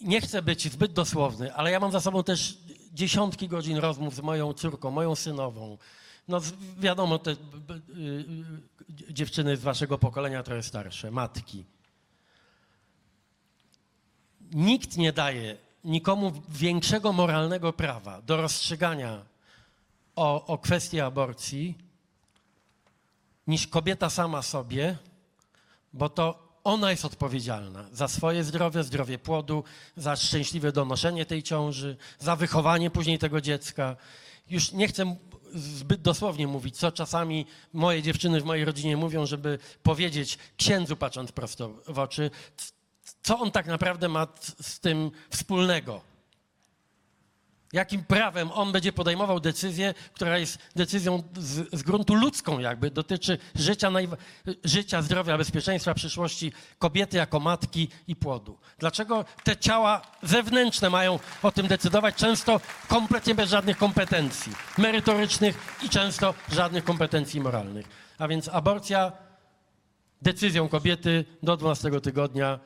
Nie 0.00 0.20
chcę 0.20 0.42
być 0.42 0.72
zbyt 0.72 0.92
dosłowny, 0.92 1.54
ale 1.54 1.70
ja 1.70 1.80
mam 1.80 1.92
za 1.92 2.00
sobą 2.00 2.24
też 2.24 2.58
dziesiątki 2.92 3.48
godzin 3.48 3.76
rozmów 3.76 4.14
z 4.14 4.20
moją 4.20 4.52
córką, 4.52 4.90
moją 4.90 5.14
synową. 5.14 5.78
No 6.28 6.40
wiadomo, 6.78 7.18
te 7.18 7.30
y, 7.30 7.34
y, 9.08 9.12
dziewczyny 9.12 9.56
z 9.56 9.62
waszego 9.62 9.98
pokolenia 9.98 10.42
trochę 10.42 10.62
starsze, 10.62 11.10
matki. 11.10 11.64
Nikt 14.52 14.96
nie 14.96 15.12
daje 15.12 15.56
nikomu 15.84 16.32
większego 16.48 17.12
moralnego 17.12 17.72
prawa 17.72 18.22
do 18.22 18.36
rozstrzygania 18.36 19.24
o, 20.16 20.46
o 20.46 20.58
kwestii 20.58 21.00
aborcji 21.00 21.78
niż 23.46 23.66
kobieta 23.66 24.10
sama 24.10 24.42
sobie, 24.42 24.96
bo 25.92 26.08
to 26.08 26.46
ona 26.64 26.90
jest 26.90 27.04
odpowiedzialna 27.04 27.84
za 27.92 28.08
swoje 28.08 28.44
zdrowie, 28.44 28.82
zdrowie 28.82 29.18
płodu, 29.18 29.64
za 29.96 30.16
szczęśliwe 30.16 30.72
donoszenie 30.72 31.26
tej 31.26 31.42
ciąży, 31.42 31.96
za 32.18 32.36
wychowanie 32.36 32.90
później 32.90 33.18
tego 33.18 33.40
dziecka. 33.40 33.96
Już 34.50 34.72
nie 34.72 34.88
chcę 34.88 35.16
zbyt 35.54 36.02
dosłownie 36.02 36.46
mówić, 36.46 36.76
co 36.76 36.92
czasami 36.92 37.46
moje 37.72 38.02
dziewczyny 38.02 38.40
w 38.40 38.44
mojej 38.44 38.64
rodzinie 38.64 38.96
mówią, 38.96 39.26
żeby 39.26 39.58
powiedzieć 39.82 40.38
księdzu, 40.56 40.96
patrząc 40.96 41.32
prosto 41.32 41.70
w 41.88 41.98
oczy, 41.98 42.30
co 43.22 43.38
on 43.38 43.50
tak 43.50 43.66
naprawdę 43.66 44.08
ma 44.08 44.26
z 44.60 44.80
tym 44.80 45.10
wspólnego. 45.30 46.15
Jakim 47.76 48.04
prawem 48.04 48.52
on 48.52 48.72
będzie 48.72 48.92
podejmował 48.92 49.40
decyzję, 49.40 49.94
która 50.14 50.38
jest 50.38 50.58
decyzją 50.76 51.22
z, 51.36 51.78
z 51.78 51.82
gruntu 51.82 52.14
ludzką, 52.14 52.58
jakby 52.58 52.90
dotyczy 52.90 53.38
życia, 53.54 53.90
życia, 54.64 55.02
zdrowia, 55.02 55.38
bezpieczeństwa, 55.38 55.94
przyszłości 55.94 56.52
kobiety 56.78 57.16
jako 57.16 57.40
matki 57.40 57.88
i 58.08 58.16
płodu. 58.16 58.58
Dlaczego 58.78 59.24
te 59.44 59.56
ciała 59.56 60.02
zewnętrzne 60.22 60.90
mają 60.90 61.18
o 61.42 61.52
tym 61.52 61.66
decydować, 61.66 62.14
często 62.14 62.60
kompletnie 62.88 63.34
bez 63.34 63.50
żadnych 63.50 63.76
kompetencji 63.76 64.52
merytorycznych 64.78 65.78
i 65.82 65.88
często 65.88 66.34
żadnych 66.52 66.84
kompetencji 66.84 67.40
moralnych? 67.40 67.86
A 68.18 68.28
więc 68.28 68.48
aborcja 68.48 69.12
decyzją 70.22 70.68
kobiety 70.68 71.24
do 71.42 71.56
12 71.56 72.00
tygodnia 72.00 72.60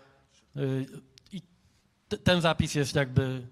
y, 0.56 0.86
i 1.32 1.42
ten 2.24 2.40
zapis 2.40 2.74
jest 2.74 2.94
jakby 2.94 3.46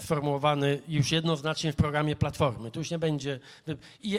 sformułowany 0.00 0.82
już 0.88 1.12
jednoznacznie 1.12 1.72
w 1.72 1.76
programie 1.76 2.16
Platformy. 2.16 2.70
Tu 2.70 2.80
już 2.80 2.90
nie 2.90 2.98
będzie. 2.98 3.40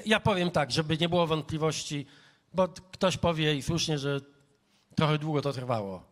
Ja- 0.06 0.20
powiem 0.20 0.52
tak, 0.52 0.72
żeby 0.72 0.98
nie 0.98 1.10
było 1.10 1.28
wątpliwości, 1.28 2.06
bo 2.54 2.68
ktoś 2.68 3.18
powie 3.18 3.56
i 3.56 3.62
słusznie, 3.62 3.98
że 3.98 4.20
trochę 4.96 5.18
długo 5.18 5.42
to 5.42 5.54
trwało. 5.54 6.04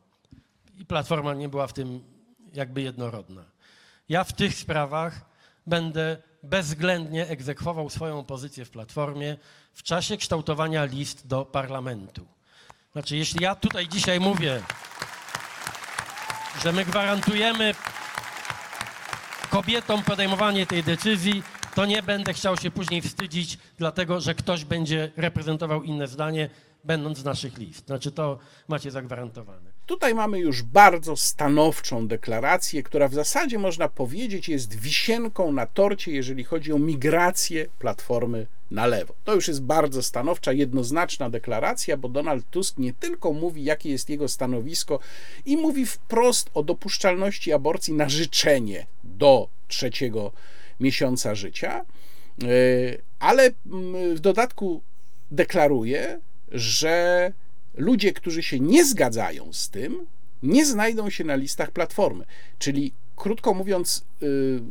I 0.77 0.85
Platforma 0.85 1.33
nie 1.33 1.49
była 1.49 1.67
w 1.67 1.73
tym 1.73 2.03
jakby 2.53 2.81
jednorodna. 2.81 3.43
Ja 4.09 4.23
w 4.23 4.33
tych 4.33 4.55
sprawach 4.55 5.21
będę 5.67 6.17
bezwzględnie 6.43 7.27
egzekwował 7.27 7.89
swoją 7.89 8.23
pozycję 8.25 8.65
w 8.65 8.69
Platformie 8.69 9.37
w 9.73 9.83
czasie 9.83 10.17
kształtowania 10.17 10.85
list 10.85 11.27
do 11.27 11.45
parlamentu. 11.45 12.27
Znaczy, 12.91 13.17
jeśli 13.17 13.43
ja 13.43 13.55
tutaj 13.55 13.87
dzisiaj 13.87 14.19
mówię, 14.19 14.61
że 16.63 16.71
my 16.71 16.85
gwarantujemy 16.85 17.75
kobietom 19.53 20.03
podejmowanie 20.03 20.65
tej 20.65 20.83
decyzji, 20.83 21.43
to 21.75 21.85
nie 21.85 22.03
będę 22.03 22.33
chciał 22.33 22.57
się 22.57 22.71
później 22.71 23.01
wstydzić, 23.01 23.57
dlatego 23.77 24.21
że 24.21 24.35
ktoś 24.35 24.65
będzie 24.65 25.11
reprezentował 25.17 25.83
inne 25.83 26.07
zdanie, 26.07 26.49
będąc 26.83 27.17
z 27.17 27.25
naszych 27.25 27.57
list. 27.57 27.85
Znaczy 27.85 28.11
to 28.11 28.39
macie 28.67 28.91
zagwarantowane. 28.91 29.72
Tutaj 29.85 30.15
mamy 30.15 30.39
już 30.39 30.61
bardzo 30.61 31.15
stanowczą 31.15 32.07
deklarację, 32.07 32.83
która 32.83 33.07
w 33.07 33.13
zasadzie 33.13 33.59
można 33.59 33.89
powiedzieć 33.89 34.49
jest 34.49 34.75
wisienką 34.75 35.51
na 35.51 35.65
torcie, 35.65 36.11
jeżeli 36.11 36.43
chodzi 36.43 36.73
o 36.73 36.79
migrację 36.79 37.65
platformy 37.79 38.47
na 38.71 38.85
lewo. 38.85 39.13
To 39.23 39.35
już 39.35 39.47
jest 39.47 39.61
bardzo 39.61 40.03
stanowcza, 40.03 40.53
jednoznaczna 40.53 41.29
deklaracja, 41.29 41.97
bo 41.97 42.09
Donald 42.09 42.49
Tusk 42.49 42.77
nie 42.77 42.93
tylko 42.93 43.33
mówi, 43.33 43.63
jakie 43.63 43.89
jest 43.89 44.09
jego 44.09 44.27
stanowisko, 44.27 44.99
i 45.45 45.57
mówi 45.57 45.85
wprost 45.85 46.49
o 46.53 46.63
dopuszczalności 46.63 47.53
aborcji 47.53 47.93
na 47.93 48.09
życzenie 48.09 48.85
do 49.03 49.47
trzeciego 49.67 50.31
miesiąca 50.79 51.35
życia, 51.35 51.85
e, 52.43 52.45
ale 53.19 53.51
mm, 53.65 54.15
w 54.15 54.19
dodatku 54.19 54.81
deklaruje, 55.31 56.19
że 56.51 57.31
ludzie, 57.73 58.13
którzy 58.13 58.43
się 58.43 58.59
nie 58.59 58.85
zgadzają 58.85 59.53
z 59.53 59.69
tym, 59.69 60.05
nie 60.43 60.65
znajdą 60.65 61.09
się 61.09 61.23
na 61.23 61.35
listach 61.35 61.71
platformy. 61.71 62.25
Czyli, 62.59 62.93
krótko 63.15 63.53
mówiąc, 63.53 64.05
y, 64.23 64.61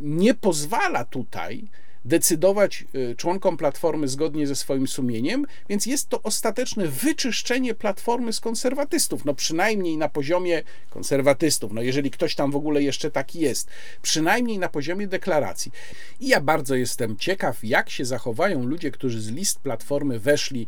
nie 0.00 0.34
pozwala 0.34 1.04
tutaj 1.04 1.68
decydować 2.04 2.84
y, 2.94 3.14
członkom 3.16 3.56
platformy 3.56 4.08
zgodnie 4.08 4.46
ze 4.46 4.56
swoim 4.56 4.88
sumieniem, 4.88 5.46
więc 5.68 5.86
jest 5.86 6.08
to 6.08 6.22
ostateczne 6.22 6.88
wyczyszczenie 6.88 7.74
platformy 7.74 8.32
z 8.32 8.40
konserwatystów, 8.40 9.24
no 9.24 9.34
przynajmniej 9.34 9.96
na 9.96 10.08
poziomie 10.08 10.62
konserwatystów, 10.90 11.72
no 11.72 11.82
jeżeli 11.82 12.10
ktoś 12.10 12.34
tam 12.34 12.50
w 12.50 12.56
ogóle 12.56 12.82
jeszcze 12.82 13.10
taki 13.10 13.40
jest, 13.40 13.68
przynajmniej 14.02 14.58
na 14.58 14.68
poziomie 14.68 15.06
deklaracji. 15.06 15.72
I 16.20 16.28
ja 16.28 16.40
bardzo 16.40 16.74
jestem 16.74 17.16
ciekaw, 17.16 17.64
jak 17.64 17.90
się 17.90 18.04
zachowają 18.04 18.64
ludzie, 18.64 18.90
którzy 18.90 19.20
z 19.20 19.28
list 19.28 19.58
platformy 19.58 20.18
weszli 20.18 20.66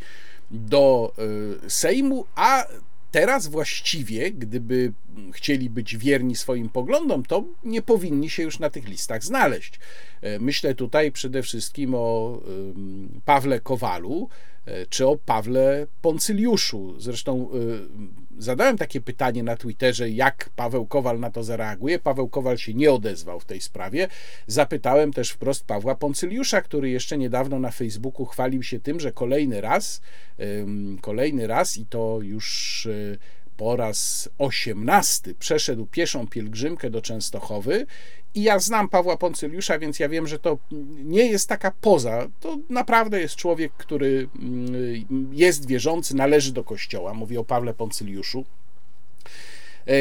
do 0.51 1.13
y, 1.67 1.71
Sejmu, 1.71 2.27
a 2.35 2.67
teraz 3.17 3.47
właściwie, 3.47 4.31
gdyby 4.31 4.93
chcieli 5.33 5.71
być 5.71 5.97
wierni 5.97 6.37
swoim 6.37 6.69
poglądom, 6.69 7.25
to 7.25 7.45
nie 7.65 7.83
powinni 7.83 8.31
się 8.31 8.43
już 8.43 8.59
na 8.59 8.71
tych 8.71 8.89
listach 8.89 9.25
znaleźć. 9.25 9.81
E, 10.23 10.39
myślę 10.39 10.75
tutaj 10.75 11.13
przede 11.13 11.43
wszystkim 11.43 11.95
o 11.95 12.41
Pawle 13.25 13.61
Kowalu 13.61 14.29
e, 14.67 14.87
czy 14.87 15.07
o 15.07 15.17
Pawle 15.17 15.87
Poncyliuszu. 16.03 16.95
Zresztą 16.99 17.49
e, 17.51 17.55
zadałem 18.39 18.79
takie 18.79 19.01
pytanie 19.01 19.43
na 19.43 19.57
Twitterze, 19.57 20.11
jak 20.11 20.51
Paweł 20.57 20.87
Kowal 20.87 21.21
na 21.21 21.31
to 21.31 21.45
zareaguje. 21.45 21.99
Paweł 21.99 22.29
Kowal 22.29 22.59
się 22.59 22.75
nie 22.75 22.93
odezwał 22.93 23.41
w 23.41 23.45
tej 23.45 23.61
sprawie. 23.61 24.09
Zapytałem 24.47 25.13
też 25.13 25.31
wprost 25.31 25.65
Pawła 25.65 25.95
Poncyliusza, 25.95 26.63
który 26.63 26.91
jeszcze 26.91 27.19
niedawno 27.19 27.59
na 27.59 27.71
Facebooku 27.71 28.27
chwalił 28.27 28.63
się 28.63 28.81
tym, 28.81 29.01
że 29.01 29.13
kolejny 29.13 29.61
raz, 29.61 30.01
kolejny 31.01 31.47
raz 31.47 31.77
i 31.77 31.87
to 31.87 32.19
już 32.23 32.89
po 33.57 33.77
raz 33.77 34.29
osiemnasty 34.39 35.35
przeszedł 35.35 35.87
pieszą 35.87 36.27
pielgrzymkę 36.27 36.91
do 36.91 37.03
Częstochowy 37.03 37.87
i 38.37 38.43
ja 38.43 38.59
znam 38.59 38.89
Pawła 38.89 39.17
Poncyliusza, 39.17 39.79
więc 39.79 39.99
ja 39.99 40.09
wiem, 40.09 40.27
że 40.27 40.39
to 40.39 40.59
nie 41.05 41.27
jest 41.27 41.49
taka 41.49 41.73
poza. 41.81 42.29
To 42.41 42.57
naprawdę 42.71 43.21
jest 43.21 43.37
człowiek, 43.37 43.73
który 43.73 44.29
mm, 44.39 45.31
jest 45.33 45.67
wierzący, 45.67 46.17
należy 46.17 46.53
do 46.53 46.65
kościoła. 46.65 47.15
Mówię 47.15 47.41
o 47.41 47.45
Pawle 47.45 47.75
Poncyliuszu. 47.75 48.45
E, 49.87 49.93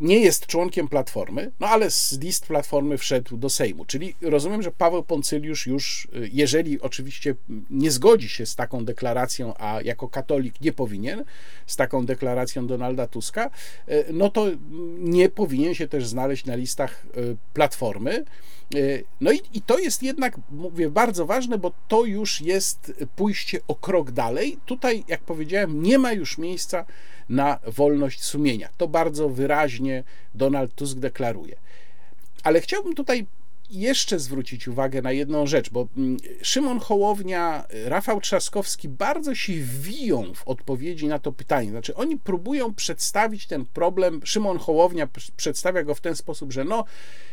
nie 0.00 0.20
jest 0.20 0.46
członkiem 0.46 0.88
Platformy, 0.88 1.50
no 1.60 1.66
ale 1.66 1.90
z 1.90 2.18
list 2.20 2.46
Platformy 2.46 2.98
wszedł 2.98 3.36
do 3.36 3.50
Sejmu. 3.50 3.84
Czyli 3.84 4.14
rozumiem, 4.20 4.62
że 4.62 4.70
Paweł 4.70 5.02
Poncyliusz 5.02 5.66
już, 5.66 6.08
e, 6.12 6.18
jeżeli 6.32 6.80
oczywiście 6.80 7.34
nie 7.70 7.90
zgodzi 7.90 8.28
się 8.28 8.46
z 8.46 8.56
taką 8.56 8.84
deklaracją, 8.84 9.54
a 9.58 9.82
jako 9.82 10.08
katolik 10.08 10.60
nie 10.60 10.72
powinien, 10.72 11.24
z 11.66 11.76
taką 11.76 12.06
deklaracją 12.06 12.66
Donalda 12.66 13.06
Tuska, 13.06 13.50
e, 13.88 14.12
no 14.12 14.30
to 14.30 14.46
nie 14.98 15.28
powinien 15.28 15.74
się 15.74 15.88
też 15.88 16.06
znaleźć 16.06 16.44
na 16.44 16.54
listach 16.54 17.06
Platformy. 17.54 18.24
No 19.20 19.32
i, 19.32 19.40
i 19.54 19.62
to 19.62 19.78
jest 19.78 20.02
jednak, 20.02 20.36
mówię, 20.50 20.90
bardzo 20.90 21.26
ważne, 21.26 21.58
bo 21.58 21.72
to 21.88 22.04
już 22.04 22.40
jest 22.40 22.92
pójście 23.16 23.60
o 23.68 23.74
krok 23.74 24.10
dalej. 24.10 24.58
Tutaj, 24.66 25.04
jak 25.08 25.20
powiedziałem, 25.20 25.82
nie 25.82 25.98
ma 25.98 26.12
już 26.12 26.38
miejsca 26.38 26.86
na 27.30 27.58
wolność 27.66 28.24
sumienia. 28.24 28.68
To 28.76 28.88
bardzo 28.88 29.28
wyraźnie 29.28 30.04
Donald 30.34 30.74
Tusk 30.74 30.98
deklaruje. 30.98 31.56
Ale 32.42 32.60
chciałbym 32.60 32.94
tutaj 32.94 33.26
jeszcze 33.70 34.18
zwrócić 34.18 34.68
uwagę 34.68 35.02
na 35.02 35.12
jedną 35.12 35.46
rzecz, 35.46 35.70
bo 35.70 35.88
mm, 35.96 36.16
Szymon 36.42 36.80
Hołownia, 36.80 37.64
Rafał 37.84 38.20
Trzaskowski 38.20 38.88
bardzo 38.88 39.34
się 39.34 39.52
wiją 39.82 40.34
w 40.34 40.48
odpowiedzi 40.48 41.06
na 41.06 41.18
to 41.18 41.32
pytanie. 41.32 41.70
Znaczy, 41.70 41.94
oni 41.94 42.18
próbują 42.18 42.74
przedstawić 42.74 43.46
ten 43.46 43.64
problem. 43.66 44.20
Szymon 44.24 44.58
Hołownia 44.58 45.08
przedstawia 45.36 45.82
go 45.82 45.94
w 45.94 46.00
ten 46.00 46.16
sposób, 46.16 46.52
że 46.52 46.64
no, 46.64 46.84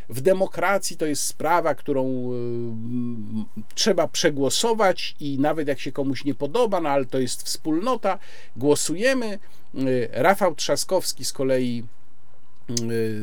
w 0.09 0.21
demokracji 0.21 0.97
to 0.97 1.05
jest 1.05 1.23
sprawa, 1.23 1.75
którą 1.75 2.31
y, 2.33 3.75
trzeba 3.75 4.07
przegłosować 4.07 5.15
i 5.19 5.39
nawet 5.39 5.67
jak 5.67 5.79
się 5.79 5.91
komuś 5.91 6.25
nie 6.25 6.35
podoba, 6.35 6.81
no 6.81 6.89
ale 6.89 7.05
to 7.05 7.19
jest 7.19 7.43
wspólnota, 7.43 8.19
głosujemy. 8.57 9.39
Y, 9.75 10.09
Rafał 10.11 10.55
Trzaskowski 10.55 11.25
z 11.25 11.33
kolei 11.33 11.83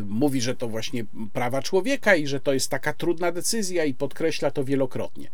mówi, 0.07 0.41
że 0.41 0.55
to 0.55 0.69
właśnie 0.69 1.05
prawa 1.33 1.63
człowieka 1.63 2.15
i 2.15 2.27
że 2.27 2.41
to 2.41 2.53
jest 2.53 2.71
taka 2.71 2.93
trudna 2.93 3.33
decyzja 3.33 3.85
i 3.85 3.95
podkreśla 3.95 4.51
to 4.51 4.65
wielokrotnie. 4.65 5.31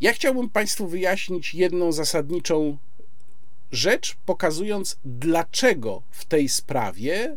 Ja 0.00 0.12
chciałbym 0.12 0.50
Państwu 0.50 0.88
wyjaśnić 0.88 1.54
jedną 1.54 1.92
zasadniczą 1.92 2.76
rzecz, 3.72 4.16
pokazując, 4.26 4.96
dlaczego 5.04 6.02
w 6.10 6.24
tej 6.24 6.48
sprawie 6.48 7.36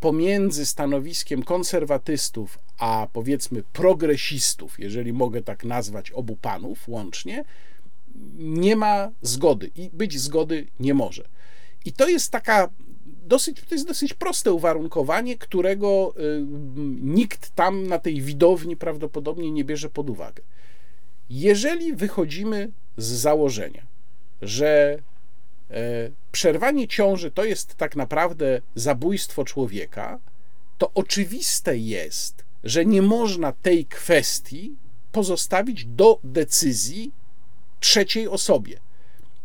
pomiędzy 0.00 0.66
stanowiskiem 0.66 1.42
konserwatystów 1.42 2.58
a 2.78 3.06
powiedzmy 3.12 3.62
progresistów, 3.72 4.78
jeżeli 4.78 5.12
mogę 5.12 5.42
tak 5.42 5.64
nazwać 5.64 6.10
obu 6.10 6.36
panów 6.36 6.88
łącznie, 6.88 7.44
nie 8.38 8.76
ma 8.76 9.10
zgody 9.22 9.70
i 9.76 9.90
być 9.92 10.20
zgody 10.20 10.66
nie 10.80 10.94
może. 10.94 11.28
I 11.84 11.92
to 11.92 12.08
jest 12.08 12.32
taka 12.32 12.68
dosyć, 13.26 13.60
to 13.68 13.74
jest 13.74 13.86
dosyć 13.86 14.14
proste 14.14 14.52
uwarunkowanie, 14.52 15.38
którego 15.38 16.14
y, 16.18 16.46
nikt 17.02 17.50
tam 17.54 17.86
na 17.86 17.98
tej 17.98 18.22
widowni 18.22 18.76
prawdopodobnie 18.76 19.50
nie 19.50 19.64
bierze 19.64 19.90
pod 19.90 20.10
uwagę. 20.10 20.42
Jeżeli 21.30 21.92
wychodzimy 21.92 22.70
z 22.96 23.04
założenia, 23.04 23.86
że 24.42 24.98
e, 25.70 26.10
przerwanie 26.32 26.88
ciąży 26.88 27.30
to 27.30 27.44
jest 27.44 27.74
tak 27.74 27.96
naprawdę 27.96 28.60
zabójstwo 28.74 29.44
człowieka, 29.44 30.18
to 30.78 30.90
oczywiste 30.94 31.78
jest, 31.78 32.44
że 32.64 32.86
nie 32.86 33.02
można 33.02 33.52
tej 33.52 33.86
kwestii 33.86 34.76
pozostawić 35.12 35.84
do 35.84 36.20
decyzji 36.24 37.12
trzeciej 37.80 38.28
osobie. 38.28 38.80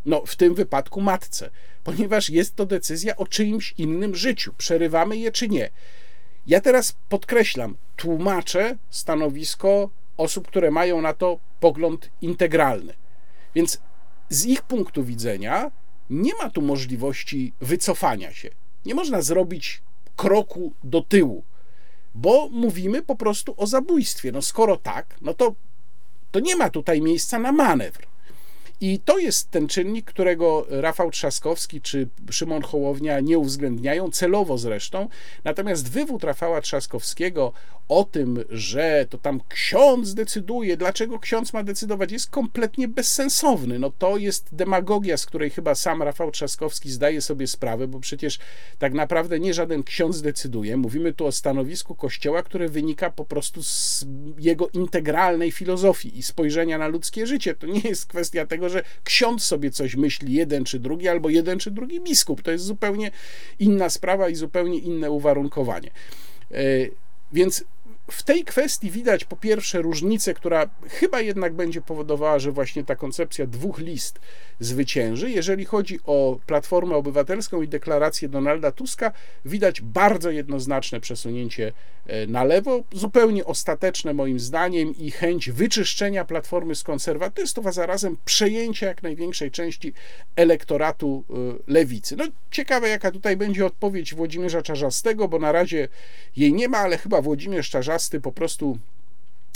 No, 0.05 0.25
w 0.25 0.35
tym 0.35 0.55
wypadku 0.55 1.01
matce, 1.01 1.49
ponieważ 1.83 2.29
jest 2.29 2.55
to 2.55 2.65
decyzja 2.65 3.15
o 3.15 3.27
czyimś 3.27 3.73
innym 3.77 4.15
życiu. 4.15 4.53
Przerywamy 4.57 5.17
je 5.17 5.31
czy 5.31 5.49
nie. 5.49 5.69
Ja 6.47 6.61
teraz 6.61 6.95
podkreślam, 7.09 7.75
tłumaczę 7.95 8.77
stanowisko 8.89 9.89
osób, 10.17 10.47
które 10.47 10.71
mają 10.71 11.01
na 11.01 11.13
to 11.13 11.39
pogląd 11.59 12.09
integralny. 12.21 12.93
Więc 13.55 13.81
z 14.29 14.45
ich 14.45 14.61
punktu 14.61 15.03
widzenia 15.03 15.71
nie 16.09 16.31
ma 16.41 16.49
tu 16.49 16.61
możliwości 16.61 17.53
wycofania 17.61 18.33
się. 18.33 18.49
Nie 18.85 18.95
można 18.95 19.21
zrobić 19.21 19.81
kroku 20.15 20.73
do 20.83 21.01
tyłu, 21.01 21.43
bo 22.15 22.49
mówimy 22.51 23.01
po 23.01 23.15
prostu 23.15 23.53
o 23.57 23.67
zabójstwie. 23.67 24.31
No 24.31 24.41
skoro 24.41 24.77
tak, 24.77 25.15
no 25.21 25.33
to, 25.33 25.55
to 26.31 26.39
nie 26.39 26.55
ma 26.55 26.69
tutaj 26.69 27.01
miejsca 27.01 27.39
na 27.39 27.51
manewr. 27.51 28.12
I 28.81 28.99
to 28.99 29.17
jest 29.17 29.51
ten 29.51 29.67
czynnik, 29.67 30.05
którego 30.05 30.65
Rafał 30.69 31.11
Trzaskowski 31.11 31.81
czy 31.81 32.07
Szymon 32.31 32.61
Hołownia 32.61 33.19
nie 33.19 33.37
uwzględniają, 33.37 34.11
celowo 34.11 34.57
zresztą. 34.57 35.07
Natomiast 35.43 35.91
wywód 35.91 36.23
Rafała 36.23 36.61
Trzaskowskiego 36.61 37.53
o 37.89 38.03
tym, 38.03 38.43
że 38.49 39.05
to 39.09 39.17
tam 39.17 39.41
ksiądz 39.49 40.13
decyduje, 40.13 40.77
dlaczego 40.77 41.19
ksiądz 41.19 41.53
ma 41.53 41.63
decydować, 41.63 42.11
jest 42.11 42.29
kompletnie 42.29 42.87
bezsensowny. 42.87 43.79
No 43.79 43.91
to 43.97 44.17
jest 44.17 44.49
demagogia, 44.51 45.17
z 45.17 45.25
której 45.25 45.49
chyba 45.49 45.75
sam 45.75 46.03
Rafał 46.03 46.31
Trzaskowski 46.31 46.91
zdaje 46.91 47.21
sobie 47.21 47.47
sprawę, 47.47 47.87
bo 47.87 47.99
przecież 47.99 48.39
tak 48.79 48.93
naprawdę 48.93 49.39
nie 49.39 49.53
żaden 49.53 49.83
ksiądz 49.83 50.21
decyduje. 50.21 50.77
Mówimy 50.77 51.13
tu 51.13 51.25
o 51.25 51.31
stanowisku 51.31 51.95
Kościoła, 51.95 52.43
które 52.43 52.69
wynika 52.69 53.09
po 53.09 53.25
prostu 53.25 53.63
z 53.63 54.05
jego 54.37 54.69
integralnej 54.69 55.51
filozofii 55.51 56.17
i 56.17 56.23
spojrzenia 56.23 56.77
na 56.77 56.87
ludzkie 56.87 57.27
życie. 57.27 57.55
To 57.55 57.67
nie 57.67 57.81
jest 57.81 58.05
kwestia 58.05 58.45
tego, 58.45 58.62
że 58.69 58.83
ksiądz 59.03 59.43
sobie 59.43 59.71
coś 59.71 59.95
myśli, 59.95 60.33
jeden 60.33 60.63
czy 60.63 60.79
drugi, 60.79 61.07
albo 61.07 61.29
jeden 61.29 61.59
czy 61.59 61.71
drugi 61.71 62.01
biskup. 62.01 62.41
To 62.41 62.51
jest 62.51 62.65
zupełnie 62.65 63.11
inna 63.59 63.89
sprawa 63.89 64.29
i 64.29 64.35
zupełnie 64.35 64.77
inne 64.77 65.11
uwarunkowanie. 65.11 65.91
E, 66.51 66.63
więc 67.33 67.63
w 68.11 68.23
tej 68.23 68.43
kwestii 68.43 68.91
widać 68.91 69.25
po 69.25 69.35
pierwsze 69.35 69.81
różnicę, 69.81 70.33
która 70.33 70.69
chyba 70.89 71.21
jednak 71.21 71.53
będzie 71.53 71.81
powodowała, 71.81 72.39
że 72.39 72.51
właśnie 72.51 72.83
ta 72.83 72.95
koncepcja 72.95 73.47
dwóch 73.47 73.79
list 73.79 74.19
zwycięży. 74.59 75.31
Jeżeli 75.31 75.65
chodzi 75.65 75.99
o 76.05 76.39
Platformę 76.45 76.95
Obywatelską 76.95 77.61
i 77.61 77.67
deklarację 77.67 78.29
Donalda 78.29 78.71
Tuska, 78.71 79.11
widać 79.45 79.81
bardzo 79.81 80.31
jednoznaczne 80.31 80.99
przesunięcie 80.99 81.73
e, 82.05 82.27
na 82.27 82.43
lewo, 82.43 82.83
zupełnie 82.91 83.45
ostateczne 83.45 84.13
moim 84.13 84.39
zdaniem 84.39 84.95
i 84.97 85.11
chęć 85.11 85.51
wyczyszczenia 85.51 86.25
Platformy 86.25 86.75
z 86.75 86.83
konserwatystów, 86.83 87.67
a 87.67 87.71
zarazem 87.71 88.17
przejęcia 88.25 88.87
jak 88.87 89.03
największej 89.03 89.51
części 89.51 89.93
elektoratu 90.35 91.23
e, 91.29 91.33
lewicy. 91.67 92.15
No 92.15 92.25
ciekawe 92.51 92.89
jaka 92.89 93.11
tutaj 93.11 93.37
będzie 93.37 93.65
odpowiedź 93.65 94.15
Włodzimierza 94.15 94.61
Czarzastego, 94.61 95.27
bo 95.27 95.39
na 95.39 95.51
razie 95.51 95.87
jej 96.35 96.53
nie 96.53 96.67
ma, 96.67 96.77
ale 96.77 96.97
chyba 96.97 97.21
Włodzimierz 97.21 97.69
Czarzasty 97.69 97.92
po 98.21 98.31
prostu 98.31 98.77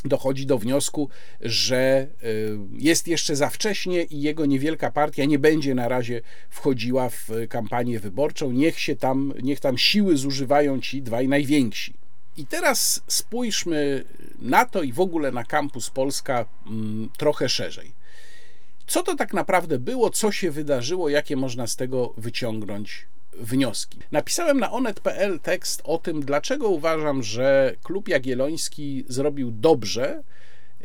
dochodzi 0.05 0.45
do 0.45 0.57
wniosku, 0.57 1.09
że 1.41 2.07
y, 2.23 2.57
jest 2.73 3.07
jeszcze 3.07 3.35
za 3.35 3.49
wcześnie 3.49 4.03
i 4.03 4.22
jego 4.22 4.45
niewielka 4.45 4.91
partia 4.91 5.26
nie 5.26 5.39
będzie 5.39 5.76
na 5.76 5.88
razie 5.88 6.22
wchodziła 6.49 7.09
w 7.09 7.30
kampanię 7.49 7.99
wyborczą. 7.99 8.51
Niech 8.51 8.80
się 8.80 8.95
tam, 8.95 9.34
niech 9.43 9.59
tam 9.59 9.77
siły 9.77 10.18
zużywają 10.18 10.81
ci 10.81 11.01
dwaj 11.01 11.27
najwięksi. 11.27 11.93
I 12.38 12.45
teraz 12.45 13.01
spójrzmy 13.07 14.03
na 14.39 14.65
to 14.65 14.84
i 14.84 14.93
w 14.93 14.99
ogóle 14.99 15.31
na 15.31 15.43
kampus 15.43 15.89
Polska 15.89 16.45
mm, 16.68 17.09
trochę 17.18 17.49
szerzej. 17.49 17.91
Co 18.88 19.03
to 19.03 19.15
tak 19.15 19.34
naprawdę 19.34 19.80
było, 19.80 20.09
co 20.09 20.31
się 20.31 20.51
wydarzyło, 20.51 21.09
jakie 21.09 21.35
można 21.35 21.68
z 21.68 21.76
tego 21.76 22.14
wyciągnąć 22.18 23.05
wnioski. 23.39 23.99
Napisałem 24.11 24.59
na 24.59 24.72
onet.pl 24.72 25.39
tekst 25.39 25.81
o 25.84 25.97
tym, 25.97 26.22
dlaczego 26.22 26.69
uważam, 26.69 27.23
że 27.23 27.76
klub 27.84 28.07
Jagielloński 28.07 29.05
zrobił 29.07 29.51
dobrze, 29.51 30.23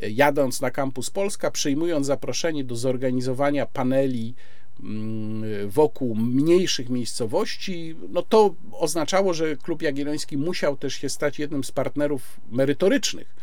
jadąc 0.02 0.60
na 0.60 0.70
kampus 0.70 1.10
Polska, 1.10 1.50
przyjmując 1.50 2.06
zaproszenie 2.06 2.64
do 2.64 2.76
zorganizowania 2.76 3.66
paneli 3.66 4.34
mm, 4.80 5.70
wokół 5.70 6.14
mniejszych 6.14 6.88
miejscowości, 6.88 7.96
no 8.08 8.22
to 8.22 8.54
oznaczało, 8.72 9.34
że 9.34 9.56
klub 9.56 9.82
Jagielloński 9.82 10.36
musiał 10.36 10.76
też 10.76 10.94
się 10.94 11.08
stać 11.08 11.38
jednym 11.38 11.64
z 11.64 11.72
partnerów 11.72 12.40
merytorycznych 12.50 13.36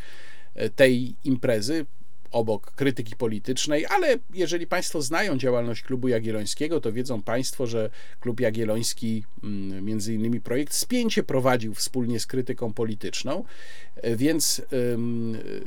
tej 0.75 1.15
imprezy 1.23 1.85
obok 2.31 2.71
krytyki 2.71 3.15
politycznej, 3.15 3.85
ale 3.85 4.17
jeżeli 4.33 4.67
Państwo 4.67 5.01
znają 5.01 5.37
działalność 5.37 5.81
Klubu 5.81 6.07
Jagiellońskiego, 6.07 6.81
to 6.81 6.91
wiedzą 6.91 7.21
Państwo, 7.21 7.67
że 7.67 7.89
Klub 8.19 8.39
Jagielloński, 8.39 9.23
mm, 9.43 9.85
między 9.85 10.13
innymi 10.13 10.41
projekt 10.41 10.73
Spięcie 10.73 11.23
prowadził 11.23 11.73
wspólnie 11.73 12.19
z 12.19 12.25
krytyką 12.25 12.73
polityczną, 12.73 13.43
e, 13.95 14.15
więc 14.15 14.61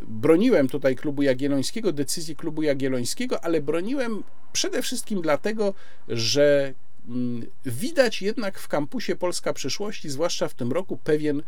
broniłem 0.08 0.68
tutaj 0.68 0.96
Klubu 0.96 1.22
Jagiellońskiego, 1.22 1.92
decyzji 1.92 2.36
Klubu 2.36 2.62
Jagiellońskiego, 2.62 3.44
ale 3.44 3.60
broniłem 3.60 4.22
przede 4.52 4.82
wszystkim 4.82 5.22
dlatego, 5.22 5.74
że 6.08 6.74
mm, 7.08 7.46
widać 7.66 8.22
jednak 8.22 8.58
w 8.58 8.68
kampusie 8.68 9.16
Polska 9.16 9.52
Przyszłości, 9.52 10.10
zwłaszcza 10.10 10.48
w 10.48 10.54
tym 10.54 10.72
roku, 10.72 10.96
pewien, 10.96 11.42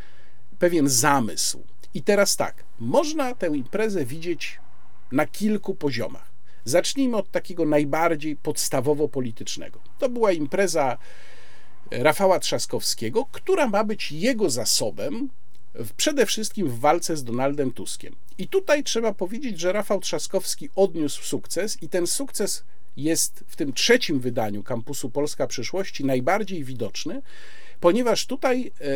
pewien 0.59 0.89
zamysł. 0.89 1.63
I 1.95 2.03
teraz 2.03 2.37
tak, 2.37 2.65
można 2.81 3.35
tę 3.35 3.47
imprezę 3.47 4.05
widzieć 4.05 4.59
na 5.13 5.27
kilku 5.27 5.75
poziomach. 5.75 6.31
Zacznijmy 6.65 7.17
od 7.17 7.31
takiego 7.31 7.65
najbardziej 7.65 8.37
podstawowo-politycznego. 8.37 9.81
To 9.99 10.09
była 10.09 10.33
impreza 10.33 10.99
Rafała 11.91 12.39
Trzaskowskiego, 12.39 13.27
która 13.33 13.69
ma 13.69 13.85
być 13.85 14.13
jego 14.13 14.51
zasobem 14.51 15.29
przede 15.97 16.27
wszystkim 16.27 16.69
w 16.69 16.79
walce 16.79 17.17
z 17.17 17.25
Donaldem 17.25 17.73
Tuskiem. 17.73 18.17
I 18.39 18.49
tutaj 18.49 18.85
trzeba 18.85 19.15
powiedzieć, 19.15 19.61
że 19.61 19.73
Rafał 19.73 20.01
Trzaskowski 20.01 20.69
odniósł 20.77 21.23
sukces 21.23 21.83
i 21.83 21.89
ten 21.89 22.07
sukces 22.07 22.65
jest 22.97 23.45
w 23.47 23.57
tym 23.57 23.73
trzecim 23.73 24.21
wydaniu 24.21 24.63
kampusu 24.63 25.11
Polska 25.11 25.47
Przyszłości 25.47 26.05
najbardziej 26.05 26.65
widoczny, 26.65 27.23
ponieważ 27.81 28.27
tutaj 28.27 28.73
e, 28.81 28.91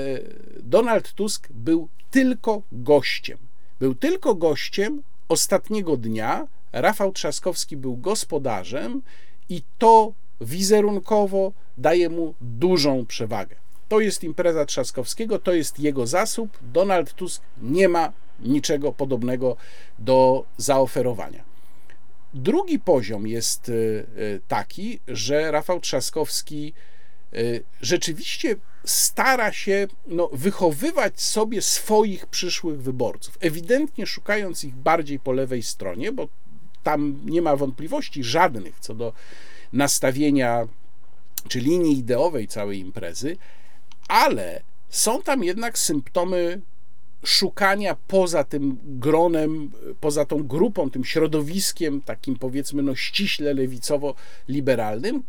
Donald 0.63 1.13
Tusk 1.13 1.49
był 1.51 1.89
tylko 2.11 2.63
gościem. 2.73 3.39
Był 3.81 3.95
tylko 3.95 4.35
gościem 4.35 5.03
ostatniego 5.29 5.97
dnia 5.97 6.47
Rafał 6.73 7.13
Trzaskowski 7.13 7.77
był 7.77 7.97
gospodarzem 7.97 9.03
i 9.49 9.63
to 9.79 10.13
wizerunkowo 10.41 11.53
daje 11.79 12.09
mu 12.09 12.35
dużą 12.41 13.07
przewagę. 13.07 13.57
To 13.89 14.01
jest 14.01 14.25
impreza 14.25 14.65
Trzaskowskiego, 14.65 15.39
to 15.39 15.53
jest 15.53 15.79
jego 15.79 16.07
zasób. 16.07 16.59
Donald 16.63 17.15
Tusk 17.15 17.43
nie 17.63 17.89
ma 17.89 18.13
niczego 18.41 18.93
podobnego 18.93 19.57
do 19.99 20.45
zaoferowania. 20.57 21.45
Drugi 22.35 22.79
poziom 22.79 23.27
jest 23.27 23.69
y, 23.69 23.73
y, 24.19 24.41
taki, 24.49 25.01
że 25.09 25.51
Rafał 25.51 25.81
Trzaskowski 25.81 26.73
y, 27.35 27.63
rzeczywiście 27.81 28.57
stara 28.91 29.53
się 29.53 29.87
no, 30.07 30.31
wychowywać 30.33 31.21
sobie 31.21 31.63
swoich 31.63 32.27
przyszłych 32.27 32.83
wyborców, 32.83 33.39
ewidentnie 33.41 34.07
szukając 34.07 34.65
ich 34.65 34.75
bardziej 34.75 35.19
po 35.19 35.33
lewej 35.33 35.63
stronie, 35.63 36.13
bo 36.13 36.29
tam 36.83 37.21
nie 37.25 37.43
ma 37.43 37.57
wątpliwości 37.57 38.25
żadnych 38.25 38.81
co 38.81 38.95
do 38.95 39.13
nastawienia 39.73 40.69
czy 41.49 41.61
linii 41.61 41.99
ideowej 41.99 42.49
całej 42.49 42.79
imprezy, 42.79 43.37
ale 44.09 44.63
są 44.89 45.23
tam 45.23 45.45
jednak 45.45 45.79
symptomy 45.79 46.61
szukania 47.25 47.97
poza 48.09 48.45
tym 48.45 48.79
gronem, 48.85 49.71
poza 50.01 50.25
tą 50.25 50.43
grupą, 50.43 50.91
tym 50.91 51.05
środowiskiem 51.05 52.01
takim 52.03 52.37
powiedzmy 52.37 52.83
no 52.83 52.95
ściśle 52.95 53.55
lewicowo-liberalnym. 53.55 55.23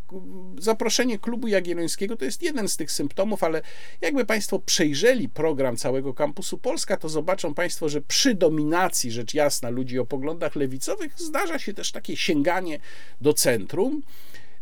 Zaproszenie 0.58 1.20
klubu 1.20 1.48
Jagiellońskiego 1.48 2.18
to 2.18 2.26
jest 2.26 2.42
jeden 2.44 2.70
z 2.70 2.78
tych 2.78 2.92
symptomów, 2.92 3.44
ale 3.44 3.62
jakby 4.02 4.26
Państwo 4.26 4.60
przejrzeli 4.60 5.30
program 5.30 5.78
całego 5.78 6.14
kampusu 6.14 6.58
Polska, 6.58 6.98
to 6.98 7.10
zobaczą 7.10 7.54
Państwo, 7.54 7.90
że 7.90 8.02
przy 8.02 8.36
dominacji, 8.36 9.12
rzecz 9.12 9.34
jasna, 9.34 9.70
ludzi 9.70 10.00
o 10.00 10.06
poglądach 10.06 10.56
lewicowych 10.56 11.14
zdarza 11.18 11.60
się 11.60 11.74
też 11.74 11.92
takie 11.92 12.18
sięganie 12.18 12.80
do 13.22 13.34
centrum. 13.34 14.02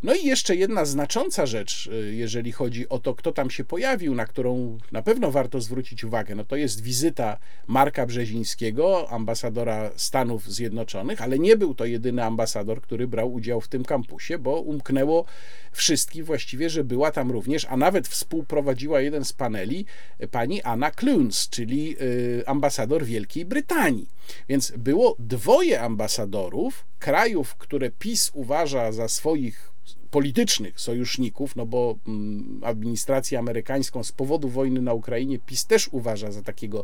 No 0.04 0.14
i 0.14 0.26
jeszcze 0.26 0.56
jedna 0.56 0.86
znacząca 0.86 1.46
rzecz, 1.46 1.88
y, 1.88 2.16
jeżeli 2.16 2.52
chodzi 2.52 2.90
o 2.90 3.00
to, 3.00 3.16
kto 3.16 3.32
tam 3.32 3.50
się 3.50 3.64
pojawił, 3.64 4.16
na 4.16 4.26
którą 4.26 4.78
na 4.92 5.02
pewno 5.02 5.32
warto 5.32 5.62
zwrócić 5.62 6.04
uwagę, 6.04 6.36
no 6.36 6.46
to 6.46 6.56
jest 6.56 6.82
wizyta 6.82 7.38
Marka 7.68 8.06
Brzezińskiego, 8.06 9.10
ambasadora 9.10 9.92
Stanów 9.96 10.52
Zjednoczonych, 10.52 11.22
ale 11.22 11.40
nie 11.40 11.58
był 11.58 11.76
to 11.76 11.86
jedyny 11.86 12.24
ambasador, 12.24 12.82
który 12.82 13.08
brał 13.08 13.34
udział 13.34 13.62
w 13.62 13.68
tym 13.68 13.86
kampusie, 13.86 14.38
bo 14.40 14.62
umknęło 14.62 15.26
wszystkich 15.72 16.26
właściwie, 16.26 16.70
że 16.70 16.84
była 16.84 17.12
tam 17.12 17.32
również, 17.32 17.66
a 17.70 17.78
nawet 17.78 18.08
współprowadziła 18.08 19.02
jeden 19.02 19.26
z 19.26 19.34
paneli 19.34 19.86
pani 20.32 20.62
Anna 20.62 20.92
Clunes, 20.92 21.50
czyli 21.50 21.96
y, 22.02 22.44
ambasador 22.46 23.06
Wielkiej 23.06 23.46
Brytanii. 23.46 24.10
Więc 24.50 24.74
było 24.78 25.16
dwoje 25.20 25.82
ambasadorów 25.82 26.86
krajów, 27.00 27.56
które 27.56 27.92
PiS 27.92 28.32
uważa 28.34 28.92
za 28.92 29.08
swoich 29.08 29.77
politycznych 30.12 30.80
sojuszników, 30.80 31.56
no 31.56 31.66
bo 31.66 31.96
mm, 32.08 32.62
administrację 32.64 33.40
amerykańską 33.40 34.04
z 34.04 34.12
powodu 34.12 34.50
wojny 34.50 34.82
na 34.82 34.94
Ukrainie 34.94 35.40
PiS 35.40 35.66
też 35.66 35.90
uważa 35.92 36.32
za 36.32 36.42
takiego 36.42 36.84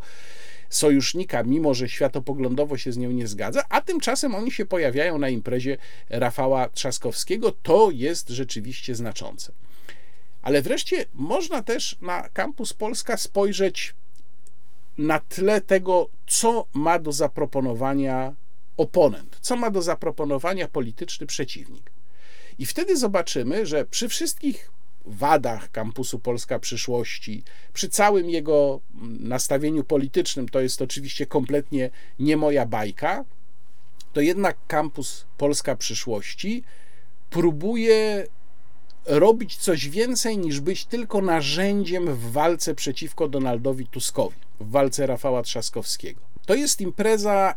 sojusznika, 0.69 1.43
mimo 1.43 1.73
że 1.73 1.89
światopoglądowo 1.89 2.77
się 2.77 2.91
z 2.91 2.97
nią 2.97 3.11
nie 3.11 3.27
zgadza, 3.27 3.63
a 3.69 3.81
tymczasem 3.81 4.35
oni 4.35 4.51
się 4.51 4.65
pojawiają 4.65 5.17
na 5.17 5.29
imprezie 5.29 5.77
Rafała 6.09 6.69
Trzaskowskiego. 6.69 7.51
To 7.63 7.91
jest 7.91 8.29
rzeczywiście 8.29 8.95
znaczące. 8.95 9.51
Ale 10.41 10.61
wreszcie 10.61 11.05
można 11.13 11.63
też 11.63 11.97
na 12.01 12.29
Campus 12.29 12.73
Polska 12.73 13.17
spojrzeć 13.17 13.95
na 14.97 15.19
tle 15.19 15.61
tego, 15.61 16.09
co 16.27 16.67
ma 16.73 16.99
do 16.99 17.11
zaproponowania 17.11 18.33
oponent, 18.77 19.37
co 19.41 19.55
ma 19.55 19.69
do 19.71 19.81
zaproponowania 19.81 20.67
polityczny 20.67 21.27
przeciwnik. 21.27 21.92
I 22.59 22.65
wtedy 22.65 22.97
zobaczymy, 22.97 23.65
że 23.65 23.85
przy 23.85 24.09
wszystkich 24.09 24.71
wadach 25.05 25.71
kampusu 25.71 26.19
Polska 26.19 26.59
Przyszłości, 26.59 27.43
przy 27.73 27.89
całym 27.89 28.29
jego 28.29 28.79
nastawieniu 29.19 29.83
politycznym, 29.83 30.49
to 30.49 30.61
jest 30.61 30.81
oczywiście 30.81 31.25
kompletnie 31.25 31.89
nie 32.19 32.37
moja 32.37 32.65
bajka, 32.65 33.25
to 34.13 34.21
jednak 34.21 34.57
kampus 34.67 35.25
Polska 35.37 35.75
Przyszłości 35.75 36.63
próbuje 37.29 38.27
robić 39.05 39.57
coś 39.57 39.89
więcej 39.89 40.37
niż 40.37 40.59
być 40.59 40.85
tylko 40.85 41.21
narzędziem 41.21 42.15
w 42.15 42.31
walce 42.31 42.75
przeciwko 42.75 43.27
Donaldowi 43.27 43.87
Tuskowi, 43.87 44.35
w 44.59 44.71
walce 44.71 45.07
Rafała 45.07 45.43
Trzaskowskiego. 45.43 46.21
To 46.45 46.55
jest 46.55 46.81
impreza 46.81 47.55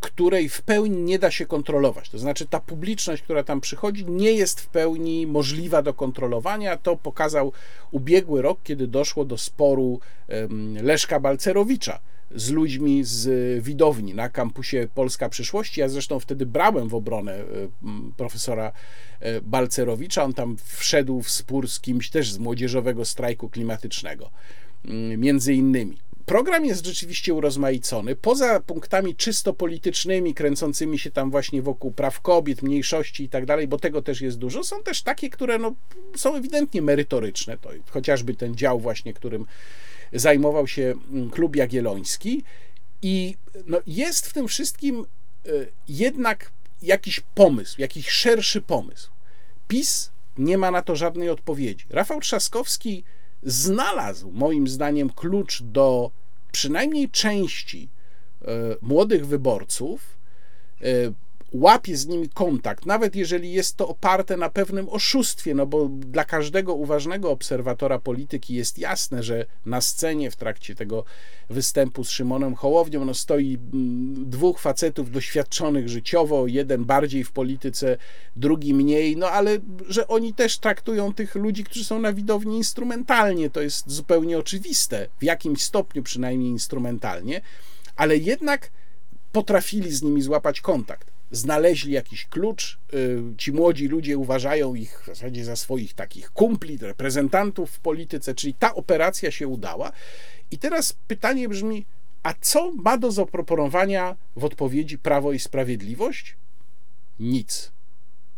której 0.00 0.48
w 0.48 0.62
pełni 0.62 1.02
nie 1.02 1.18
da 1.18 1.30
się 1.30 1.46
kontrolować. 1.46 2.08
To 2.08 2.18
znaczy, 2.18 2.46
ta 2.46 2.60
publiczność, 2.60 3.22
która 3.22 3.44
tam 3.44 3.60
przychodzi, 3.60 4.06
nie 4.06 4.32
jest 4.32 4.60
w 4.60 4.66
pełni 4.66 5.26
możliwa 5.26 5.82
do 5.82 5.94
kontrolowania. 5.94 6.76
To 6.76 6.96
pokazał 6.96 7.52
ubiegły 7.90 8.42
rok, 8.42 8.58
kiedy 8.64 8.86
doszło 8.86 9.24
do 9.24 9.38
sporu 9.38 10.00
Leszka 10.82 11.20
Balcerowicza 11.20 12.00
z 12.34 12.50
ludźmi 12.50 13.04
z 13.04 13.64
widowni 13.64 14.14
na 14.14 14.28
kampusie 14.28 14.88
Polska 14.94 15.28
Przyszłości. 15.28 15.80
Ja 15.80 15.88
zresztą 15.88 16.20
wtedy 16.20 16.46
brałem 16.46 16.88
w 16.88 16.94
obronę 16.94 17.32
e, 17.32 17.44
profesora 18.16 18.72
e, 19.20 19.40
Balcerowicza. 19.40 20.24
On 20.24 20.32
tam 20.32 20.56
wszedł 20.64 21.22
w 21.22 21.30
spór 21.30 21.68
z 21.68 21.80
kimś 21.80 22.10
też 22.10 22.32
z 22.32 22.38
młodzieżowego 22.38 23.04
strajku 23.04 23.48
klimatycznego, 23.48 24.30
między 25.16 25.54
innymi. 25.54 26.05
Program 26.26 26.64
jest 26.64 26.86
rzeczywiście 26.86 27.34
urozmaicony. 27.34 28.16
Poza 28.16 28.60
punktami 28.60 29.16
czysto 29.16 29.54
politycznymi, 29.54 30.34
kręcącymi 30.34 30.98
się 30.98 31.10
tam 31.10 31.30
właśnie 31.30 31.62
wokół 31.62 31.92
praw 31.92 32.20
kobiet, 32.20 32.62
mniejszości 32.62 33.24
i 33.24 33.28
tak 33.28 33.46
dalej, 33.46 33.68
bo 33.68 33.78
tego 33.78 34.02
też 34.02 34.20
jest 34.20 34.38
dużo, 34.38 34.64
są 34.64 34.82
też 34.82 35.02
takie, 35.02 35.30
które 35.30 35.58
no, 35.58 35.74
są 36.16 36.36
ewidentnie 36.36 36.82
merytoryczne. 36.82 37.58
To 37.58 37.70
chociażby 37.90 38.34
ten 38.34 38.54
dział 38.54 38.80
właśnie, 38.80 39.14
którym 39.14 39.46
zajmował 40.12 40.66
się 40.66 40.94
mm, 41.10 41.30
klub 41.30 41.56
jagielloński. 41.56 42.42
I 43.02 43.36
no, 43.66 43.80
jest 43.86 44.26
w 44.26 44.32
tym 44.32 44.48
wszystkim 44.48 45.06
e, 45.46 45.50
jednak 45.88 46.50
jakiś 46.82 47.20
pomysł, 47.34 47.80
jakiś 47.80 48.08
szerszy 48.08 48.62
pomysł. 48.62 49.10
PiS 49.68 50.10
nie 50.38 50.58
ma 50.58 50.70
na 50.70 50.82
to 50.82 50.96
żadnej 50.96 51.28
odpowiedzi. 51.28 51.84
Rafał 51.90 52.20
Trzaskowski 52.20 53.04
znalazł 53.42 54.30
moim 54.32 54.68
zdaniem 54.68 55.10
klucz 55.10 55.62
do 55.62 56.10
przynajmniej 56.52 57.10
części 57.10 57.88
e, 58.42 58.46
młodych 58.82 59.26
wyborców, 59.26 60.18
e, 60.80 60.86
łapie 61.52 61.96
z 61.96 62.06
nimi 62.06 62.28
kontakt, 62.28 62.86
nawet 62.86 63.16
jeżeli 63.16 63.52
jest 63.52 63.76
to 63.76 63.88
oparte 63.88 64.36
na 64.36 64.50
pewnym 64.50 64.88
oszustwie, 64.88 65.54
no 65.54 65.66
bo 65.66 65.88
dla 65.88 66.24
każdego 66.24 66.74
uważnego 66.74 67.30
obserwatora 67.30 67.98
polityki 67.98 68.54
jest 68.54 68.78
jasne, 68.78 69.22
że 69.22 69.46
na 69.66 69.80
scenie 69.80 70.30
w 70.30 70.36
trakcie 70.36 70.74
tego 70.74 71.04
występu 71.50 72.04
z 72.04 72.10
Szymonem 72.10 72.54
Hołownią 72.54 73.04
no 73.04 73.14
stoi 73.14 73.58
mm, 73.72 74.30
dwóch 74.30 74.60
facetów 74.60 75.10
doświadczonych 75.10 75.88
życiowo, 75.88 76.46
jeden 76.46 76.84
bardziej 76.84 77.24
w 77.24 77.32
polityce, 77.32 77.96
drugi 78.36 78.74
mniej, 78.74 79.16
no 79.16 79.30
ale 79.30 79.58
że 79.88 80.08
oni 80.08 80.34
też 80.34 80.58
traktują 80.58 81.14
tych 81.14 81.34
ludzi, 81.34 81.64
którzy 81.64 81.84
są 81.84 81.98
na 81.98 82.12
widowni 82.12 82.56
instrumentalnie, 82.56 83.50
to 83.50 83.60
jest 83.60 83.90
zupełnie 83.90 84.38
oczywiste, 84.38 85.08
w 85.18 85.24
jakimś 85.24 85.62
stopniu 85.62 86.02
przynajmniej 86.02 86.50
instrumentalnie, 86.50 87.40
ale 87.96 88.16
jednak 88.16 88.70
potrafili 89.32 89.92
z 89.92 90.02
nimi 90.02 90.22
złapać 90.22 90.60
kontakt 90.60 91.15
znaleźli 91.30 91.92
jakiś 91.92 92.26
klucz. 92.26 92.78
Y, 92.94 93.22
ci 93.38 93.52
młodzi 93.52 93.88
ludzie 93.88 94.18
uważają 94.18 94.74
ich 94.74 95.02
w 95.02 95.06
zasadzie 95.06 95.44
za 95.44 95.56
swoich 95.56 95.94
takich 95.94 96.30
kumpli, 96.30 96.78
reprezentantów 96.78 97.70
w 97.70 97.80
polityce, 97.80 98.34
czyli 98.34 98.54
ta 98.54 98.74
operacja 98.74 99.30
się 99.30 99.48
udała. 99.48 99.92
I 100.50 100.58
teraz 100.58 100.92
pytanie 100.92 101.48
brzmi, 101.48 101.86
a 102.22 102.34
co 102.40 102.72
ma 102.72 102.98
do 102.98 103.12
zaproponowania 103.12 104.16
w 104.36 104.44
odpowiedzi 104.44 104.98
Prawo 104.98 105.32
i 105.32 105.38
Sprawiedliwość? 105.38 106.36
Nic. 107.20 107.72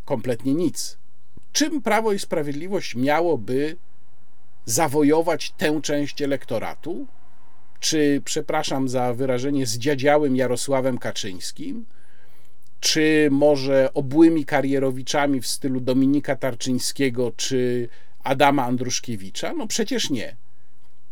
Kompletnie 0.04 0.54
nic. 0.54 0.98
Czym 1.52 1.82
Prawo 1.82 2.12
i 2.12 2.18
Sprawiedliwość 2.18 2.94
miałoby 2.94 3.76
zawojować 4.64 5.50
tę 5.50 5.80
część 5.82 6.22
elektoratu? 6.22 7.06
Czy, 7.80 8.22
przepraszam 8.24 8.88
za 8.88 9.14
wyrażenie, 9.14 9.66
z 9.66 9.78
dziadziałym 9.78 10.36
Jarosławem 10.36 10.98
Kaczyńskim? 10.98 11.84
Czy 12.80 13.28
może 13.30 13.90
obłymi 13.94 14.44
karierowiczami 14.44 15.40
w 15.40 15.46
stylu 15.46 15.80
Dominika 15.80 16.36
Tarczyńskiego 16.36 17.32
czy 17.36 17.88
Adama 18.24 18.64
Andruszkiewicza? 18.64 19.54
No 19.54 19.66
przecież 19.66 20.10
nie. 20.10 20.36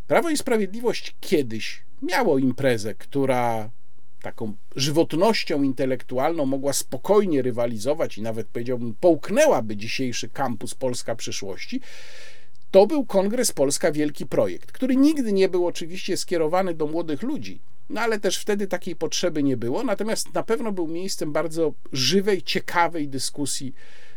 Prawo 0.07 0.31
i 0.31 0.37
Sprawiedliwość 0.37 1.15
kiedyś 1.21 1.83
miało 2.03 2.39
imprezę, 2.39 2.95
która 2.95 3.71
taką 4.23 4.53
żywotnością 4.77 5.63
intelektualną 5.63 6.47
mogła 6.47 6.73
spokojnie 6.73 7.43
rywalizować 7.43 8.19
i 8.19 8.23
nawet 8.23 8.47
powiedziałbym, 8.47 8.95
połknęłaby 9.01 9.77
dzisiejszy 9.77 10.29
kampus 10.29 10.75
Polska 10.75 11.15
przyszłości. 11.15 11.81
To 12.71 12.87
był 12.87 13.05
Kongres 13.05 13.53
Polska 13.53 13.93
Wielki 13.93 14.27
Projekt, 14.27 14.73
który 14.73 14.97
nigdy 14.97 15.33
nie 15.33 15.49
był 15.49 15.67
oczywiście 15.67 16.17
skierowany 16.17 16.75
do 16.75 16.87
młodych 16.87 17.23
ludzi, 17.23 17.61
no 17.91 18.01
ale 18.01 18.21
też 18.21 18.39
wtedy 18.39 18.67
takiej 18.67 18.97
potrzeby 18.97 19.43
nie 19.43 19.57
było, 19.57 19.85
natomiast 19.85 20.35
na 20.35 20.43
pewno 20.43 20.73
był 20.73 20.89
miejscem 20.89 21.33
bardzo 21.33 21.75
żywej, 21.93 22.43
ciekawej 22.43 23.09
dyskusji 23.09 23.75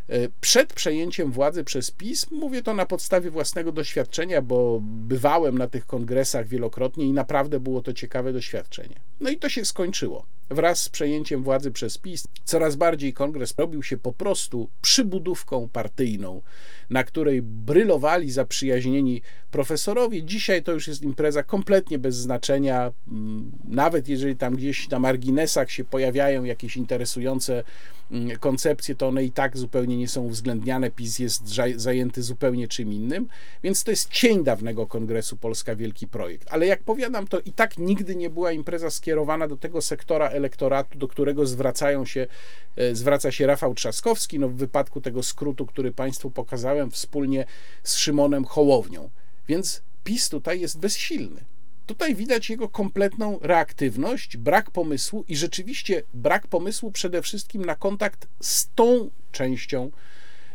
e, 0.10 0.14
przed 0.42 0.74
przejęciem 0.74 1.32
władzy 1.32 1.64
przez 1.64 1.92
PiS. 1.92 2.32
Mówię 2.32 2.64
to 2.64 2.74
na 2.74 2.86
podstawie 2.86 3.32
własnego 3.32 3.72
doświadczenia, 3.72 4.42
bo 4.42 4.80
bywałem 4.82 5.58
na 5.58 5.68
tych 5.68 5.86
kongresach 5.86 6.48
wielokrotnie 6.48 7.06
i 7.06 7.14
naprawdę 7.14 7.60
było 7.60 7.82
to 7.82 7.94
ciekawe 7.94 8.34
doświadczenie. 8.34 8.96
No 9.20 9.30
i 9.30 9.38
to 9.38 9.50
się 9.50 9.66
skończyło. 9.66 10.26
Wraz 10.50 10.82
z 10.82 10.90
przejęciem 10.90 11.44
władzy 11.44 11.72
przez 11.72 11.98
PiS 11.98 12.28
coraz 12.46 12.76
bardziej 12.76 13.14
kongres 13.14 13.54
robił 13.58 13.84
się 13.84 13.98
po 13.98 14.14
prostu 14.14 14.70
przybudówką 14.82 15.70
partyjną, 15.70 16.42
na 16.90 17.04
której 17.04 17.42
brylowali 17.42 18.32
zaprzyjaźnieni 18.32 19.22
profesorowie. 19.52 20.24
Dzisiaj 20.24 20.64
to 20.64 20.72
już 20.72 20.88
jest 20.88 21.04
impreza 21.04 21.44
kompletnie 21.44 22.00
bez 22.00 22.16
znaczenia, 22.16 22.92
mm, 23.08 23.52
nawet 23.68 24.08
jeżeli 24.08 24.36
tam 24.36 24.56
gdzieś 24.56 24.90
na 24.90 25.00
marginesach 25.00 25.72
się 25.72 25.84
pojawiają 25.84 26.44
jakieś 26.44 26.78
interesujące 26.78 27.64
mm, 28.12 28.38
koncepcje, 28.38 28.96
to 28.96 29.08
one 29.08 29.24
i 29.24 29.32
tak 29.32 29.58
zupełnie 29.58 29.98
nie 29.98 30.08
są 30.08 30.22
uwzględniane. 30.22 30.92
PiS 30.92 31.20
jest 31.20 31.56
zajęty 31.76 32.24
zupełnie 32.24 32.68
czym 32.68 32.94
innym, 32.94 33.28
więc 33.64 33.84
to 33.84 33.92
jest 33.92 34.10
cień 34.10 34.44
dawnego 34.44 34.88
kongresu 34.88 35.38
Polska 35.38 35.76
Wielki 35.76 36.08
Projekt. 36.08 36.48
Ale 36.52 36.66
jak 36.66 36.84
powiadam, 36.84 37.28
to 37.28 37.40
i 37.40 37.52
tak 37.52 37.78
nigdy 37.78 38.16
nie 38.16 38.30
była 38.30 38.52
impreza 38.52 38.90
skierowana 38.90 39.48
do 39.48 39.58
tego 39.58 39.82
sektora 39.82 40.30
elektoratu, 40.30 40.98
do 40.98 41.08
którego 41.08 41.46
zwracają 41.46 42.06
się, 42.06 42.28
e, 42.76 42.96
zwraca 42.96 43.32
się 43.32 43.48
Rafał 43.48 43.74
Trzaskowski, 43.74 44.40
no 44.40 44.50
w 44.50 44.56
wypadku 44.56 45.02
tego 45.02 45.24
skrótu, 45.24 45.66
który 45.66 45.92
Państwu 45.92 46.32
pokazałem, 46.32 46.79
wspólnie 46.88 47.46
z 47.84 47.96
Szymonem 47.96 48.46
Hołownią. 48.46 49.10
Więc 49.48 49.82
PiS 50.04 50.30
tutaj 50.30 50.62
jest 50.62 50.80
bezsilny. 50.80 51.46
Tutaj 51.86 52.16
widać 52.16 52.50
jego 52.50 52.70
kompletną 52.70 53.40
reaktywność, 53.42 54.38
brak 54.38 54.72
pomysłu 54.72 55.26
i 55.28 55.36
rzeczywiście 55.36 56.04
brak 56.14 56.48
pomysłu 56.48 56.92
przede 56.92 57.22
wszystkim 57.22 57.66
na 57.66 57.76
kontakt 57.76 58.28
z 58.42 58.70
tą 58.76 59.10
częścią 59.32 59.92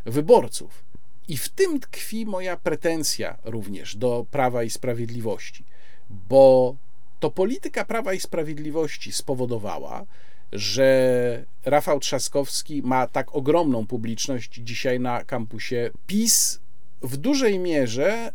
wyborców. 0.04 0.84
I 1.28 1.36
w 1.36 1.48
tym 1.48 1.80
tkwi 1.80 2.26
moja 2.26 2.56
pretensja 2.56 3.38
również 3.44 3.96
do 3.96 4.26
Prawa 4.30 4.62
i 4.62 4.70
Sprawiedliwości, 4.70 5.64
bo 6.10 6.76
to 7.20 7.30
polityka 7.30 7.84
Prawa 7.84 8.14
i 8.14 8.20
Sprawiedliwości 8.20 9.12
spowodowała, 9.12 10.06
że 10.54 11.44
Rafał 11.64 12.00
Trzaskowski 12.00 12.82
ma 12.82 13.06
tak 13.06 13.34
ogromną 13.34 13.86
publiczność 13.86 14.60
dzisiaj 14.62 15.00
na 15.00 15.24
kampusie. 15.24 15.90
PiS 16.06 16.60
w 17.02 17.16
dużej 17.16 17.58
mierze 17.58 18.32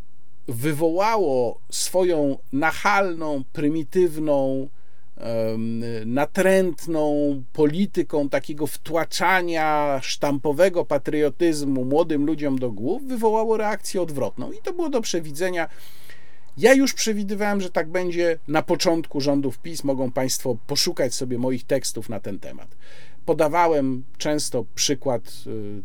wywołało 0.48 1.60
swoją 1.72 2.38
nachalną, 2.54 3.44
prymitywną, 3.54 4.68
natrętną 6.06 7.14
polityką 7.54 8.30
takiego 8.30 8.68
wtłaczania 8.68 10.00
sztampowego 10.04 10.86
patriotyzmu 10.86 11.86
młodym 11.86 12.26
ludziom 12.26 12.60
do 12.60 12.72
głów, 12.72 13.04
wywołało 13.04 13.58
reakcję 13.58 14.02
odwrotną. 14.02 14.52
I 14.52 14.58
to 14.58 14.74
było 14.74 14.90
do 14.90 15.02
przewidzenia. 15.02 15.68
Ja 16.60 16.74
już 16.74 16.94
przewidywałem, 16.94 17.62
że 17.62 17.70
tak 17.70 17.90
będzie 17.90 18.40
na 18.48 18.62
początku 18.62 19.22
rządów 19.22 19.60
PiS. 19.60 19.84
Mogą 19.84 20.12
Państwo 20.12 20.58
poszukać 20.68 21.16
sobie 21.16 21.38
moich 21.38 21.64
tekstów 21.64 22.10
na 22.10 22.20
ten 22.20 22.40
temat. 22.40 22.78
Podawałem 23.26 24.04
często 24.18 24.66
przykład 24.76 25.24
y, 25.48 25.82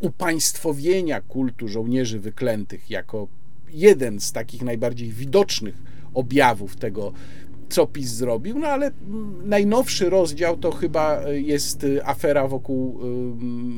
upaństwowienia 0.00 1.20
kultu 1.20 1.68
żołnierzy 1.68 2.20
wyklętych 2.20 2.90
jako 2.90 3.28
jeden 3.70 4.20
z 4.20 4.32
takich 4.32 4.62
najbardziej 4.62 5.10
widocznych 5.12 5.74
objawów 6.14 6.76
tego, 6.76 7.12
co 7.68 7.86
PiS 7.86 8.08
zrobił, 8.08 8.58
no 8.58 8.66
ale 8.66 8.90
najnowszy 9.44 10.10
rozdział 10.10 10.56
to 10.56 10.72
chyba 10.72 11.22
jest 11.28 11.86
afera 12.04 12.48
wokół 12.48 13.00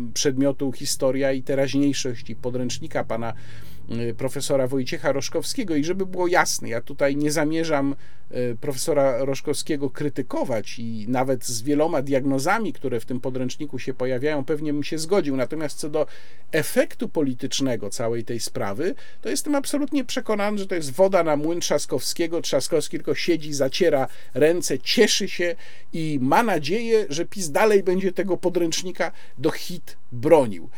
y, 0.08 0.12
przedmiotu 0.12 0.72
historia 0.72 1.32
i 1.32 1.42
teraźniejszość 1.42 2.30
i 2.30 2.36
podręcznika 2.36 3.04
pana 3.04 3.32
Y, 3.32 3.69
profesora 4.16 4.66
Wojciecha 4.66 5.12
Roszkowskiego. 5.12 5.76
I 5.76 5.84
żeby 5.84 6.06
było 6.06 6.26
jasne, 6.26 6.68
ja 6.68 6.80
tutaj 6.80 7.16
nie 7.16 7.32
zamierzam 7.32 7.96
y, 8.32 8.56
profesora 8.60 9.24
Roszkowskiego 9.24 9.90
krytykować 9.90 10.78
i 10.78 11.06
nawet 11.08 11.46
z 11.46 11.62
wieloma 11.62 12.02
diagnozami, 12.02 12.72
które 12.72 13.00
w 13.00 13.04
tym 13.04 13.20
podręczniku 13.20 13.78
się 13.78 13.94
pojawiają, 13.94 14.44
pewnie 14.44 14.72
bym 14.72 14.82
się 14.82 14.98
zgodził. 14.98 15.36
Natomiast 15.36 15.78
co 15.78 15.88
do 15.88 16.06
efektu 16.52 17.08
politycznego 17.08 17.90
całej 17.90 18.24
tej 18.24 18.40
sprawy, 18.40 18.94
to 19.22 19.28
jestem 19.28 19.54
absolutnie 19.54 20.04
przekonany, 20.04 20.58
że 20.58 20.66
to 20.66 20.74
jest 20.74 20.92
woda 20.92 21.22
na 21.22 21.36
młyn 21.36 21.60
Trzaskowskiego. 21.60 22.40
Trzaskowski 22.40 22.96
tylko 22.96 23.14
siedzi, 23.14 23.52
zaciera 23.52 24.08
ręce, 24.34 24.78
cieszy 24.78 25.28
się 25.28 25.56
i 25.92 26.18
ma 26.22 26.42
nadzieję, 26.42 27.06
że 27.08 27.24
PiS 27.24 27.50
dalej 27.50 27.82
będzie 27.82 28.12
tego 28.12 28.36
podręcznika 28.36 29.12
do 29.38 29.50
hit 29.50 29.96
bronił. 30.12 30.70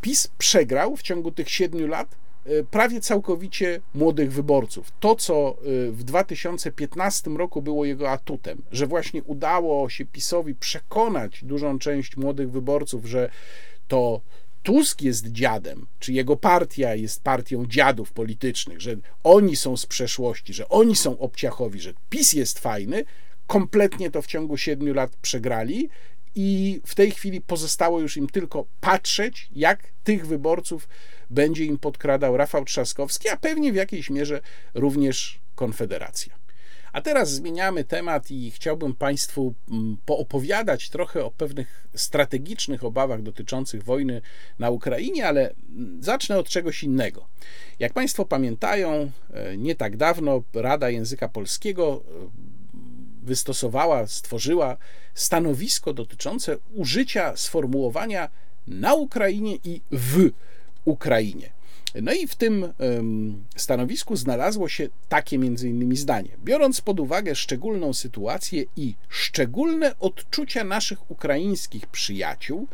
PiS 0.00 0.28
przegrał 0.38 0.96
w 0.96 1.02
ciągu 1.02 1.30
tych 1.30 1.50
siedmiu 1.50 1.86
lat 1.86 2.16
y, 2.46 2.66
prawie 2.70 3.00
całkowicie 3.00 3.80
młodych 3.94 4.32
wyborców. 4.32 4.92
To, 5.00 5.14
co 5.14 5.56
y, 5.88 5.92
w 5.92 6.04
2015 6.04 7.30
roku 7.30 7.62
było 7.62 7.84
jego 7.84 8.10
atutem, 8.10 8.62
że 8.72 8.86
właśnie 8.86 9.22
udało 9.22 9.88
się 9.88 10.04
PiSowi 10.04 10.54
przekonać 10.54 11.44
dużą 11.44 11.78
część 11.78 12.16
młodych 12.16 12.50
wyborców, 12.50 13.06
że 13.06 13.30
to 13.88 14.20
Tusk 14.62 15.02
jest 15.02 15.26
dziadem, 15.32 15.86
czy 15.98 16.12
jego 16.12 16.36
partia 16.36 16.94
jest 16.94 17.22
partią 17.22 17.66
dziadów 17.66 18.12
politycznych, 18.12 18.80
że 18.80 18.96
oni 19.24 19.56
są 19.56 19.76
z 19.76 19.86
przeszłości, 19.86 20.54
że 20.54 20.68
oni 20.68 20.96
są 20.96 21.18
obciachowi, 21.18 21.80
że 21.80 21.92
PiS 22.10 22.32
jest 22.32 22.58
fajny, 22.58 23.04
kompletnie 23.46 24.10
to 24.10 24.22
w 24.22 24.26
ciągu 24.26 24.56
siedmiu 24.56 24.94
lat 24.94 25.16
przegrali 25.22 25.88
i 26.36 26.80
w 26.84 26.94
tej 26.94 27.10
chwili 27.10 27.40
pozostało 27.40 28.00
już 28.00 28.16
im 28.16 28.28
tylko 28.28 28.66
patrzeć, 28.80 29.48
jak 29.54 29.92
tych 30.04 30.26
wyborców 30.26 30.88
będzie 31.30 31.64
im 31.64 31.78
podkradał 31.78 32.36
Rafał 32.36 32.64
Trzaskowski, 32.64 33.28
a 33.28 33.36
pewnie 33.36 33.72
w 33.72 33.76
jakiejś 33.76 34.10
mierze 34.10 34.40
również 34.74 35.40
Konfederacja. 35.54 36.34
A 36.92 37.00
teraz 37.00 37.30
zmieniamy 37.30 37.84
temat 37.84 38.30
i 38.30 38.50
chciałbym 38.50 38.94
Państwu 38.94 39.54
mm, 39.70 39.96
poopowiadać 40.06 40.90
trochę 40.90 41.24
o 41.24 41.30
pewnych 41.30 41.86
strategicznych 41.94 42.84
obawach 42.84 43.22
dotyczących 43.22 43.84
wojny 43.84 44.20
na 44.58 44.70
Ukrainie, 44.70 45.26
ale 45.26 45.50
mm, 45.50 46.02
zacznę 46.02 46.38
od 46.38 46.48
czegoś 46.48 46.82
innego. 46.82 47.28
Jak 47.78 47.92
Państwo 47.92 48.24
pamiętają, 48.24 49.10
e, 49.30 49.56
nie 49.56 49.74
tak 49.74 49.96
dawno 49.96 50.42
Rada 50.54 50.90
Języka 50.90 51.28
Polskiego 51.28 52.02
e, 52.04 52.55
wystosowała, 53.26 54.06
stworzyła 54.06 54.76
stanowisko 55.14 55.92
dotyczące 55.92 56.56
użycia 56.74 57.36
sformułowania 57.36 58.28
na 58.66 58.94
Ukrainie 58.94 59.56
i 59.64 59.80
w 59.90 60.30
Ukrainie. 60.84 61.56
No 62.02 62.12
i 62.12 62.26
w 62.26 62.34
tym 62.34 62.72
stanowisku 63.56 64.16
znalazło 64.16 64.68
się 64.68 64.88
takie 65.08 65.38
między 65.38 65.68
innymi 65.68 65.96
zdanie. 65.96 66.28
Biorąc 66.44 66.80
pod 66.80 67.00
uwagę 67.00 67.34
szczególną 67.34 67.92
sytuację 67.92 68.64
i 68.76 68.94
szczególne 69.08 69.98
odczucia 69.98 70.64
naszych 70.64 71.10
ukraińskich 71.10 71.86
przyjaciół, 71.86 72.68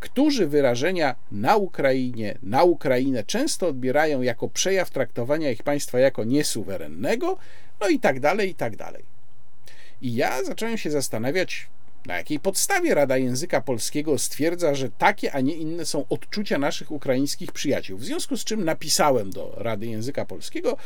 którzy 0.00 0.46
wyrażenia 0.46 1.14
na 1.32 1.56
Ukrainie, 1.56 2.38
na 2.42 2.62
Ukrainę 2.62 3.24
często 3.24 3.68
odbierają 3.68 4.22
jako 4.22 4.48
przejaw 4.48 4.90
traktowania 4.90 5.50
ich 5.50 5.62
państwa 5.62 5.98
jako 5.98 6.24
niesuwerennego, 6.24 7.38
no 7.80 7.88
i 7.88 8.00
tak 8.00 8.20
dalej, 8.20 8.50
i 8.50 8.54
tak 8.54 8.76
dalej. 8.76 9.17
I 10.02 10.14
ja 10.14 10.44
zacząłem 10.44 10.78
się 10.78 10.90
zastanawiać, 10.90 11.68
na 12.06 12.16
jakiej 12.16 12.40
podstawie 12.40 12.94
Rada 12.94 13.16
Języka 13.16 13.60
Polskiego 13.60 14.18
stwierdza, 14.18 14.74
że 14.74 14.90
takie, 14.90 15.32
a 15.32 15.40
nie 15.40 15.54
inne 15.54 15.86
są 15.86 16.04
odczucia 16.08 16.58
naszych 16.58 16.90
ukraińskich 16.90 17.52
przyjaciół? 17.52 17.98
W 17.98 18.04
związku 18.04 18.36
z 18.36 18.44
czym 18.44 18.64
napisałem 18.64 19.30
do 19.30 19.54
Rady 19.56 19.86
Języka 19.86 20.24
Polskiego 20.24 20.76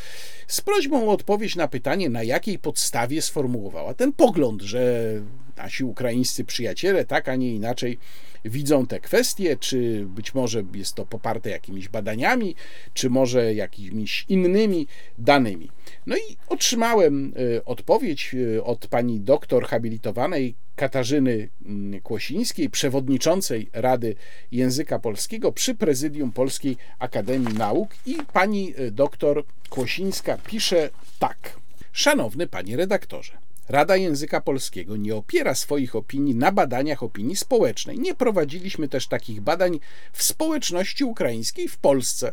z 0.46 0.60
prośbą 0.60 1.08
o 1.08 1.12
odpowiedź 1.12 1.56
na 1.56 1.68
pytanie, 1.68 2.08
na 2.08 2.22
jakiej 2.22 2.58
podstawie 2.58 3.22
sformułowała 3.22 3.94
ten 3.94 4.12
pogląd, 4.12 4.62
że 4.62 5.12
nasi 5.56 5.84
ukraińscy 5.84 6.44
przyjaciele 6.44 7.04
tak, 7.04 7.28
a 7.28 7.36
nie 7.36 7.54
inaczej 7.54 7.98
widzą 8.44 8.86
te 8.86 9.00
kwestie, 9.00 9.56
czy 9.56 10.06
być 10.06 10.34
może 10.34 10.62
jest 10.74 10.94
to 10.94 11.06
poparte 11.06 11.50
jakimiś 11.50 11.88
badaniami, 11.88 12.54
czy 12.94 13.10
może 13.10 13.54
jakimiś 13.54 14.24
innymi 14.28 14.86
danymi. 15.18 15.70
No 16.06 16.16
i 16.16 16.36
otrzymałem 16.48 17.34
e, 17.56 17.64
odpowiedź 17.64 18.36
e, 18.56 18.64
od 18.64 18.86
pani 18.86 19.20
doktor 19.20 19.66
habilitowanej 19.66 20.54
Katarzyny 20.76 21.48
mm, 21.66 22.00
Kłosińskiej, 22.00 22.70
przewodniczącej 22.70 23.70
Rady 23.72 24.14
Języka 24.52 24.98
Polskiego 24.98 25.52
przy 25.52 25.74
prezydium 25.74 26.32
Polskiej 26.32 26.76
Akademii 26.98 27.54
Nauk 27.54 27.90
i 28.06 28.16
pani 28.32 28.74
e, 28.76 28.90
doktor 28.90 29.44
Kłosińska 29.70 30.38
pisze 30.46 30.90
tak. 31.18 31.62
Szanowny 31.92 32.46
panie 32.46 32.76
redaktorze, 32.76 33.32
Rada 33.72 33.96
Języka 33.96 34.40
Polskiego 34.40 34.96
nie 34.96 35.16
opiera 35.16 35.54
swoich 35.54 35.96
opinii 35.96 36.34
na 36.34 36.52
badaniach 36.52 37.02
opinii 37.02 37.36
społecznej. 37.36 37.98
Nie 37.98 38.14
prowadziliśmy 38.14 38.88
też 38.88 39.06
takich 39.06 39.40
badań 39.40 39.80
w 40.12 40.22
społeczności 40.22 41.04
ukraińskiej 41.04 41.68
w 41.68 41.78
Polsce. 41.78 42.32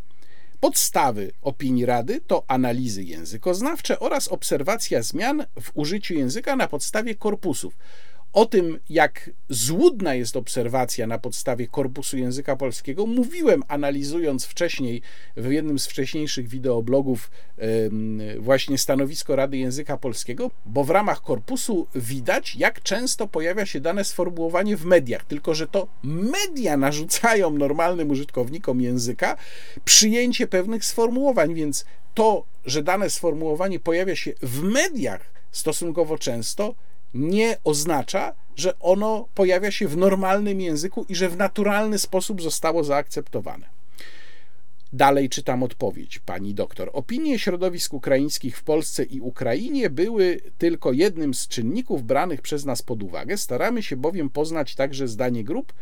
Podstawy 0.60 1.32
opinii 1.42 1.86
Rady 1.86 2.22
to 2.28 2.44
analizy 2.48 3.04
językoznawcze 3.04 4.00
oraz 4.00 4.28
obserwacja 4.28 5.04
zmian 5.04 5.46
w 5.62 5.72
użyciu 5.74 6.14
języka 6.14 6.56
na 6.56 6.68
podstawie 6.68 7.16
korpusów. 7.16 7.78
O 8.34 8.46
tym, 8.46 8.80
jak 8.90 9.30
złudna 9.50 10.16
jest 10.16 10.36
obserwacja 10.36 11.08
na 11.08 11.18
podstawie 11.18 11.68
korpusu 11.68 12.18
języka 12.18 12.56
polskiego, 12.56 13.06
mówiłem 13.06 13.64
analizując 13.68 14.46
wcześniej 14.46 15.02
w 15.38 15.52
jednym 15.52 15.80
z 15.80 15.88
wcześniejszych 15.88 16.48
wideoblogów 16.48 17.32
właśnie 18.40 18.78
stanowisko 18.78 19.36
Rady 19.36 19.58
Języka 19.58 19.98
Polskiego, 19.98 20.52
bo 20.66 20.84
w 20.84 20.90
ramach 20.90 21.22
korpusu 21.22 21.88
widać, 21.96 22.56
jak 22.56 22.84
często 22.84 23.28
pojawia 23.28 23.66
się 23.66 23.80
dane 23.82 24.04
sformułowanie 24.04 24.78
w 24.78 24.86
mediach, 24.86 25.26
tylko 25.26 25.56
że 25.56 25.68
to 25.68 25.88
media 26.04 26.78
narzucają 26.78 27.50
normalnym 27.50 28.12
użytkownikom 28.12 28.82
języka 28.82 29.38
przyjęcie 29.86 30.48
pewnych 30.48 30.86
sformułowań, 30.86 31.54
więc 31.54 31.86
to, 32.14 32.46
że 32.66 32.84
dane 32.84 33.10
sformułowanie 33.10 33.80
pojawia 33.80 34.16
się 34.16 34.34
w 34.42 34.64
mediach 34.64 35.34
stosunkowo 35.52 36.18
często, 36.18 36.76
nie 37.14 37.58
oznacza, 37.64 38.36
że 38.56 38.80
ono 38.80 39.28
pojawia 39.36 39.72
się 39.72 39.88
w 39.88 39.98
normalnym 39.98 40.62
języku 40.62 41.06
i 41.10 41.16
że 41.16 41.30
w 41.30 41.38
naturalny 41.38 42.00
sposób 42.00 42.42
zostało 42.42 42.84
zaakceptowane. 42.84 43.80
Dalej 44.94 45.30
czytam 45.30 45.64
odpowiedź 45.64 46.20
pani 46.20 46.54
doktor. 46.54 46.90
Opinie 46.94 47.40
środowisk 47.40 47.94
ukraińskich 47.94 48.58
w 48.58 48.64
Polsce 48.64 49.04
i 49.04 49.22
Ukrainie 49.22 49.90
były 49.90 50.42
tylko 50.58 50.92
jednym 50.94 51.34
z 51.34 51.48
czynników 51.48 52.04
branych 52.04 52.42
przez 52.42 52.66
nas 52.66 52.82
pod 52.82 53.04
uwagę. 53.04 53.38
Staramy 53.38 53.84
się 53.84 53.98
bowiem 53.98 54.30
poznać 54.30 54.76
także 54.76 55.08
zdanie 55.08 55.44
grup, 55.44 55.74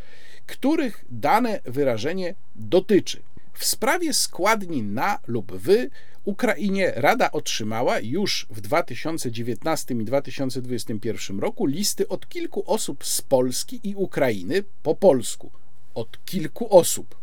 których 0.46 1.06
dane 1.10 1.60
wyrażenie 1.66 2.36
dotyczy. 2.56 3.22
W 3.54 3.66
sprawie 3.66 4.14
składni 4.14 4.84
na 4.84 5.20
lub 5.28 5.52
wy 5.52 5.90
Ukrainie 6.28 6.94
Rada 6.96 7.32
otrzymała 7.32 8.00
już 8.00 8.48
w 8.50 8.62
2019 8.62 9.94
i 9.94 10.06
2021 10.06 11.40
roku 11.40 11.66
listy 11.66 12.08
od 12.08 12.30
kilku 12.30 12.64
osób 12.66 13.06
z 13.06 13.22
Polski 13.22 13.80
i 13.84 13.96
Ukrainy 13.96 14.64
po 14.84 14.96
polsku. 14.96 15.52
Od 15.96 16.26
kilku 16.26 16.78
osób. 16.78 17.16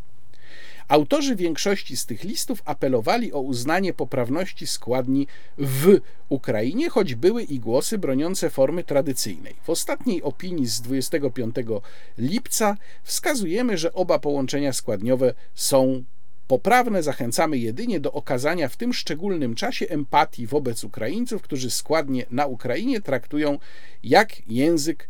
Autorzy 0.88 1.36
większości 1.36 1.96
z 1.96 2.06
tych 2.06 2.24
listów 2.24 2.62
apelowali 2.64 3.32
o 3.32 3.40
uznanie 3.40 3.92
poprawności 3.92 4.66
składni 4.66 5.26
w 5.58 6.00
Ukrainie, 6.28 6.88
choć 6.90 7.14
były 7.14 7.42
i 7.42 7.60
głosy 7.60 7.98
broniące 7.98 8.50
formy 8.50 8.84
tradycyjnej. 8.84 9.54
W 9.62 9.70
ostatniej 9.70 10.22
opinii 10.22 10.66
z 10.66 10.80
25 10.80 11.54
lipca 12.18 12.76
wskazujemy, 13.02 13.78
że 13.78 13.92
oba 13.92 14.18
połączenia 14.18 14.72
składniowe 14.72 15.34
są 15.54 16.04
poprawne 16.48 17.02
zachęcamy 17.02 17.58
jedynie 17.58 18.00
do 18.00 18.12
okazania 18.12 18.68
w 18.68 18.76
tym 18.76 18.92
szczególnym 18.92 19.54
czasie 19.54 19.86
empatii 19.88 20.46
wobec 20.46 20.84
Ukraińców, 20.84 21.42
którzy 21.42 21.70
składnie 21.70 22.26
na 22.30 22.46
Ukrainie 22.46 23.00
traktują 23.00 23.58
jak 24.02 24.48
język 24.48 25.08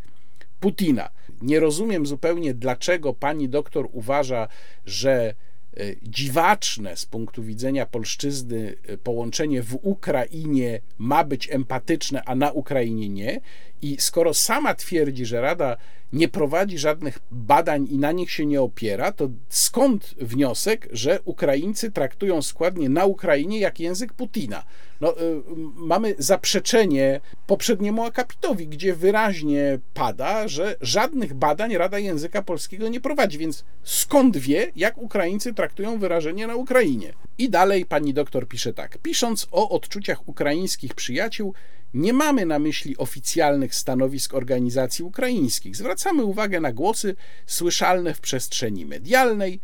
Putina. 0.60 1.10
Nie 1.42 1.60
rozumiem 1.60 2.06
zupełnie, 2.06 2.54
dlaczego 2.54 3.14
pani 3.14 3.48
doktor 3.48 3.88
uważa, 3.92 4.48
że 4.86 5.34
e, 5.76 5.80
dziwaczne 6.02 6.96
z 6.96 7.06
punktu 7.06 7.42
widzenia 7.42 7.86
polszczyzny 7.86 8.74
e, 8.86 8.96
połączenie 8.96 9.62
w 9.62 9.78
Ukrainie 9.82 10.80
ma 10.98 11.24
być 11.24 11.48
empatyczne, 11.50 12.22
a 12.26 12.34
na 12.34 12.52
Ukrainie 12.52 13.08
nie. 13.08 13.40
I 13.84 13.96
skoro 14.00 14.34
sama 14.34 14.74
twierdzi, 14.74 15.26
że 15.26 15.40
Rada 15.40 15.76
nie 16.12 16.28
prowadzi 16.28 16.78
żadnych 16.78 17.18
badań 17.30 17.86
i 17.90 17.98
na 17.98 18.12
nich 18.12 18.30
się 18.30 18.46
nie 18.46 18.62
opiera, 18.62 19.12
to 19.12 19.28
skąd 19.48 20.14
wniosek, 20.20 20.88
że 20.92 21.20
Ukraińcy 21.24 21.90
traktują 21.90 22.42
składnie 22.42 22.88
na 22.88 23.04
Ukrainie 23.04 23.60
jak 23.60 23.80
język 23.80 24.12
Putina? 24.12 24.64
No, 25.00 25.20
y, 25.20 25.42
mamy 25.76 26.14
zaprzeczenie 26.18 27.20
poprzedniemu 27.46 28.04
akapitowi, 28.04 28.68
gdzie 28.68 28.94
wyraźnie 28.94 29.78
pada, 29.94 30.48
że 30.48 30.76
żadnych 30.80 31.34
badań 31.34 31.76
Rada 31.76 31.98
Języka 31.98 32.42
Polskiego 32.42 32.88
nie 32.88 33.00
prowadzi, 33.00 33.38
więc 33.38 33.64
skąd 33.82 34.36
wie, 34.36 34.72
jak 34.76 34.98
Ukraińcy 34.98 35.54
traktują 35.54 35.98
wyrażenie 35.98 36.46
na 36.46 36.54
Ukrainie? 36.54 37.12
I 37.38 37.50
dalej 37.50 37.86
pani 37.86 38.14
doktor 38.14 38.48
pisze 38.48 38.72
tak. 38.72 38.98
Pisząc 38.98 39.48
o 39.50 39.68
odczuciach 39.68 40.28
ukraińskich 40.28 40.94
przyjaciół, 40.94 41.54
nie 41.94 42.12
mamy 42.12 42.46
na 42.46 42.58
myśli 42.58 42.96
oficjalnych 42.96 43.74
stanowisk 43.74 44.34
organizacji 44.34 45.04
ukraińskich. 45.04 45.76
Zwracamy 45.76 46.24
uwagę 46.24 46.60
na 46.60 46.72
głosy 46.72 47.16
słyszalne 47.46 48.14
w 48.14 48.20
przestrzeni 48.20 48.86
medialnej. 48.86 49.60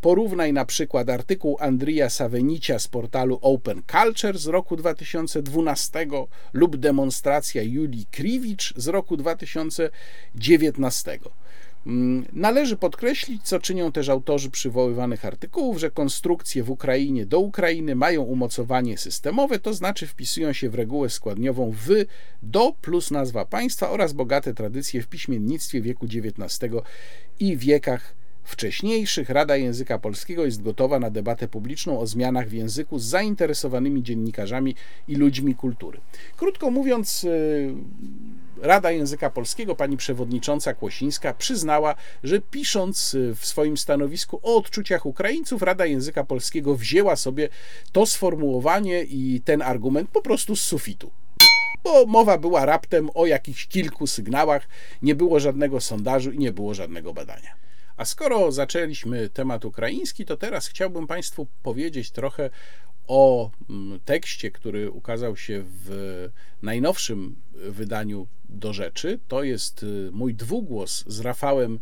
Porównaj 0.00 0.52
na 0.52 0.64
przykład 0.64 1.10
artykuł 1.10 1.56
Andrija 1.60 2.10
Sawenicia 2.10 2.78
z 2.78 2.88
portalu 2.88 3.38
Open 3.42 3.82
Culture 3.92 4.38
z 4.38 4.46
roku 4.46 4.76
2012 4.76 6.06
lub 6.52 6.76
demonstracja 6.76 7.62
Julii 7.62 8.06
Kriwicz 8.10 8.74
z 8.76 8.88
roku 8.88 9.16
2019. 9.16 11.18
Mm, 11.86 12.24
należy 12.32 12.76
podkreślić, 12.76 13.42
co 13.42 13.58
czynią 13.58 13.92
też 13.92 14.08
autorzy 14.08 14.50
przywoływanych 14.50 15.24
artykułów, 15.24 15.78
że 15.78 15.90
konstrukcje 15.90 16.62
w 16.62 16.70
Ukrainie 16.70 17.26
do 17.26 17.40
Ukrainy 17.40 17.94
mają 17.94 18.22
umocowanie 18.22 18.98
systemowe, 18.98 19.58
to 19.58 19.74
znaczy 19.74 20.06
wpisują 20.06 20.52
się 20.52 20.70
w 20.70 20.74
regułę 20.74 21.10
składniową 21.10 21.70
w 21.70 21.88
do 22.42 22.74
plus 22.80 23.10
nazwa 23.10 23.44
państwa 23.44 23.90
oraz 23.90 24.12
bogate 24.12 24.54
tradycje 24.54 25.02
w 25.02 25.08
piśmiennictwie 25.08 25.80
wieku 25.80 26.06
XIX 26.06 26.72
i 27.40 27.56
wiekach 27.56 28.14
wcześniejszych. 28.44 29.30
Rada 29.30 29.56
Języka 29.56 29.98
Polskiego 29.98 30.44
jest 30.44 30.62
gotowa 30.62 30.98
na 30.98 31.10
debatę 31.10 31.48
publiczną 31.48 32.00
o 32.00 32.06
zmianach 32.06 32.48
w 32.48 32.52
języku 32.52 32.98
z 32.98 33.04
zainteresowanymi 33.04 34.02
dziennikarzami 34.02 34.74
i 35.08 35.16
ludźmi 35.16 35.54
kultury. 35.54 36.00
Krótko 36.36 36.70
mówiąc, 36.70 37.24
y, 37.24 37.74
Rada 38.62 38.90
Języka 38.90 39.30
Polskiego, 39.30 39.74
pani 39.74 39.96
przewodnicząca 39.96 40.74
Kłosińska, 40.74 41.34
przyznała, 41.34 41.94
że 42.24 42.40
pisząc 42.40 43.14
y, 43.14 43.34
w 43.34 43.46
swoim 43.46 43.76
stanowisku 43.76 44.40
o 44.42 44.56
odczuciach 44.56 45.06
Ukraińców, 45.06 45.62
Rada 45.62 45.86
Języka 45.86 46.24
Polskiego 46.24 46.76
wzięła 46.76 47.16
sobie 47.16 47.48
to 47.92 48.06
sformułowanie 48.06 49.02
i 49.02 49.40
ten 49.44 49.62
argument 49.62 50.10
po 50.10 50.22
prostu 50.22 50.56
z 50.56 50.60
sufitu 50.60 51.10
bo 51.84 52.06
mowa 52.06 52.38
była 52.38 52.66
raptem 52.66 53.10
o 53.14 53.26
jakichś 53.26 53.66
kilku 53.66 54.06
sygnałach, 54.06 54.68
nie 55.02 55.14
było 55.14 55.40
żadnego 55.40 55.80
sondażu 55.80 56.32
i 56.32 56.38
nie 56.38 56.52
było 56.52 56.74
żadnego 56.74 57.14
badania. 57.14 57.54
A 57.96 58.04
skoro 58.04 58.52
zaczęliśmy 58.52 59.28
temat 59.28 59.64
ukraiński, 59.64 60.24
to 60.24 60.36
teraz 60.36 60.66
chciałbym 60.66 61.06
Państwu 61.06 61.46
powiedzieć 61.62 62.10
trochę 62.10 62.50
o 63.06 63.50
mm, 63.70 64.00
tekście, 64.04 64.50
który 64.50 64.90
ukazał 64.90 65.36
się 65.36 65.64
w 65.66 66.28
najnowszym 66.62 67.36
wydaniu 67.54 68.26
do 68.48 68.72
rzeczy. 68.72 69.18
To 69.28 69.42
jest 69.42 69.82
y, 69.82 70.10
mój 70.12 70.34
dwugłos 70.34 71.04
z 71.06 71.20
Rafałem 71.20 71.78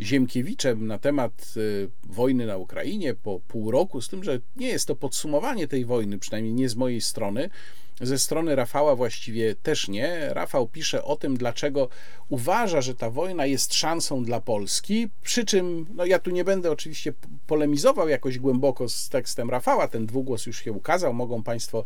Ziemkiewiczem 0.00 0.86
na 0.86 0.98
temat 0.98 1.54
y, 1.56 1.90
wojny 2.02 2.46
na 2.46 2.56
Ukrainie 2.56 3.14
po 3.14 3.40
pół 3.40 3.70
roku, 3.70 4.00
z 4.00 4.08
tym, 4.08 4.24
że 4.24 4.40
nie 4.56 4.68
jest 4.68 4.86
to 4.86 4.96
podsumowanie 4.96 5.68
tej 5.68 5.84
wojny, 5.84 6.18
przynajmniej 6.18 6.54
nie 6.54 6.68
z 6.68 6.76
mojej 6.76 7.00
strony. 7.00 7.50
Ze 8.00 8.18
strony 8.18 8.56
Rafała 8.56 8.96
właściwie 8.96 9.54
też 9.54 9.88
nie. 9.88 10.28
Rafał 10.34 10.68
pisze 10.68 11.04
o 11.04 11.16
tym, 11.16 11.36
dlaczego 11.36 11.88
uważa, 12.28 12.80
że 12.80 12.94
ta 12.94 13.10
wojna 13.10 13.46
jest 13.46 13.74
szansą 13.74 14.24
dla 14.24 14.40
Polski. 14.40 15.08
Przy 15.22 15.44
czym, 15.44 15.86
no 15.94 16.04
ja 16.04 16.18
tu 16.18 16.30
nie 16.30 16.44
będę 16.44 16.70
oczywiście 16.70 17.12
polemizował 17.46 18.08
jakoś 18.08 18.38
głęboko 18.38 18.88
z 18.88 19.08
tekstem 19.08 19.50
Rafała, 19.50 19.88
ten 19.88 20.06
dwugłos 20.06 20.46
już 20.46 20.64
się 20.64 20.72
ukazał, 20.72 21.14
mogą 21.14 21.42
Państwo 21.42 21.84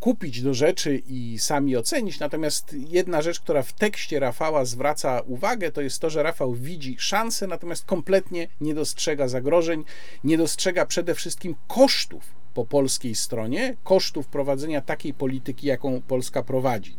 kupić 0.00 0.42
do 0.42 0.54
rzeczy 0.54 1.02
i 1.06 1.38
sami 1.38 1.76
ocenić. 1.76 2.18
Natomiast 2.18 2.76
jedna 2.88 3.22
rzecz, 3.22 3.40
która 3.40 3.62
w 3.62 3.72
tekście 3.72 4.20
Rafała 4.20 4.64
zwraca 4.64 5.20
uwagę, 5.20 5.72
to 5.72 5.80
jest 5.80 6.00
to, 6.00 6.10
że 6.10 6.22
Rafał 6.22 6.54
widzi 6.54 6.96
szansę, 6.98 7.46
natomiast 7.46 7.84
kompletnie 7.84 8.48
nie 8.60 8.74
dostrzega 8.74 9.28
zagrożeń, 9.28 9.84
nie 10.24 10.38
dostrzega 10.38 10.86
przede 10.86 11.14
wszystkim 11.14 11.54
kosztów 11.68 12.36
po 12.56 12.64
polskiej 12.64 13.14
stronie, 13.14 13.76
kosztów 13.84 14.26
prowadzenia 14.26 14.80
takiej 14.80 15.14
polityki, 15.14 15.66
jaką 15.66 16.02
Polska 16.02 16.42
prowadzi. 16.42 16.96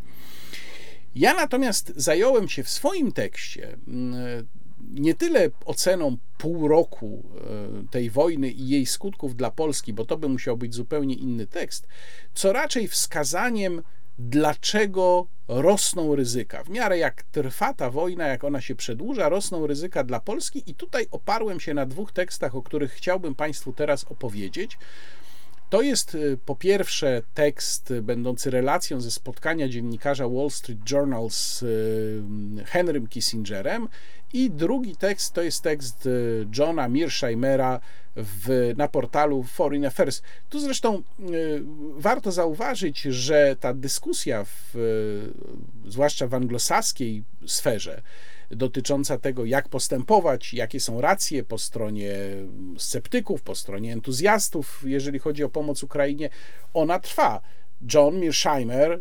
Ja 1.15 1.33
natomiast 1.33 1.93
zająłem 1.95 2.49
się 2.49 2.63
w 2.63 2.69
swoim 2.69 3.11
tekście 3.11 3.77
mm, 3.87 4.47
nie 4.93 5.13
tyle 5.13 5.49
oceną 5.65 6.17
pół 6.37 6.67
roku 6.67 7.23
e, 7.35 7.91
tej 7.91 8.09
wojny 8.09 8.51
i 8.51 8.69
jej 8.69 8.85
skutków 8.85 9.35
dla 9.35 9.51
Polski, 9.51 9.93
bo 9.93 10.05
to 10.05 10.17
by 10.17 10.29
musiał 10.29 10.57
być 10.57 10.75
zupełnie 10.75 11.15
inny 11.15 11.47
tekst, 11.47 11.87
co 12.33 12.53
raczej 12.53 12.87
wskazaniem, 12.87 13.81
dlaczego 14.19 15.27
rosną 15.47 16.15
ryzyka. 16.15 16.63
W 16.63 16.69
miarę 16.69 16.97
jak 16.97 17.23
trwa 17.23 17.73
ta 17.73 17.89
wojna, 17.89 18.27
jak 18.27 18.43
ona 18.43 18.61
się 18.61 18.75
przedłuża, 18.75 19.29
rosną 19.29 19.67
ryzyka 19.67 20.03
dla 20.03 20.19
Polski, 20.19 20.63
i 20.65 20.75
tutaj 20.75 21.07
oparłem 21.11 21.59
się 21.59 21.73
na 21.73 21.85
dwóch 21.85 22.11
tekstach, 22.11 22.55
o 22.55 22.61
których 22.61 22.91
chciałbym 22.91 23.35
Państwu 23.35 23.73
teraz 23.73 24.03
opowiedzieć. 24.03 24.77
To 25.69 25.81
jest 25.81 26.15
y, 26.15 26.37
po 26.45 26.55
pierwsze 26.55 27.21
tekst 27.33 27.93
będący 28.01 28.51
relacją 28.51 29.01
ze 29.01 29.11
spotkania 29.11 29.69
dziennikarza 29.69 30.27
Wall 30.27 30.49
Street 30.49 30.91
Journal 30.91 31.29
z 31.29 31.63
y, 31.63 32.65
Henrym 32.65 33.07
Kissingerem 33.07 33.87
i 34.33 34.51
drugi 34.51 34.95
tekst 34.95 35.33
to 35.33 35.41
jest 35.41 35.63
tekst 35.63 36.05
y, 36.05 36.47
Johna 36.57 36.89
Mearsheimera 36.89 37.79
w, 38.15 38.73
na 38.77 38.87
portalu 38.87 39.43
Foreign 39.43 39.85
Affairs. 39.85 40.21
Tu 40.49 40.59
zresztą 40.59 41.03
warto 41.97 42.31
zauważyć, 42.31 43.01
że 43.01 43.55
ta 43.59 43.73
dyskusja, 43.73 44.45
w, 44.45 44.73
zwłaszcza 45.87 46.27
w 46.27 46.33
anglosaskiej 46.33 47.23
sferze, 47.45 48.01
dotycząca 48.51 49.17
tego, 49.17 49.45
jak 49.45 49.69
postępować, 49.69 50.53
jakie 50.53 50.79
są 50.79 51.01
racje 51.01 51.43
po 51.43 51.57
stronie 51.57 52.13
sceptyków, 52.77 53.41
po 53.41 53.55
stronie 53.55 53.93
entuzjastów, 53.93 54.83
jeżeli 54.85 55.19
chodzi 55.19 55.43
o 55.43 55.49
pomoc 55.49 55.83
Ukrainie, 55.83 56.29
ona 56.73 56.99
trwa. 56.99 57.41
John 57.93 58.19
Mearsheimer 58.19 58.91
y, 58.91 58.99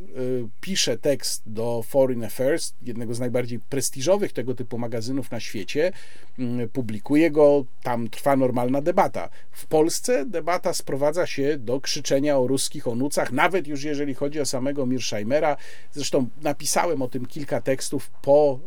pisze 0.60 0.98
tekst 0.98 1.42
do 1.46 1.82
Foreign 1.82 2.24
Affairs, 2.24 2.74
jednego 2.82 3.14
z 3.14 3.20
najbardziej 3.20 3.58
prestiżowych 3.58 4.32
tego 4.32 4.54
typu 4.54 4.78
magazynów 4.78 5.30
na 5.30 5.40
świecie, 5.40 5.92
y, 6.38 6.68
publikuje 6.68 7.30
go, 7.30 7.64
tam 7.82 8.10
trwa 8.10 8.36
normalna 8.36 8.82
debata. 8.82 9.28
W 9.50 9.66
Polsce 9.66 10.26
debata 10.26 10.74
sprowadza 10.74 11.26
się 11.26 11.58
do 11.58 11.80
krzyczenia 11.80 12.38
o 12.38 12.46
ruskich 12.46 12.88
onucach, 12.88 13.32
nawet 13.32 13.66
już 13.66 13.84
jeżeli 13.84 14.14
chodzi 14.14 14.40
o 14.40 14.46
samego 14.46 14.86
Mearsheimera. 14.86 15.56
Zresztą 15.92 16.28
napisałem 16.42 17.02
o 17.02 17.08
tym 17.08 17.26
kilka 17.26 17.60
tekstów 17.60 18.10
po 18.10 18.60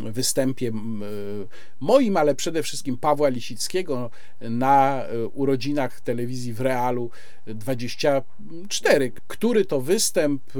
występie 0.00 0.72
moim, 1.80 2.16
ale 2.16 2.34
przede 2.34 2.62
wszystkim 2.62 2.96
Pawła 2.96 3.28
Lisickiego 3.28 4.10
na 4.40 5.02
e, 5.02 5.26
urodzinach 5.26 6.00
telewizji 6.00 6.52
w 6.52 6.60
Realu 6.60 7.10
24, 7.46 9.12
który 9.26 9.64
to 9.64 9.80
występ 9.80 10.42
e, 10.56 10.58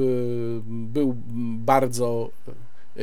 był 0.66 1.15
bardzo 1.59 2.31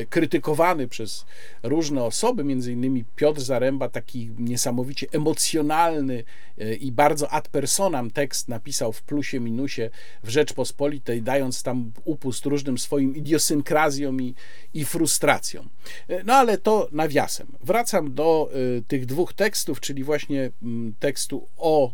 krytykowany 0.04 0.88
przez 0.88 1.26
różne 1.62 2.04
osoby, 2.04 2.44
między 2.44 2.72
innymi 2.72 3.04
Piotr 3.16 3.40
Zaręba, 3.40 3.88
taki 3.88 4.30
niesamowicie 4.38 5.06
emocjonalny 5.12 6.24
e, 6.58 6.74
i 6.74 6.92
bardzo 6.92 7.30
ad 7.30 7.48
personam 7.48 8.10
tekst 8.10 8.48
napisał 8.48 8.92
w 8.92 9.02
plusie 9.02 9.40
minusie 9.40 9.90
w 10.22 10.28
Rzeczpospolitej, 10.28 11.22
dając 11.22 11.62
tam 11.62 11.92
upust 12.04 12.46
różnym 12.46 12.78
swoim 12.78 13.16
idiosynkrazjom 13.16 14.22
i, 14.22 14.34
i 14.74 14.84
frustracjom. 14.84 15.68
E, 16.08 16.24
no 16.24 16.34
ale 16.34 16.58
to 16.58 16.88
nawiasem. 16.92 17.46
Wracam 17.60 18.14
do 18.14 18.50
e, 18.52 18.82
tych 18.82 19.06
dwóch 19.06 19.32
tekstów, 19.32 19.80
czyli 19.80 20.04
właśnie 20.04 20.50
mm, 20.62 20.94
tekstu 20.98 21.48
o 21.56 21.92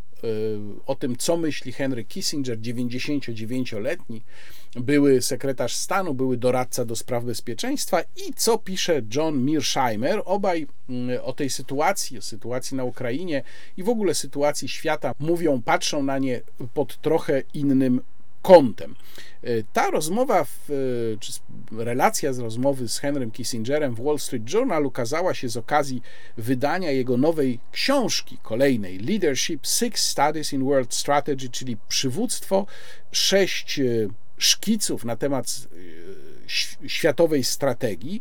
o 0.86 0.94
tym, 0.94 1.16
co 1.16 1.36
myśli 1.36 1.72
Henry 1.72 2.04
Kissinger, 2.04 2.58
99-letni, 2.58 4.22
były 4.76 5.22
sekretarz 5.22 5.74
stanu, 5.74 6.14
były 6.14 6.36
doradca 6.36 6.84
do 6.84 6.96
spraw 6.96 7.24
bezpieczeństwa 7.24 8.00
i 8.00 8.32
co 8.36 8.58
pisze 8.58 9.02
John 9.14 9.44
Mearsheimer. 9.44 10.22
Obaj 10.24 10.66
mm, 10.88 11.20
o 11.22 11.32
tej 11.32 11.50
sytuacji, 11.50 12.18
o 12.18 12.22
sytuacji 12.22 12.76
na 12.76 12.84
Ukrainie 12.84 13.42
i 13.76 13.82
w 13.82 13.88
ogóle 13.88 14.14
sytuacji 14.14 14.68
świata 14.68 15.14
mówią, 15.18 15.62
patrzą 15.62 16.02
na 16.02 16.18
nie 16.18 16.40
pod 16.74 17.00
trochę 17.00 17.42
innym 17.54 18.00
kątem. 18.42 18.94
E, 19.42 19.62
ta 19.72 19.90
rozmowa, 19.90 20.44
w, 20.44 20.70
e, 20.70 21.18
czy 21.20 21.32
relacja 21.72 22.32
z 22.32 22.38
rozmowy 22.38 22.88
z 22.88 22.98
Henrym 22.98 23.30
Kissingerem 23.30 23.94
w 23.94 24.04
Wall 24.04 24.18
Street 24.18 24.52
Journal 24.52 24.86
ukazała 24.86 25.34
się 25.34 25.48
z 25.48 25.56
okazji 25.56 26.02
wydania 26.36 26.90
jego 26.90 27.16
nowej 27.16 27.58
książki, 27.72 28.38
kolejnej 28.42 28.98
Leadership 28.98 29.66
Six 29.66 30.06
Studies 30.06 30.52
in 30.52 30.64
World 30.64 30.94
Strategy, 30.94 31.48
czyli 31.48 31.76
przywództwo, 31.88 32.66
sześć 33.12 33.78
e, 33.78 34.08
szkiców 34.42 35.04
na 35.04 35.16
temat 35.16 35.68
światowej 36.86 37.44
strategii. 37.44 38.20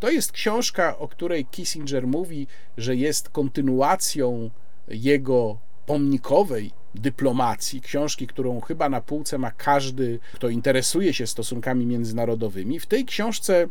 To 0.00 0.10
jest 0.10 0.32
książka, 0.32 0.98
o 0.98 1.08
której 1.08 1.46
Kissinger 1.46 2.06
mówi, 2.06 2.46
że 2.76 2.96
jest 2.96 3.28
kontynuacją 3.28 4.50
jego 4.88 5.58
pomnikowej 5.86 6.70
dyplomacji, 6.94 7.80
książki, 7.80 8.26
którą 8.26 8.60
chyba 8.60 8.88
na 8.88 9.00
półce 9.00 9.38
ma 9.38 9.50
każdy, 9.50 10.18
kto 10.34 10.48
interesuje 10.48 11.12
się 11.14 11.26
stosunkami 11.26 11.86
międzynarodowymi. 11.86 12.80
W 12.80 12.86
tej 12.86 13.04
książce, 13.04 13.68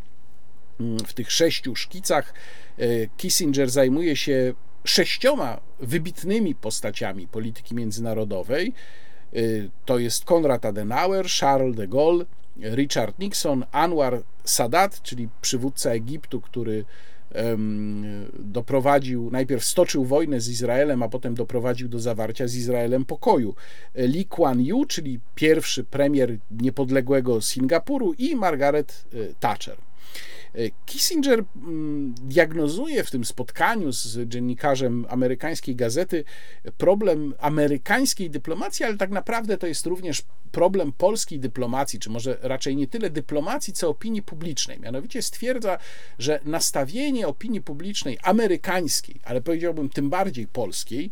mm, 0.79 0.99
w 0.99 1.13
tych 1.13 1.31
sześciu 1.31 1.75
szkicach, 1.75 2.33
e, 2.77 3.07
Kissinger 3.07 3.69
zajmuje 3.69 4.15
się 4.15 4.53
sześcioma 4.83 5.59
wybitnymi 5.79 6.55
postaciami 6.55 7.27
polityki 7.27 7.75
międzynarodowej. 7.75 8.73
E, 9.33 9.39
to 9.85 9.99
jest 9.99 10.25
Konrad 10.25 10.65
Adenauer, 10.65 11.25
Charles 11.39 11.75
de 11.75 11.87
Gaulle, 11.87 12.25
Richard 12.61 13.19
Nixon, 13.19 13.65
Anwar 13.71 14.21
Sadat, 14.43 15.01
czyli 15.01 15.29
przywódca 15.41 15.89
Egiptu, 15.91 16.41
który 16.41 16.85
doprowadził, 18.39 19.29
najpierw 19.31 19.65
stoczył 19.65 20.05
wojnę 20.05 20.41
z 20.41 20.49
Izraelem, 20.49 21.03
a 21.03 21.09
potem 21.09 21.35
doprowadził 21.35 21.87
do 21.87 21.99
zawarcia 21.99 22.47
z 22.47 22.55
Izraelem 22.55 23.05
pokoju. 23.05 23.55
Lee 23.95 24.25
Kuan 24.25 24.61
Yew, 24.61 24.87
czyli 24.87 25.19
pierwszy 25.35 25.83
premier 25.83 26.37
niepodległego 26.51 27.41
Singapuru 27.41 28.13
i 28.13 28.35
Margaret 28.35 29.05
e, 29.13 29.17
Thatcher. 29.39 29.86
Kissinger 30.85 31.43
mm, 31.55 32.13
diagnozuje 32.13 33.03
w 33.03 33.11
tym 33.11 33.25
spotkaniu 33.25 33.91
z 33.91 34.29
dziennikarzem 34.29 35.05
amerykańskiej 35.09 35.75
gazety 35.75 36.23
problem 36.77 37.33
amerykańskiej 37.39 38.29
dyplomacji, 38.29 38.85
ale 38.85 38.97
tak 38.97 39.09
naprawdę 39.09 39.57
to 39.57 39.67
jest 39.67 39.85
również 39.85 40.23
problem 40.51 40.91
polskiej 40.91 41.39
dyplomacji, 41.39 41.99
czy 41.99 42.09
może 42.09 42.37
raczej 42.41 42.75
nie 42.75 42.87
tyle 42.87 43.09
dyplomacji, 43.09 43.73
co 43.73 43.89
opinii 43.89 44.21
publicznej. 44.21 44.79
Mianowicie 44.79 45.21
stwierdza, 45.21 45.77
że 46.19 46.39
nastawienie 46.45 47.27
opinii 47.27 47.61
publicznej 47.61 48.17
amerykańskiej, 48.23 49.19
ale 49.23 49.41
powiedziałbym 49.41 49.89
tym 49.89 50.09
bardziej 50.09 50.47
polskiej, 50.47 51.11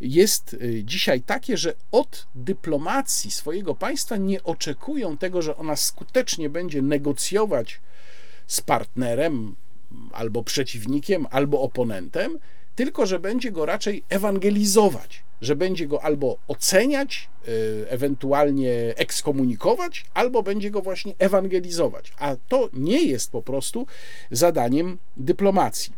jest 0.00 0.54
y, 0.54 0.82
dzisiaj 0.84 1.20
takie, 1.20 1.56
że 1.56 1.74
od 1.92 2.26
dyplomacji 2.34 3.30
swojego 3.30 3.74
państwa 3.74 4.16
nie 4.16 4.42
oczekują 4.42 5.16
tego, 5.16 5.42
że 5.42 5.56
ona 5.56 5.76
skutecznie 5.76 6.50
będzie 6.50 6.82
negocjować 6.82 7.80
z 8.46 8.60
partnerem, 8.60 9.54
albo 10.12 10.42
przeciwnikiem, 10.42 11.26
albo 11.30 11.60
oponentem, 11.60 12.38
tylko 12.74 13.06
że 13.06 13.18
będzie 13.18 13.52
go 13.52 13.66
raczej 13.66 14.04
ewangelizować, 14.08 15.22
że 15.40 15.56
będzie 15.56 15.86
go 15.86 16.04
albo 16.04 16.38
oceniać, 16.48 17.28
y, 17.48 17.86
ewentualnie 17.88 18.72
ekskomunikować, 18.96 20.04
albo 20.14 20.42
będzie 20.42 20.70
go 20.70 20.82
właśnie 20.82 21.14
ewangelizować. 21.18 22.12
A 22.18 22.36
to 22.48 22.68
nie 22.72 23.02
jest 23.02 23.32
po 23.32 23.42
prostu 23.42 23.86
zadaniem 24.30 24.98
dyplomacji. 25.16 25.92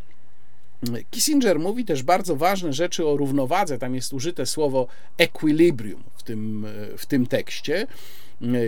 Kissinger 1.11 1.59
mówi 1.59 1.85
też 1.85 2.03
bardzo 2.03 2.37
ważne 2.37 2.73
rzeczy 2.73 3.07
o 3.07 3.17
równowadze. 3.17 3.79
Tam 3.79 3.95
jest 3.95 4.13
użyte 4.13 4.47
słowo 4.47 4.87
equilibrium 5.19 6.05
w 6.17 6.23
tym, 6.23 6.67
w 6.97 7.07
tym 7.07 7.27
tekście, 7.27 7.87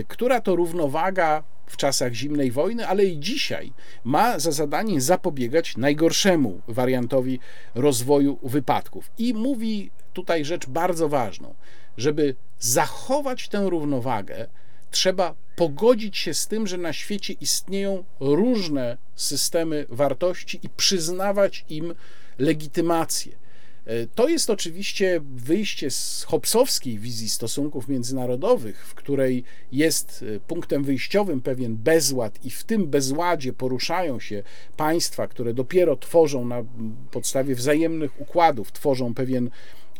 która 0.07 0.41
to 0.41 0.55
równowaga 0.55 1.43
w 1.71 1.77
czasach 1.77 2.13
zimnej 2.13 2.51
wojny, 2.51 2.87
ale 2.87 3.05
i 3.05 3.19
dzisiaj 3.19 3.73
ma 4.03 4.39
za 4.39 4.51
zadanie 4.51 5.01
zapobiegać 5.01 5.77
najgorszemu 5.77 6.61
wariantowi 6.67 7.39
rozwoju 7.75 8.39
wypadków. 8.43 9.11
I 9.17 9.33
mówi 9.33 9.91
tutaj 10.13 10.45
rzecz 10.45 10.65
bardzo 10.67 11.09
ważną, 11.09 11.55
żeby 11.97 12.35
zachować 12.59 13.49
tę 13.49 13.69
równowagę, 13.69 14.47
trzeba 14.91 15.35
pogodzić 15.55 16.17
się 16.17 16.33
z 16.33 16.47
tym, 16.47 16.67
że 16.67 16.77
na 16.77 16.93
świecie 16.93 17.33
istnieją 17.33 18.03
różne 18.19 18.97
systemy 19.15 19.85
wartości 19.89 20.59
i 20.63 20.69
przyznawać 20.69 21.65
im 21.69 21.93
legitymację. 22.37 23.40
E, 23.85 24.07
to 24.07 24.29
jest 24.29 24.49
oczywiście 24.49 25.21
wyjście 25.35 25.91
z 25.91 26.23
Hobbesowskiej 26.23 26.99
wizji 26.99 27.29
stosunków 27.29 27.87
międzynarodowych, 27.87 28.87
w 28.87 28.95
której 28.95 29.43
jest 29.71 30.25
e, 30.35 30.39
punktem 30.39 30.83
wyjściowym 30.83 31.41
pewien 31.41 31.75
bezład, 31.75 32.45
i 32.45 32.49
w 32.49 32.63
tym 32.63 32.87
bezładzie 32.87 33.53
poruszają 33.53 34.19
się 34.19 34.43
państwa, 34.77 35.27
które 35.27 35.53
dopiero 35.53 35.95
tworzą 35.95 36.45
na 36.45 36.63
podstawie 37.11 37.55
wzajemnych 37.55 38.21
układów, 38.21 38.71
tworzą 38.71 39.13
pewien 39.13 39.49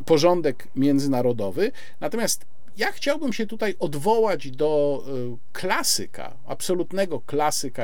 porządek 0.05 0.67
międzynarodowy. 0.75 1.71
Natomiast 1.99 2.45
ja 2.77 2.91
chciałbym 2.91 3.33
się 3.33 3.47
tutaj 3.47 3.75
odwołać 3.79 4.51
do 4.51 5.03
e, 5.07 5.37
klasyka, 5.53 6.33
absolutnego 6.47 7.19
klasyka 7.19 7.83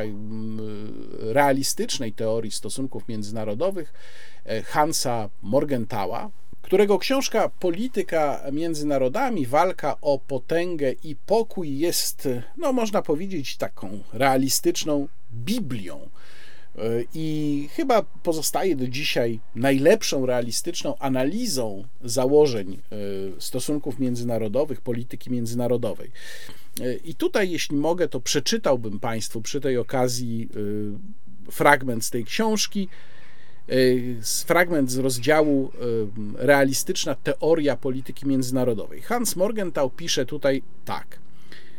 realistycznej 1.19 2.13
teorii 2.13 2.51
stosunków 2.51 3.07
międzynarodowych, 3.07 3.93
e, 4.45 4.61
Hansa 4.61 5.29
Morgentała, 5.41 6.29
którego 6.61 6.99
książka 6.99 7.49
Polityka 7.49 8.41
między 8.51 8.85
narodami, 8.85 9.45
walka 9.45 9.97
o 10.01 10.19
potęgę 10.19 10.91
i 11.03 11.15
pokój 11.15 11.77
jest, 11.77 12.27
no 12.57 12.73
można 12.73 13.01
powiedzieć, 13.01 13.57
taką 13.57 13.99
realistyczną 14.13 15.07
Biblią 15.33 16.09
i 17.13 17.69
chyba 17.71 18.01
pozostaje 18.01 18.75
do 18.75 18.87
dzisiaj 18.87 19.39
najlepszą 19.55 20.25
realistyczną 20.25 20.97
analizą 20.99 21.83
założeń 22.03 22.73
e, 22.73 22.95
stosunków 23.41 23.99
międzynarodowych, 23.99 24.81
polityki 24.81 25.31
międzynarodowej. 25.31 26.11
E, 26.81 26.95
I 26.95 27.15
tutaj, 27.15 27.51
jeśli 27.51 27.77
mogę, 27.77 28.07
to 28.07 28.19
przeczytałbym 28.19 28.99
Państwu 28.99 29.41
przy 29.41 29.61
tej 29.61 29.77
okazji 29.77 30.49
e, 31.47 31.51
fragment 31.51 32.05
z 32.05 32.09
tej 32.09 32.25
książki, 32.25 32.87
fragment 34.45 34.91
z 34.91 34.97
rozdziału 34.97 35.71
Realistyczna 36.35 37.15
teoria 37.15 37.75
polityki 37.75 38.27
międzynarodowej. 38.27 39.01
Hans 39.01 39.35
Morgenthau 39.35 39.89
pisze 39.89 40.25
tutaj 40.25 40.61
tak. 40.85 41.19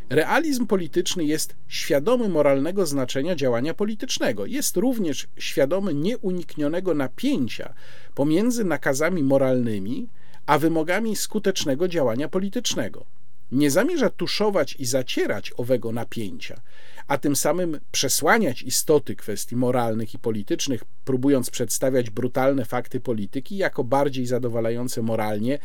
Realizm 0.09 0.67
polityczny 0.67 1.25
jest 1.25 1.55
świadomy 1.67 2.29
moralnego 2.29 2.85
znaczenia 2.85 3.35
działania 3.35 3.73
politycznego. 3.73 4.45
Jest 4.45 4.77
również 4.77 5.27
świadomy 5.37 5.93
nieuniknionego 5.93 6.93
napięcia 6.93 7.73
pomiędzy 8.15 8.63
nakazami 8.63 9.23
moralnymi 9.23 10.07
a 10.45 10.57
wymogami 10.57 11.15
skutecznego 11.15 11.87
działania 11.87 12.29
politycznego. 12.29 13.05
Nie 13.51 13.71
zamierza 13.71 14.09
tuszować 14.09 14.75
i 14.79 14.85
zacierać 14.85 15.53
owego 15.57 15.91
napięcia, 15.91 16.61
a 17.07 17.17
tym 17.17 17.35
samym 17.35 17.79
przesłaniać 17.91 18.61
istoty 18.61 19.15
kwestii 19.15 19.55
moralnych 19.55 20.13
i 20.13 20.19
politycznych, 20.19 20.83
próbując 21.05 21.49
przedstawiać 21.49 22.09
brutalne 22.09 22.65
fakty 22.65 22.99
polityki 22.99 23.57
jako 23.57 23.83
bardziej 23.83 24.25
zadowalające 24.25 25.01
moralnie 25.01 25.59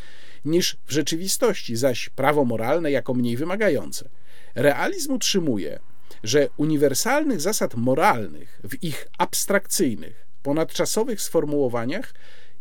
niż 0.45 0.77
w 0.85 0.93
rzeczywistości, 0.93 1.77
zaś 1.77 2.09
prawo 2.09 2.45
moralne 2.45 2.91
jako 2.91 3.15
mniej 3.15 3.37
wymagające. 3.37 4.09
Realizm 4.55 5.13
utrzymuje, 5.13 5.81
że 6.23 6.49
uniwersalnych 6.57 7.41
zasad 7.41 7.75
moralnych 7.75 8.61
w 8.65 8.83
ich 8.83 9.09
abstrakcyjnych, 9.19 10.27
ponadczasowych 10.43 11.23
sformułowaniach 11.23 12.15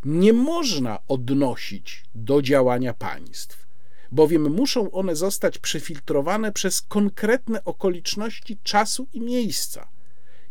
nie 0.06 0.34
można 0.34 1.00
odnosić 1.08 2.04
do 2.16 2.42
działania 2.42 2.94
państw, 2.94 3.68
bowiem 4.12 4.52
muszą 4.52 4.92
one 4.92 5.16
zostać 5.16 5.58
przefiltrowane 5.58 6.52
przez 6.52 6.82
konkretne 6.82 7.64
okoliczności 7.64 8.58
czasu 8.64 9.08
i 9.14 9.22
miejsca. 9.22 9.88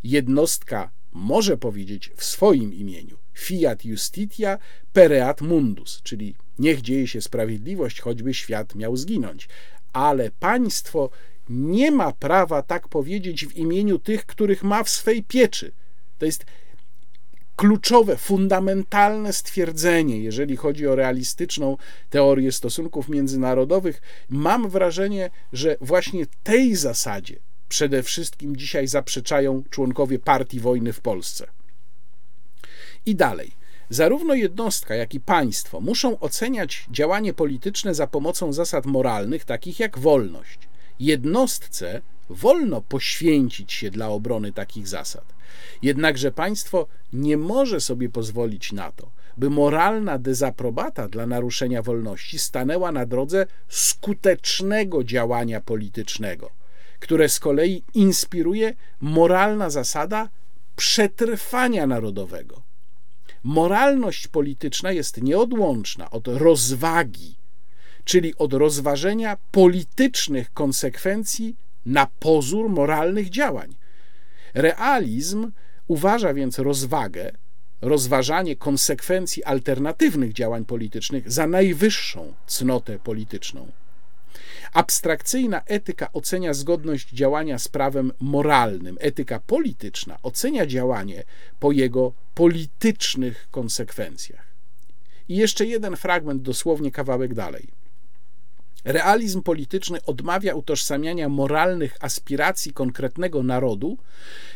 Jednostka 0.02 0.90
może 1.12 1.56
powiedzieć 1.56 2.10
w 2.16 2.24
swoim 2.24 2.74
imieniu 2.74 3.18
fiat 3.34 3.84
justitia 3.84 4.58
pereat 4.92 5.40
mundus, 5.40 6.00
czyli 6.02 6.34
niech 6.58 6.80
dzieje 6.80 7.06
się 7.06 7.20
sprawiedliwość, 7.20 8.00
choćby 8.00 8.34
świat 8.34 8.74
miał 8.74 8.96
zginąć, 8.96 9.48
ale 9.92 10.30
państwo 10.30 11.10
nie 11.48 11.90
ma 11.90 12.12
prawa 12.12 12.62
tak 12.62 12.88
powiedzieć 12.88 13.46
w 13.46 13.56
imieniu 13.56 13.98
tych, 13.98 14.26
których 14.26 14.62
ma 14.62 14.84
w 14.84 14.90
swej 14.90 15.22
pieczy. 15.22 15.72
To 16.18 16.26
jest 16.26 16.44
kluczowe, 17.56 18.16
fundamentalne 18.16 19.32
stwierdzenie, 19.32 20.20
jeżeli 20.20 20.56
chodzi 20.56 20.86
o 20.86 20.96
realistyczną 20.96 21.76
teorię 22.10 22.52
stosunków 22.52 23.08
międzynarodowych. 23.08 24.02
Mam 24.28 24.68
wrażenie, 24.68 25.30
że 25.52 25.76
właśnie 25.80 26.26
tej 26.42 26.76
zasadzie 26.76 27.36
przede 27.68 28.02
wszystkim 28.02 28.56
dzisiaj 28.56 28.86
zaprzeczają 28.86 29.62
członkowie 29.70 30.18
partii 30.18 30.60
wojny 30.60 30.92
w 30.92 31.00
Polsce. 31.00 31.46
I 33.06 33.14
dalej. 33.14 33.50
Zarówno 33.90 34.34
jednostka, 34.34 34.94
jak 34.94 35.14
i 35.14 35.20
państwo 35.20 35.80
muszą 35.80 36.18
oceniać 36.18 36.86
działanie 36.90 37.34
polityczne 37.34 37.94
za 37.94 38.06
pomocą 38.06 38.52
zasad 38.52 38.86
moralnych, 38.86 39.44
takich 39.44 39.80
jak 39.80 39.98
wolność 39.98 40.58
jednostce 41.00 42.02
wolno 42.30 42.80
poświęcić 42.80 43.72
się 43.72 43.90
dla 43.90 44.08
obrony 44.08 44.52
takich 44.52 44.88
zasad. 44.88 45.24
Jednakże 45.82 46.32
państwo 46.32 46.86
nie 47.12 47.36
może 47.36 47.80
sobie 47.80 48.08
pozwolić 48.08 48.72
na 48.72 48.92
to, 48.92 49.10
by 49.36 49.50
moralna 49.50 50.18
dezaprobata 50.18 51.08
dla 51.08 51.26
naruszenia 51.26 51.82
wolności 51.82 52.38
stanęła 52.38 52.92
na 52.92 53.06
drodze 53.06 53.46
skutecznego 53.68 55.04
działania 55.04 55.60
politycznego, 55.60 56.50
które 57.00 57.28
z 57.28 57.40
kolei 57.40 57.82
inspiruje 57.94 58.74
moralna 59.00 59.70
zasada 59.70 60.28
przetrwania 60.76 61.86
narodowego. 61.86 62.62
Moralność 63.44 64.28
polityczna 64.28 64.92
jest 64.92 65.22
nieodłączna 65.22 66.10
od 66.10 66.28
rozwagi 66.28 67.34
czyli 68.04 68.36
od 68.36 68.52
rozważenia 68.52 69.36
politycznych 69.50 70.52
konsekwencji 70.52 71.56
na 71.86 72.06
pozór 72.20 72.70
moralnych 72.70 73.30
działań. 73.30 73.74
Realizm 74.54 75.52
uważa 75.86 76.34
więc 76.34 76.58
rozwagę, 76.58 77.32
rozważanie 77.80 78.56
konsekwencji 78.56 79.44
alternatywnych 79.44 80.32
działań 80.32 80.64
politycznych 80.64 81.32
za 81.32 81.46
najwyższą 81.46 82.34
cnotę 82.46 82.98
polityczną. 82.98 83.72
Abstrakcyjna 84.72 85.62
etyka 85.66 86.12
ocenia 86.12 86.54
zgodność 86.54 87.10
działania 87.10 87.58
z 87.58 87.68
prawem 87.68 88.12
moralnym. 88.20 88.96
Etyka 89.00 89.40
polityczna 89.46 90.18
ocenia 90.22 90.66
działanie 90.66 91.24
po 91.60 91.72
jego 91.72 92.12
politycznych 92.34 93.48
konsekwencjach. 93.50 94.44
I 95.28 95.36
jeszcze 95.36 95.66
jeden 95.66 95.96
fragment, 95.96 96.42
dosłownie 96.42 96.90
kawałek 96.90 97.34
dalej. 97.34 97.68
Realizm 98.84 99.42
polityczny 99.42 99.98
odmawia 100.06 100.54
utożsamiania 100.54 101.28
moralnych 101.28 101.96
aspiracji 102.00 102.72
konkretnego 102.72 103.42
narodu 103.42 103.98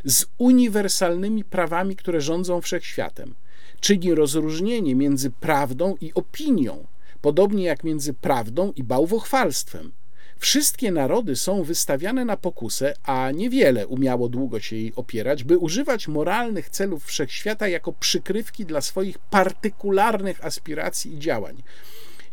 z 0.05 0.27
uniwersalnymi 0.39 1.44
prawami, 1.44 1.97
które 1.97 2.20
rządzą 2.20 2.61
wszechświatem. 2.61 3.35
Czyni 3.81 4.15
rozróżnienie 4.15 4.94
między 4.94 5.31
prawdą 5.31 5.97
i 6.01 6.15
opinią, 6.15 6.86
podobnie 7.20 7.65
jak 7.65 7.85
między 7.85 8.15
prawdą 8.15 8.73
i 8.73 8.85
bałwochwalstwem. 8.85 9.93
Wszystkie 10.39 10.93
narody 10.93 11.36
są 11.36 11.62
wystawiane 11.62 12.24
na 12.24 12.36
pokusę, 12.36 12.94
a 13.03 13.31
niewiele 13.31 13.86
umiało 13.86 14.28
długo 14.28 14.61
się 14.61 14.77
jej 14.77 14.93
opierać, 14.97 15.44
by 15.44 15.59
używać 15.59 16.09
moralnych 16.09 16.70
celów 16.70 17.05
wszechświata 17.05 17.69
jako 17.69 17.93
przykrywki 17.93 18.66
dla 18.66 18.81
swoich 18.81 19.19
partykularnych 19.19 20.44
aspiracji 20.44 21.15
i 21.15 21.19
działań. 21.19 21.62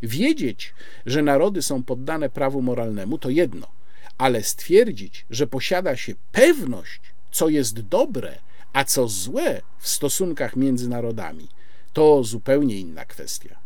Wiedzieć, 0.04 0.74
że 1.06 1.22
narody 1.22 1.62
są 1.62 1.84
poddane 1.84 2.30
prawu 2.30 2.62
moralnemu, 2.62 3.18
to 3.18 3.30
jedno, 3.30 3.68
ale 4.18 4.44
stwierdzić, 4.44 5.26
że 5.30 5.48
posiada 5.48 5.96
się 5.96 6.14
pewność, 6.32 7.02
co 7.32 7.50
jest 7.50 7.82
dobre, 7.82 8.38
a 8.74 8.84
co 8.84 9.08
złe 9.08 9.62
w 9.80 9.88
stosunkach 9.88 10.56
między 10.56 10.90
narodami, 10.90 11.48
to 11.94 12.24
zupełnie 12.24 12.80
inna 12.80 13.06
kwestia. 13.06 13.60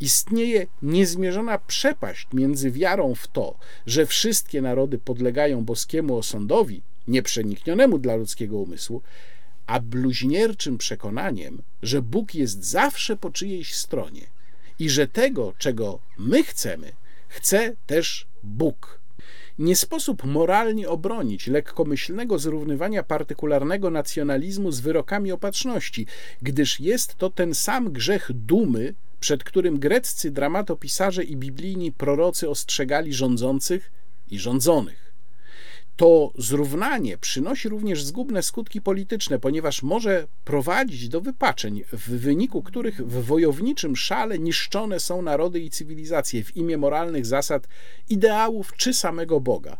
Istnieje 0.00 0.66
niezmierzona 0.82 1.58
przepaść 1.58 2.26
między 2.32 2.70
wiarą 2.70 3.14
w 3.14 3.28
to, 3.28 3.58
że 3.86 4.06
wszystkie 4.06 4.62
narody 4.62 4.98
podlegają 4.98 5.64
boskiemu 5.64 6.16
osądowi, 6.16 6.82
nieprzeniknionemu 7.08 7.98
dla 7.98 8.16
ludzkiego 8.16 8.56
umysłu, 8.58 9.02
a 9.66 9.80
bluźnierczym 9.80 10.78
przekonaniem, 10.78 11.62
że 11.82 12.02
Bóg 12.02 12.34
jest 12.34 12.64
zawsze 12.64 13.16
po 13.16 13.30
czyjejś 13.30 13.74
stronie 13.74 14.33
i 14.78 14.90
że 14.90 15.08
tego, 15.08 15.52
czego 15.58 15.98
my 16.18 16.42
chcemy, 16.42 16.92
chce 17.28 17.76
też 17.86 18.26
Bóg. 18.42 19.00
Nie 19.58 19.76
sposób 19.76 20.24
moralnie 20.24 20.88
obronić 20.88 21.46
lekkomyślnego 21.46 22.38
zrównywania 22.38 23.02
partykularnego 23.02 23.90
nacjonalizmu 23.90 24.72
z 24.72 24.80
wyrokami 24.80 25.32
opatrzności, 25.32 26.06
gdyż 26.42 26.80
jest 26.80 27.14
to 27.14 27.30
ten 27.30 27.54
sam 27.54 27.92
grzech 27.92 28.30
dumy, 28.34 28.94
przed 29.20 29.44
którym 29.44 29.78
greccy 29.78 30.30
dramatopisarze 30.30 31.24
i 31.24 31.36
biblijni 31.36 31.92
prorocy 31.92 32.48
ostrzegali 32.48 33.14
rządzących 33.14 33.92
i 34.30 34.38
rządzonych. 34.38 35.03
To 35.96 36.32
zrównanie 36.38 37.18
przynosi 37.18 37.68
również 37.68 38.04
zgubne 38.04 38.42
skutki 38.42 38.80
polityczne, 38.80 39.38
ponieważ 39.38 39.82
może 39.82 40.26
prowadzić 40.44 41.08
do 41.08 41.20
wypaczeń, 41.20 41.84
w 41.92 42.10
wyniku 42.10 42.62
których 42.62 43.06
w 43.06 43.24
wojowniczym 43.24 43.96
szale 43.96 44.38
niszczone 44.38 45.00
są 45.00 45.22
narody 45.22 45.60
i 45.60 45.70
cywilizacje 45.70 46.44
w 46.44 46.56
imię 46.56 46.78
moralnych 46.78 47.26
zasad, 47.26 47.68
ideałów 48.08 48.72
czy 48.76 48.94
samego 48.94 49.40
Boga. 49.40 49.78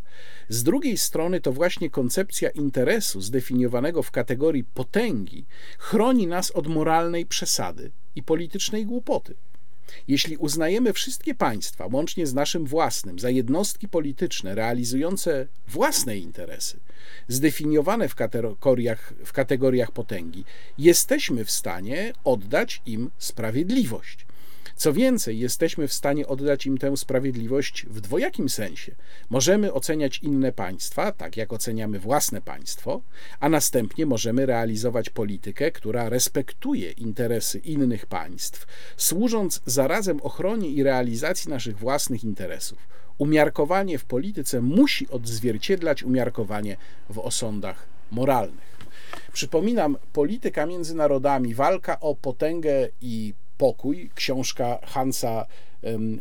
Z 0.49 0.63
drugiej 0.63 0.99
strony 0.99 1.41
to 1.41 1.53
właśnie 1.53 1.91
koncepcja 1.91 2.51
interesu, 2.51 3.21
zdefiniowanego 3.21 4.03
w 4.03 4.11
kategorii 4.11 4.65
potęgi, 4.65 5.47
chroni 5.79 6.27
nas 6.27 6.51
od 6.51 6.67
moralnej 6.67 7.27
przesady 7.27 7.91
i 8.17 8.23
politycznej 8.23 8.87
głupoty. 8.87 9.35
Jeśli 10.09 10.37
uznajemy 10.37 10.93
wszystkie 10.93 11.35
państwa, 11.35 11.87
łącznie 11.93 12.27
z 12.27 12.35
naszym 12.35 12.67
własnym, 12.67 13.19
za 13.19 13.31
jednostki 13.31 13.89
polityczne 13.89 14.55
realizujące 14.55 15.47
własne 15.69 16.19
interesy, 16.19 16.81
zdefiniowane 17.29 18.09
w 18.09 18.15
kategoriach, 18.15 19.13
w 19.25 19.33
kategoriach 19.33 19.93
potęgi, 19.93 20.45
jesteśmy 20.79 21.45
w 21.45 21.51
stanie 21.51 22.13
oddać 22.25 22.83
im 22.87 23.11
sprawiedliwość. 23.19 24.27
Co 24.77 24.93
więcej, 24.93 25.39
jesteśmy 25.39 25.89
w 25.89 25.93
stanie 25.93 26.27
oddać 26.27 26.67
im 26.67 26.79
tę 26.79 26.97
sprawiedliwość 26.97 27.87
w 27.87 28.01
dwojakim 28.01 28.49
sensie. 28.49 28.95
Możemy 29.31 29.73
oceniać 29.73 30.19
inne 30.19 30.53
państwa, 30.53 31.13
tak 31.13 31.37
jak 31.37 31.53
oceniamy 31.53 31.99
własne 31.99 32.41
państwo, 32.41 33.01
a 33.41 33.49
następnie 33.49 34.07
możemy 34.07 34.47
realizować 34.47 35.11
politykę, 35.11 35.71
która 35.71 36.09
respektuje 36.09 36.91
interesy 36.91 37.59
innych 37.59 38.07
państw, 38.07 38.67
służąc 38.97 39.61
zarazem 39.67 40.21
ochronie 40.21 40.69
i 40.69 40.83
realizacji 40.83 41.51
naszych 41.51 41.79
własnych 41.79 42.25
interesów. 42.25 42.79
Umiarkowanie 43.19 43.99
w 43.99 44.05
polityce 44.05 44.61
musi 44.61 45.09
odzwierciedlać 45.09 46.03
umiarkowanie 46.03 46.77
w 47.11 47.19
osądach 47.19 47.87
moralnych. 48.11 48.75
Przypominam, 49.33 49.97
polityka 50.13 50.67
między 50.67 50.95
narodami, 50.95 51.55
walka 51.55 52.01
o 52.01 52.15
potęgę 52.15 52.89
i 53.01 53.35
Pokój, 53.59 54.11
książka 54.15 54.79
Hansa 54.83 55.47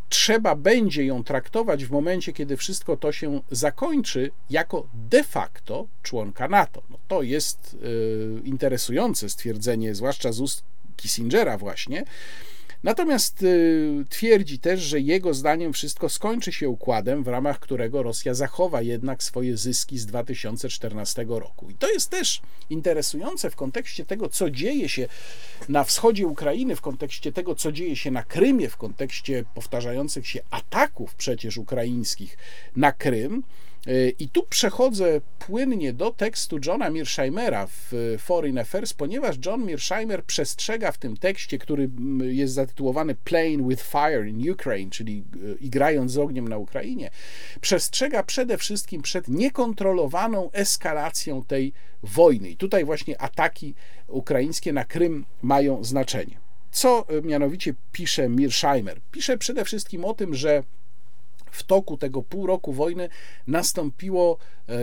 trzeba 0.10 0.56
będzie 0.56 1.06
ją 1.06 1.23
traktować 1.23 1.85
w 1.85 1.91
momencie, 1.91 2.34
kiedy 2.34 2.57
wszystko 2.57 2.98
to 2.98 3.11
się 3.11 3.41
zakończy, 3.52 4.31
jako 4.49 4.88
de 4.94 5.23
facto 5.23 5.88
członka 6.03 6.48
NATO. 6.48 6.84
No 6.90 6.98
to 7.07 7.22
jest 7.22 7.73
y, 7.84 8.41
interesujące 8.44 9.30
stwierdzenie, 9.30 9.95
zwłaszcza 9.95 10.31
z 10.31 10.40
ust 10.40 10.64
Kissingera, 10.98 11.57
właśnie. 11.57 12.06
Natomiast 12.84 13.43
y, 13.43 14.05
twierdzi 14.10 14.60
też, 14.60 14.81
że 14.81 14.99
jego 14.99 15.34
zdaniem 15.34 15.73
wszystko 15.73 16.10
skończy 16.10 16.51
się 16.51 16.69
układem, 16.69 17.23
w 17.23 17.27
ramach 17.27 17.60
którego 17.60 18.03
Rosja 18.03 18.34
zachowa 18.34 18.81
jednak 18.81 19.23
swoje 19.23 19.57
zyski 19.57 19.97
z 19.97 20.05
2014 20.05 21.26
roku. 21.30 21.69
I 21.69 21.73
to 21.73 21.91
jest 21.91 22.10
też 22.10 22.41
interesujące 22.69 23.49
w 23.49 23.55
kontekście 23.55 24.05
tego, 24.05 24.30
co 24.30 24.49
dzieje 24.49 24.89
się 24.89 25.07
na 25.69 25.84
wschodzie 25.84 26.27
Ukrainy, 26.27 26.76
w 26.76 26.81
kontekście 26.81 27.31
tego, 27.31 27.55
co 27.55 27.72
dzieje 27.72 27.95
się 27.95 28.11
na 28.11 28.23
Krymie, 28.23 28.69
w 28.69 28.77
kontekście 28.77 29.43
powtarzających 29.55 30.27
się 30.27 30.41
ataków 30.51 31.15
przecież 31.15 31.57
ukraińskich 31.57 32.38
na 32.76 32.91
Krym 32.91 33.43
I 34.19 34.30
tu 34.30 34.43
przechodzę 34.43 35.22
płynnie 35.39 35.93
do 35.93 36.11
tekstu 36.11 36.60
Johna 36.65 36.89
Mearsheimera 36.89 37.68
w 37.68 38.15
Foreign 38.19 38.57
Affairs, 38.57 38.93
ponieważ 38.93 39.35
John 39.45 39.65
Mearsheimer 39.65 40.26
przestrzega 40.26 40.91
w 40.91 40.97
tym 40.97 41.18
tekście, 41.18 41.57
który 41.57 41.89
jest 42.22 42.53
zatytułowany 42.53 43.15
Playing 43.15 43.69
with 43.69 43.84
Fire 43.84 44.30
in 44.30 44.51
Ukraine, 44.51 44.91
czyli 44.91 45.23
igrając 45.60 46.11
z 46.11 46.18
ogniem 46.18 46.47
na 46.47 46.57
Ukrainie, 46.57 47.10
przestrzega 47.61 48.23
przede 48.23 48.57
wszystkim 48.57 49.01
przed 49.01 49.27
niekontrolowaną 49.27 50.51
eskalacją 50.51 51.43
tej 51.43 51.73
wojny. 52.03 52.49
I 52.49 52.57
tutaj 52.57 52.85
właśnie 52.85 53.22
ataki 53.22 53.76
ukraińskie 54.07 54.73
na 54.73 54.85
Krym 54.85 55.26
mają 55.41 55.84
znaczenie. 55.84 56.38
Co 56.72 57.05
mianowicie 57.23 57.73
pisze 57.91 58.30
Mearsheimer? 58.30 59.01
Pisze 59.11 59.38
przede 59.38 59.65
wszystkim 59.65 60.05
o 60.05 60.14
tym, 60.14 60.35
że 60.35 60.64
w 61.53 61.63
toku 61.63 61.97
tego 61.97 62.21
pół 62.21 62.47
roku 62.47 62.73
wojny 62.73 63.09
nastąpiło 63.47 64.38
e, 64.69 64.73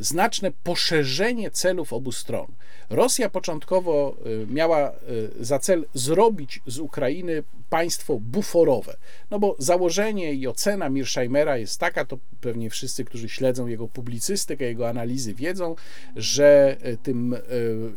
znaczne 0.00 0.50
poszerzenie 0.62 1.50
celów 1.50 1.92
obu 1.92 2.12
stron. 2.12 2.46
Rosja 2.90 3.30
początkowo 3.30 4.16
e, 4.24 4.46
miała 4.46 4.80
e, 4.80 4.94
za 5.40 5.58
cel 5.58 5.84
zrobić 5.94 6.60
z 6.66 6.78
Ukrainy 6.78 7.42
państwo 7.70 8.18
buforowe. 8.20 8.96
No 9.30 9.38
bo 9.38 9.56
założenie 9.58 10.32
i 10.32 10.46
ocena 10.46 10.90
Mearsheimera 10.90 11.56
jest 11.56 11.80
taka, 11.80 12.04
to 12.04 12.18
pewnie 12.40 12.70
wszyscy, 12.70 13.04
którzy 13.04 13.28
śledzą 13.28 13.66
jego 13.66 13.88
publicystykę, 13.88 14.64
jego 14.64 14.88
analizy 14.88 15.34
wiedzą, 15.34 15.76
że 16.16 16.76
tym 17.02 17.36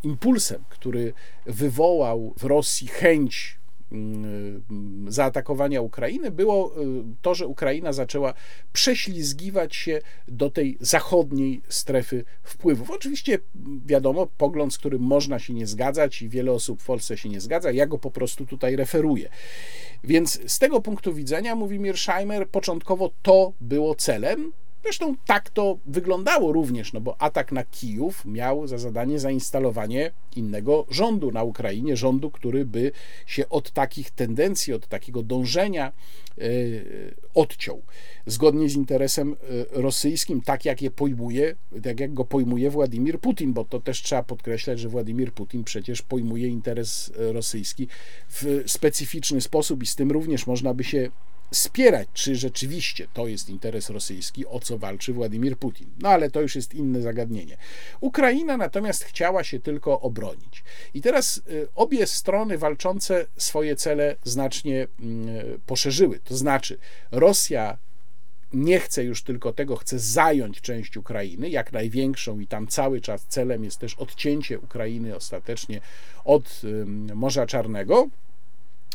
impulsem, 0.03 0.63
który 0.69 1.13
wywołał 1.45 2.33
w 2.37 2.43
Rosji 2.43 2.87
chęć 2.87 3.57
zaatakowania 5.07 5.81
Ukrainy 5.81 6.31
było 6.31 6.81
y, 6.81 7.03
to, 7.21 7.35
że 7.35 7.47
Ukraina 7.47 7.93
zaczęła 7.93 8.33
prześlizgiwać 8.73 9.75
się 9.75 10.01
do 10.27 10.49
tej 10.49 10.77
zachodniej 10.79 11.61
strefy 11.69 12.25
wpływów. 12.43 12.91
Oczywiście 12.91 13.39
wiadomo, 13.85 14.27
pogląd, 14.37 14.73
z 14.73 14.77
którym 14.77 15.01
można 15.01 15.39
się 15.39 15.53
nie 15.53 15.67
zgadzać 15.67 16.21
i 16.21 16.29
wiele 16.29 16.51
osób 16.51 16.81
w 16.81 16.85
Polsce 16.85 17.17
się 17.17 17.29
nie 17.29 17.41
zgadza, 17.41 17.71
ja 17.71 17.87
go 17.87 17.97
po 17.97 18.11
prostu 18.11 18.45
tutaj 18.45 18.75
referuję. 18.75 19.29
Więc 20.03 20.51
z 20.51 20.59
tego 20.59 20.81
punktu 20.81 21.13
widzenia, 21.13 21.55
mówi 21.55 21.79
Mearsheimer, 21.79 22.49
początkowo 22.49 23.11
to 23.21 23.53
było 23.61 23.95
celem, 23.95 24.51
Zresztą 24.85 25.15
tak 25.25 25.49
to 25.49 25.77
wyglądało 25.85 26.53
również, 26.53 26.93
no 26.93 27.01
bo 27.01 27.21
atak 27.21 27.51
na 27.51 27.63
Kijów 27.63 28.25
miał 28.25 28.67
za 28.67 28.77
zadanie 28.77 29.19
zainstalowanie 29.19 30.11
innego 30.35 30.85
rządu 30.89 31.31
na 31.31 31.43
Ukrainie, 31.43 31.97
rządu, 31.97 32.31
który 32.31 32.65
by 32.65 32.91
się 33.25 33.49
od 33.49 33.71
takich 33.71 34.11
tendencji, 34.11 34.73
od 34.73 34.87
takiego 34.87 35.23
dążenia 35.23 35.91
yy, 36.37 37.15
odciął. 37.33 37.81
Zgodnie 38.25 38.69
z 38.69 38.75
interesem 38.75 39.35
yy, 39.49 39.81
rosyjskim, 39.81 40.41
tak 40.41 40.65
jak 40.65 40.81
je 40.81 40.91
pojmuje, 40.91 41.55
tak 41.83 41.99
jak 41.99 42.13
go 42.13 42.25
pojmuje 42.25 42.69
Władimir 42.69 43.19
Putin, 43.19 43.53
bo 43.53 43.65
to 43.65 43.79
też 43.79 44.01
trzeba 44.01 44.23
podkreślać, 44.23 44.79
że 44.79 44.89
Władimir 44.89 45.33
Putin 45.33 45.63
przecież 45.63 46.01
pojmuje 46.01 46.47
interes 46.47 47.11
rosyjski 47.17 47.87
w 48.29 48.63
specyficzny 48.65 49.41
sposób 49.41 49.83
i 49.83 49.85
z 49.85 49.95
tym 49.95 50.11
również 50.11 50.47
można 50.47 50.73
by 50.73 50.83
się 50.83 51.09
spierać, 51.51 52.07
czy 52.13 52.35
rzeczywiście 52.35 53.07
to 53.13 53.27
jest 53.27 53.49
interes 53.49 53.89
rosyjski, 53.89 54.45
o 54.45 54.59
co 54.59 54.77
walczy 54.77 55.13
Władimir 55.13 55.57
Putin. 55.57 55.87
No 55.99 56.09
ale 56.09 56.31
to 56.31 56.41
już 56.41 56.55
jest 56.55 56.73
inne 56.73 57.01
zagadnienie. 57.01 57.57
Ukraina 58.01 58.57
natomiast 58.57 59.03
chciała 59.03 59.43
się 59.43 59.59
tylko 59.59 60.01
obronić. 60.01 60.63
I 60.93 61.01
teraz 61.01 61.37
y, 61.37 61.67
obie 61.75 62.07
strony 62.07 62.57
walczące 62.57 63.25
swoje 63.37 63.75
cele 63.75 64.15
znacznie 64.23 64.87
mm, 64.99 65.27
poszerzyły. 65.65 66.19
To 66.19 66.37
znaczy, 66.37 66.77
Rosja 67.11 67.77
nie 68.53 68.79
chce 68.79 69.03
już 69.03 69.23
tylko 69.23 69.53
tego, 69.53 69.75
chce 69.75 69.99
zająć 69.99 70.61
część 70.61 70.97
Ukrainy, 70.97 71.49
jak 71.49 71.73
największą, 71.73 72.39
i 72.39 72.47
tam 72.47 72.67
cały 72.67 73.01
czas 73.01 73.25
celem 73.25 73.63
jest 73.63 73.77
też 73.79 73.93
odcięcie 73.93 74.59
Ukrainy 74.59 75.15
ostatecznie 75.15 75.81
od 76.25 76.61
Morza 77.15 77.47
Czarnego. 77.47 78.07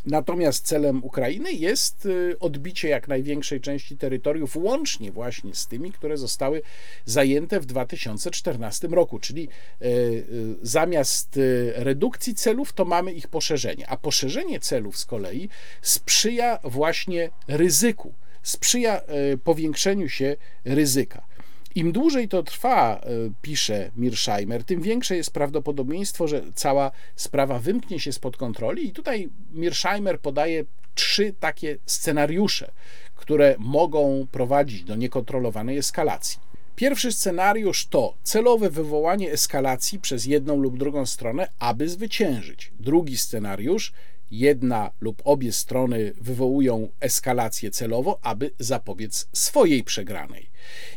Natomiast 0.07 0.67
celem 0.67 1.05
Ukrainy 1.05 1.53
jest 1.53 2.07
y, 2.07 2.37
odbicie 2.41 2.89
jak 2.89 3.09
największej 3.09 3.61
części 3.61 3.97
terytoriów, 3.97 4.57
łącznie 4.57 5.13
właśnie 5.13 5.55
z 5.55 5.67
tymi, 5.67 5.93
które 5.93 6.17
zostały 6.17 6.63
zajęte 7.05 7.61
w 7.61 7.67
2014 7.67 8.89
roku, 8.89 9.19
czyli 9.19 9.49
y, 9.83 9.87
y, 9.87 10.25
zamiast 10.63 11.39
redukcji 11.75 12.35
celów, 12.35 12.73
to 12.73 12.85
mamy 12.85 13.13
ich 13.13 13.29
poszerzenie. 13.29 13.89
A 13.89 13.97
poszerzenie 13.97 14.61
celów 14.61 14.99
z 14.99 15.07
kolei 15.07 15.49
sprzyja 15.83 16.59
właśnie 16.65 17.31
ryzyku, 17.49 18.15
sprzyja 18.43 19.01
powiększeniu 19.45 20.09
się 20.09 20.37
ryzyka. 20.65 21.30
Im 21.75 21.93
dłużej 21.93 22.29
to 22.29 22.43
trwa, 22.43 23.01
e, 23.01 23.09
pisze 23.43 23.91
Mirsheimer, 23.97 24.65
tym 24.65 24.83
większe 24.83 25.17
jest 25.17 25.31
prawdopodobieństwo, 25.31 26.29
że 26.29 26.43
cała 26.55 26.91
sprawa 27.17 27.59
wymknie 27.59 28.01
się 28.01 28.13
spod 28.13 28.37
kontroli. 28.37 28.87
I 28.87 28.93
tutaj 28.93 29.29
Mirsheimer 29.53 30.21
podaje 30.21 30.65
trzy 30.95 31.35
takie 31.41 31.79
scenariusze, 31.87 32.71
które 33.15 33.55
mogą 33.59 34.27
prowadzić 34.33 34.85
do 34.85 34.97
niekontrolowanej 34.97 35.79
eskalacji. 35.79 36.39
Pierwszy 36.77 37.13
scenariusz 37.13 37.87
to 37.87 38.15
celowe 38.23 38.71
wywołanie 38.71 39.33
eskalacji 39.33 39.99
przez 39.99 40.27
jedną 40.27 40.57
lub 40.57 40.79
drugą 40.79 41.07
stronę, 41.07 41.49
aby 41.59 41.89
zwyciężyć. 41.89 42.73
Drugi 42.81 43.17
scenariusz 43.17 43.93
jedna 44.31 44.91
lub 45.01 45.23
obie 45.25 45.53
strony 45.53 46.13
wywołują 46.21 46.89
eskalację 47.01 47.71
celowo, 47.71 48.19
aby 48.23 48.51
zapobiec 48.59 49.29
swojej 49.33 49.85
przegranej. 49.85 50.51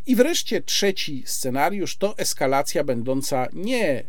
I 0.05 0.15
wreszcie 0.15 0.61
trzeci 0.61 1.23
scenariusz 1.25 1.97
to 1.97 2.17
eskalacja 2.17 2.83
będąca 2.83 3.47
nie 3.53 4.03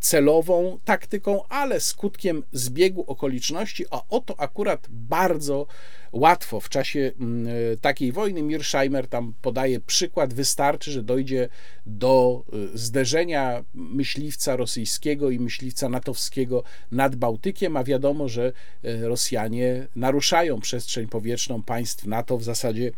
celową 0.00 0.78
taktyką, 0.84 1.42
ale 1.48 1.80
skutkiem 1.80 2.42
zbiegu 2.52 3.04
okoliczności, 3.06 3.84
a 3.90 4.02
oto 4.08 4.40
akurat 4.40 4.86
bardzo 4.90 5.66
łatwo 6.12 6.60
w 6.60 6.68
czasie 6.68 7.12
mm, 7.20 7.48
e, 7.72 7.76
takiej 7.76 8.12
wojny. 8.12 8.42
Mirsheimer 8.42 9.08
tam 9.08 9.34
podaje 9.42 9.80
przykład, 9.80 10.34
wystarczy, 10.34 10.90
że 10.92 11.02
dojdzie 11.02 11.48
do 11.86 12.44
e, 12.52 12.78
zderzenia 12.78 13.64
myśliwca 13.74 14.56
rosyjskiego 14.56 15.30
i 15.30 15.40
myśliwca 15.40 15.88
natowskiego 15.88 16.62
nad 16.92 17.16
Bałtykiem, 17.16 17.76
a 17.76 17.84
wiadomo, 17.84 18.28
że 18.28 18.52
e, 18.84 19.08
Rosjanie 19.08 19.86
naruszają 19.96 20.60
przestrzeń 20.60 21.06
powietrzną 21.06 21.62
państw 21.62 22.06
NATO 22.06 22.38
w 22.38 22.44
zasadzie 22.44 22.92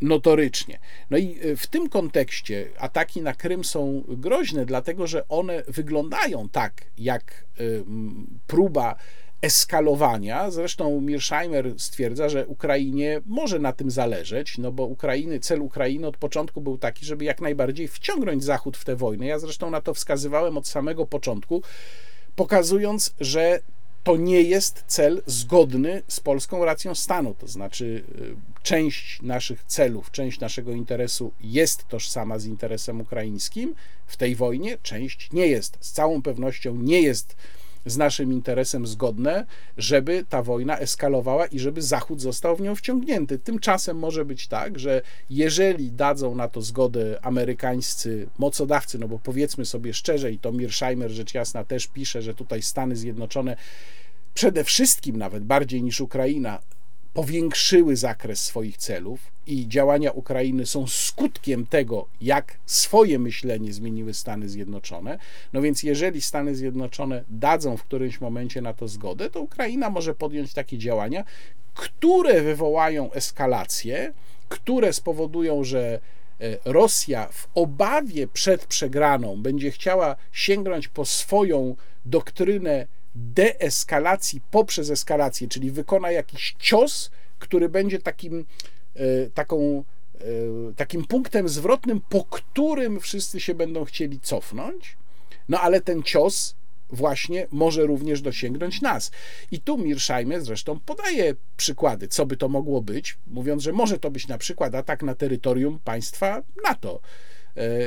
notorycznie. 0.00 0.78
No 1.10 1.18
i 1.18 1.38
w 1.56 1.66
tym 1.66 1.88
kontekście 1.88 2.68
ataki 2.78 3.22
na 3.22 3.34
Krym 3.34 3.64
są 3.64 4.04
groźne, 4.08 4.66
dlatego 4.66 5.06
że 5.06 5.28
one 5.28 5.62
wyglądają 5.68 6.48
tak, 6.48 6.84
jak 6.98 7.44
próba 8.46 8.96
eskalowania. 9.42 10.50
Zresztą 10.50 11.00
Mirsheimer 11.00 11.74
stwierdza, 11.78 12.28
że 12.28 12.46
Ukrainie 12.46 13.20
może 13.26 13.58
na 13.58 13.72
tym 13.72 13.90
zależeć, 13.90 14.58
no 14.58 14.72
bo 14.72 14.84
Ukrainy, 14.84 15.40
cel 15.40 15.62
Ukrainy 15.62 16.06
od 16.06 16.16
początku 16.16 16.60
był 16.60 16.78
taki, 16.78 17.06
żeby 17.06 17.24
jak 17.24 17.40
najbardziej 17.40 17.88
wciągnąć 17.88 18.44
Zachód 18.44 18.76
w 18.76 18.84
tę 18.84 18.96
wojnę. 18.96 19.26
Ja 19.26 19.38
zresztą 19.38 19.70
na 19.70 19.80
to 19.80 19.94
wskazywałem 19.94 20.58
od 20.58 20.68
samego 20.68 21.06
początku, 21.06 21.62
pokazując, 22.36 23.14
że 23.20 23.60
to 24.04 24.16
nie 24.16 24.42
jest 24.42 24.84
cel 24.86 25.22
zgodny 25.26 26.02
z 26.08 26.20
polską 26.20 26.64
racją 26.64 26.94
stanu. 26.94 27.34
To 27.34 27.48
znaczy, 27.48 28.04
y, 28.20 28.36
część 28.62 29.22
naszych 29.22 29.64
celów, 29.64 30.10
część 30.10 30.40
naszego 30.40 30.72
interesu 30.72 31.32
jest 31.40 31.88
tożsama 31.88 32.38
z 32.38 32.46
interesem 32.46 33.00
ukraińskim 33.00 33.74
w 34.06 34.16
tej 34.16 34.36
wojnie, 34.36 34.78
część 34.82 35.32
nie 35.32 35.46
jest. 35.46 35.78
Z 35.80 35.92
całą 35.92 36.22
pewnością 36.22 36.76
nie 36.76 37.02
jest 37.02 37.36
z 37.86 37.96
naszym 37.96 38.32
interesem 38.32 38.86
zgodne, 38.86 39.46
żeby 39.78 40.24
ta 40.28 40.42
wojna 40.42 40.78
eskalowała 40.78 41.46
i 41.46 41.58
żeby 41.58 41.82
Zachód 41.82 42.20
został 42.20 42.56
w 42.56 42.60
nią 42.60 42.74
wciągnięty. 42.74 43.38
Tymczasem 43.38 43.98
może 43.98 44.24
być 44.24 44.48
tak, 44.48 44.78
że 44.78 45.02
jeżeli 45.30 45.92
dadzą 45.92 46.34
na 46.34 46.48
to 46.48 46.62
zgodę 46.62 47.18
amerykańscy 47.22 48.28
mocodawcy, 48.38 48.98
no 48.98 49.08
bo 49.08 49.18
powiedzmy 49.18 49.66
sobie 49.66 49.94
szczerze, 49.94 50.32
i 50.32 50.38
to 50.38 50.52
Mirsheimer 50.52 51.10
rzecz 51.10 51.34
jasna 51.34 51.64
też 51.64 51.86
pisze, 51.86 52.22
że 52.22 52.34
tutaj 52.34 52.62
Stany 52.62 52.96
Zjednoczone 52.96 53.56
przede 54.34 54.64
wszystkim 54.64 55.16
nawet 55.16 55.44
bardziej 55.44 55.82
niż 55.82 56.00
Ukraina 56.00 56.58
powiększyły 57.16 57.96
zakres 57.96 58.44
swoich 58.44 58.76
celów 58.76 59.20
i 59.46 59.68
działania 59.68 60.10
Ukrainy 60.10 60.66
są 60.66 60.86
skutkiem 60.86 61.66
tego, 61.66 62.06
jak 62.20 62.58
swoje 62.66 63.18
myślenie 63.18 63.72
zmieniły 63.72 64.14
Stany 64.14 64.48
Zjednoczone. 64.48 65.18
No 65.52 65.62
więc, 65.62 65.82
jeżeli 65.82 66.20
Stany 66.20 66.54
Zjednoczone 66.54 67.24
dadzą 67.28 67.76
w 67.76 67.82
którymś 67.82 68.20
momencie 68.20 68.60
na 68.60 68.74
to 68.74 68.88
zgodę, 68.88 69.30
to 69.30 69.40
Ukraina 69.40 69.90
może 69.90 70.14
podjąć 70.14 70.52
takie 70.52 70.78
działania, 70.78 71.24
które 71.74 72.42
wywołają 72.42 73.12
eskalację, 73.12 74.12
które 74.48 74.92
spowodują, 74.92 75.64
że 75.64 76.00
e, 76.40 76.58
Rosja 76.64 77.28
w 77.32 77.48
obawie 77.54 78.28
przed 78.28 78.66
przegraną 78.66 79.42
będzie 79.42 79.70
chciała 79.70 80.16
sięgnąć 80.32 80.88
po 80.88 81.04
swoją 81.04 81.76
doktrynę 82.04 82.86
deeskalacji 83.16 84.40
poprzez 84.50 84.90
eskalację, 84.90 85.48
czyli 85.48 85.70
wykona 85.70 86.10
jakiś 86.10 86.56
cios, 86.58 87.10
który 87.38 87.68
będzie 87.68 87.98
takim, 87.98 88.44
e, 88.96 89.30
taką 89.34 89.84
takim 90.76 91.04
punktem 91.04 91.48
zwrotnym, 91.48 92.00
po 92.08 92.24
którym 92.24 93.00
wszyscy 93.00 93.40
się 93.40 93.54
będą 93.54 93.84
chcieli 93.84 94.20
cofnąć. 94.20 94.96
No 95.48 95.60
ale 95.60 95.80
ten 95.80 96.02
cios 96.02 96.54
właśnie 96.90 97.46
może 97.50 97.86
również 97.86 98.20
dosięgnąć 98.22 98.80
nas. 98.80 99.10
I 99.50 99.60
tu 99.60 99.78
Mirszajmer 99.78 100.44
zresztą 100.44 100.80
podaje 100.80 101.34
przykłady, 101.56 102.08
co 102.08 102.26
by 102.26 102.36
to 102.36 102.48
mogło 102.48 102.82
być, 102.82 103.18
mówiąc, 103.26 103.62
że 103.62 103.72
może 103.72 103.98
to 103.98 104.10
być 104.10 104.28
na 104.28 104.38
przykład 104.38 104.74
atak 104.74 105.02
na 105.02 105.14
terytorium 105.14 105.78
państwa 105.84 106.42
NATO 106.64 107.00
e, 107.00 107.35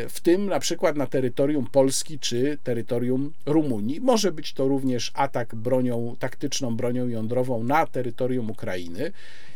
w 0.10 0.20
tym 0.24 0.46
na 0.46 0.60
przykład 0.60 0.96
na 0.96 1.08
terytorium 1.08 1.68
Polski 1.72 2.20
czy 2.20 2.58
terytorium 2.64 3.34
Rumunii. 3.46 4.02
Może 4.02 4.32
być 4.32 4.54
to 4.54 4.68
również 4.68 5.12
atak 5.14 5.56
bronią, 5.56 6.16
taktyczną 6.20 6.76
bronią 6.76 7.08
jądrową 7.08 7.64
na 7.64 7.86
terytorium 7.86 8.52
Ukrainy 8.52 9.12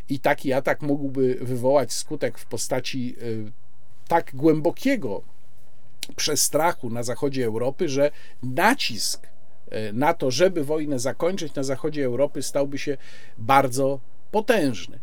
i 0.10 0.20
taki 0.20 0.54
atak 0.54 0.82
mógłby 0.82 1.38
wywołać 1.42 1.94
skutek 1.94 2.38
w 2.38 2.46
postaci 2.46 3.16
e, 3.18 3.52
tak 4.08 4.32
głębokiego 4.36 5.22
przestrachu 6.16 6.90
na 6.90 7.04
zachodzie 7.04 7.46
Europy, 7.46 7.90
że 7.90 8.12
nacisk 8.44 9.28
E, 9.74 9.94
na 9.94 10.14
to, 10.14 10.32
żeby 10.32 10.64
wojnę 10.64 11.00
zakończyć 11.00 11.56
na 11.56 11.64
zachodzie 11.64 12.06
Europy, 12.06 12.44
stałby 12.44 12.78
się 12.78 12.98
bardzo 13.38 14.00
potężny. 14.32 15.00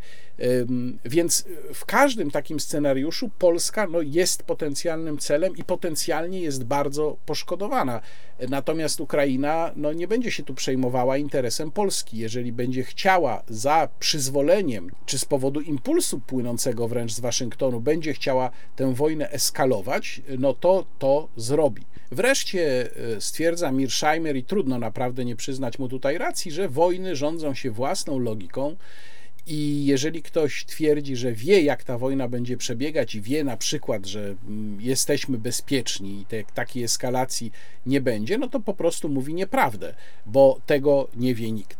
Więc 1.05 1.45
w 1.75 1.85
każdym 1.85 2.31
takim 2.31 2.61
scenariuszu 2.61 3.31
Polska 3.39 3.87
no, 3.87 4.01
jest 4.01 4.43
potencjalnym 4.43 5.19
celem 5.19 5.57
i 5.57 5.65
potencjalnie 5.65 6.41
jest 6.41 6.65
bardzo 6.65 7.17
poszkodowana. 7.27 8.01
Natomiast 8.49 9.01
Ukraina 9.01 9.73
no, 9.77 9.93
nie 9.93 10.09
będzie 10.09 10.31
się 10.31 10.43
tu 10.43 10.55
przejmowała 10.55 11.17
interesem 11.17 11.71
Polski. 11.71 12.19
Jeżeli 12.19 12.53
będzie 12.53 12.85
chciała 12.85 13.43
za 13.49 13.89
przyzwoleniem, 13.99 14.91
czy 15.07 15.19
z 15.19 15.25
powodu 15.25 15.61
impulsu 15.61 16.21
płynącego 16.21 16.89
wręcz 16.89 17.13
z 17.13 17.21
Waszyngtonu, 17.21 17.81
będzie 17.81 18.13
chciała 18.13 18.51
tę 18.77 18.95
wojnę 18.95 19.31
eskalować, 19.31 20.21
no 20.39 20.55
to 20.55 20.85
to 20.99 21.29
zrobi. 21.37 21.83
Wreszcie 22.11 22.91
e, 23.17 23.21
stwierdza 23.21 23.73
Mirsheimer, 23.73 24.37
i 24.37 24.45
trudno 24.45 24.79
naprawdę 24.79 25.25
nie 25.25 25.37
przyznać 25.37 25.79
mu 25.79 25.89
tutaj 25.89 26.19
racji, 26.19 26.53
że 26.53 26.69
wojny 26.69 27.17
rządzą 27.17 27.55
się 27.55 27.71
własną 27.71 28.19
logiką. 28.19 28.77
I 29.53 29.87
jeżeli 29.87 30.23
ktoś 30.23 30.65
twierdzi, 30.65 31.17
że 31.17 31.33
wie, 31.33 31.63
jak 31.63 31.85
ta 31.85 31.99
wojna 31.99 32.29
będzie 32.29 32.57
przebiegać 32.57 33.15
i 33.15 33.21
wie 33.21 33.45
na 33.45 33.57
przykład, 33.57 34.07
że 34.07 34.21
mm, 34.21 34.81
jesteśmy 34.81 35.39
bezpieczni 35.39 36.21
i 36.21 36.27
te, 36.27 36.45
takiej 36.45 36.85
eskalacji 36.85 37.53
nie 37.87 38.01
będzie, 38.01 38.39
no 38.39 38.49
to 38.49 38.61
po 38.61 38.75
prostu 38.75 39.09
mówi 39.09 39.35
nieprawdę, 39.35 39.95
bo 40.27 40.61
tego 40.67 41.09
nie 41.17 41.35
wie 41.35 41.53
nikt. 41.53 41.79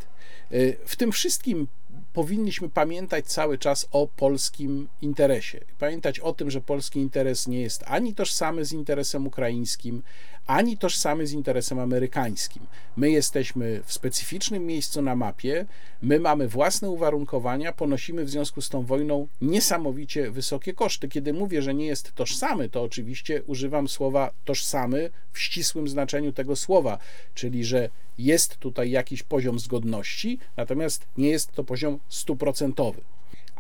E, 0.51 0.73
w 0.85 0.97
tym 0.97 1.13
wszystkim 1.13 1.67
powinniśmy 2.13 2.69
pamiętać 2.69 3.27
cały 3.27 3.59
czas 3.59 3.89
o 3.93 4.09
polskim 4.17 4.89
interesie. 5.03 5.61
Pamiętać 5.79 6.21
o 6.21 6.33
tym, 6.33 6.51
że 6.51 6.61
polski 6.61 7.01
interes 7.01 7.47
nie 7.49 7.61
jest 7.61 7.85
ani 7.87 8.15
tożsamy 8.15 8.65
z 8.65 8.73
interesem 8.73 9.27
ukraińskim, 9.27 10.03
ani 10.51 10.77
tożsamy 10.77 11.27
z 11.27 11.33
interesem 11.33 11.79
amerykańskim. 11.79 12.67
My 12.97 13.11
jesteśmy 13.11 13.83
w 13.85 13.93
specyficznym 13.93 14.67
miejscu 14.67 15.03
na 15.03 15.17
mapie, 15.17 15.67
my 16.03 16.21
mamy 16.21 16.49
własne 16.49 16.91
uwarunkowania, 16.91 17.73
ponosimy 17.73 18.25
w 18.25 18.31
związku 18.31 18.61
z 18.61 18.69
tą 18.69 18.83
wojną 18.85 19.29
niesamowicie 19.41 20.31
wysokie 20.31 20.73
koszty. 20.73 21.09
Kiedy 21.09 21.33
mówię, 21.33 21.63
że 21.63 21.75
nie 21.75 21.87
jest 21.87 22.13
tożsamy, 22.15 22.69
to 22.69 22.83
oczywiście 22.83 23.43
używam 23.43 23.89
słowa 23.89 24.31
tożsamy 24.45 25.11
w 25.33 25.39
ścisłym 25.39 25.89
znaczeniu 25.89 26.33
tego 26.33 26.57
słowa, 26.57 26.99
czyli 27.35 27.65
że 27.65 27.89
jest 28.19 28.57
tutaj 28.57 28.91
jakiś 28.91 29.23
poziom 29.23 29.59
zgodności, 29.59 30.39
natomiast 30.57 31.07
nie 31.17 31.29
jest 31.29 31.53
to 31.53 31.65
poziom 31.65 31.99
stuprocentowy. 32.09 33.01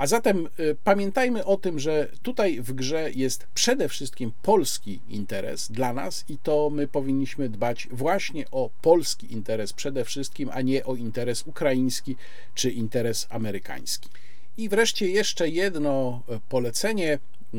A 0.00 0.06
zatem 0.06 0.48
y, 0.60 0.76
pamiętajmy 0.84 1.44
o 1.44 1.56
tym, 1.56 1.78
że 1.78 2.08
tutaj 2.22 2.60
w 2.60 2.72
grze 2.72 3.10
jest 3.14 3.46
przede 3.54 3.88
wszystkim 3.88 4.32
polski 4.42 5.00
interes 5.08 5.72
dla 5.72 5.92
nas 5.92 6.24
i 6.28 6.38
to 6.38 6.70
my 6.70 6.88
powinniśmy 6.88 7.48
dbać 7.48 7.88
właśnie 7.92 8.44
o 8.50 8.70
polski 8.82 9.32
interes 9.32 9.72
przede 9.72 10.04
wszystkim, 10.04 10.50
a 10.52 10.60
nie 10.60 10.84
o 10.84 10.94
interes 10.94 11.46
ukraiński 11.46 12.16
czy 12.54 12.70
interes 12.70 13.26
amerykański. 13.30 14.08
I 14.56 14.68
wreszcie 14.68 15.08
jeszcze 15.08 15.48
jedno 15.48 16.22
y, 16.28 16.40
polecenie. 16.48 17.18
Y, 17.54 17.58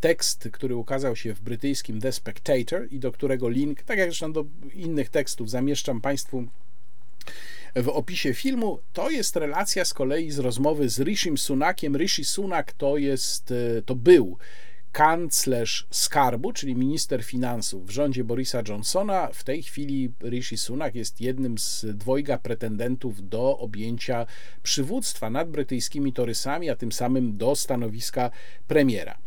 tekst, 0.00 0.48
który 0.52 0.76
ukazał 0.76 1.16
się 1.16 1.34
w 1.34 1.40
brytyjskim 1.40 2.00
The 2.00 2.12
Spectator 2.12 2.86
i 2.90 2.98
do 2.98 3.12
którego 3.12 3.48
link, 3.48 3.82
tak 3.82 3.98
jak 3.98 4.08
zresztą 4.08 4.32
do 4.32 4.44
innych 4.74 5.08
tekstów, 5.08 5.50
zamieszczam 5.50 6.00
Państwu 6.00 6.46
w 7.76 7.88
opisie 7.88 8.34
filmu, 8.34 8.78
to 8.92 9.10
jest 9.10 9.36
relacja 9.36 9.84
z 9.84 9.94
kolei 9.94 10.30
z 10.30 10.38
rozmowy 10.38 10.88
z 10.88 11.00
Rishim 11.00 11.38
Sunakiem. 11.38 11.96
Rishi 11.96 12.24
Sunak 12.24 12.72
to 12.72 12.96
jest, 12.96 13.50
e, 13.50 13.82
to 13.82 13.94
był 13.94 14.38
kanclerz 14.92 15.86
skarbu, 15.90 16.52
czyli 16.52 16.76
minister 16.76 17.24
finansów 17.24 17.86
w 17.86 17.90
rządzie 17.90 18.24
Borisa 18.24 18.62
Johnsona. 18.68 19.28
W 19.32 19.44
tej 19.44 19.62
chwili 19.62 20.12
Rishi 20.22 20.58
Sunak 20.58 20.94
jest 20.94 21.20
jednym 21.20 21.58
z 21.58 21.86
dwojga 21.96 22.38
pretendentów 22.38 23.28
do 23.28 23.58
objęcia 23.58 24.26
przywództwa 24.62 25.30
nad 25.30 25.50
brytyjskimi 25.50 26.12
torysami, 26.12 26.70
a 26.70 26.76
tym 26.76 26.92
samym 26.92 27.36
do 27.36 27.56
stanowiska 27.56 28.30
premiera. 28.68 29.18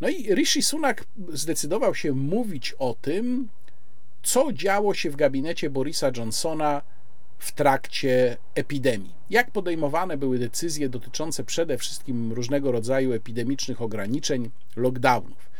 No 0.00 0.08
i 0.08 0.34
Rishi 0.34 0.62
Sunak 0.62 1.04
zdecydował 1.32 1.94
się 1.94 2.12
mówić 2.12 2.74
o 2.78 2.96
tym, 3.00 3.48
co 4.22 4.52
działo 4.52 4.94
się 4.94 5.10
w 5.10 5.16
gabinecie 5.16 5.70
Borisa 5.70 6.10
Johnsona 6.16 6.82
w 7.38 7.52
trakcie 7.52 8.36
epidemii. 8.54 9.14
Jak 9.30 9.50
podejmowane 9.50 10.16
były 10.16 10.38
decyzje 10.38 10.88
dotyczące 10.88 11.44
przede 11.44 11.78
wszystkim 11.78 12.32
różnego 12.32 12.72
rodzaju 12.72 13.12
epidemicznych 13.12 13.82
ograniczeń, 13.82 14.50
lockdownów. 14.76 15.50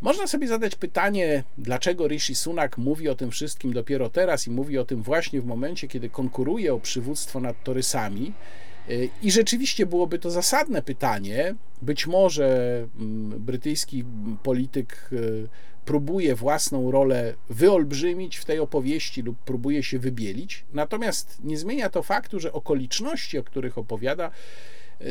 Można 0.00 0.26
sobie 0.26 0.48
zadać 0.48 0.74
pytanie, 0.74 1.44
dlaczego 1.58 2.06
Rishi 2.08 2.34
Sunak 2.34 2.78
mówi 2.78 3.08
o 3.08 3.14
tym 3.14 3.30
wszystkim 3.30 3.72
dopiero 3.72 4.10
teraz 4.10 4.46
i 4.46 4.50
mówi 4.50 4.78
o 4.78 4.84
tym 4.84 5.02
właśnie 5.02 5.40
w 5.40 5.46
momencie, 5.46 5.88
kiedy 5.88 6.10
konkuruje 6.10 6.74
o 6.74 6.80
przywództwo 6.80 7.40
nad 7.40 7.64
torysami. 7.64 8.32
I 9.22 9.30
rzeczywiście 9.30 9.86
byłoby 9.86 10.18
to 10.18 10.30
zasadne 10.30 10.82
pytanie. 10.82 11.54
Być 11.82 12.06
może 12.06 12.78
mm, 12.98 13.44
brytyjski 13.44 14.04
polityk 14.42 15.08
y, 15.12 15.48
próbuje 15.84 16.34
własną 16.34 16.90
rolę 16.90 17.34
wyolbrzymić 17.50 18.36
w 18.36 18.44
tej 18.44 18.58
opowieści 18.58 19.22
lub 19.22 19.38
próbuje 19.38 19.82
się 19.82 19.98
wybielić. 19.98 20.64
Natomiast 20.72 21.38
nie 21.44 21.58
zmienia 21.58 21.90
to 21.90 22.02
faktu, 22.02 22.40
że 22.40 22.52
okoliczności, 22.52 23.38
o 23.38 23.44
których 23.44 23.78
opowiada, 23.78 24.30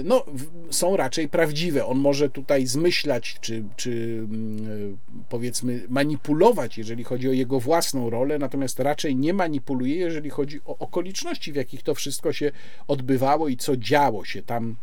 no, 0.03 0.25
są 0.71 0.97
raczej 0.97 1.29
prawdziwe. 1.29 1.85
On 1.85 1.97
może 1.97 2.29
tutaj 2.29 2.67
zmyślać, 2.67 3.37
czy, 3.41 3.63
czy 3.75 3.91
mm, 4.29 4.97
powiedzmy 5.29 5.85
manipulować, 5.89 6.77
jeżeli 6.77 7.03
chodzi 7.03 7.29
o 7.29 7.33
jego 7.33 7.59
własną 7.59 8.09
rolę, 8.09 8.39
natomiast 8.39 8.79
raczej 8.79 9.15
nie 9.15 9.33
manipuluje, 9.33 9.95
jeżeli 9.95 10.29
chodzi 10.29 10.59
o 10.65 10.77
okoliczności, 10.77 11.51
w 11.51 11.55
jakich 11.55 11.83
to 11.83 11.95
wszystko 11.95 12.33
się 12.33 12.51
odbywało 12.87 13.47
i 13.47 13.57
co 13.57 13.77
działo 13.77 14.25
się 14.25 14.41
tam 14.41 14.75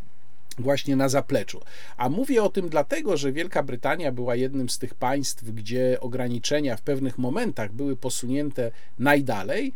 właśnie 0.59 0.97
na 0.97 1.09
zapleczu. 1.09 1.61
A 1.97 2.09
mówię 2.09 2.43
o 2.43 2.49
tym 2.49 2.69
dlatego, 2.69 3.17
że 3.17 3.33
Wielka 3.33 3.63
Brytania 3.63 4.13
była 4.13 4.37
jednym 4.37 4.69
z 4.69 4.79
tych 4.79 4.95
państw, 4.95 5.51
gdzie 5.51 5.99
ograniczenia 6.01 6.77
w 6.77 6.83
pewnych 6.83 7.19
momentach 7.19 7.73
były 7.73 7.97
posunięte 7.97 8.71
najdalej. 8.99 9.73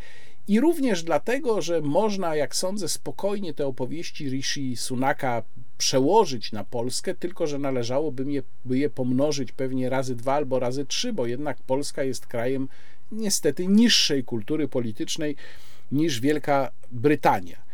I 0.48 0.60
również 0.60 1.02
dlatego, 1.02 1.62
że 1.62 1.80
można, 1.80 2.36
jak 2.36 2.56
sądzę, 2.56 2.88
spokojnie 2.88 3.54
te 3.54 3.66
opowieści 3.66 4.28
Rishi 4.28 4.76
Sunaka 4.76 5.42
przełożyć 5.78 6.52
na 6.52 6.64
Polskę, 6.64 7.14
tylko 7.14 7.46
że 7.46 7.58
należałoby 7.58 8.32
je, 8.32 8.42
by 8.64 8.78
je 8.78 8.90
pomnożyć 8.90 9.52
pewnie 9.52 9.88
razy 9.88 10.16
dwa 10.16 10.34
albo 10.34 10.58
razy 10.58 10.84
trzy, 10.84 11.12
bo 11.12 11.26
jednak 11.26 11.62
Polska 11.62 12.04
jest 12.04 12.26
krajem 12.26 12.68
niestety 13.12 13.66
niższej 13.66 14.24
kultury 14.24 14.68
politycznej 14.68 15.36
niż 15.92 16.20
Wielka 16.20 16.70
Brytania. 16.92 17.66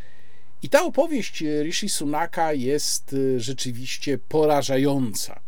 I 0.62 0.69
ta 0.69 0.82
opowieść 0.82 1.44
Rishi 1.62 1.89
Sunaka 1.89 2.53
jest 2.53 3.12
y, 3.12 3.40
rzeczywiście 3.40 4.19
porażająca. 4.19 5.40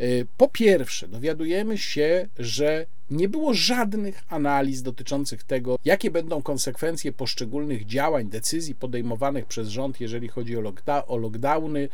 Y, 0.00 0.26
po 0.36 0.48
pierwsze, 0.48 1.08
dowiadujemy 1.08 1.78
się, 1.78 2.28
że 2.38 2.86
nie 3.10 3.28
było 3.28 3.54
żadnych 3.54 4.22
analiz 4.28 4.82
dotyczących 4.82 5.44
tego, 5.44 5.76
jakie 5.84 6.10
będą 6.10 6.42
konsekwencje 6.42 7.12
poszczególnych 7.12 7.86
działań, 7.86 8.28
decyzji 8.28 8.74
podejmowanych 8.74 9.46
przez 9.46 9.68
rząd, 9.68 10.00
jeżeli 10.00 10.28
chodzi 10.28 10.56
o, 10.56 10.60
lockda 10.60 11.06
o 11.06 11.16
lockdowny 11.16 11.80
y, 11.80 11.88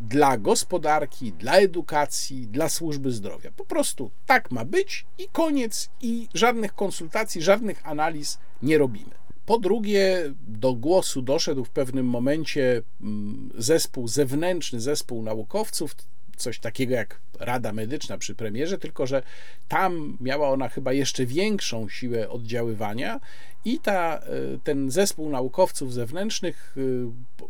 dla 0.00 0.38
gospodarki, 0.38 1.32
dla 1.32 1.52
edukacji, 1.52 2.46
dla 2.46 2.68
służby 2.68 3.12
zdrowia. 3.12 3.50
Po 3.56 3.64
prostu 3.64 4.10
tak 4.26 4.50
ma 4.50 4.64
być 4.64 5.06
i 5.18 5.28
koniec, 5.32 5.90
i 6.00 6.28
żadnych 6.34 6.74
konsultacji, 6.74 7.42
żadnych 7.42 7.86
analiz 7.86 8.38
nie 8.62 8.78
robimy. 8.78 9.25
Po 9.46 9.58
drugie, 9.58 10.34
do 10.40 10.72
głosu 10.72 11.22
doszedł 11.22 11.64
w 11.64 11.70
pewnym 11.70 12.06
momencie 12.06 12.82
mm, 13.00 13.50
zespół 13.58 14.08
zewnętrzny, 14.08 14.80
zespół 14.80 15.22
naukowców, 15.22 15.94
coś 16.36 16.58
takiego 16.58 16.94
jak 16.94 17.20
Rada 17.40 17.72
Medyczna 17.72 18.18
przy 18.18 18.34
premierze, 18.34 18.78
tylko 18.78 19.06
że 19.06 19.22
tam 19.68 20.16
miała 20.20 20.48
ona 20.48 20.68
chyba 20.68 20.92
jeszcze 20.92 21.26
większą 21.26 21.88
siłę 21.88 22.30
oddziaływania 22.30 23.20
i 23.66 23.78
ta, 23.78 24.22
ten 24.64 24.90
zespół 24.90 25.30
naukowców 25.30 25.92
zewnętrznych 25.92 26.76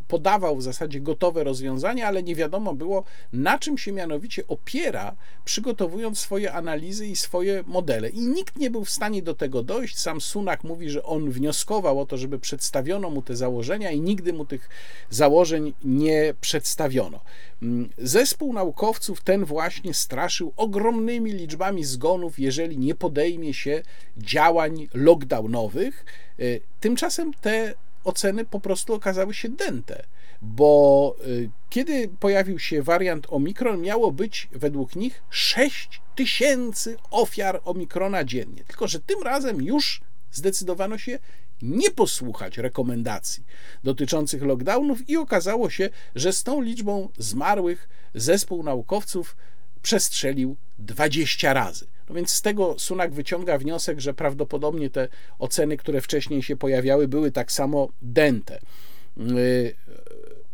podawał 0.09 0.57
w 0.57 0.63
zasadzie 0.63 1.01
gotowe 1.01 1.45
rozwiązania, 1.45 2.07
ale 2.07 2.23
nie 2.23 2.35
wiadomo 2.35 2.75
było, 2.75 3.05
na 3.33 3.59
czym 3.59 3.79
się 3.79 3.93
mianowicie 3.93 4.47
opiera, 4.49 5.17
przygotowując 5.45 6.19
swoje 6.19 6.53
analizy 6.53 7.07
i 7.07 7.17
swoje 7.17 7.65
modele. 7.67 8.09
I 8.09 8.21
nikt 8.21 8.57
nie 8.57 8.71
był 8.71 8.85
w 8.85 8.91
stanie 8.91 9.23
do 9.23 9.35
tego 9.35 9.63
dojść. 9.63 9.99
Sam 9.99 10.21
Sunak 10.21 10.65
mówi, 10.65 10.91
że 10.91 11.03
on 11.03 11.31
wnioskował 11.31 12.01
o 12.01 12.07
to, 12.07 12.17
żeby 12.17 12.39
przedstawiono 12.39 13.11
mu 13.11 13.23
te 13.23 13.37
założenia 13.37 13.91
i 13.91 14.01
nigdy 14.01 14.33
mu 14.33 14.45
tych 14.45 14.69
założeń 15.11 15.75
nie 15.85 16.35
przedstawiono. 16.41 17.21
Mm, 17.63 17.89
zespół 17.99 18.53
naukowców 18.53 19.21
ten 19.21 19.45
właśnie 19.45 19.95
straszył 19.95 20.53
ogromnymi 20.57 21.33
liczbami 21.33 21.85
zgonów, 21.85 22.39
jeżeli 22.39 22.79
nie 22.79 22.95
podejmie 22.95 23.55
się 23.55 23.83
działań 24.17 24.89
lockdownowych. 24.95 26.06
Y, 26.41 26.61
tymczasem 26.81 27.35
te 27.35 27.75
oceny 28.05 28.45
po 28.45 28.61
prostu 28.61 28.95
okazały 28.95 29.35
się 29.35 29.49
dęte, 29.49 30.07
bo 30.43 31.17
y, 31.27 31.51
kiedy 31.71 32.09
pojawił 32.21 32.59
się 32.59 32.83
wariant 32.83 33.27
Omikron, 33.31 33.81
miało 33.81 34.13
być 34.13 34.49
według 34.53 34.97
nich 34.97 35.23
6 35.31 36.01
tysięcy 36.15 36.97
ofiar 37.11 37.61
Omikrona 37.65 38.25
dziennie. 38.25 38.65
Tylko, 38.65 38.89
że 38.89 39.01
tym 39.01 39.23
razem 39.23 39.63
już 39.63 40.01
zdecydowano 40.33 40.99
się 40.99 41.19
nie 41.63 41.91
posłuchać 41.91 42.59
rekomendacji 42.59 43.45
dotyczących 43.85 44.43
lockdownów 44.43 45.09
i 45.09 45.17
okazało 45.17 45.71
się, 45.71 45.91
że 46.15 46.33
z 46.33 46.43
tą 46.43 46.61
liczbą 46.61 47.09
zmarłych 47.19 47.89
zespół 48.15 48.63
naukowców 48.63 49.37
przestrzelił 49.83 50.57
20 50.79 51.53
razy. 51.53 51.87
No 52.09 52.15
więc 52.15 52.31
z 52.31 52.43
tego 52.43 52.75
Sunak 52.79 53.13
wyciąga 53.13 53.59
wniosek, 53.59 54.01
że 54.01 54.15
prawdopodobnie 54.15 54.91
te 54.91 55.09
oceny, 55.39 55.77
które 55.77 56.01
wcześniej 56.01 56.43
się 56.43 56.57
pojawiały, 56.57 57.09
były 57.09 57.33
tak 57.33 57.53
samo 57.53 57.89
dęte. 58.03 58.61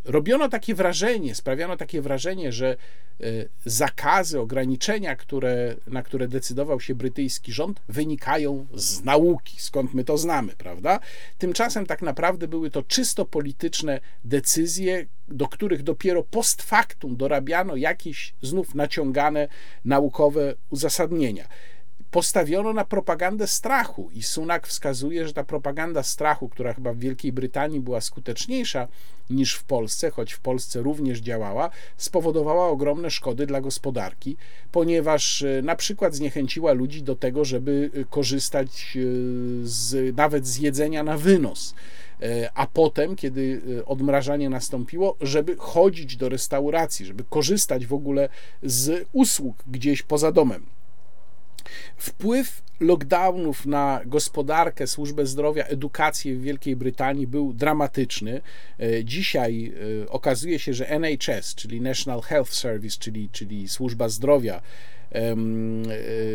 Robiono 0.05 0.49
takie 0.49 0.75
wrażenie, 0.75 1.35
sprawiano 1.35 1.77
takie 1.77 2.03
wrażenie, 2.03 2.53
że 2.53 2.77
e, 3.21 3.25
zakazy, 3.65 4.41
ograniczenia, 4.41 5.17
które, 5.17 5.75
na 5.87 6.03
które 6.03 6.29
decydował 6.29 6.81
się 6.81 6.95
brytyjski 6.95 7.53
rząd, 7.53 7.81
wynikają 7.89 8.67
z 8.75 9.05
nauki, 9.05 9.57
skąd 9.59 9.95
my 9.95 10.05
to 10.05 10.19
znamy, 10.19 10.53
prawda? 10.59 11.01
Tymczasem 11.39 11.87
tak 11.87 12.03
naprawdę 12.03 12.49
były 12.49 12.71
to 12.71 12.83
czysto 12.83 13.25
polityczne 13.25 14.01
decyzje, 14.25 15.07
do 15.29 15.49
których 15.49 15.83
dopiero 15.83 16.23
post 16.23 16.63
factum 16.63 17.17
dorabiano 17.17 17.77
jakieś 17.77 18.35
znów 18.43 18.75
naciągane 18.75 19.49
naukowe 19.85 20.55
uzasadnienia 20.71 21.49
postawiono 22.13 22.73
na 22.73 22.85
propagandę 22.85 23.47
strachu 23.47 24.11
i 24.15 24.23
Sunak 24.23 24.67
wskazuje, 24.67 25.27
że 25.27 25.33
ta 25.33 25.45
propaganda 25.45 26.03
strachu, 26.03 26.49
która 26.49 26.75
chyba 26.75 26.93
w 26.93 26.99
Wielkiej 26.99 27.33
Brytanii 27.33 27.81
była 27.81 28.01
skuteczniejsza 28.01 28.89
niż 29.31 29.55
w 29.55 29.65
Polsce, 29.65 30.11
choć 30.11 30.33
w 30.33 30.41
Polsce 30.41 30.83
również 30.83 31.19
działała, 31.19 31.71
spowodowała 31.97 32.69
ogromne 32.69 33.11
szkody 33.11 33.47
dla 33.47 33.61
gospodarki, 33.61 34.37
ponieważ 34.73 35.43
e, 35.43 35.63
na 35.63 35.77
przykład 35.77 36.15
zniechęciła 36.15 36.73
ludzi 36.73 37.03
do 37.03 37.17
tego, 37.17 37.45
żeby 37.45 37.91
e, 37.95 38.05
korzystać 38.05 38.97
e, 38.97 39.01
z, 39.63 40.17
nawet 40.17 40.47
z 40.47 40.59
jedzenia 40.59 41.03
na 41.03 41.19
wynos 41.19 41.75
a 42.55 42.67
potem, 42.67 43.17
kiedy 43.17 43.63
odmrażanie 43.87 44.51
nastąpiło, 44.51 45.17
żeby 45.21 45.57
chodzić 45.59 46.17
do 46.17 46.29
restauracji, 46.29 47.07
żeby 47.07 47.25
korzystać 47.25 47.87
w 47.87 47.95
ogóle 47.95 48.29
z 48.63 49.07
usług 49.13 49.57
gdzieś 49.67 50.03
poza 50.03 50.33
domem. 50.33 50.67
Wpływ 51.97 52.63
lockdownów 52.81 53.67
na 53.67 54.01
gospodarkę, 54.07 54.87
służbę 54.87 55.27
zdrowia, 55.27 55.65
edukację 55.65 56.35
w 56.35 56.43
Wielkiej 56.43 56.77
Brytanii 56.77 57.27
był 57.27 57.53
dramatyczny. 57.53 58.41
E, 58.81 59.05
dzisiaj 59.05 59.73
e, 60.03 60.11
okazuje 60.11 60.59
się, 60.59 60.75
że 60.75 60.91
NHS, 60.91 61.55
czyli 61.55 61.81
National 61.81 62.21
Health 62.21 62.53
Service, 62.53 62.97
czyli, 62.99 63.29
czyli 63.33 63.69
służba 63.69 64.09
zdrowia, 64.09 64.63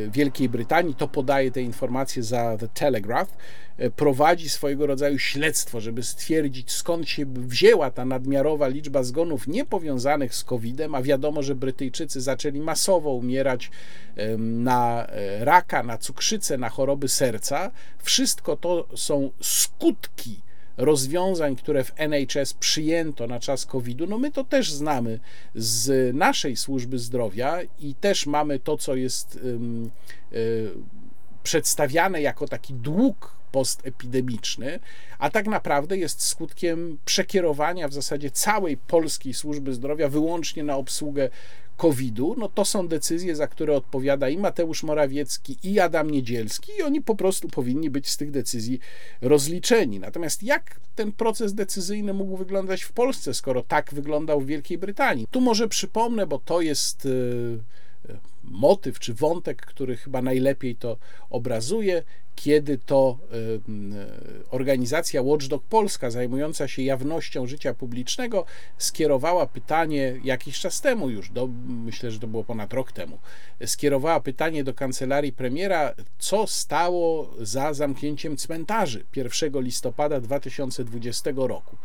Wielkiej 0.10 0.50
Brytanii, 0.50 0.96
to 0.96 1.08
podaje 1.08 1.52
te 1.52 1.62
informacje 1.62 2.24
za 2.24 2.58
The 2.58 2.68
Telegraph, 2.68 3.38
e, 3.78 3.90
prowadzi 3.90 4.50
swojego 4.50 4.88
rodzaju 4.88 5.20
śledztwo, 5.20 5.82
żeby 5.82 6.04
stwierdzić 6.04 6.72
skąd 6.72 7.10
się 7.10 7.26
wzięła 7.26 7.92
ta 7.92 8.06
nadmiarowa 8.06 8.68
liczba 8.68 9.04
zgonów 9.04 9.48
niepowiązanych 9.48 10.36
z 10.36 10.44
COVID-em, 10.44 10.96
a 10.96 11.02
wiadomo, 11.02 11.44
że 11.44 11.56
Brytyjczycy 11.56 12.22
zaczęli 12.22 12.60
masowo 12.60 13.12
umierać 13.14 13.72
na 14.38 15.08
e, 15.08 15.46
raka, 15.46 15.84
na 15.84 15.98
cukrzycę, 15.98 16.58
na 16.58 16.70
choroby 16.70 17.08
serca. 17.08 17.72
Wszystko 18.04 18.58
to 18.58 18.88
są 18.96 19.32
skutki 19.42 20.47
rozwiązań, 20.78 21.56
które 21.56 21.84
w 21.84 21.92
NHS 21.96 22.54
przyjęto 22.54 23.28
na 23.28 23.40
czas 23.40 23.66
COVID-u, 23.66 24.08
no 24.08 24.18
my 24.18 24.32
to 24.32 24.44
też 24.44 24.72
znamy 24.72 25.20
z 25.56 26.16
naszej 26.16 26.58
służby 26.58 27.00
zdrowia 27.00 27.60
i 27.80 27.96
też 27.96 28.26
mamy 28.26 28.60
to, 28.60 28.78
co 28.78 28.96
jest 28.96 29.40
y, 30.34 30.72
przedstawiane 31.44 32.22
jako 32.22 32.48
taki 32.48 32.74
dług 32.74 33.38
postepidemiczny, 33.52 34.80
a 35.20 35.30
tak 35.30 35.48
naprawdę 35.48 35.98
jest 35.98 36.24
skutkiem 36.24 36.98
przekierowania 37.06 37.88
w 37.88 37.94
zasadzie 37.94 38.32
całej 38.32 38.78
polskiej 38.78 39.34
służby 39.34 39.74
zdrowia 39.74 40.10
wyłącznie 40.10 40.64
na 40.64 40.76
obsługę 40.76 41.30
COVID-u, 41.78 42.36
no 42.38 42.50
to 42.50 42.66
są 42.66 42.88
decyzje, 42.88 43.36
za 43.36 43.48
które 43.48 43.76
odpowiada 43.76 44.30
i 44.30 44.38
Mateusz 44.38 44.84
Morawiecki, 44.84 45.58
i 45.64 45.80
Adam 45.80 46.12
Niedzielski, 46.12 46.72
i 46.80 46.84
oni 46.84 47.02
po 47.02 47.16
prostu 47.16 47.48
powinni 47.48 47.90
być 47.90 48.10
z 48.10 48.18
tych 48.18 48.32
decyzji 48.32 48.80
rozliczeni. 49.22 50.00
Natomiast 50.00 50.44
jak 50.44 50.80
ten 50.96 51.12
proces 51.12 51.54
decyzyjny 51.54 52.14
mógł 52.14 52.38
wyglądać 52.38 52.84
w 52.84 52.92
Polsce, 52.92 53.34
skoro 53.34 53.64
tak 53.64 53.94
wyglądał 53.94 54.42
w 54.42 54.46
Wielkiej 54.46 54.78
Brytanii? 54.78 55.28
Tu 55.32 55.42
może 55.42 55.68
przypomnę, 55.68 56.28
bo 56.28 56.40
to 56.40 56.62
jest 56.62 57.06
e, 57.06 57.10
motyw 58.48 59.00
czy 59.00 59.14
wątek, 59.14 59.62
który 59.62 59.98
chyba 59.98 60.22
najlepiej 60.22 60.76
to 60.76 60.98
obrazuje 61.30 62.04
kiedy 62.38 62.78
to 62.78 63.18
e, 63.32 63.38
organizacja 64.52 65.22
Watchdog 65.24 65.64
Polska, 65.64 66.12
zajmująca 66.12 66.68
się 66.68 66.82
jawnością 66.82 67.48
życia 67.48 67.74
publicznego, 67.74 68.46
skierowała 68.78 69.48
pytanie 69.48 70.20
jakiś 70.24 70.60
czas 70.60 70.82
temu 70.82 71.10
już, 71.10 71.30
do, 71.30 71.50
myślę, 71.68 72.12
że 72.12 72.20
to 72.20 72.28
było 72.28 72.44
ponad 72.44 72.74
rok 72.74 72.92
temu, 72.92 73.20
skierowała 73.66 74.20
pytanie 74.20 74.64
do 74.64 74.74
kancelarii 74.74 75.34
premiera, 75.34 75.94
co 76.20 76.48
stało 76.48 77.34
za 77.40 77.74
zamknięciem 77.74 78.38
cmentarzy 78.38 79.06
1 79.16 79.62
listopada 79.62 80.22
2020 80.22 81.32
roku. 81.36 81.78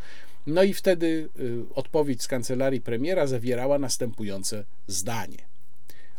No 0.46 0.62
i 0.62 0.74
wtedy 0.74 1.28
e, 1.38 1.74
odpowiedź 1.74 2.22
z 2.22 2.28
kancelarii 2.28 2.80
premiera 2.80 3.26
zawierała 3.26 3.78
następujące 3.78 4.64
zdanie. 4.86 5.51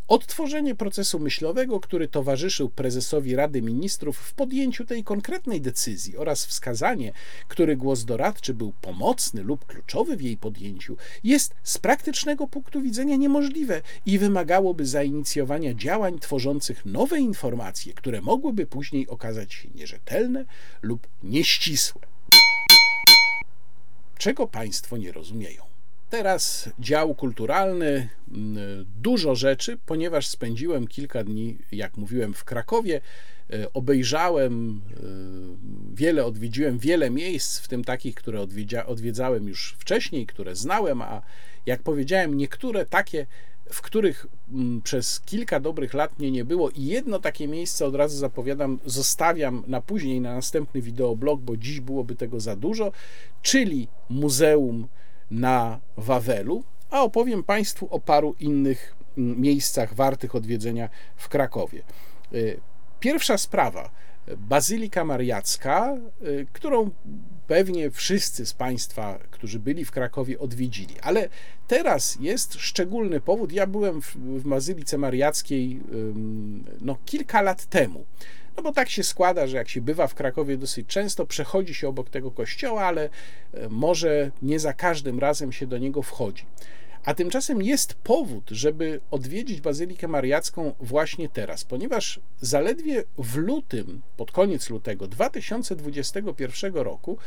Odtworzenie 0.07 0.75
procesu 0.75 1.19
myślowego, 1.19 1.79
który 1.79 2.07
towarzyszył 2.07 2.69
prezesowi 2.69 3.35
Rady 3.35 3.61
Ministrów 3.61 4.17
w 4.17 4.33
podjęciu 4.33 4.85
tej 4.85 5.03
konkretnej 5.03 5.61
decyzji 5.61 6.17
oraz 6.17 6.45
wskazanie, 6.45 7.13
który 7.47 7.77
głos 7.77 8.05
doradczy 8.05 8.53
był 8.53 8.73
pomocny 8.81 9.43
lub 9.43 9.65
kluczowy 9.65 10.17
w 10.17 10.21
jej 10.21 10.37
podjęciu, 10.37 10.97
jest 11.23 11.55
z 11.63 11.77
praktycznego 11.77 12.47
punktu 12.47 12.81
widzenia 12.81 13.15
niemożliwe 13.15 13.81
i 14.05 14.19
wymagałoby 14.19 14.85
zainicjowania 14.85 15.73
działań 15.73 16.19
tworzących 16.19 16.85
nowe 16.85 17.19
informacje, 17.19 17.93
które 17.93 18.21
mogłyby 18.21 18.65
później 18.65 19.07
okazać 19.07 19.53
się 19.53 19.69
nierzetelne 19.75 20.45
lub 20.81 21.07
nieścisłe. 21.23 22.01
Czego 24.17 24.47
Państwo 24.47 24.97
nie 24.97 25.11
rozumieją? 25.11 25.72
Teraz 26.13 26.69
dział 26.79 27.15
kulturalny, 27.15 28.09
mm, 28.31 28.57
dużo 29.01 29.35
rzeczy, 29.35 29.77
ponieważ 29.85 30.27
spędziłem 30.27 30.87
kilka 30.87 31.23
dni, 31.23 31.57
jak 31.71 31.97
mówiłem, 31.97 32.33
w 32.33 32.43
Krakowie. 32.43 33.01
E, 33.53 33.73
obejrzałem 33.73 34.81
e, 34.91 34.99
wiele, 35.95 36.25
odwiedziłem 36.25 36.79
wiele 36.79 37.09
miejsc, 37.09 37.59
w 37.59 37.67
tym 37.67 37.83
takich, 37.83 38.15
które 38.15 38.47
odwiedzałem 38.85 39.47
już 39.47 39.75
wcześniej, 39.79 40.25
które 40.25 40.55
znałem, 40.55 41.01
a 41.01 41.21
jak 41.65 41.81
powiedziałem, 41.83 42.37
niektóre 42.37 42.85
takie, 42.85 43.25
w 43.69 43.81
których 43.81 44.25
mm, 44.51 44.81
przez 44.81 45.19
kilka 45.19 45.59
dobrych 45.59 45.93
lat 45.93 46.19
mnie 46.19 46.31
nie 46.31 46.45
było 46.45 46.69
i 46.69 46.85
jedno 46.85 47.19
takie 47.19 47.47
miejsce 47.47 47.85
od 47.85 47.95
razu 47.95 48.17
zapowiadam, 48.17 48.79
zostawiam 48.85 49.63
na 49.67 49.81
później, 49.81 50.21
na 50.21 50.35
następny 50.35 50.81
wideoblog, 50.81 51.41
bo 51.41 51.57
dziś 51.57 51.79
byłoby 51.79 52.15
tego 52.15 52.39
za 52.39 52.55
dużo, 52.55 52.91
czyli 53.41 53.87
Muzeum 54.09 54.87
na 55.31 55.79
Wawelu, 55.97 56.63
a 56.89 57.01
opowiem 57.01 57.43
Państwu 57.43 57.87
o 57.91 57.99
paru 57.99 58.35
innych 58.39 58.95
mm, 59.17 59.41
miejscach 59.41 59.93
wartych 59.93 60.35
odwiedzenia 60.35 60.89
w 61.15 61.29
Krakowie. 61.29 61.83
Y, 62.33 62.59
pierwsza 62.99 63.37
sprawa. 63.37 63.89
Bazylika 64.37 65.03
Mariacka, 65.03 65.97
y, 66.21 66.47
którą 66.53 66.89
pewnie 67.47 67.91
wszyscy 67.91 68.45
z 68.45 68.53
Państwa, 68.53 69.19
którzy 69.31 69.59
byli 69.59 69.85
w 69.85 69.91
Krakowie, 69.91 70.39
odwiedzili. 70.39 70.95
Ale 71.01 71.29
teraz 71.67 72.17
jest 72.19 72.53
szczególny 72.53 73.21
powód. 73.21 73.51
Ja 73.51 73.67
byłem 73.67 74.01
w, 74.01 74.15
w 74.15 74.47
Bazylice 74.47 74.97
Mariackiej 74.97 75.79
no, 76.81 76.97
kilka 77.05 77.41
lat 77.41 77.65
temu. 77.65 78.05
No 78.57 78.63
bo 78.63 78.71
tak 78.71 78.89
się 78.89 79.03
składa, 79.03 79.47
że 79.47 79.57
jak 79.57 79.69
się 79.69 79.81
bywa 79.81 80.07
w 80.07 80.15
Krakowie 80.15 80.57
dosyć 80.57 80.87
często, 80.87 81.25
przechodzi 81.25 81.73
się 81.73 81.87
obok 81.87 82.09
tego 82.09 82.31
kościoła, 82.31 82.83
ale 82.83 83.09
e, 83.53 83.69
może 83.69 84.31
nie 84.41 84.59
za 84.59 84.73
każdym 84.73 85.19
razem 85.19 85.51
się 85.51 85.67
do 85.67 85.77
niego 85.77 86.01
wchodzi. 86.01 86.45
A 87.05 87.13
tymczasem 87.13 87.61
jest 87.61 87.93
powód, 87.93 88.49
żeby 88.51 89.01
odwiedzić 89.11 89.61
Bazylikę 89.61 90.07
Mariacką 90.07 90.73
właśnie 90.79 91.29
teraz, 91.29 91.63
ponieważ 91.63 92.19
zaledwie 92.41 93.03
w 93.17 93.35
lutym, 93.35 94.01
pod 94.17 94.31
koniec 94.31 94.69
lutego 94.69 95.07
2021 95.07 96.73
roku, 96.73 97.17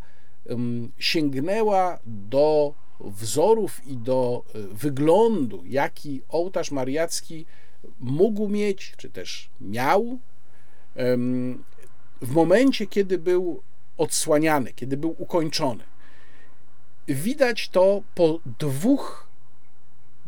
sięgnęła 0.99 1.99
do 2.07 2.75
wzorów 3.01 3.87
i 3.87 3.97
do 3.97 4.45
e, 4.55 4.59
wyglądu, 4.75 5.63
jaki 5.67 6.23
ołtarz 6.29 6.71
mariacki 6.71 7.47
mógł 8.01 8.49
mieć, 8.49 8.95
czy 8.97 9.11
też 9.11 9.49
miał, 9.61 10.19
w 12.23 12.31
momencie, 12.31 12.87
kiedy 12.87 13.19
był 13.19 13.63
odsłaniany, 13.97 14.73
kiedy 14.73 14.97
był 14.97 15.15
ukończony. 15.19 15.85
Widać 17.09 17.69
to 17.69 18.03
po 18.15 18.41
dwóch 18.59 19.27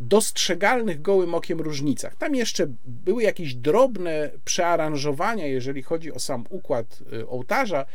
dostrzegalnych 0.01 1.03
gołym 1.03 1.35
okiem 1.35 1.61
różnicach. 1.61 2.17
Tam 2.17 2.35
jeszcze 2.35 2.67
były 2.85 3.23
jakieś 3.23 3.55
drobne 3.55 4.31
przearanżowania, 4.45 5.47
jeżeli 5.47 5.83
chodzi 5.83 6.13
o 6.13 6.19
sam 6.19 6.45
układ 6.51 7.03
y, 7.13 7.29
ołtarza. 7.29 7.87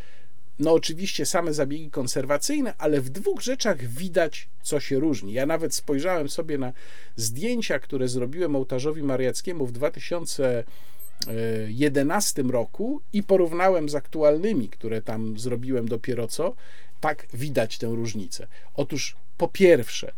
No, 0.60 0.74
oczywiście 0.74 1.26
same 1.26 1.54
zabiegi 1.54 1.90
konserwacyjne, 1.90 2.74
ale 2.78 3.02
w 3.02 3.10
dwóch 3.10 3.42
rzeczach 3.42 3.86
widać, 3.86 4.50
co 4.62 4.80
się 4.80 5.00
różni. 5.00 5.34
Ja 5.34 5.46
nawet 5.46 5.76
spojrzałem 5.76 6.30
sobie 6.30 6.58
na 6.58 6.74
zdjęcia, 7.16 7.80
które 7.80 8.08
zrobiłem 8.08 8.56
ołtarzowi 8.56 9.04
mariackiemu 9.04 9.66
w 9.66 9.72
2011 9.72 12.44
roku 12.44 13.02
i 13.14 13.24
porównałem 13.24 13.90
z 13.90 13.96
aktualnymi, 13.96 14.70
które 14.70 15.02
tam 15.02 15.40
zrobiłem 15.40 15.88
dopiero 15.88 16.28
co. 16.28 16.56
Tak 17.04 17.28
widać 17.34 17.78
tę 17.78 17.88
różnicę. 17.88 18.48
Otóż 18.76 19.16
po 19.38 19.48
pierwsze, 19.48 20.12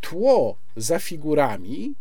tło 0.00 0.56
za 0.76 0.98
figurami 0.98 1.94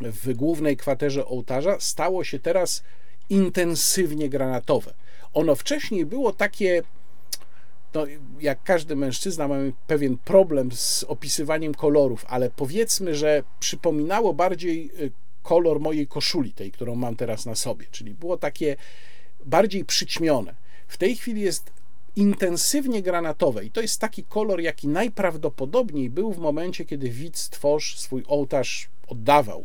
w 0.00 0.34
głównej 0.34 0.76
kwaterze 0.76 1.26
ołtarza 1.26 1.80
stało 1.80 2.24
się 2.24 2.38
teraz 2.38 2.82
intensywnie 3.30 4.28
granatowe. 4.28 4.94
Ono 5.34 5.54
wcześniej 5.54 6.06
było 6.06 6.32
takie, 6.32 6.82
no, 7.94 8.06
jak 8.40 8.62
każdy 8.62 8.96
mężczyzna, 8.96 9.48
mamy 9.48 9.72
pewien 9.86 10.18
problem 10.18 10.72
z 10.72 11.04
opisywaniem 11.08 11.74
kolorów, 11.74 12.24
ale 12.28 12.50
powiedzmy, 12.50 13.14
że 13.14 13.42
przypominało 13.60 14.34
bardziej 14.34 14.90
y, 15.00 15.12
kolor 15.42 15.80
mojej 15.80 16.06
koszuli, 16.06 16.52
tej, 16.52 16.72
którą 16.72 16.94
mam 16.94 17.16
teraz 17.16 17.46
na 17.46 17.54
sobie, 17.54 17.86
czyli 17.90 18.14
było 18.14 18.36
takie 18.36 18.76
bardziej 19.44 19.84
przyćmione. 19.84 20.54
W 20.88 20.96
tej 20.96 21.16
chwili 21.16 21.40
jest 21.40 21.75
intensywnie 22.16 23.02
granatowe 23.02 23.64
i 23.64 23.70
to 23.70 23.80
jest 23.80 24.00
taki 24.00 24.24
kolor, 24.24 24.60
jaki 24.60 24.88
najprawdopodobniej 24.88 26.10
był 26.10 26.32
w 26.32 26.38
momencie, 26.38 26.84
kiedy 26.84 27.10
widz 27.10 27.48
tworz 27.50 27.98
swój 27.98 28.24
ołtarz 28.28 28.88
oddawał 29.08 29.64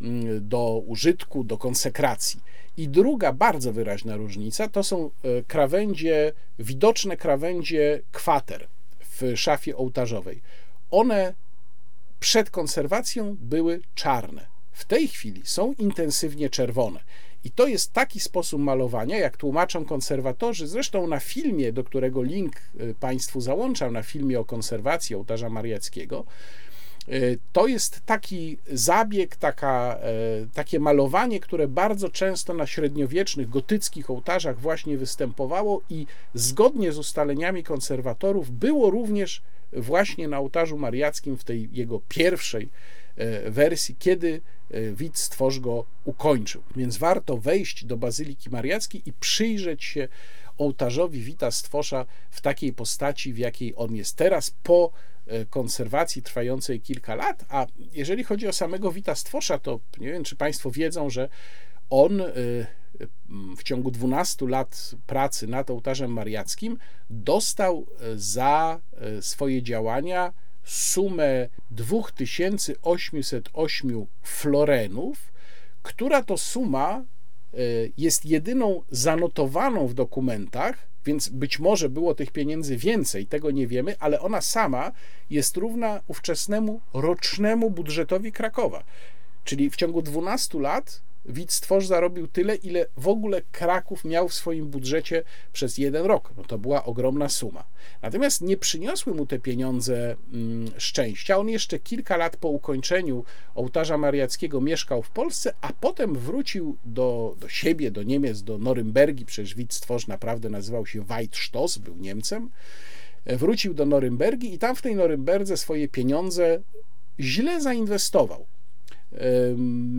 mm, 0.00 0.48
do 0.48 0.82
użytku, 0.86 1.44
do 1.44 1.58
konsekracji. 1.58 2.40
I 2.76 2.88
druga 2.88 3.32
bardzo 3.32 3.72
wyraźna 3.72 4.16
różnica 4.16 4.68
to 4.68 4.82
są 4.82 5.10
e, 5.22 5.42
krawędzie, 5.42 6.32
widoczne 6.58 7.16
krawędzie 7.16 8.02
kwater 8.12 8.68
w 9.00 9.36
szafie 9.36 9.76
ołtarzowej. 9.76 10.40
One 10.90 11.34
przed 12.20 12.50
konserwacją 12.50 13.36
były 13.40 13.80
czarne. 13.94 14.46
W 14.72 14.84
tej 14.84 15.08
chwili 15.08 15.42
są 15.44 15.74
intensywnie 15.78 16.50
czerwone. 16.50 17.00
I 17.44 17.50
to 17.50 17.66
jest 17.66 17.92
taki 17.92 18.20
sposób 18.20 18.60
malowania, 18.60 19.18
jak 19.18 19.36
tłumaczą 19.36 19.84
konserwatorzy. 19.84 20.66
Zresztą 20.66 21.06
na 21.06 21.20
filmie, 21.20 21.72
do 21.72 21.84
którego 21.84 22.22
link 22.22 22.56
y, 22.80 22.94
Państwu 23.00 23.40
załączam, 23.40 23.92
na 23.92 24.02
filmie 24.02 24.40
o 24.40 24.44
konserwacji 24.44 25.16
ołtarza 25.16 25.50
mariackiego, 25.50 26.24
y, 27.08 27.38
to 27.52 27.66
jest 27.66 28.00
taki 28.06 28.58
zabieg, 28.72 29.36
taka, 29.36 29.98
y, 30.44 30.48
takie 30.54 30.80
malowanie, 30.80 31.40
które 31.40 31.68
bardzo 31.68 32.08
często 32.08 32.54
na 32.54 32.66
średniowiecznych, 32.66 33.48
gotyckich 33.48 34.10
ołtarzach 34.10 34.60
właśnie 34.60 34.98
występowało 34.98 35.82
i 35.90 36.06
zgodnie 36.34 36.92
z 36.92 36.98
ustaleniami 36.98 37.62
konserwatorów 37.62 38.50
było 38.50 38.90
również 38.90 39.42
właśnie 39.72 40.28
na 40.28 40.38
ołtarzu 40.38 40.78
mariackim 40.78 41.36
w 41.36 41.44
tej 41.44 41.68
jego 41.72 42.00
pierwszej 42.08 42.68
wersji, 43.50 43.96
kiedy 43.98 44.40
E, 44.70 44.92
widz 44.92 45.18
stworz 45.18 45.58
go 45.58 45.84
ukończył. 46.04 46.62
Więc 46.76 46.96
warto 46.96 47.36
wejść 47.36 47.84
do 47.84 47.96
Bazyliki 47.96 48.50
Mariackiej 48.50 49.02
i 49.06 49.12
przyjrzeć 49.12 49.84
się 49.84 50.08
ołtarzowi 50.58 51.20
Wita 51.20 51.50
Stwosza 51.50 52.06
w 52.30 52.40
takiej 52.40 52.72
postaci, 52.72 53.32
w 53.32 53.38
jakiej 53.38 53.74
on 53.76 53.94
jest 53.96 54.16
teraz, 54.16 54.50
po 54.62 54.92
e, 55.26 55.44
konserwacji 55.44 56.22
trwającej 56.22 56.80
kilka 56.80 57.14
lat. 57.14 57.44
A 57.48 57.66
jeżeli 57.92 58.24
chodzi 58.24 58.48
o 58.48 58.52
samego 58.52 58.92
Wita 58.92 59.14
Stwosza, 59.14 59.58
to 59.58 59.80
nie 59.98 60.12
wiem, 60.12 60.24
czy 60.24 60.36
Państwo 60.36 60.70
wiedzą, 60.70 61.10
że 61.10 61.28
on 61.90 62.20
e, 62.20 62.26
w 63.56 63.62
ciągu 63.62 63.90
12 63.90 64.48
lat 64.48 64.90
pracy 65.06 65.46
nad 65.46 65.70
ołtarzem 65.70 66.12
mariackim 66.12 66.78
dostał 67.10 67.86
za 68.16 68.80
swoje 69.20 69.62
działania 69.62 70.32
sumę 70.70 71.48
2808 71.70 74.06
florenów, 74.22 75.32
która 75.82 76.22
to 76.22 76.38
suma 76.38 76.98
e, 76.98 77.04
jest 77.96 78.26
jedyną 78.26 78.82
zanotowaną 78.90 79.86
w 79.86 79.94
dokumentach, 79.94 80.88
więc 81.06 81.28
być 81.28 81.58
może 81.58 81.88
było 81.88 82.14
tych 82.14 82.30
pieniędzy 82.30 82.76
więcej, 82.76 83.26
tego 83.26 83.50
nie 83.50 83.66
wiemy, 83.66 83.96
ale 83.98 84.20
ona 84.20 84.40
sama 84.40 84.92
jest 85.30 85.56
równa 85.56 86.00
ówczesnemu 86.06 86.80
rocznemu 86.94 87.70
budżetowi 87.70 88.32
Krakowa. 88.32 88.84
Czyli 89.44 89.70
w 89.70 89.76
ciągu 89.76 90.02
12 90.02 90.60
lat 90.60 91.02
Widz 91.24 91.54
Stworz 91.54 91.86
zarobił 91.86 92.28
tyle, 92.28 92.54
ile 92.54 92.86
w 92.96 93.08
ogóle 93.08 93.42
Kraków 93.52 94.04
miał 94.04 94.28
w 94.28 94.34
swoim 94.34 94.66
budżecie 94.66 95.22
przez 95.52 95.78
jeden 95.78 96.06
rok. 96.06 96.32
No 96.36 96.44
to 96.44 96.58
była 96.58 96.84
ogromna 96.84 97.28
suma. 97.28 97.64
Natomiast 98.02 98.40
nie 98.40 98.56
przyniosły 98.56 99.14
mu 99.14 99.26
te 99.26 99.38
pieniądze 99.38 100.16
mm, 100.32 100.70
szczęścia. 100.78 101.38
On 101.38 101.48
jeszcze 101.48 101.78
kilka 101.78 102.16
lat 102.16 102.36
po 102.36 102.48
ukończeniu 102.48 103.24
ołtarza 103.54 103.98
mariackiego 103.98 104.60
mieszkał 104.60 105.02
w 105.02 105.10
Polsce, 105.10 105.52
a 105.60 105.72
potem 105.72 106.14
wrócił 106.14 106.76
do, 106.84 107.36
do 107.40 107.48
siebie, 107.48 107.90
do 107.90 108.02
Niemiec, 108.02 108.42
do 108.42 108.58
Norymbergi. 108.58 109.26
Przecież 109.26 109.54
Widz 109.54 109.76
Stworz 109.76 110.06
naprawdę 110.06 110.50
nazywał 110.50 110.86
się 110.86 111.04
Weidstoss, 111.04 111.78
był 111.78 111.96
Niemcem. 111.96 112.50
Wrócił 113.26 113.74
do 113.74 113.86
Norymbergi 113.86 114.54
i 114.54 114.58
tam 114.58 114.76
w 114.76 114.82
tej 114.82 114.94
Norymberdze 114.94 115.56
swoje 115.56 115.88
pieniądze 115.88 116.60
źle 117.20 117.60
zainwestował 117.60 118.46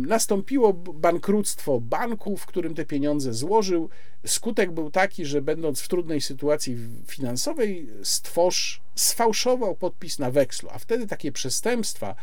nastąpiło 0.08 0.74
bankructwo 0.74 1.80
banku, 1.80 2.38
w 2.38 2.46
którym 2.46 2.76
te 2.76 2.86
pieniądze 2.86 3.34
złożył. 3.34 3.90
Skutek 4.26 4.72
był 4.72 4.92
taki, 4.92 5.26
że 5.26 5.42
będąc 5.42 5.82
w 5.82 5.88
trudnej 5.88 6.22
sytuacji 6.22 6.78
finansowej, 7.08 7.88
stworz 8.04 8.82
sfałszował 8.96 9.76
podpis 9.76 10.20
na 10.20 10.32
wekslu, 10.32 10.70
a 10.72 10.80
wtedy 10.80 11.08
takie 11.08 11.32
przestępstwa 11.32 12.16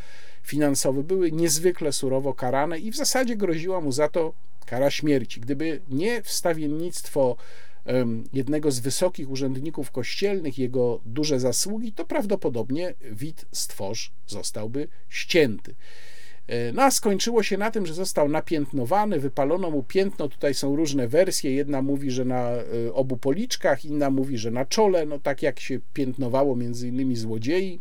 finansowe 0.43 1.02
były 1.02 1.32
niezwykle 1.32 1.93
surowo 1.93 2.35
karane 2.35 2.78
i 2.78 2.90
w 2.90 2.97
zasadzie 2.97 3.36
groziła 3.36 3.81
mu 3.81 3.93
za 3.93 4.09
to 4.09 4.35
kara 4.66 4.90
śmierci. 4.90 5.40
Gdyby 5.40 5.81
nie 5.89 6.23
wstawiennictwo 6.23 7.36
jednego 8.32 8.70
z 8.70 8.78
wysokich 8.78 9.31
urzędników 9.31 9.90
kościelnych, 9.90 10.59
jego 10.59 11.01
duże 11.06 11.40
zasługi, 11.40 11.93
to 11.93 12.05
prawdopodobnie 12.05 12.94
Wit 13.01 13.47
Stworz 13.52 14.12
zostałby 14.27 14.89
ścięty. 15.09 15.74
E, 16.48 16.72
no 16.72 16.82
a 16.82 16.90
skończyło 16.90 17.42
się 17.42 17.58
na 17.58 17.70
tym, 17.70 17.86
że 17.86 17.94
został 17.94 18.28
napiętnowany, 18.28 19.20
wypalono 19.20 19.70
mu 19.70 19.82
piętno. 19.82 20.28
Tutaj 20.28 20.54
są 20.54 20.76
różne 20.76 21.08
wersje. 21.08 21.52
Jedna 21.52 21.82
mówi, 21.82 22.10
że 22.10 22.24
na 22.24 22.51
e, 22.51 22.64
obu 22.94 23.16
policzkach, 23.16 23.85
inna 23.85 24.10
mówi, 24.10 24.38
że 24.38 24.51
na 24.51 24.64
czole. 24.64 25.06
No 25.06 25.18
tak 25.18 25.43
jak 25.43 25.60
się 25.60 25.80
piętnowało 25.94 26.56
między 26.56 26.88
innymi 26.88 27.16
złodziei. 27.16 27.80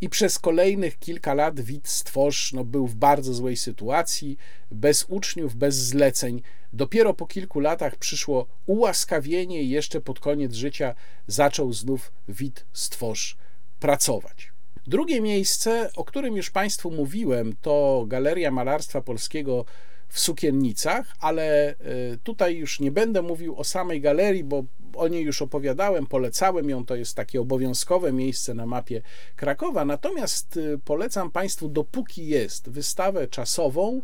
I 0.00 0.08
przez 0.08 0.38
kolejnych 0.38 0.98
kilka 0.98 1.34
lat 1.34 1.60
Wit 1.60 1.88
Stworz 1.88 2.52
no, 2.52 2.64
był 2.64 2.86
w 2.86 2.94
bardzo 2.94 3.34
złej 3.34 3.56
sytuacji, 3.56 4.38
bez 4.70 5.04
uczniów, 5.08 5.54
bez 5.54 5.76
zleceń. 5.76 6.42
Dopiero 6.72 7.14
po 7.14 7.26
kilku 7.26 7.60
latach 7.60 7.96
przyszło 7.96 8.46
ułaskawienie 8.66 9.62
i 9.62 9.70
jeszcze 9.70 10.00
pod 10.00 10.20
koniec 10.20 10.54
życia 10.54 10.94
zaczął 11.26 11.72
znów 11.72 12.12
Wit 12.28 12.66
Stworz 12.72 13.36
pracować. 13.80 14.53
Drugie 14.86 15.20
miejsce, 15.20 15.90
o 15.96 16.04
którym 16.04 16.36
już 16.36 16.50
Państwu 16.50 16.90
mówiłem, 16.90 17.56
to 17.62 18.04
Galeria 18.08 18.50
Malarstwa 18.50 19.00
Polskiego 19.00 19.64
w 20.08 20.20
Sukiennicach, 20.20 21.16
ale 21.20 21.68
e, 21.68 21.74
tutaj 22.22 22.56
już 22.56 22.80
nie 22.80 22.90
będę 22.90 23.22
mówił 23.22 23.56
o 23.56 23.64
samej 23.64 24.00
galerii, 24.00 24.44
bo 24.44 24.64
o 24.96 25.08
niej 25.08 25.24
już 25.24 25.42
opowiadałem, 25.42 26.06
polecałem 26.06 26.70
ją, 26.70 26.86
to 26.86 26.96
jest 26.96 27.16
takie 27.16 27.40
obowiązkowe 27.40 28.12
miejsce 28.12 28.54
na 28.54 28.66
mapie 28.66 29.02
Krakowa. 29.36 29.84
Natomiast 29.84 30.56
e, 30.56 30.78
polecam 30.84 31.30
Państwu, 31.30 31.68
dopóki 31.68 32.26
jest, 32.26 32.70
wystawę 32.70 33.28
czasową, 33.28 34.02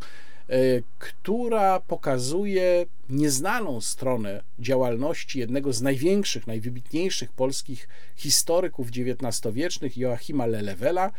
która 0.98 1.80
pokazuje 1.80 2.86
nieznaną 3.08 3.80
stronę 3.80 4.42
działalności 4.58 5.38
jednego 5.38 5.72
z 5.72 5.82
największych, 5.82 6.46
najwybitniejszych 6.46 7.32
polskich 7.32 7.88
historyków 8.16 8.88
XIX-wiecznych, 8.88 9.96
Joachima 9.96 10.46
Lelewela. 10.46 11.12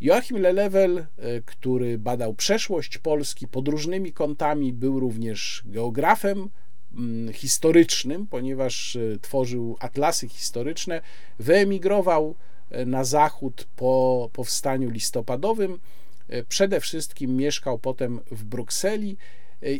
Joachim 0.00 0.38
Lelewel, 0.38 1.06
który 1.46 1.98
badał 1.98 2.34
przeszłość 2.34 2.98
Polski 2.98 3.48
pod 3.48 3.68
różnymi 3.68 4.12
kątami, 4.12 4.72
był 4.72 5.00
również 5.00 5.62
geografem 5.66 6.50
mm, 6.96 7.32
historycznym, 7.32 8.26
ponieważ 8.26 8.96
e, 8.96 9.18
tworzył 9.18 9.76
atlasy 9.80 10.28
historyczne, 10.28 11.00
wyemigrował 11.38 12.34
e, 12.70 12.84
na 12.84 13.04
zachód 13.04 13.66
po 13.76 14.30
powstaniu 14.32 14.90
listopadowym. 14.90 15.78
E, 16.28 16.42
przede 16.42 16.80
wszystkim 16.80 17.36
mieszkał 17.36 17.78
potem 17.78 18.20
w 18.30 18.44
Brukseli 18.44 19.16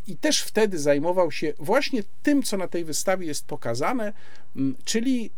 i 0.07 0.17
też 0.17 0.43
wtedy 0.43 0.79
zajmował 0.79 1.31
się 1.31 1.53
właśnie 1.59 2.03
tym, 2.23 2.43
co 2.43 2.57
na 2.57 2.69
tej 2.69 2.85
wystawie 2.85 3.27
jest 3.27 3.47
pokazane, 3.47 4.13
czyli 4.85 5.31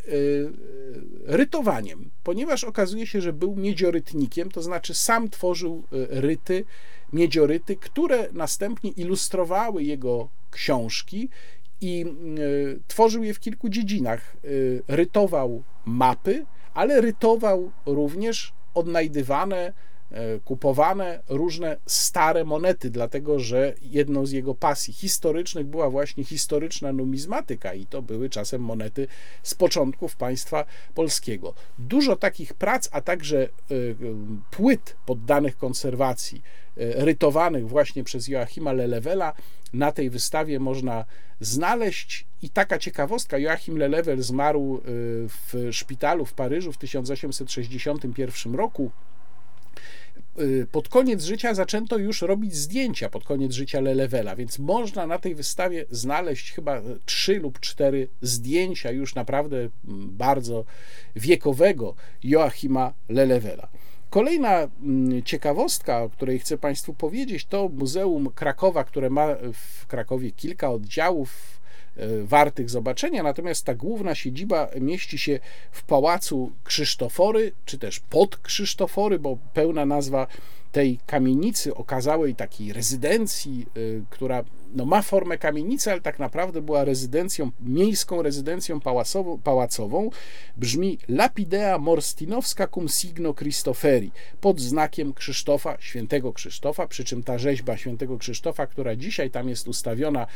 rytowaniem, 1.25 2.11
ponieważ 2.25 2.65
okazuje 2.65 3.07
się, 3.07 3.21
że 3.21 3.33
był 3.33 3.57
miedziorytnikiem, 3.57 4.51
to 4.51 4.63
znaczy 4.63 4.95
sam 4.95 5.31
tworzył 5.31 5.83
ryty, 6.11 6.65
miedzioryty, 7.13 7.77
które 7.77 8.29
następnie 8.33 8.91
ilustrowały 8.91 9.83
jego 9.83 10.29
książki 10.51 11.29
i 11.81 12.05
tworzył 12.89 13.23
je 13.23 13.35
w 13.35 13.41
kilku 13.41 13.69
dziedzinach. 13.69 14.37
Rytował 14.89 15.63
mapy, 15.85 16.45
ale 16.75 17.01
rytował 17.01 17.71
również 17.87 18.53
odnajdywane 18.75 19.73
E, 19.73 19.90
kupowane 20.45 21.23
różne 21.29 21.77
stare 21.87 22.45
monety, 22.45 22.91
dlatego 22.91 23.39
że 23.39 23.75
jedną 23.83 24.27
z 24.27 24.33
jego 24.33 24.55
pasji 24.55 24.95
historycznych 24.95 25.67
była 25.67 25.91
właśnie 25.91 26.25
historyczna 26.25 26.93
numizmatyka 26.93 27.75
i 27.75 27.87
to 27.87 28.03
były 28.03 28.31
czasem 28.31 28.63
monety 28.63 29.09
z 29.43 29.55
początków 29.55 30.17
państwa 30.17 30.65
polskiego. 30.95 31.55
Dużo 31.79 32.17
takich 32.17 32.55
prac, 32.55 32.89
a 32.93 33.01
także 33.01 33.43
e, 33.43 33.49
płyt 34.51 34.97
poddanych 35.07 35.57
konserwacji, 35.57 36.43
e, 36.77 37.05
rytowanych 37.05 37.69
właśnie 37.69 38.05
przez 38.05 38.29
Joachima 38.29 38.73
Lelewela, 38.73 39.33
na 39.73 39.93
tej 39.93 40.11
wystawie 40.11 40.61
można 40.61 41.05
znaleźć. 41.41 42.27
I 42.43 42.51
taka 42.51 42.79
ciekawostka, 42.79 43.39
Joachim 43.39 43.79
Lelewel 43.79 44.23
zmarł 44.23 44.81
w 44.85 45.69
szpitalu 45.73 46.25
w 46.25 46.33
Paryżu 46.33 46.73
w 46.73 46.79
1861 46.79 48.55
roku. 48.55 48.91
Y, 50.41 50.67
pod 50.73 50.89
koniec 50.89 51.25
życia 51.25 51.55
zaczęto 51.55 51.99
już 51.99 52.23
robić 52.23 52.57
zdjęcia 52.57 53.09
pod 53.09 53.25
koniec 53.25 53.53
życia 53.53 53.81
Lelewela, 53.81 54.37
więc 54.37 54.59
można 54.59 55.07
na 55.07 55.19
tej 55.19 55.35
wystawie 55.35 55.85
znaleźć 55.91 56.53
chyba 56.53 56.83
trzy 57.05 57.35
lub 57.39 57.61
cztery 57.61 58.09
zdjęcia 58.23 58.91
już 58.91 59.15
naprawdę 59.15 59.69
bardzo 60.09 60.65
wiekowego 61.17 61.95
Joachima 62.25 62.93
Lelewela. 63.09 63.69
Kolejna 64.11 64.69
ciekawostka, 65.25 66.03
o 66.03 66.11
której 66.11 66.39
chcę 66.39 66.59
Państwu 66.59 66.95
powiedzieć, 66.95 67.45
to 67.45 67.69
Muzeum 67.69 68.31
Krakowa, 68.35 68.85
które 68.85 69.11
ma 69.11 69.27
w 69.53 69.87
Krakowie 69.87 70.31
kilka 70.31 70.71
oddziałów 70.71 71.60
E, 71.60 71.60
wartych 72.25 72.71
zobaczenia, 72.71 73.23
natomiast 73.23 73.65
ta 73.65 73.75
główna 73.75 74.15
siedziba 74.15 74.69
mieści 74.81 75.19
się 75.19 75.41
w 75.73 75.83
Pałacu 75.83 76.53
Krzysztofory, 76.65 77.53
czy 77.65 77.79
też 77.79 78.01
pod 78.01 78.37
Krzysztofory, 78.37 79.19
bo 79.19 79.39
pełna 79.55 79.87
nazwa 79.87 80.27
tej 80.73 80.99
kamienicy 81.07 81.75
okazałej 81.75 82.35
takiej 82.35 82.73
rezydencji, 82.73 83.67
y, 83.77 84.03
która 84.11 84.45
no, 84.75 84.85
ma 84.85 85.03
formę 85.03 85.39
kamienicy, 85.39 85.91
ale 85.91 86.01
tak 86.01 86.19
naprawdę 86.19 86.63
była 86.63 86.85
rezydencją, 86.85 87.51
miejską 87.61 88.23
rezydencją 88.23 88.81
pałacową, 88.81 89.39
pałacową, 89.39 90.11
brzmi 90.57 90.99
Lapidea 91.09 91.79
Morstinowska 91.79 92.67
cum 92.67 92.89
signo 92.89 93.35
Christoferi, 93.35 94.11
pod 94.41 94.61
znakiem 94.61 95.13
Krzysztofa, 95.13 95.77
świętego 95.81 96.33
Krzysztofa, 96.33 96.87
przy 96.87 97.05
czym 97.05 97.23
ta 97.23 97.39
rzeźba 97.39 97.77
świętego 97.77 98.19
Krzysztofa, 98.19 98.67
która 98.67 98.97
dzisiaj 98.97 99.31
tam 99.31 99.49
jest 99.49 99.69
ustawiona 99.69 100.27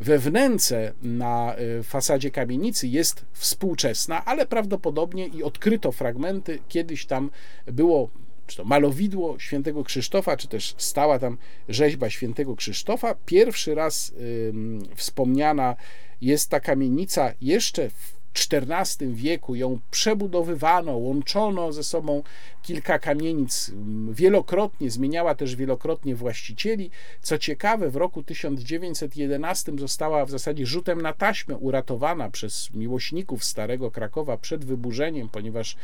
we 0.00 0.18
wnęce 0.18 0.92
na 1.02 1.56
y, 1.58 1.82
fasadzie 1.82 2.30
kamienicy, 2.30 2.88
jest 2.88 3.24
współczesna, 3.32 4.24
ale 4.24 4.46
prawdopodobnie 4.46 5.26
i 5.26 5.42
odkryto 5.42 5.92
fragmenty, 5.92 6.58
kiedyś 6.68 7.06
tam 7.06 7.30
było 7.66 8.08
czy 8.50 8.56
to 8.56 8.64
malowidło 8.64 9.38
świętego 9.38 9.84
Krzysztofa, 9.84 10.36
czy 10.36 10.48
też 10.48 10.74
stała 10.78 11.18
tam 11.18 11.38
rzeźba 11.68 12.10
świętego 12.10 12.56
Krzysztofa. 12.56 13.14
Pierwszy 13.26 13.74
raz 13.74 14.08
y, 14.10 14.52
wspomniana 14.96 15.76
jest 16.20 16.50
ta 16.50 16.60
kamienica 16.60 17.32
jeszcze 17.40 17.90
w 17.90 18.20
XIV 18.52 19.14
wieku 19.14 19.54
ją 19.54 19.78
przebudowywano, 19.90 20.96
łączono 20.96 21.72
ze 21.72 21.84
sobą 21.84 22.22
kilka 22.62 22.98
kamienic, 22.98 23.70
wielokrotnie 24.10 24.90
zmieniała 24.90 25.34
też 25.34 25.56
wielokrotnie 25.56 26.14
właścicieli. 26.14 26.90
Co 27.22 27.38
ciekawe, 27.38 27.90
w 27.90 27.96
roku 27.96 28.22
1911 28.22 29.72
została 29.78 30.24
w 30.26 30.30
zasadzie 30.30 30.66
rzutem 30.66 31.02
na 31.02 31.12
taśmę 31.12 31.56
uratowana 31.56 32.30
przez 32.30 32.74
miłośników 32.74 33.44
Starego 33.44 33.90
Krakowa 33.90 34.36
przed 34.36 34.64
wyburzeniem, 34.64 35.28
ponieważ 35.28 35.76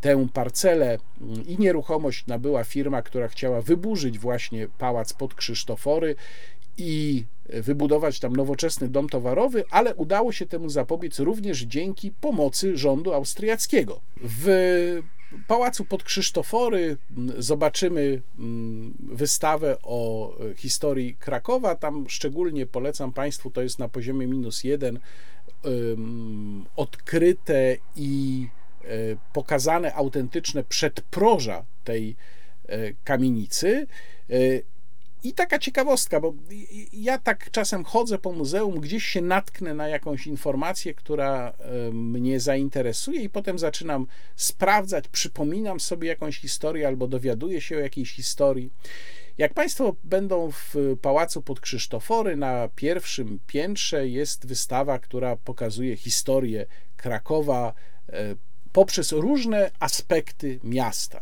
tę 0.00 0.28
parcelę 0.32 0.98
i 1.46 1.58
nieruchomość 1.58 2.26
nabyła 2.26 2.64
firma, 2.64 3.02
która 3.02 3.28
chciała 3.28 3.62
wyburzyć 3.62 4.18
właśnie 4.18 4.68
pałac 4.78 5.12
pod 5.12 5.34
Krzysztofory 5.34 6.14
i 6.78 7.24
wybudować 7.48 8.20
tam 8.20 8.36
nowoczesny 8.36 8.88
dom 8.88 9.08
towarowy, 9.08 9.64
ale 9.70 9.94
udało 9.94 10.32
się 10.32 10.46
temu 10.46 10.68
zapobiec 10.68 11.18
również 11.18 11.58
dzięki 11.60 12.10
pomocy 12.20 12.76
rządu 12.76 13.12
austriackiego. 13.12 14.00
W 14.22 15.02
Pałacu 15.46 15.84
pod 15.84 16.02
Krzysztofory 16.02 16.96
zobaczymy 17.38 18.22
mm, 18.38 18.94
wystawę 18.98 19.76
o 19.82 20.32
historii 20.56 21.16
Krakowa. 21.16 21.74
Tam 21.74 22.04
szczególnie 22.08 22.66
polecam 22.66 23.12
Państwu, 23.12 23.50
to 23.50 23.62
jest 23.62 23.78
na 23.78 23.88
poziomie 23.88 24.26
minus 24.26 24.64
jeden, 24.64 24.98
odkryte 26.76 27.76
i 27.96 28.46
e, 28.48 28.59
pokazane 29.32 29.94
autentyczne 29.94 30.64
przedproża 30.64 31.64
tej 31.84 32.16
e, 32.68 32.92
kamienicy. 33.04 33.86
E, 34.30 34.34
i 35.22 35.32
taka 35.32 35.58
ciekawostka, 35.58 36.20
bo 36.20 36.34
ja 36.92 37.18
tak 37.18 37.50
czasem 37.50 37.84
chodzę 37.84 38.18
po 38.18 38.32
muzeum, 38.32 38.80
gdzieś 38.80 39.04
się 39.04 39.20
natknę 39.20 39.74
na 39.74 39.88
jakąś 39.88 40.26
informację, 40.26 40.94
która 40.94 41.52
mnie 41.92 42.40
zainteresuje, 42.40 43.22
i 43.22 43.30
potem 43.30 43.58
zaczynam 43.58 44.06
sprawdzać, 44.36 45.08
przypominam 45.08 45.80
sobie 45.80 46.08
jakąś 46.08 46.38
historię 46.38 46.86
albo 46.86 47.06
dowiaduję 47.06 47.60
się 47.60 47.76
o 47.76 47.80
jakiejś 47.80 48.12
historii. 48.12 48.70
Jak 49.38 49.54
Państwo 49.54 49.96
będą 50.04 50.50
w 50.50 50.74
pałacu 51.02 51.42
pod 51.42 51.60
Krzysztofory, 51.60 52.36
na 52.36 52.68
pierwszym 52.76 53.38
piętrze 53.46 54.08
jest 54.08 54.46
wystawa, 54.46 54.98
która 54.98 55.36
pokazuje 55.36 55.96
historię 55.96 56.66
Krakowa 56.96 57.74
e, 58.08 58.34
poprzez 58.72 59.12
różne 59.12 59.70
aspekty 59.80 60.60
miasta. 60.64 61.20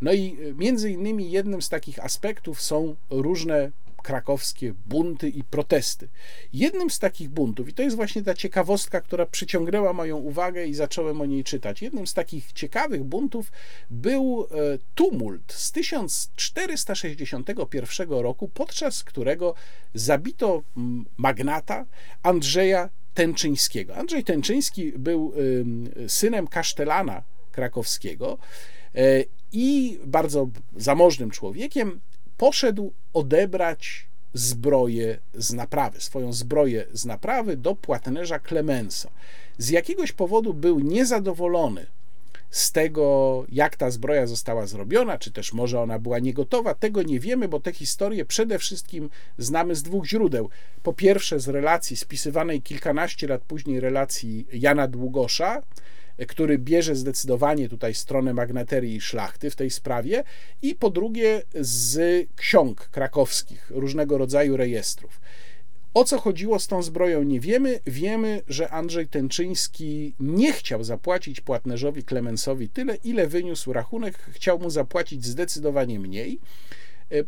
No 0.00 0.12
i 0.12 0.36
e, 0.50 0.54
między 0.54 0.90
innymi 0.90 1.30
jednym 1.30 1.62
z 1.62 1.68
takich 1.68 2.04
aspektów 2.04 2.62
są 2.62 2.96
różne 3.10 3.70
krakowskie 4.06 4.74
bunty 4.86 5.28
i 5.28 5.44
protesty. 5.44 6.08
Jednym 6.52 6.90
z 6.90 6.98
takich 6.98 7.28
buntów, 7.28 7.68
i 7.68 7.72
to 7.72 7.82
jest 7.82 7.96
właśnie 7.96 8.22
ta 8.22 8.34
ciekawostka, 8.34 9.00
która 9.00 9.26
przyciągnęła 9.26 9.92
moją 9.92 10.16
uwagę 10.16 10.66
i 10.66 10.74
zacząłem 10.74 11.20
o 11.20 11.26
niej 11.26 11.44
czytać. 11.44 11.82
Jednym 11.82 12.06
z 12.06 12.14
takich 12.14 12.52
ciekawych 12.52 13.04
buntów 13.04 13.52
był 13.90 14.48
e, 14.50 14.54
tumult 14.94 15.52
z 15.52 15.72
1461 15.72 18.10
roku, 18.10 18.48
podczas 18.48 19.04
którego 19.04 19.54
zabito 19.94 20.62
magnata 21.16 21.86
Andrzeja 22.22 22.88
Tęczyńskiego. 23.16 23.96
Andrzej 23.96 24.24
Tęczyński 24.24 24.92
był 24.92 25.32
synem 26.08 26.46
kasztelana 26.46 27.22
krakowskiego 27.52 28.38
e, 28.94 29.24
i 29.52 29.98
bardzo 30.04 30.48
zamożnym 30.76 31.30
człowiekiem, 31.30 32.00
poszedł 32.36 32.92
odebrać 33.14 34.06
zbroję 34.34 35.18
z 35.34 35.52
naprawy, 35.52 36.00
swoją 36.00 36.32
zbroję 36.32 36.86
z 36.92 37.04
naprawy 37.04 37.56
do 37.56 37.74
płatnerza 37.74 38.38
Klemensa. 38.38 39.10
Z 39.58 39.68
jakiegoś 39.68 40.12
powodu 40.12 40.54
był 40.54 40.80
niezadowolony 40.80 41.86
z 42.50 42.72
tego, 42.72 43.44
jak 43.48 43.76
ta 43.76 43.90
zbroja 43.90 44.26
została 44.26 44.66
zrobiona, 44.66 45.18
czy 45.18 45.32
też 45.32 45.52
może 45.52 45.80
ona 45.80 45.98
była 45.98 46.18
niegotowa, 46.18 46.74
tego 46.74 47.02
nie 47.02 47.20
wiemy, 47.20 47.48
bo 47.48 47.60
te 47.60 47.72
historie 47.72 48.24
przede 48.24 48.58
wszystkim 48.58 49.10
znamy 49.38 49.74
z 49.74 49.82
dwóch 49.82 50.06
źródeł. 50.06 50.50
Po 50.82 50.92
pierwsze, 50.92 51.40
z 51.40 51.48
relacji 51.48 51.96
spisywanej 51.96 52.62
kilkanaście 52.62 53.26
lat 53.26 53.42
później 53.42 53.80
relacji 53.80 54.46
Jana 54.52 54.88
Długosza, 54.88 55.62
który 56.28 56.58
bierze 56.58 56.96
zdecydowanie 56.96 57.68
tutaj 57.68 57.94
stronę 57.94 58.34
magnaterii 58.34 58.96
i 58.96 59.00
szlachty 59.00 59.50
w 59.50 59.56
tej 59.56 59.70
sprawie, 59.70 60.24
i 60.62 60.74
po 60.74 60.90
drugie 60.90 61.42
z 61.54 62.26
ksiąg 62.36 62.88
krakowskich, 62.88 63.70
różnego 63.70 64.18
rodzaju 64.18 64.56
rejestrów. 64.56 65.20
O 65.96 66.04
co 66.04 66.18
chodziło 66.20 66.58
z 66.58 66.66
tą 66.66 66.82
zbroją, 66.82 67.22
nie 67.22 67.40
wiemy. 67.40 67.80
Wiemy, 67.86 68.42
że 68.48 68.70
Andrzej 68.70 69.08
Tęczyński 69.08 70.14
nie 70.20 70.52
chciał 70.52 70.84
zapłacić 70.84 71.40
płatnerzowi 71.40 72.02
Klemensowi 72.02 72.68
tyle, 72.68 72.94
ile 72.94 73.26
wyniósł 73.26 73.72
rachunek, 73.72 74.18
chciał 74.18 74.58
mu 74.58 74.70
zapłacić 74.70 75.24
zdecydowanie 75.24 76.00
mniej. 76.00 76.38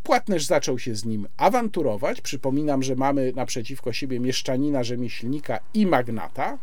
Płatnerz 0.03 0.47
zaczął 0.47 0.79
się 0.79 0.95
z 0.95 1.05
nim 1.05 1.29
awanturować. 1.37 2.21
Przypominam, 2.21 2.83
że 2.83 2.97
mamy 2.97 3.33
naprzeciwko 3.37 3.93
siebie 3.93 4.21
mieszczanina, 4.21 4.85
rzemieślnika 4.85 5.61
i 5.75 5.87
magnata. 5.87 6.59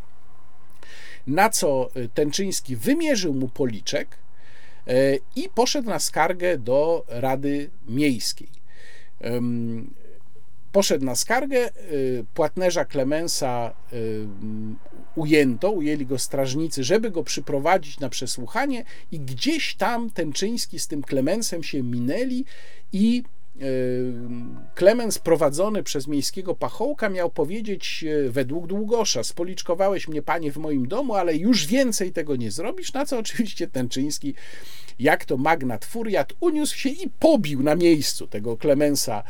Na 1.26 1.50
co 1.50 1.90
Tęczyński 2.14 2.76
wymierzył 2.76 3.34
mu 3.34 3.48
policzek 3.48 4.16
i 5.36 5.48
poszedł 5.54 5.88
na 5.88 5.98
skargę 5.98 6.58
do 6.58 7.04
Rady 7.08 7.70
Miejskiej 7.88 8.48
poszedł 10.76 11.04
na 11.04 11.14
skargę, 11.14 11.70
y, 11.92 12.24
płatnerza 12.34 12.84
Klemensa 12.84 13.74
y, 13.92 14.26
ujęto, 15.14 15.70
ujęli 15.70 16.06
go 16.06 16.18
strażnicy, 16.18 16.84
żeby 16.84 17.10
go 17.10 17.24
przyprowadzić 17.24 18.00
na 18.00 18.08
przesłuchanie 18.08 18.84
i 19.12 19.20
gdzieś 19.20 19.74
tam 19.74 20.10
Tęczyński 20.10 20.78
z 20.78 20.86
tym 20.86 21.02
Klemensem 21.02 21.62
się 21.62 21.82
minęli 21.82 22.44
i 22.92 23.22
Klemens 24.74 25.18
prowadzony 25.18 25.82
przez 25.82 26.08
miejskiego 26.08 26.54
pachołka 26.54 27.08
miał 27.08 27.30
powiedzieć 27.30 28.04
według 28.28 28.66
Długosza, 28.66 29.24
spoliczkowałeś 29.24 30.08
mnie 30.08 30.22
panie 30.22 30.52
w 30.52 30.56
moim 30.56 30.88
domu, 30.88 31.14
ale 31.14 31.36
już 31.36 31.66
więcej 31.66 32.12
tego 32.12 32.36
nie 32.36 32.50
zrobisz, 32.50 32.92
na 32.92 33.06
co 33.06 33.18
oczywiście 33.26 33.68
Tęczyński, 33.68 34.34
jak 34.98 35.24
to 35.24 35.36
magnat 35.36 35.84
furiat, 35.84 36.32
uniósł 36.40 36.76
się 36.76 36.88
i 36.88 37.10
pobił 37.18 37.62
na 37.62 37.74
miejscu 37.74 38.26
tego 38.26 38.56
Klemensa 38.56 39.22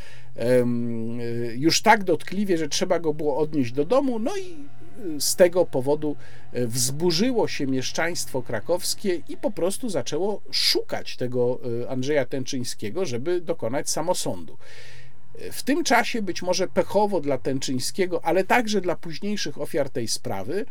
już 1.56 1.82
tak 1.82 2.04
dotkliwie, 2.04 2.58
że 2.58 2.68
trzeba 2.68 2.98
go 2.98 3.14
było 3.14 3.36
odnieść 3.36 3.72
do 3.72 3.84
domu, 3.84 4.18
no 4.18 4.36
i 4.36 4.56
z 5.18 5.36
tego 5.36 5.66
powodu 5.66 6.16
e, 6.52 6.66
wzburzyło 6.66 7.48
się 7.48 7.66
mieszczaństwo 7.66 8.42
krakowskie 8.42 9.22
i 9.28 9.36
po 9.36 9.50
prostu 9.50 9.88
zaczęło 9.88 10.42
szukać 10.50 11.16
tego 11.16 11.58
e, 11.82 11.90
Andrzeja 11.90 12.24
Tęczyńskiego, 12.24 13.04
żeby 13.04 13.40
dokonać 13.40 13.90
samosądu. 13.90 14.56
W 15.52 15.62
tym 15.62 15.84
czasie, 15.84 16.22
być 16.22 16.42
może 16.42 16.68
pechowo 16.68 17.20
dla 17.20 17.38
Tęczyńskiego, 17.38 18.24
ale 18.24 18.44
także 18.44 18.80
dla 18.80 18.96
późniejszych 18.96 19.60
ofiar 19.60 19.90
tej 19.90 20.08
sprawy, 20.08 20.64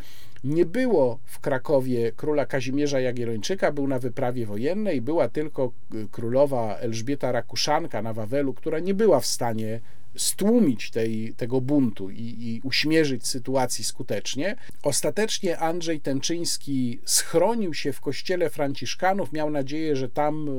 nie 0.44 0.66
było 0.66 1.19
w 1.26 1.40
Krakowie 1.40 2.11
króla 2.11 2.45
Kazimierza 2.45 3.00
Jagiellończyka, 3.00 3.72
był 3.72 3.88
na 3.88 4.00
wyprawie 4.00 4.45
wojennej, 4.45 5.02
była 5.02 5.30
tylko 5.30 5.72
królowa 6.11 6.76
Elżbieta 6.76 7.32
Rakuszanka 7.32 8.02
na 8.02 8.14
Wawelu, 8.14 8.53
która 8.53 8.80
nie 8.80 8.94
była 8.94 9.19
w 9.19 9.26
stanie 9.26 9.80
stłumić 10.18 10.92
tej, 10.92 11.34
tego 11.38 11.61
buntu 11.61 12.10
i, 12.10 12.22
i 12.22 12.61
uśmierzyć 12.64 13.27
sytuacji 13.27 13.84
skutecznie. 13.84 14.56
Ostatecznie 14.84 15.60
Andrzej 15.60 16.00
Tęczyński 16.00 17.00
schronił 17.06 17.74
się 17.74 17.94
w 17.94 18.02
kościele 18.02 18.50
Franciszkanów, 18.50 19.34
miał 19.34 19.50
nadzieję, 19.50 19.95
że 19.95 20.10
tam 20.10 20.50
e, 20.50 20.52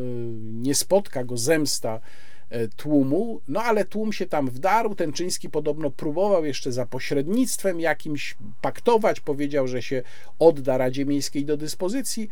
nie 0.42 0.74
spotka 0.74 1.24
go 1.24 1.36
zemsta 1.36 2.00
tłumu, 2.76 3.40
no 3.48 3.62
ale 3.62 3.84
tłum 3.84 4.12
się 4.12 4.26
tam 4.26 4.50
wdarł. 4.50 4.94
Tęczyński 4.94 5.50
podobno 5.50 5.90
próbował 5.90 6.44
jeszcze 6.44 6.72
za 6.72 6.86
pośrednictwem 6.86 7.80
jakimś 7.80 8.36
paktować, 8.60 9.20
powiedział, 9.20 9.68
że 9.68 9.82
się 9.82 10.02
odda 10.38 10.78
Radzie 10.78 11.04
Miejskiej 11.04 11.44
do 11.44 11.56
dyspozycji. 11.56 12.28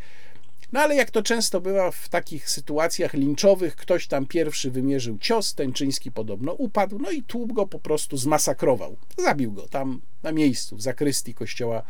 No 0.71 0.79
ale 0.79 0.95
jak 0.95 1.11
to 1.11 1.23
często 1.23 1.61
bywa 1.61 1.91
w 1.91 2.09
takich 2.09 2.49
sytuacjach 2.49 3.13
linczowych, 3.13 3.75
ktoś 3.75 4.07
tam 4.07 4.25
pierwszy 4.25 4.71
wymierzył 4.71 5.17
cios, 5.17 5.53
Tęczyński 5.53 6.11
podobno 6.11 6.53
upadł, 6.53 6.99
no 6.99 7.11
i 7.11 7.23
tłum 7.23 7.53
go 7.53 7.67
po 7.67 7.79
prostu 7.79 8.17
zmasakrował. 8.17 8.97
Zabił 9.17 9.51
go 9.51 9.67
tam 9.67 10.01
na 10.23 10.31
miejscu, 10.31 10.75
w 10.75 10.81
zakrystii 10.81 11.33
kościoła 11.33 11.83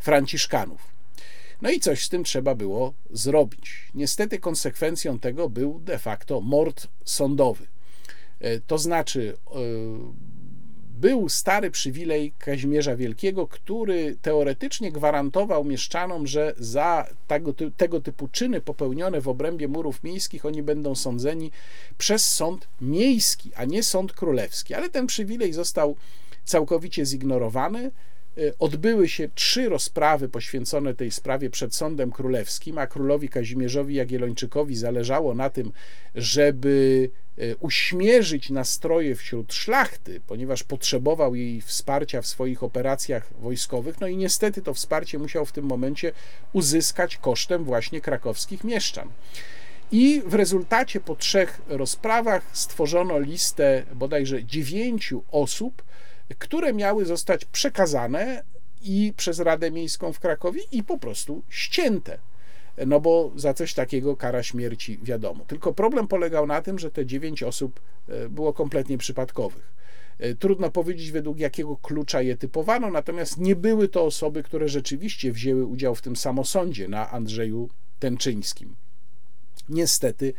franciszkanów. 0.00 0.95
No 1.62 1.70
i 1.70 1.80
coś 1.80 2.04
z 2.04 2.08
tym 2.08 2.24
trzeba 2.24 2.54
było 2.54 2.94
zrobić. 3.10 3.90
Niestety 3.94 4.38
konsekwencją 4.38 5.18
tego 5.18 5.48
był 5.48 5.80
de 5.80 5.98
facto 5.98 6.40
mord 6.40 6.86
sądowy. 7.04 7.66
E, 8.40 8.60
to 8.60 8.78
znaczy, 8.78 9.36
e, 9.46 9.56
był 10.96 11.28
stary 11.28 11.70
przywilej 11.70 12.32
Kazimierza 12.38 12.96
Wielkiego, 12.96 13.46
który 13.46 14.16
teoretycznie 14.22 14.92
gwarantował 14.92 15.64
mieszczanom, 15.64 16.26
że 16.26 16.54
za 16.58 17.06
tego, 17.26 17.54
tego 17.76 18.00
typu 18.00 18.28
czyny 18.28 18.60
popełnione 18.60 19.20
w 19.20 19.28
obrębie 19.28 19.68
murów 19.68 20.02
miejskich 20.02 20.46
oni 20.46 20.62
będą 20.62 20.94
sądzeni 20.94 21.50
przez 21.98 22.34
sąd 22.34 22.68
miejski, 22.80 23.54
a 23.54 23.64
nie 23.64 23.82
sąd 23.82 24.12
królewski. 24.12 24.74
Ale 24.74 24.90
ten 24.90 25.06
przywilej 25.06 25.52
został 25.52 25.96
całkowicie 26.44 27.06
zignorowany. 27.06 27.90
Y, 28.38 28.54
odbyły 28.58 29.08
się 29.08 29.28
trzy 29.34 29.68
rozprawy 29.68 30.28
poświęcone 30.28 30.94
tej 30.94 31.10
sprawie 31.10 31.50
przed 31.50 31.74
Sądem 31.74 32.12
Królewskim, 32.12 32.78
a 32.78 32.86
królowi 32.86 33.28
Kazimierzowi 33.28 33.94
Jagiellończykowi 33.94 34.76
zależało 34.76 35.34
na 35.34 35.50
tym, 35.50 35.72
żeby 36.14 37.10
y, 37.38 37.56
uśmierzyć 37.60 38.50
nastroje 38.50 39.14
wśród 39.14 39.54
szlachty, 39.54 40.20
ponieważ 40.26 40.62
potrzebował 40.62 41.34
jej 41.34 41.60
wsparcia 41.60 42.22
w 42.22 42.26
swoich 42.26 42.62
operacjach 42.62 43.30
wojskowych. 43.40 44.00
No 44.00 44.06
i 44.06 44.16
niestety 44.16 44.62
to 44.62 44.74
wsparcie 44.74 45.18
musiał 45.18 45.46
w 45.46 45.52
tym 45.52 45.64
momencie 45.64 46.12
uzyskać 46.52 47.16
kosztem 47.16 47.64
właśnie 47.64 48.00
krakowskich 48.00 48.64
mieszczan. 48.64 49.08
I 49.92 50.22
w 50.26 50.34
rezultacie 50.34 51.00
po 51.00 51.16
trzech 51.16 51.60
rozprawach 51.68 52.42
stworzono 52.52 53.18
listę 53.18 53.82
bodajże 53.94 54.44
dziewięciu 54.44 55.22
osób, 55.30 55.82
które 56.38 56.72
miały 56.72 57.04
zostać 57.04 57.44
przekazane 57.44 58.42
i 58.82 59.12
przez 59.16 59.38
Radę 59.38 59.70
Miejską 59.70 60.12
w 60.12 60.20
Krakowie 60.20 60.60
i 60.72 60.82
po 60.82 60.98
prostu 60.98 61.42
ścięte. 61.48 62.18
No 62.86 63.00
bo 63.00 63.32
za 63.36 63.54
coś 63.54 63.74
takiego 63.74 64.16
kara 64.16 64.42
śmierci 64.42 64.98
wiadomo. 65.02 65.44
Tylko 65.44 65.72
problem 65.72 66.08
polegał 66.08 66.46
na 66.46 66.62
tym, 66.62 66.78
że 66.78 66.90
te 66.90 67.06
dziewięć 67.06 67.42
osób 67.42 67.80
e, 68.08 68.28
było 68.28 68.52
kompletnie 68.52 68.98
przypadkowych. 68.98 69.72
E, 70.18 70.34
trudno 70.34 70.70
powiedzieć, 70.70 71.10
według 71.10 71.38
jakiego 71.38 71.76
klucza 71.76 72.22
je 72.22 72.36
typowano, 72.36 72.90
natomiast 72.90 73.38
nie 73.38 73.56
były 73.56 73.88
to 73.88 74.04
osoby, 74.04 74.42
które 74.42 74.68
rzeczywiście 74.68 75.32
wzięły 75.32 75.66
udział 75.66 75.94
w 75.94 76.02
tym 76.02 76.16
samosądzie 76.16 76.88
na 76.88 77.10
Andrzeju 77.10 77.68
Tęczyńskim. 77.98 78.74
Niestety 79.68 80.34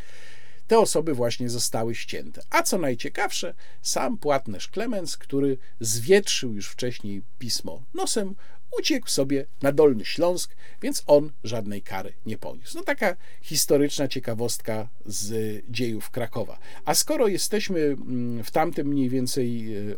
te 0.68 0.80
osoby 0.80 1.14
właśnie 1.14 1.50
zostały 1.50 1.96
ścięte. 1.96 2.42
A 2.50 2.64
co 2.64 2.78
najciekawsze, 2.78 3.54
sam 3.82 4.18
płatnerz 4.18 4.68
Klemens, 4.68 5.18
który 5.18 5.58
zwietrzył 5.80 6.54
już 6.54 6.68
wcześniej 6.68 7.24
pismo 7.40 7.84
nosem, 7.94 8.36
uciekł 8.80 9.10
sobie 9.10 9.46
na 9.62 9.72
Dolny 9.72 10.06
Śląsk, 10.06 10.56
więc 10.82 11.04
on 11.08 11.32
żadnej 11.44 11.82
kary 11.82 12.14
nie 12.26 12.38
poniósł. 12.38 12.78
No 12.78 12.84
taka 12.84 13.16
historyczna 13.42 14.08
ciekawostka 14.08 14.90
z 15.06 15.64
dziejów 15.70 16.10
Krakowa. 16.10 16.60
A 16.86 16.96
skoro 16.96 17.28
jesteśmy 17.28 17.80
mm, 17.80 18.44
w 18.44 18.52
tamtym 18.52 18.88
mniej 18.88 19.10
więcej 19.10 19.76
e, 19.76 19.96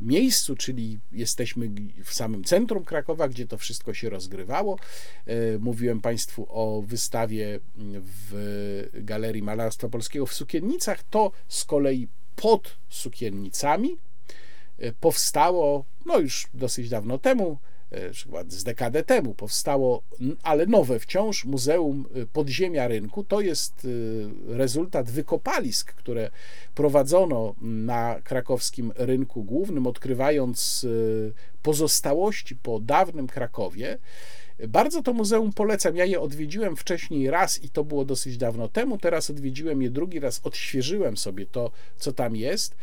miejscu, 0.00 0.56
czyli 0.56 0.98
jesteśmy 1.12 1.70
w 2.04 2.14
samym 2.14 2.44
centrum 2.44 2.84
Krakowa, 2.84 3.28
gdzie 3.28 3.46
to 3.46 3.58
wszystko 3.58 3.94
się 3.94 4.10
rozgrywało, 4.10 4.78
e, 5.26 5.58
mówiłem 5.58 6.00
Państwu 6.00 6.46
o 6.48 6.82
wystawie 6.86 7.60
w 8.04 8.88
Galerii 8.94 9.42
Malarstwa 9.42 9.88
Polskiego 9.88 10.26
w 10.26 10.34
Sukiennicach, 10.34 11.02
to 11.02 11.32
z 11.48 11.64
kolei 11.64 12.08
pod 12.36 12.76
Sukiennicami 12.88 13.98
E, 13.98 14.07
powstało, 15.00 15.84
no 16.06 16.18
już 16.18 16.46
dosyć 16.54 16.88
dawno 16.88 17.18
temu, 17.18 17.58
e, 17.92 18.12
chyba 18.24 18.44
z 18.48 18.64
dekadę 18.64 19.04
temu 19.04 19.34
powstało, 19.34 20.02
ale 20.42 20.66
nowe 20.66 20.98
wciąż 20.98 21.44
Muzeum 21.44 22.06
e, 22.14 22.26
Podziemia 22.26 22.88
Rynku. 22.88 23.24
To 23.24 23.40
jest 23.40 23.86
rezultat 24.46 25.10
wykopalisk, 25.10 25.94
które 25.94 26.30
prowadzono 26.74 27.54
na 27.60 28.20
krakowskim 28.24 28.92
rynku 28.96 29.44
głównym, 29.44 29.86
odkrywając 29.86 30.86
pozostałości 31.62 32.56
po 32.56 32.80
dawnym 32.80 33.26
Krakowie. 33.26 33.98
Bardzo 34.68 35.02
to 35.02 35.12
muzeum 35.12 35.52
polecam. 35.52 35.96
Ja 35.96 36.04
je 36.04 36.20
odwiedziłem 36.20 36.76
wcześniej 36.76 37.30
raz 37.30 37.62
i 37.62 37.70
to 37.70 37.84
było 37.84 38.04
dosyć 38.04 38.36
dawno 38.36 38.68
temu. 38.68 38.98
Teraz 38.98 39.30
odwiedziłem 39.30 39.82
je 39.82 39.90
drugi 39.90 40.20
raz, 40.20 40.40
odświeżyłem 40.44 41.16
sobie 41.16 41.46
to, 41.46 41.70
co 41.96 42.12
tam 42.12 42.36
jest. 42.36 42.74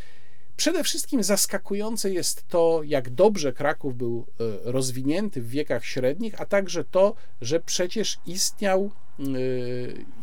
Przede 0.58 0.84
wszystkim 0.84 1.24
zaskakujące 1.24 2.12
jest 2.12 2.48
to, 2.48 2.82
jak 2.84 3.10
dobrze 3.10 3.54
Kraków 3.54 3.98
był 3.98 4.26
e, 4.40 4.72
rozwinięty 4.72 5.42
w 5.42 5.50
wiekach 5.50 5.86
średnich, 5.86 6.42
a 6.42 6.46
także 6.46 6.84
to, 6.84 7.16
że 7.42 7.60
przecież 7.60 8.18
istniał 8.26 8.92
e, 9.20 9.24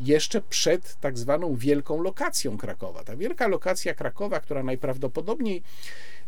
jeszcze 0.00 0.40
przed 0.40 0.96
tak 1.00 1.18
zwaną 1.18 1.56
wielką 1.56 2.02
lokacją 2.02 2.58
Krakowa. 2.58 3.04
Ta 3.04 3.16
wielka 3.16 3.48
lokacja 3.48 3.94
Krakowa, 3.94 4.40
która 4.40 4.62
najprawdopodobniej 4.62 5.62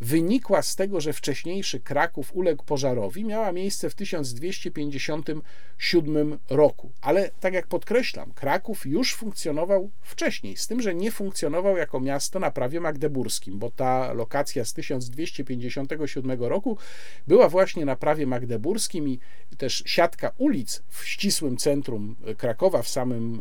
wynikła 0.01 0.63
z 0.63 0.77
tego, 0.77 1.01
że 1.01 1.13
wcześniejszy 1.13 1.81
Kraków 1.81 2.37
uległ 2.37 2.65
pożarowi, 2.65 3.25
miała 3.25 3.53
miejsce 3.53 3.91
w 3.91 3.95
1257 3.95 6.39
roku. 6.51 6.93
Ale 7.01 7.31
tak 7.41 7.55
jak 7.55 7.67
podkreślam, 7.67 8.33
Kraków 8.33 8.87
już 8.87 9.15
funkcjonował 9.15 9.91
wcześniej, 10.03 10.57
z 10.57 10.67
tym, 10.67 10.83
że 10.83 10.95
nie 10.95 11.11
funkcjonował 11.11 11.77
jako 11.77 12.01
miasto 12.01 12.39
na 12.39 12.51
prawie 12.51 12.81
magdeburskim, 12.81 13.59
bo 13.59 13.71
ta 13.71 14.13
lokacja 14.13 14.65
z 14.65 14.73
1257 14.73 16.43
roku 16.43 16.79
była 17.27 17.49
właśnie 17.49 17.85
na 17.85 17.97
prawie 17.97 18.27
magdeburskim 18.27 19.09
i 19.09 19.19
też 19.59 19.83
siatka 19.87 20.33
ulic 20.39 20.83
w 20.89 21.05
ścisłym 21.05 21.57
centrum 21.57 22.17
Krakowa, 22.37 22.83
w 22.83 22.89
samym 22.89 23.41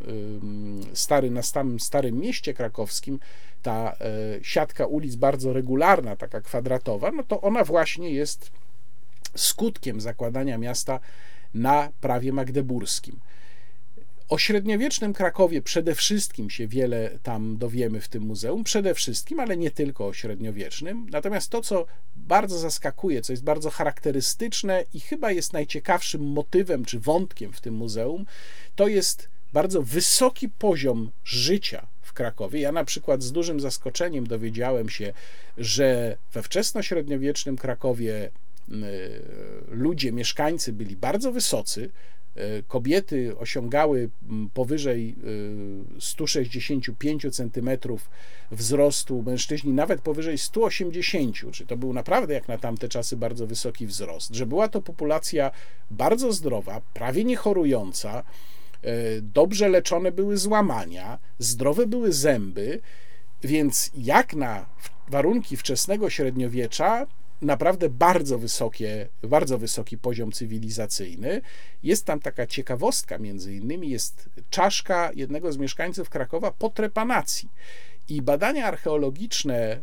starym, 0.93 1.33
na 1.33 1.41
samym 1.41 1.79
starym 1.79 2.19
mieście 2.19 2.53
krakowskim, 2.53 3.19
ta 3.63 3.95
e, 3.99 4.43
siatka 4.43 4.85
ulic 4.85 5.15
bardzo 5.15 5.53
regularna, 5.53 6.15
taka 6.15 6.41
kwadratowa, 6.41 7.11
no 7.11 7.23
to 7.23 7.41
ona 7.41 7.63
właśnie 7.63 8.09
jest 8.09 8.51
skutkiem 9.35 10.01
zakładania 10.01 10.57
miasta 10.57 10.99
na 11.53 11.89
prawie 12.01 12.33
magdeburskim. 12.33 13.19
O 14.29 14.37
średniowiecznym 14.37 15.13
Krakowie 15.13 15.61
przede 15.61 15.95
wszystkim 15.95 16.49
się 16.49 16.67
wiele 16.67 17.19
tam 17.23 17.57
dowiemy 17.57 18.01
w 18.01 18.07
tym 18.07 18.23
muzeum, 18.23 18.63
przede 18.63 18.93
wszystkim, 18.93 19.39
ale 19.39 19.57
nie 19.57 19.71
tylko 19.71 20.07
o 20.07 20.13
średniowiecznym. 20.13 21.07
Natomiast 21.11 21.49
to, 21.49 21.61
co 21.61 21.85
bardzo 22.15 22.59
zaskakuje, 22.59 23.21
co 23.21 23.33
jest 23.33 23.43
bardzo 23.43 23.69
charakterystyczne 23.69 24.85
i 24.93 24.99
chyba 24.99 25.31
jest 25.31 25.53
najciekawszym 25.53 26.21
motywem 26.21 26.85
czy 26.85 26.99
wątkiem 26.99 27.53
w 27.53 27.61
tym 27.61 27.73
muzeum, 27.73 28.25
to 28.75 28.87
jest 28.87 29.29
bardzo 29.53 29.81
wysoki 29.81 30.49
poziom 30.49 31.11
życia 31.23 31.87
w 32.13 32.15
Krakowie. 32.15 32.59
Ja 32.59 32.71
na 32.71 32.85
przykład 32.85 33.23
z 33.23 33.31
dużym 33.31 33.59
zaskoczeniem 33.59 34.27
dowiedziałem 34.27 34.89
się, 34.89 35.13
że 35.57 36.17
we 36.33 36.43
wczesnośredniowiecznym 36.43 37.57
Krakowie 37.57 38.29
ludzie, 39.67 40.11
mieszkańcy 40.11 40.73
byli 40.73 40.95
bardzo 40.95 41.31
wysocy. 41.31 41.89
E, 42.35 42.63
kobiety 42.63 43.37
osiągały 43.37 44.09
powyżej 44.53 45.15
165 45.99 47.25
cm 47.31 47.69
wzrostu, 48.51 49.23
mężczyźni 49.23 49.73
nawet 49.73 50.01
powyżej 50.01 50.37
180, 50.37 51.35
czy 51.51 51.65
to 51.65 51.77
był 51.77 51.93
naprawdę 51.93 52.33
jak 52.33 52.47
na 52.47 52.57
tamte 52.57 52.89
czasy 52.89 53.17
bardzo 53.17 53.47
wysoki 53.47 53.87
wzrost, 53.87 54.35
że 54.35 54.45
była 54.45 54.67
to 54.67 54.81
populacja 54.81 55.51
bardzo 55.91 56.33
zdrowa, 56.33 56.81
prawie 56.93 57.23
niechorująca, 57.23 58.23
E, 58.23 58.23
dobrze 59.21 59.69
leczone 59.69 60.11
były 60.11 60.37
złamania, 60.37 61.19
zdrowe 61.39 61.87
były 61.87 62.13
zęby, 62.13 62.79
więc 63.43 63.91
jak 63.97 64.33
na 64.33 64.65
warunki 65.07 65.57
wczesnego 65.57 66.09
średniowiecza, 66.09 67.07
naprawdę 67.41 67.89
bardzo 67.89 68.37
wysokie, 68.37 69.07
bardzo 69.23 69.57
wysoki 69.57 69.97
poziom 69.97 70.31
cywilizacyjny. 70.31 71.41
Jest 71.83 72.05
tam 72.05 72.19
taka 72.19 72.47
ciekawostka, 72.47 73.17
między 73.17 73.55
innymi 73.55 73.89
jest 73.89 74.29
czaszka 74.49 75.11
jednego 75.15 75.53
z 75.53 75.57
mieszkańców 75.57 76.09
Krakowa 76.09 76.51
po 76.51 76.69
trepanacji. 76.69 77.49
I 78.09 78.21
badania 78.21 78.65
archeologiczne 78.65 79.55
e, 79.55 79.79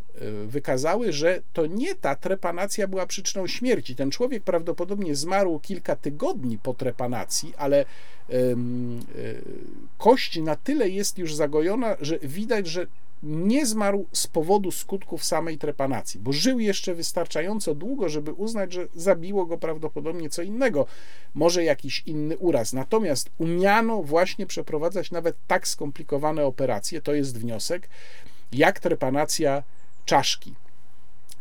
wykazały, 0.47 1.13
że 1.13 1.43
to 1.53 1.67
nie 1.67 1.95
ta 1.95 2.15
trepanacja 2.15 2.89
była 2.89 3.07
przyczyną 3.07 3.47
śmierci. 3.47 3.97
Ten 3.97 4.11
człowiek 4.11 4.43
prawdopodobnie 4.43 5.15
zmarł 5.15 5.61
kilka 5.61 5.97
tygodni 5.97 6.59
po 6.59 6.75
trepanacji, 6.75 7.55
ale 7.57 7.81
e, 7.81 7.85
kość 9.99 10.41
na 10.41 10.57
tyle 10.57 10.89
jest 10.89 11.19
już 11.19 11.35
zagojona, 11.35 11.97
że 12.01 12.19
widać, 12.19 12.67
że 12.67 12.87
nie 13.23 13.67
zmarł 13.67 14.07
z 14.13 14.27
powodu 14.27 14.71
skutków 14.71 15.25
samej 15.25 15.59
trepanacji, 15.59 16.21
bo 16.21 16.33
żył 16.33 16.61
jeszcze 16.61 16.95
wystarczająco 16.95 17.75
długo, 17.75 18.09
żeby 18.09 18.33
uznać, 18.33 18.73
że 18.73 18.87
zabiło 18.95 19.47
go 19.47 19.59
prawdopodobnie 19.59 20.31
co 20.31 20.43
innego, 20.43 20.87
może 21.35 21.65
jakiś 21.65 22.03
inny 22.07 22.39
uraz. 22.39 22.73
Natomiast 22.73 23.31
umiano 23.39 24.03
właśnie 24.03 24.47
przeprowadzać 24.47 25.11
nawet 25.11 25.37
tak 25.47 25.69
skomplikowane 25.69 26.45
operacje, 26.45 27.03
to 27.03 27.15
jest 27.15 27.39
wniosek, 27.39 27.89
jak 28.53 28.81
trepanacja 28.81 29.63
czaszki. 30.05 30.55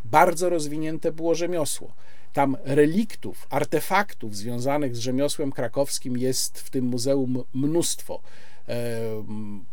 Bardzo 0.05 0.49
rozwinięte 0.49 1.11
było 1.11 1.35
rzemiosło. 1.35 1.93
Tam 2.33 2.57
reliktów, 2.63 3.47
artefaktów 3.49 4.35
związanych 4.35 4.95
z 4.95 4.99
rzemiosłem 4.99 5.51
krakowskim 5.51 6.17
jest 6.17 6.59
w 6.59 6.69
tym 6.69 6.85
muzeum 6.85 7.43
mnóstwo 7.53 8.21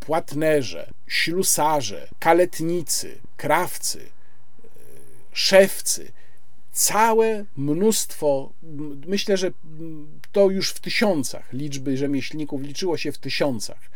płatnerze, 0.00 0.90
ślusarze, 1.06 2.08
kaletnicy, 2.18 3.18
krawcy, 3.36 4.00
e, 4.00 4.68
szewcy, 5.32 6.12
całe 6.72 7.44
mnóstwo, 7.56 8.52
myślę, 9.06 9.36
że 9.36 9.50
to 10.32 10.50
już 10.50 10.70
w 10.70 10.80
tysiącach 10.80 11.52
liczby 11.52 11.96
rzemieślników, 11.96 12.62
liczyło 12.62 12.96
się 12.96 13.12
w 13.12 13.18
tysiącach 13.18 13.90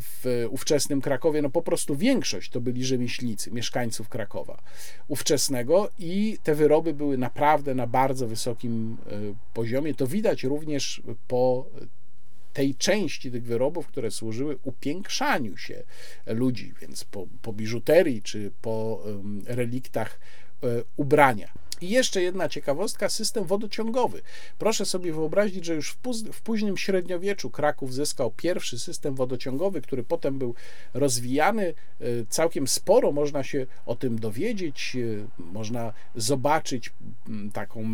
w 0.00 0.46
ówczesnym 0.50 1.00
Krakowie, 1.00 1.42
no 1.42 1.50
po 1.50 1.62
prostu 1.62 1.96
większość 1.96 2.50
to 2.50 2.60
byli 2.60 2.84
rzemieślnicy, 2.84 3.50
mieszkańców 3.50 4.08
Krakowa 4.08 4.62
ówczesnego 5.08 5.90
i 5.98 6.38
te 6.42 6.54
wyroby 6.54 6.94
były 6.94 7.18
naprawdę 7.18 7.74
na 7.74 7.86
bardzo 7.86 8.26
wysokim 8.26 8.96
e, 9.06 9.10
poziomie. 9.54 9.94
To 9.94 10.06
widać 10.06 10.44
również 10.44 11.02
po 11.28 11.66
tej 12.58 12.74
części 12.74 13.30
tych 13.30 13.44
wyrobów, 13.44 13.86
które 13.86 14.10
służyły 14.10 14.58
upiększaniu 14.62 15.56
się 15.56 15.82
ludzi, 16.26 16.74
więc 16.80 17.04
po, 17.04 17.26
po 17.42 17.52
biżuterii 17.52 18.22
czy 18.22 18.50
po 18.62 19.02
reliktach 19.46 20.20
e, 20.62 20.66
ubrania. 20.96 21.48
I 21.80 21.88
jeszcze 21.88 22.22
jedna 22.22 22.48
ciekawostka, 22.48 23.08
system 23.08 23.44
wodociągowy. 23.44 24.22
Proszę 24.58 24.84
sobie 24.86 25.12
wyobrazić, 25.12 25.64
że 25.64 25.74
już 25.74 25.92
w, 25.92 25.98
w, 26.32 26.40
późnym 26.40 26.76
średniowieczu 26.76 27.50
Kraków 27.50 27.94
zyskał 27.94 28.30
pierwszy 28.30 28.78
system 28.78 29.14
wodociągowy, 29.14 29.80
który 29.80 30.04
potem 30.04 30.38
był 30.38 30.54
rozwijany. 30.94 31.74
E, 32.00 32.04
całkiem 32.28 32.68
sporo 32.68 33.12
można 33.12 33.42
się 33.42 33.66
o 33.86 33.94
tym 33.96 34.18
dowiedzieć, 34.18 34.96
e, 34.96 35.42
można 35.52 35.92
zobaczyć 36.14 36.92
taką 37.52 37.88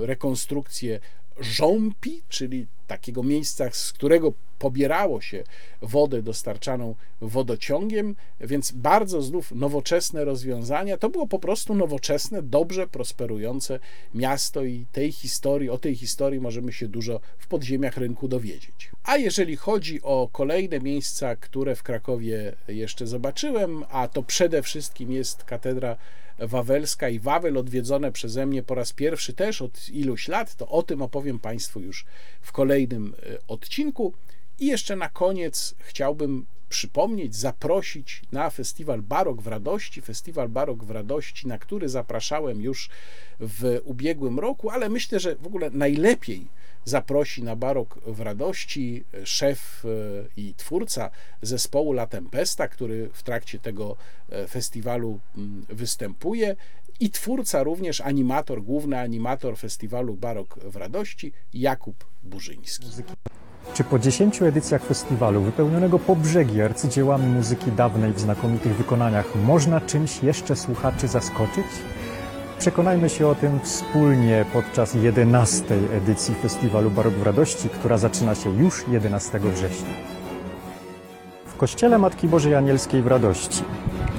rekonstrukcję 0.00 1.00
żąpi, 1.40 2.22
czyli 2.28 2.66
takiego 2.86 3.22
miejsca, 3.22 3.70
z 3.70 3.92
którego 3.92 4.32
pobierało 4.58 5.20
się 5.20 5.44
wodę 5.82 6.22
dostarczaną 6.22 6.94
wodociągiem, 7.20 8.16
więc 8.40 8.72
bardzo 8.72 9.22
znów 9.22 9.52
nowoczesne 9.52 10.24
rozwiązania. 10.24 10.96
To 10.96 11.10
było 11.10 11.26
po 11.26 11.38
prostu 11.38 11.74
nowoczesne, 11.74 12.42
dobrze 12.42 12.86
prosperujące 12.86 13.80
miasto 14.14 14.64
i 14.64 14.86
tej 14.92 15.12
historii, 15.12 15.70
o 15.70 15.78
tej 15.78 15.96
historii 15.96 16.40
możemy 16.40 16.72
się 16.72 16.88
dużo 16.88 17.20
w 17.38 17.46
podziemiach 17.46 17.96
rynku 17.96 18.28
dowiedzieć. 18.28 18.90
A 19.04 19.16
jeżeli 19.16 19.56
chodzi 19.56 20.02
o 20.02 20.28
kolejne 20.32 20.80
miejsca, 20.80 21.36
które 21.36 21.76
w 21.76 21.82
Krakowie 21.82 22.56
jeszcze 22.68 23.06
zobaczyłem, 23.06 23.84
a 23.90 24.08
to 24.08 24.22
przede 24.22 24.62
wszystkim 24.62 25.12
jest 25.12 25.44
katedra 25.44 25.96
wawelska 26.38 27.08
i 27.08 27.20
Wawel 27.20 27.56
odwiedzone 27.56 28.12
przeze 28.12 28.46
mnie 28.46 28.62
po 28.62 28.74
raz 28.74 28.92
pierwszy 28.92 29.32
też 29.32 29.62
od 29.62 29.88
iluś 29.88 30.28
lat, 30.28 30.54
to 30.54 30.68
o 30.68 30.82
tym 30.82 31.02
opowiem 31.02 31.38
Państwu 31.38 31.80
już 31.80 32.04
w 32.40 32.52
kolejnym 32.52 33.14
e, 33.14 33.38
odcinku. 33.48 34.12
I 34.58 34.66
jeszcze 34.66 34.96
na 34.96 35.08
koniec 35.08 35.74
chciałbym 35.78 36.46
przypomnieć, 36.68 37.36
zaprosić 37.36 38.22
na 38.32 38.50
festiwal 38.50 39.02
Barok 39.02 39.42
w 39.42 39.46
Radości, 39.46 40.02
festiwal 40.02 40.48
Barok 40.48 40.84
w 40.84 40.90
Radości, 40.90 41.48
na 41.48 41.58
który 41.58 41.88
zapraszałem 41.88 42.62
już 42.62 42.88
w 43.40 43.80
ubiegłym 43.84 44.38
roku, 44.38 44.70
ale 44.70 44.88
myślę, 44.88 45.20
że 45.20 45.36
w 45.36 45.46
ogóle 45.46 45.70
najlepiej 45.70 46.48
zaprosi 46.84 47.42
na 47.42 47.56
Barok 47.56 47.98
w 48.06 48.20
Radości 48.20 49.04
szef 49.24 49.84
e, 49.84 49.88
i 50.36 50.54
twórca 50.54 51.10
zespołu 51.42 51.92
La 51.92 52.06
Tempesta, 52.06 52.68
który 52.68 53.10
w 53.12 53.22
trakcie 53.22 53.58
tego 53.58 53.96
e, 54.30 54.46
festiwalu 54.46 55.20
mm, 55.36 55.66
występuje 55.68 56.56
i 57.00 57.10
twórca 57.10 57.62
również, 57.62 58.00
animator, 58.00 58.62
główny 58.62 58.98
animator 58.98 59.58
festiwalu 59.58 60.14
Barok 60.14 60.58
w 60.58 60.76
Radości, 60.76 61.32
Jakub 61.54 62.04
Burzyński. 62.22 62.86
Czy 63.74 63.84
po 63.84 63.98
10 63.98 64.42
edycjach 64.42 64.84
festiwalu, 64.84 65.42
wypełnionego 65.42 65.98
po 65.98 66.16
brzegi 66.16 66.62
arcydziełami 66.62 67.26
muzyki 67.26 67.72
dawnej 67.72 68.12
w 68.12 68.20
znakomitych 68.20 68.76
wykonaniach, 68.76 69.34
można 69.34 69.80
czymś 69.80 70.22
jeszcze 70.22 70.56
słuchaczy 70.56 71.08
zaskoczyć? 71.08 71.66
Przekonajmy 72.58 73.08
się 73.08 73.26
o 73.28 73.34
tym 73.34 73.60
wspólnie 73.60 74.44
podczas 74.52 74.94
11. 74.94 75.64
edycji 75.96 76.34
Festiwalu 76.34 76.90
Barok 76.90 77.14
w 77.14 77.22
Radości, 77.22 77.68
która 77.68 77.98
zaczyna 77.98 78.34
się 78.34 78.50
już 78.50 78.88
11 78.88 79.40
września. 79.40 79.90
W 81.46 81.56
Kościele 81.56 81.98
Matki 81.98 82.28
Bożej 82.28 82.54
Anielskiej 82.54 83.02
w 83.02 83.06
Radości 83.06 83.64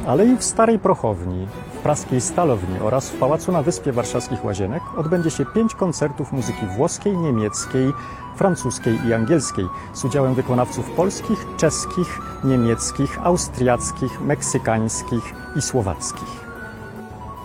ale 0.07 0.25
i 0.25 0.37
w 0.37 0.43
Starej 0.43 0.79
Prochowni, 0.79 1.47
w 1.73 1.77
Praskiej 1.77 2.21
Stalowni 2.21 2.79
oraz 2.79 3.09
w 3.09 3.19
Pałacu 3.19 3.51
na 3.51 3.61
Wyspie 3.61 3.91
Warszawskich 3.91 4.45
Łazienek 4.45 4.83
odbędzie 4.97 5.31
się 5.31 5.45
pięć 5.45 5.75
koncertów 5.75 6.31
muzyki 6.31 6.65
włoskiej, 6.77 7.17
niemieckiej, 7.17 7.93
francuskiej 8.35 8.99
i 9.07 9.13
angielskiej 9.13 9.65
z 9.93 10.05
udziałem 10.05 10.33
wykonawców 10.33 10.91
polskich, 10.91 11.45
czeskich, 11.57 12.19
niemieckich, 12.43 13.19
austriackich, 13.23 14.21
meksykańskich 14.21 15.33
i 15.55 15.61
słowackich. 15.61 16.44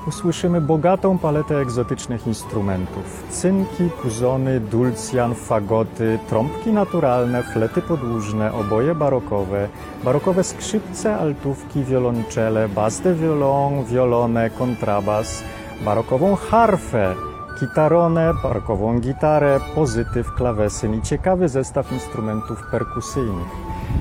Usłyszymy 0.09 0.61
bogatą 0.61 1.19
paletę 1.19 1.59
egzotycznych 1.59 2.27
instrumentów: 2.27 3.25
cynki, 3.31 3.89
puzony, 4.03 4.61
dulcjan, 4.61 5.35
fagoty, 5.35 6.19
trąbki 6.29 6.73
naturalne, 6.73 7.43
flety 7.43 7.83
podłużne, 7.83 8.53
oboje 8.53 8.95
barokowe, 8.95 9.69
barokowe 10.05 10.45
skrzypce, 10.45 11.17
altówki, 11.17 11.85
wiolonczele, 11.85 12.69
bas 12.69 13.01
de 13.01 13.15
violon, 13.15 13.85
wiolonę, 13.85 14.51
kontrabas, 14.51 15.45
barokową 15.85 16.37
harfę, 16.37 17.15
kitaronę, 17.61 18.35
barokową 18.43 19.01
gitarę, 19.01 19.61
pozytyw, 19.75 20.35
klawesyn 20.35 20.95
i 20.95 21.03
ciekawy 21.03 21.49
zestaw 21.49 21.93
instrumentów 21.93 22.63
perkusyjnych. 22.71 23.49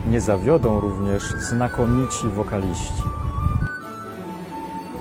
Nie 0.09 0.21
zawiodą 0.21 0.79
również 0.79 1.23
znakomici 1.23 2.27
wokaliści. 2.27 3.18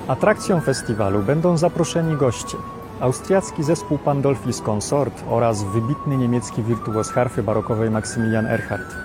Atrakcją 0.08 0.60
festiwalu 0.60 1.22
będą 1.22 1.56
zaproszeni 1.56 2.16
goście. 2.16 2.56
Austriacki 3.00 3.62
zespół 3.62 3.98
Pandolfis 3.98 4.62
Consort 4.62 5.24
oraz 5.30 5.64
wybitny 5.64 6.16
niemiecki 6.16 6.62
wirtuoz 6.62 7.10
harfy 7.10 7.42
barokowej 7.42 7.90
Maksymilian 7.90 8.46
Erhardt. 8.46 8.96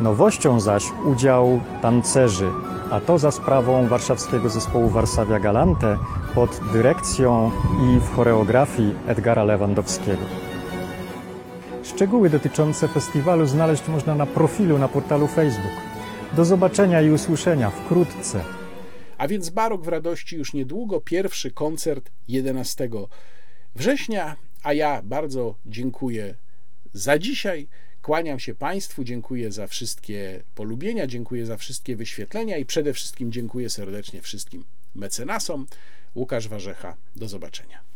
Nowością 0.00 0.60
zaś 0.60 0.84
udział 1.04 1.60
tancerzy, 1.82 2.50
a 2.90 3.00
to 3.00 3.18
za 3.18 3.30
sprawą 3.30 3.88
warszawskiego 3.88 4.48
zespołu 4.48 4.88
Warszawia 4.88 5.40
Galante 5.40 5.98
pod 6.34 6.60
dyrekcją 6.72 7.50
i 7.82 8.00
w 8.00 8.16
choreografii 8.16 8.94
Edgara 9.06 9.44
Lewandowskiego. 9.44 10.22
Szczegóły 11.82 12.30
dotyczące 12.30 12.88
festiwalu 12.88 13.46
znaleźć 13.46 13.88
można 13.88 14.14
na 14.14 14.26
profilu 14.26 14.78
na 14.78 14.88
portalu 14.88 15.26
Facebook. 15.26 15.74
Do 16.36 16.44
zobaczenia 16.44 17.00
i 17.00 17.10
usłyszenia 17.10 17.70
wkrótce. 17.70 18.59
A 19.20 19.28
więc 19.28 19.50
Barok 19.50 19.84
w 19.84 19.88
Radości 19.88 20.36
już 20.36 20.52
niedługo, 20.52 21.00
pierwszy 21.00 21.50
koncert 21.50 22.10
11 22.28 22.88
września, 23.74 24.36
a 24.62 24.72
ja 24.72 25.02
bardzo 25.02 25.54
dziękuję 25.66 26.34
za 26.92 27.18
dzisiaj. 27.18 27.68
Kłaniam 28.02 28.38
się 28.38 28.54
Państwu, 28.54 29.04
dziękuję 29.04 29.52
za 29.52 29.66
wszystkie 29.66 30.42
polubienia, 30.54 31.06
dziękuję 31.06 31.46
za 31.46 31.56
wszystkie 31.56 31.96
wyświetlenia 31.96 32.58
i 32.58 32.64
przede 32.64 32.92
wszystkim 32.92 33.32
dziękuję 33.32 33.70
serdecznie 33.70 34.22
wszystkim 34.22 34.64
mecenasom. 34.94 35.66
Łukasz 36.14 36.48
Warzecha, 36.48 36.96
do 37.16 37.28
zobaczenia. 37.28 37.89